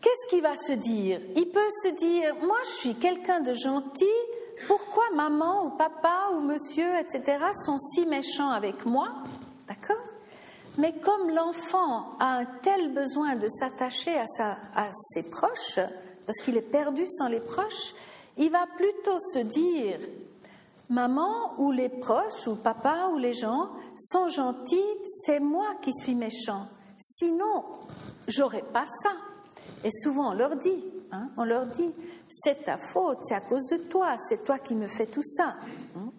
Qu'est-ce 0.00 0.28
qu'il 0.28 0.42
va 0.42 0.56
se 0.56 0.72
dire? 0.72 1.20
Il 1.34 1.48
peut 1.48 1.70
se 1.82 1.88
dire, 1.88 2.34
moi 2.42 2.58
je 2.64 2.70
suis 2.78 2.94
quelqu'un 2.94 3.40
de 3.40 3.54
gentil, 3.54 4.04
pourquoi 4.68 5.04
maman 5.14 5.66
ou 5.66 5.70
papa 5.70 6.30
ou 6.34 6.40
monsieur, 6.40 6.98
etc., 7.00 7.38
sont 7.64 7.78
si 7.78 8.06
méchants 8.06 8.50
avec 8.50 8.86
moi? 8.86 9.08
D'accord? 9.66 9.96
Mais 10.78 10.94
comme 11.00 11.30
l'enfant 11.30 12.16
a 12.20 12.38
un 12.38 12.44
tel 12.62 12.92
besoin 12.92 13.34
de 13.34 13.48
s'attacher 13.48 14.16
à, 14.16 14.58
à 14.74 14.88
ses 14.92 15.30
proches, 15.30 15.80
parce 16.26 16.38
qu'il 16.42 16.56
est 16.56 16.70
perdu 16.70 17.06
sans 17.06 17.28
les 17.28 17.40
proches, 17.40 17.94
il 18.36 18.50
va 18.50 18.66
plutôt 18.76 19.18
se 19.18 19.38
dire 19.38 19.98
Maman 20.88 21.54
ou 21.58 21.72
les 21.72 21.88
proches 21.88 22.46
ou 22.46 22.56
papa 22.56 23.10
ou 23.12 23.18
les 23.18 23.34
gens 23.34 23.70
sont 23.96 24.28
gentils, 24.28 24.94
c'est 25.24 25.40
moi 25.40 25.74
qui 25.82 25.92
suis 25.92 26.14
méchant. 26.14 26.66
Sinon, 26.98 27.64
j'aurais 28.28 28.64
pas 28.72 28.86
ça. 29.02 29.10
Et 29.84 29.90
souvent, 29.90 30.30
on 30.30 30.34
leur 30.34 30.56
dit, 30.56 30.84
hein, 31.10 31.28
on 31.36 31.44
leur 31.44 31.66
dit, 31.66 31.92
c'est 32.28 32.64
ta 32.64 32.78
faute, 32.78 33.18
c'est 33.22 33.34
à 33.34 33.40
cause 33.40 33.68
de 33.68 33.76
toi, 33.76 34.16
c'est 34.18 34.44
toi 34.44 34.58
qui 34.58 34.74
me 34.74 34.86
fais 34.86 35.06
tout 35.06 35.22
ça. 35.22 35.56
Hein. 35.96 36.10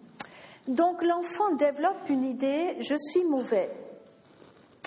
Donc 0.66 1.02
l'enfant 1.02 1.54
développe 1.54 2.08
une 2.10 2.24
idée, 2.24 2.76
je 2.80 2.94
suis 3.10 3.24
mauvais. 3.24 3.70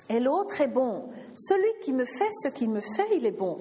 Et 0.09 0.19
l'autre 0.19 0.61
est 0.61 0.67
bon. 0.67 1.09
Celui 1.35 1.79
qui 1.83 1.91
me 1.91 2.05
fait 2.05 2.29
ce 2.43 2.49
qu'il 2.49 2.69
me 2.69 2.81
fait, 2.81 3.15
il 3.15 3.25
est 3.25 3.31
bon. 3.31 3.59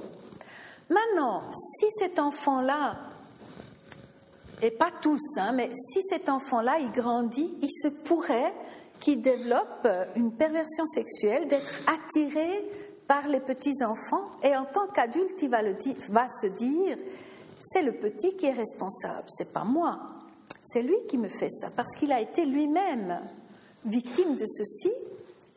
Maintenant, 0.90 1.42
si 1.52 1.86
cet 1.98 2.18
enfant-là, 2.18 2.98
et 4.62 4.70
pas 4.70 4.90
tous, 5.00 5.20
hein, 5.36 5.52
mais 5.52 5.70
si 5.74 6.02
cet 6.02 6.28
enfant-là, 6.28 6.78
il 6.78 6.90
grandit, 6.90 7.54
il 7.62 7.70
se 7.70 7.88
pourrait 7.88 8.52
qu'il 8.98 9.22
développe 9.22 9.88
une 10.16 10.32
perversion 10.32 10.84
sexuelle, 10.86 11.48
d'être 11.48 11.80
attiré 11.86 12.64
par 13.08 13.26
les 13.28 13.40
petits-enfants, 13.40 14.30
et 14.42 14.54
en 14.54 14.66
tant 14.66 14.86
qu'adulte, 14.88 15.40
il 15.42 15.50
va, 15.50 15.62
va 16.10 16.26
se 16.28 16.46
dire, 16.46 16.96
c'est 17.60 17.82
le 17.82 17.92
petit 17.92 18.36
qui 18.36 18.46
est 18.46 18.52
responsable, 18.52 19.24
c'est 19.28 19.52
pas 19.52 19.64
moi. 19.64 19.98
C'est 20.62 20.82
lui 20.82 20.96
qui 21.08 21.16
me 21.16 21.28
fait 21.28 21.48
ça, 21.48 21.68
parce 21.74 21.94
qu'il 21.96 22.12
a 22.12 22.20
été 22.20 22.44
lui-même 22.44 23.20
victime 23.84 24.36
de 24.36 24.44
ceci, 24.46 24.92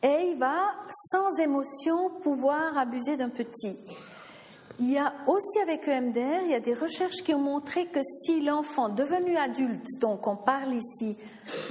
et 0.02 0.30
il 0.30 0.38
va 0.38 0.74
sans 1.10 1.38
émotion 1.38 2.10
pouvoir 2.22 2.76
abuser 2.76 3.16
d'un 3.16 3.28
petit. 3.28 3.76
Il 4.80 4.90
y 4.90 4.98
a 4.98 5.12
aussi 5.28 5.58
avec 5.60 5.86
EMDR, 5.86 6.42
il 6.44 6.50
y 6.50 6.54
a 6.54 6.60
des 6.60 6.74
recherches 6.74 7.22
qui 7.22 7.32
ont 7.32 7.40
montré 7.40 7.86
que 7.86 8.00
si 8.02 8.40
l'enfant 8.40 8.88
devenu 8.88 9.36
adulte, 9.36 9.86
donc 10.00 10.26
on 10.26 10.36
parle 10.36 10.74
ici 10.74 11.16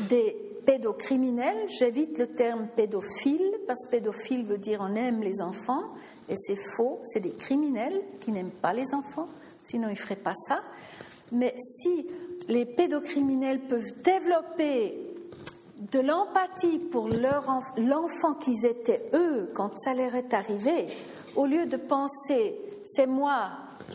des 0.09 0.37
pédocriminels, 0.65 1.67
j'évite 1.67 2.17
le 2.17 2.27
terme 2.27 2.67
pédophile, 2.75 3.51
parce 3.67 3.85
que 3.85 3.91
pédophile 3.91 4.45
veut 4.45 4.57
dire 4.57 4.79
on 4.81 4.95
aime 4.95 5.21
les 5.21 5.41
enfants, 5.41 5.83
et 6.29 6.35
c'est 6.37 6.57
faux, 6.77 6.99
c'est 7.03 7.19
des 7.19 7.33
criminels 7.33 8.01
qui 8.21 8.31
n'aiment 8.31 8.51
pas 8.51 8.71
les 8.71 8.93
enfants, 8.93 9.27
sinon 9.63 9.89
ils 9.89 9.91
ne 9.91 9.97
feraient 9.97 10.15
pas 10.15 10.35
ça. 10.47 10.61
Mais 11.33 11.53
si 11.57 12.07
les 12.47 12.65
pédocriminels 12.65 13.67
peuvent 13.67 14.01
développer 14.01 14.97
de 15.91 15.99
l'empathie 15.99 16.79
pour 16.79 17.09
l'enfant 17.09 18.35
qu'ils 18.39 18.65
étaient 18.65 19.09
eux 19.13 19.51
quand 19.53 19.77
ça 19.77 19.93
leur 19.93 20.15
est 20.15 20.33
arrivé, 20.33 20.87
au 21.35 21.45
lieu 21.45 21.65
de 21.65 21.75
penser 21.75 22.55
c'est 22.85 23.07
moi 23.07 23.51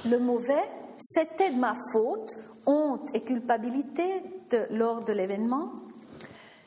le 0.09 0.19
mauvais, 0.19 0.63
c'était 0.99 1.51
de 1.51 1.59
ma 1.59 1.75
faute, 1.93 2.37
honte 2.67 3.09
et 3.15 3.21
culpabilité 3.21 4.23
lors 4.71 5.03
de 5.05 5.13
l'événement, 5.13 5.71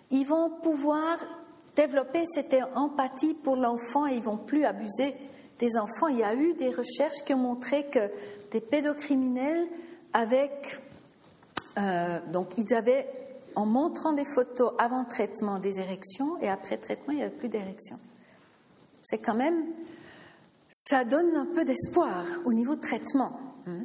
ils 0.10 0.26
vont 0.26 0.50
pouvoir 0.62 1.18
développer 1.76 2.26
cette 2.26 2.56
empathie 2.76 3.34
pour 3.34 3.56
l'enfant 3.56 4.08
et 4.08 4.16
ils 4.16 4.24
vont 4.24 4.38
plus 4.38 4.66
abuser 4.66 5.16
des 5.60 5.78
enfants. 5.78 6.08
Il 6.08 6.18
y 6.18 6.24
a 6.24 6.36
eu 6.36 6.54
des 6.54 6.70
recherches 6.70 7.24
qui 7.26 7.34
ont 7.34 7.40
montré 7.40 7.86
que 7.86 8.12
des 8.52 8.62
pédocriminels 8.62 9.68
avec 10.14 10.82
euh, 11.78 12.20
donc 12.34 12.50
ils 12.58 12.74
avaient 12.74 13.08
en 13.56 13.66
montrant 13.66 14.14
des 14.14 14.26
photos 14.26 14.74
avant 14.78 15.06
traitement 15.06 15.60
des 15.60 15.80
érections 15.80 16.38
et 16.42 16.50
après 16.50 16.78
traitement 16.78 17.14
il 17.14 17.18
n'y 17.18 17.24
avait 17.24 17.36
plus 17.36 17.48
d'érections. 17.48 18.00
C'est 19.02 19.20
quand 19.20 19.36
même 19.36 19.66
ça 20.72 21.04
donne 21.04 21.36
un 21.36 21.46
peu 21.46 21.66
d'espoir 21.66 22.24
au 22.46 22.54
niveau 22.54 22.76
de 22.76 22.82
traitement. 22.82 23.38
Hein. 23.68 23.84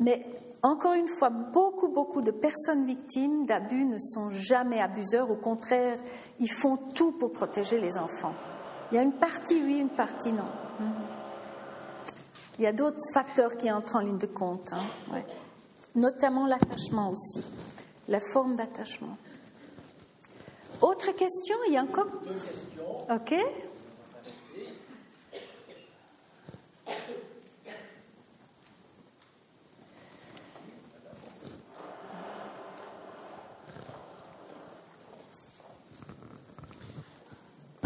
Mais 0.00 0.26
encore 0.62 0.94
une 0.94 1.08
fois, 1.08 1.30
beaucoup, 1.30 1.88
beaucoup 1.88 2.22
de 2.22 2.32
personnes 2.32 2.84
victimes 2.84 3.46
d'abus 3.46 3.84
ne 3.84 3.98
sont 3.98 4.28
jamais 4.30 4.80
abuseurs. 4.80 5.30
Au 5.30 5.36
contraire, 5.36 5.96
ils 6.40 6.50
font 6.50 6.76
tout 6.76 7.12
pour 7.12 7.30
protéger 7.30 7.80
les 7.80 7.96
enfants. 7.96 8.34
Il 8.90 8.96
y 8.96 8.98
a 8.98 9.02
une 9.02 9.12
partie 9.12 9.62
oui, 9.62 9.78
une 9.78 9.90
partie 9.90 10.32
non. 10.32 10.48
Hein. 10.80 10.92
Il 12.58 12.64
y 12.64 12.66
a 12.66 12.72
d'autres 12.72 12.98
facteurs 13.14 13.56
qui 13.56 13.70
entrent 13.70 13.96
en 13.96 14.00
ligne 14.00 14.18
de 14.18 14.26
compte, 14.26 14.72
hein. 14.72 15.22
notamment 15.94 16.46
l'attachement 16.46 17.10
aussi, 17.10 17.44
la 18.08 18.18
forme 18.18 18.56
d'attachement. 18.56 19.16
Autre 20.80 21.12
question 21.12 21.56
Il 21.68 21.74
y 21.74 21.76
a 21.76 21.82
encore? 21.82 22.06
Deux 22.24 22.34
questions. 22.34 23.06
Ok. 23.10 23.34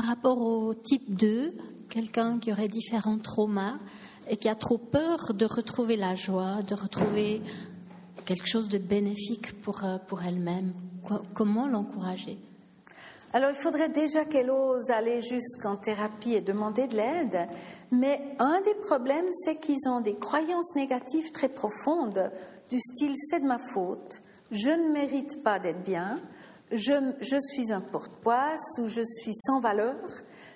Par 0.03 0.09
rapport 0.09 0.43
au 0.43 0.75
type 0.75 1.15
2, 1.15 1.55
quelqu'un 1.89 2.41
qui 2.41 2.51
aurait 2.51 2.67
différents 2.67 3.19
traumas 3.19 3.79
et 4.29 4.37
qui 4.37 4.49
a 4.49 4.57
trop 4.57 4.77
peur 4.77 5.33
de 5.33 5.47
retrouver 5.47 5.95
la 5.95 6.17
joie, 6.17 6.61
de 6.67 6.75
retrouver 6.75 7.41
quelque 8.25 8.49
chose 8.49 8.69
de 8.69 8.79
bénéfique 8.79 9.63
pour, 9.63 9.85
euh, 9.85 9.99
pour 10.09 10.25
elle-même, 10.25 10.73
comment 11.35 11.69
l'encourager? 11.69 12.37
Alors, 13.33 13.51
il 13.51 13.63
faudrait 13.63 13.91
déjà 13.91 14.25
qu'elle 14.25 14.51
ose 14.51 14.91
aller 14.91 15.21
jusqu'en 15.21 15.77
thérapie 15.77 16.35
et 16.35 16.41
demander 16.41 16.89
de 16.89 16.97
l'aide. 16.97 17.47
Mais 17.93 18.21
un 18.41 18.61
des 18.63 18.75
problèmes, 18.75 19.31
c'est 19.45 19.61
qu'ils 19.61 19.89
ont 19.89 20.01
des 20.01 20.17
croyances 20.17 20.75
négatives 20.75 21.31
très 21.31 21.49
profondes 21.49 22.33
du 22.71 22.81
style 22.81 23.15
c'est 23.31 23.39
de 23.39 23.47
ma 23.47 23.59
faute, 23.73 24.21
je 24.51 24.71
ne 24.71 24.91
mérite 24.91 25.45
pas 25.45 25.61
d'être 25.61 25.85
bien, 25.85 26.17
je, 26.73 27.39
suis 27.53 27.73
un 27.73 27.81
porte-poisse 27.81 28.79
ou 28.81 28.89
je 28.89 29.03
suis 29.03 29.35
sans 29.35 29.61
valeur. 29.61 29.97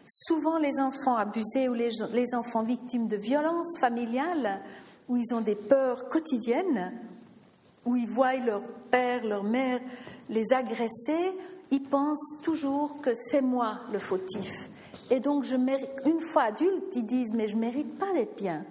Souvent, 0.06 0.58
les 0.58 0.78
enfants 0.80 1.16
abusés 1.16 1.68
ou 1.68 1.74
les, 1.74 2.34
enfants 2.34 2.62
victimes 2.62 3.08
de 3.08 3.16
violences 3.16 3.78
familiales, 3.80 4.62
où 5.08 5.16
ils 5.16 5.34
ont 5.34 5.40
des 5.40 5.54
peurs 5.54 6.08
quotidiennes, 6.08 6.92
où 7.84 7.96
ils 7.96 8.08
voient 8.08 8.36
leur 8.36 8.62
père, 8.90 9.24
leur 9.24 9.44
mère 9.44 9.80
les 10.28 10.52
agresser, 10.52 11.32
ils 11.70 11.82
pensent 11.82 12.40
toujours 12.42 13.00
que 13.00 13.10
c'est 13.14 13.42
moi 13.42 13.80
le 13.92 13.98
fautif. 13.98 14.70
Et 15.10 15.20
donc, 15.20 15.44
je 15.44 15.56
mérite, 15.56 15.90
une 16.04 16.20
fois 16.20 16.44
adultes, 16.44 16.94
ils 16.96 17.06
disent 17.06 17.32
Mais 17.32 17.46
je 17.48 17.56
ne 17.56 17.60
mérite 17.60 17.98
pas 17.98 18.12
d'être 18.12 18.36
bien. 18.36 18.64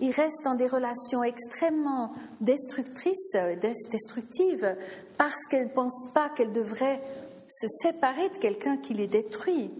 Ils 0.00 0.12
restent 0.12 0.44
dans 0.44 0.54
des 0.54 0.68
relations 0.68 1.24
extrêmement 1.24 2.12
destructrices, 2.40 3.36
destructives, 3.60 4.76
parce 5.18 5.44
qu'elles 5.50 5.66
ne 5.66 5.72
pensent 5.72 6.08
pas 6.14 6.30
qu'elles 6.30 6.52
devraient 6.52 7.02
se 7.48 7.66
séparer 7.82 8.28
de 8.30 8.36
quelqu'un 8.36 8.76
qui 8.76 8.94
les 8.94 9.08
détruit. 9.08 9.70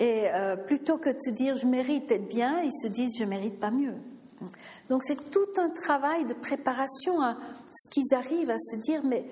Et 0.00 0.24
euh, 0.34 0.56
plutôt 0.56 0.98
que 0.98 1.10
de 1.10 1.18
se 1.20 1.30
dire 1.30 1.56
je 1.56 1.66
mérite 1.66 2.08
d'être 2.08 2.28
bien, 2.28 2.60
ils 2.62 2.72
se 2.72 2.88
disent 2.88 3.16
je 3.18 3.24
mérite 3.24 3.60
pas 3.60 3.70
mieux. 3.70 3.94
Donc 4.88 5.04
c'est 5.04 5.30
tout 5.30 5.48
un 5.58 5.70
travail 5.70 6.24
de 6.24 6.34
préparation 6.34 7.20
à 7.20 7.36
ce 7.72 7.88
qu'ils 7.90 8.12
arrivent 8.14 8.50
à 8.50 8.58
se 8.58 8.76
dire 8.76 9.02
mais 9.04 9.24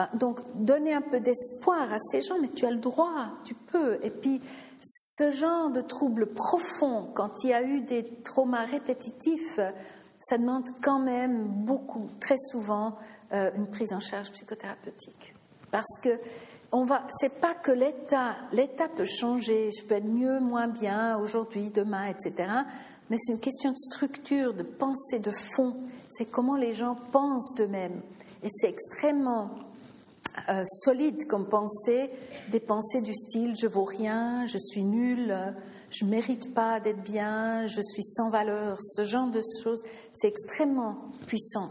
euh, 0.00 0.04
donc 0.14 0.40
donner 0.54 0.94
un 0.94 1.02
peu 1.02 1.20
d'espoir 1.20 1.92
à 1.92 1.98
ces 1.98 2.22
gens 2.22 2.38
mais 2.40 2.48
tu 2.48 2.64
as 2.64 2.70
le 2.70 2.78
droit, 2.78 3.28
tu 3.44 3.54
peux. 3.54 3.98
Et 4.02 4.10
puis 4.10 4.40
ce 4.80 5.30
genre 5.30 5.70
de 5.70 5.80
troubles 5.80 6.26
profonds, 6.26 7.08
quand 7.14 7.44
il 7.44 7.50
y 7.50 7.54
a 7.54 7.62
eu 7.62 7.80
des 7.82 8.04
traumas 8.24 8.64
répétitifs, 8.64 9.58
ça 10.18 10.38
demande 10.38 10.64
quand 10.82 11.00
même 11.00 11.44
beaucoup, 11.44 12.08
très 12.20 12.38
souvent, 12.38 12.96
euh, 13.32 13.50
une 13.56 13.66
prise 13.66 13.92
en 13.92 14.00
charge 14.00 14.30
psychothérapeutique. 14.32 15.34
Parce 15.70 15.98
que 16.02 16.18
on 16.72 16.84
va, 16.84 17.06
c'est 17.20 17.40
pas 17.40 17.54
que 17.54 17.70
l'état, 17.70 18.36
l'état 18.52 18.88
peut 18.88 19.06
changer, 19.06 19.70
je 19.78 19.84
peux 19.84 19.94
être 19.94 20.04
mieux, 20.04 20.40
moins 20.40 20.66
bien, 20.66 21.18
aujourd'hui, 21.18 21.70
demain, 21.70 22.06
etc. 22.06 22.50
Mais 23.10 23.16
c'est 23.18 23.32
une 23.32 23.40
question 23.40 23.70
de 23.70 23.76
structure, 23.76 24.54
de 24.54 24.64
pensée, 24.64 25.20
de 25.20 25.30
fond. 25.54 25.76
C'est 26.08 26.24
comment 26.24 26.56
les 26.56 26.72
gens 26.72 26.96
pensent 27.12 27.54
d'eux-mêmes. 27.54 28.00
Et 28.42 28.48
c'est 28.50 28.68
extrêmement 28.68 29.50
euh, 30.48 30.64
solide 30.66 31.26
comme 31.28 31.48
pensée, 31.48 32.10
des 32.50 32.58
pensées 32.58 33.02
du 33.02 33.14
style 33.14 33.54
je 33.56 33.68
vaux 33.68 33.84
rien, 33.84 34.44
je 34.46 34.58
suis 34.58 34.82
nul, 34.82 35.32
je 35.90 36.04
mérite 36.04 36.52
pas 36.54 36.80
d'être 36.80 37.02
bien, 37.02 37.66
je 37.66 37.80
suis 37.80 38.02
sans 38.02 38.30
valeur. 38.30 38.78
Ce 38.82 39.04
genre 39.04 39.28
de 39.28 39.40
choses, 39.62 39.84
c'est 40.12 40.26
extrêmement 40.26 40.96
puissant. 41.26 41.70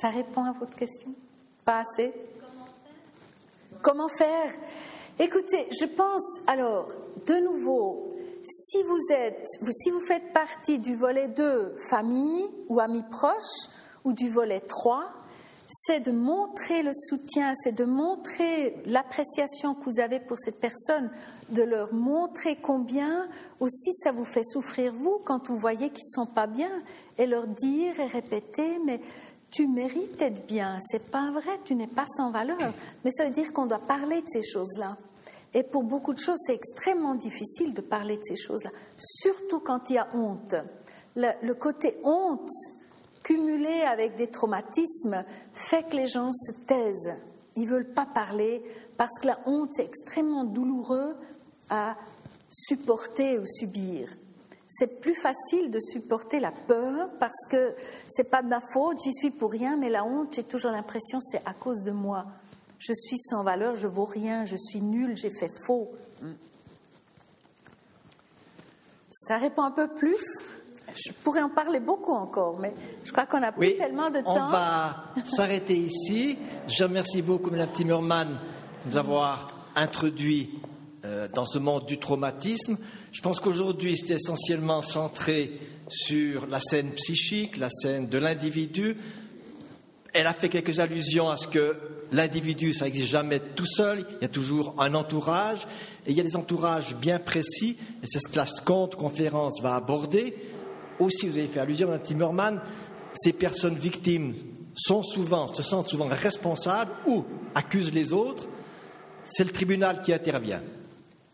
Ça 0.00 0.08
répond 0.08 0.44
à 0.44 0.52
votre 0.52 0.74
question? 0.76 1.12
Pas 1.64 1.80
assez? 1.80 2.12
Comment 3.82 4.08
faire? 4.08 4.50
Écoutez, 5.18 5.68
je 5.78 5.84
pense 5.84 6.40
alors, 6.46 6.88
de 7.26 7.34
nouveau, 7.34 8.14
si 8.42 8.82
vous 8.82 9.14
êtes, 9.14 9.46
si 9.76 9.90
vous 9.90 10.00
faites 10.00 10.32
partie 10.32 10.78
du 10.78 10.96
volet 10.96 11.28
2, 11.28 11.76
famille 11.90 12.46
ou 12.68 12.80
amis 12.80 13.04
proches, 13.10 13.68
ou 14.04 14.14
du 14.14 14.30
volet 14.30 14.60
3, 14.60 15.04
c'est 15.68 16.00
de 16.00 16.10
montrer 16.10 16.82
le 16.82 16.92
soutien, 16.92 17.52
c'est 17.62 17.72
de 17.72 17.84
montrer 17.84 18.82
l'appréciation 18.86 19.74
que 19.74 19.84
vous 19.84 20.00
avez 20.00 20.18
pour 20.18 20.38
cette 20.38 20.58
personne, 20.58 21.10
de 21.50 21.62
leur 21.62 21.92
montrer 21.92 22.56
combien 22.56 23.28
aussi 23.60 23.92
ça 23.92 24.10
vous 24.10 24.24
fait 24.24 24.44
souffrir 24.44 24.92
vous 24.94 25.20
quand 25.24 25.48
vous 25.48 25.56
voyez 25.56 25.90
qu'ils 25.90 26.08
sont 26.08 26.26
pas 26.26 26.46
bien, 26.46 26.72
et 27.18 27.26
leur 27.26 27.46
dire 27.46 28.00
et 28.00 28.06
répéter, 28.06 28.80
mais 28.84 29.00
tu 29.50 29.66
mérites 29.66 30.18
d'être 30.18 30.46
bien. 30.46 30.78
C'est 30.80 31.10
pas 31.10 31.30
vrai, 31.30 31.58
tu 31.64 31.74
n'es 31.74 31.86
pas 31.86 32.06
sans 32.16 32.30
valeur. 32.30 32.58
Mais 33.04 33.10
ça 33.10 33.24
veut 33.24 33.30
dire 33.30 33.52
qu'on 33.52 33.66
doit 33.66 33.80
parler 33.80 34.22
de 34.22 34.28
ces 34.28 34.42
choses-là. 34.42 34.96
Et 35.52 35.62
pour 35.62 35.82
beaucoup 35.82 36.14
de 36.14 36.18
choses, 36.18 36.38
c'est 36.46 36.54
extrêmement 36.54 37.14
difficile 37.14 37.74
de 37.74 37.80
parler 37.80 38.16
de 38.16 38.22
ces 38.22 38.36
choses-là, 38.36 38.70
surtout 38.96 39.58
quand 39.58 39.90
il 39.90 39.94
y 39.94 39.98
a 39.98 40.08
honte. 40.14 40.54
Le, 41.16 41.52
côté 41.54 41.98
honte 42.04 42.48
cumulé 43.24 43.82
avec 43.82 44.14
des 44.14 44.28
traumatismes 44.28 45.24
fait 45.52 45.82
que 45.88 45.96
les 45.96 46.06
gens 46.06 46.30
se 46.32 46.52
taisent. 46.52 47.14
Ils 47.56 47.64
ne 47.64 47.70
veulent 47.70 47.92
pas 47.92 48.06
parler 48.06 48.62
parce 48.96 49.18
que 49.20 49.26
la 49.26 49.40
honte, 49.46 49.72
c'est 49.72 49.84
extrêmement 49.84 50.44
douloureux 50.44 51.16
à 51.68 51.96
supporter 52.48 53.38
ou 53.38 53.46
subir. 53.46 54.08
C'est 54.72 55.00
plus 55.00 55.16
facile 55.16 55.70
de 55.70 55.80
supporter 55.80 56.38
la 56.38 56.52
peur 56.52 57.10
parce 57.18 57.46
que 57.50 57.74
c'est 58.08 58.30
pas 58.30 58.40
de 58.40 58.48
ma 58.48 58.60
faute, 58.72 58.98
j'y 59.02 59.12
suis 59.12 59.32
pour 59.32 59.50
rien, 59.50 59.76
mais 59.76 59.90
la 59.90 60.04
honte, 60.04 60.32
j'ai 60.34 60.44
toujours 60.44 60.70
l'impression 60.70 61.18
c'est 61.20 61.42
à 61.44 61.52
cause 61.52 61.82
de 61.82 61.90
moi 61.90 62.26
je 62.80 62.94
suis 62.94 63.18
sans 63.18 63.44
valeur, 63.44 63.76
je 63.76 63.86
vaux 63.86 64.06
rien, 64.06 64.46
je 64.46 64.56
suis 64.56 64.80
nul, 64.80 65.16
j'ai 65.16 65.30
fait 65.30 65.50
faux. 65.66 65.92
Ça 69.10 69.36
répond 69.36 69.62
un 69.62 69.70
peu 69.70 69.86
plus? 69.86 70.24
Je 70.94 71.12
pourrais 71.12 71.42
en 71.42 71.50
parler 71.50 71.78
beaucoup 71.78 72.12
encore, 72.12 72.58
mais 72.58 72.74
je 73.04 73.12
crois 73.12 73.26
qu'on 73.26 73.42
a 73.42 73.52
plus 73.52 73.76
tellement 73.76 74.10
de 74.10 74.20
temps. 74.20 74.48
On 74.48 74.50
va 74.50 75.04
s'arrêter 75.36 75.76
ici. 75.76 76.38
Je 76.66 76.82
remercie 76.82 77.22
beaucoup 77.22 77.50
Mme 77.50 77.70
Timmerman 77.70 78.28
de 78.28 78.90
nous 78.90 78.96
avoir 78.96 79.48
introduit 79.76 80.58
euh, 81.04 81.28
dans 81.28 81.44
ce 81.44 81.58
monde 81.58 81.84
du 81.84 81.98
traumatisme. 81.98 82.76
Je 83.12 83.22
pense 83.22 83.40
qu'aujourd'hui, 83.40 83.96
c'est 83.96 84.14
essentiellement 84.14 84.82
centré 84.82 85.52
sur 85.88 86.46
la 86.46 86.60
scène 86.60 86.92
psychique, 86.92 87.56
la 87.56 87.70
scène 87.70 88.08
de 88.08 88.18
l'individu. 88.18 88.96
Elle 90.12 90.26
a 90.26 90.32
fait 90.32 90.48
quelques 90.48 90.78
allusions 90.78 91.28
à 91.28 91.36
ce 91.36 91.48
que 91.48 91.76
l'individu, 92.12 92.72
ça 92.72 92.84
n'existe 92.84 93.06
jamais 93.06 93.40
tout 93.40 93.66
seul, 93.66 94.06
il 94.20 94.22
y 94.22 94.24
a 94.24 94.28
toujours 94.28 94.74
un 94.78 94.94
entourage, 94.94 95.66
et 96.06 96.10
il 96.10 96.16
y 96.16 96.20
a 96.20 96.24
des 96.24 96.36
entourages 96.36 96.96
bien 96.96 97.18
précis, 97.18 97.76
et 98.02 98.06
c'est 98.06 98.18
ce 98.18 98.28
que 98.28 98.36
la 98.36 98.46
SCONT 98.46 98.90
conférence 98.96 99.60
va 99.62 99.76
aborder. 99.76 100.34
Aussi, 100.98 101.28
vous 101.28 101.38
avez 101.38 101.46
fait 101.46 101.60
allusion, 101.60 101.88
Mme 101.88 102.02
Timmerman, 102.02 102.60
ces 103.14 103.32
personnes 103.32 103.76
victimes 103.76 104.34
sont 104.74 105.02
souvent, 105.02 105.48
se 105.48 105.62
sentent 105.62 105.88
souvent 105.88 106.08
responsables 106.08 106.92
ou 107.06 107.24
accusent 107.54 107.92
les 107.92 108.12
autres, 108.12 108.46
c'est 109.24 109.44
le 109.44 109.50
tribunal 109.50 110.00
qui 110.00 110.12
intervient. 110.12 110.62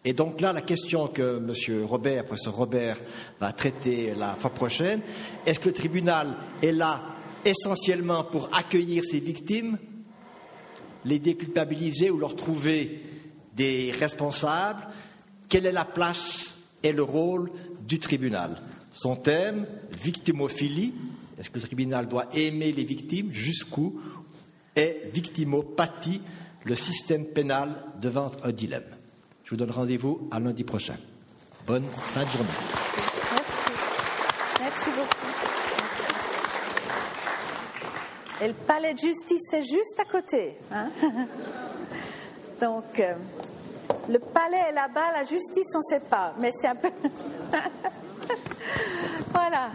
Et 0.06 0.12
donc 0.12 0.40
là, 0.40 0.52
la 0.52 0.62
question 0.62 1.08
que 1.08 1.38
M. 1.38 1.84
Robert, 1.84 2.24
professeur 2.24 2.54
Robert, 2.54 2.96
va 3.40 3.52
traiter 3.52 4.14
la 4.14 4.36
fois 4.36 4.50
prochaine, 4.50 5.00
est-ce 5.44 5.58
que 5.58 5.68
le 5.68 5.74
tribunal 5.74 6.36
est 6.62 6.70
là 6.70 7.02
essentiellement 7.44 8.22
pour 8.24 8.48
accueillir 8.56 9.04
ces 9.04 9.18
victimes 9.20 9.76
les 11.06 11.18
déculpabiliser 11.20 12.10
ou 12.10 12.18
leur 12.18 12.34
trouver 12.34 13.02
des 13.54 13.92
responsables, 13.92 14.86
quelle 15.48 15.66
est 15.66 15.72
la 15.72 15.84
place 15.84 16.54
et 16.82 16.92
le 16.92 17.02
rôle 17.02 17.50
du 17.86 17.98
tribunal? 17.98 18.60
Son 18.92 19.14
thème, 19.14 19.66
victimophilie, 20.02 20.94
est-ce 21.38 21.50
que 21.50 21.58
le 21.58 21.64
tribunal 21.64 22.08
doit 22.08 22.28
aimer 22.34 22.72
les 22.72 22.84
victimes? 22.84 23.32
Jusqu'où 23.32 24.00
est 24.74 25.08
victimopathie, 25.12 26.20
le 26.64 26.74
système 26.74 27.26
pénal 27.26 27.84
devant 28.00 28.32
un 28.42 28.52
dilemme? 28.52 28.95
Je 29.46 29.50
vous 29.50 29.56
donne 29.56 29.70
rendez-vous 29.70 30.28
à 30.32 30.40
lundi 30.40 30.64
prochain. 30.64 30.96
Bonne 31.68 31.84
fin 31.84 32.24
de 32.24 32.30
journée. 32.30 32.48
Et 38.42 38.48
le 38.48 38.54
palais 38.54 38.92
de 38.92 38.98
justice, 38.98 39.40
c'est 39.48 39.62
juste 39.62 40.00
à 40.00 40.04
côté. 40.04 40.58
Hein? 40.72 40.88
Donc, 42.60 42.98
euh, 42.98 43.14
le 44.08 44.18
palais 44.18 44.64
est 44.68 44.72
là-bas, 44.72 45.12
la 45.12 45.22
justice, 45.22 45.68
on 45.74 45.78
ne 45.78 45.84
sait 45.84 46.04
pas. 46.04 46.34
Mais 46.40 46.50
c'est 46.52 46.66
un 46.66 46.74
peu. 46.74 46.90
voilà. 49.32 49.70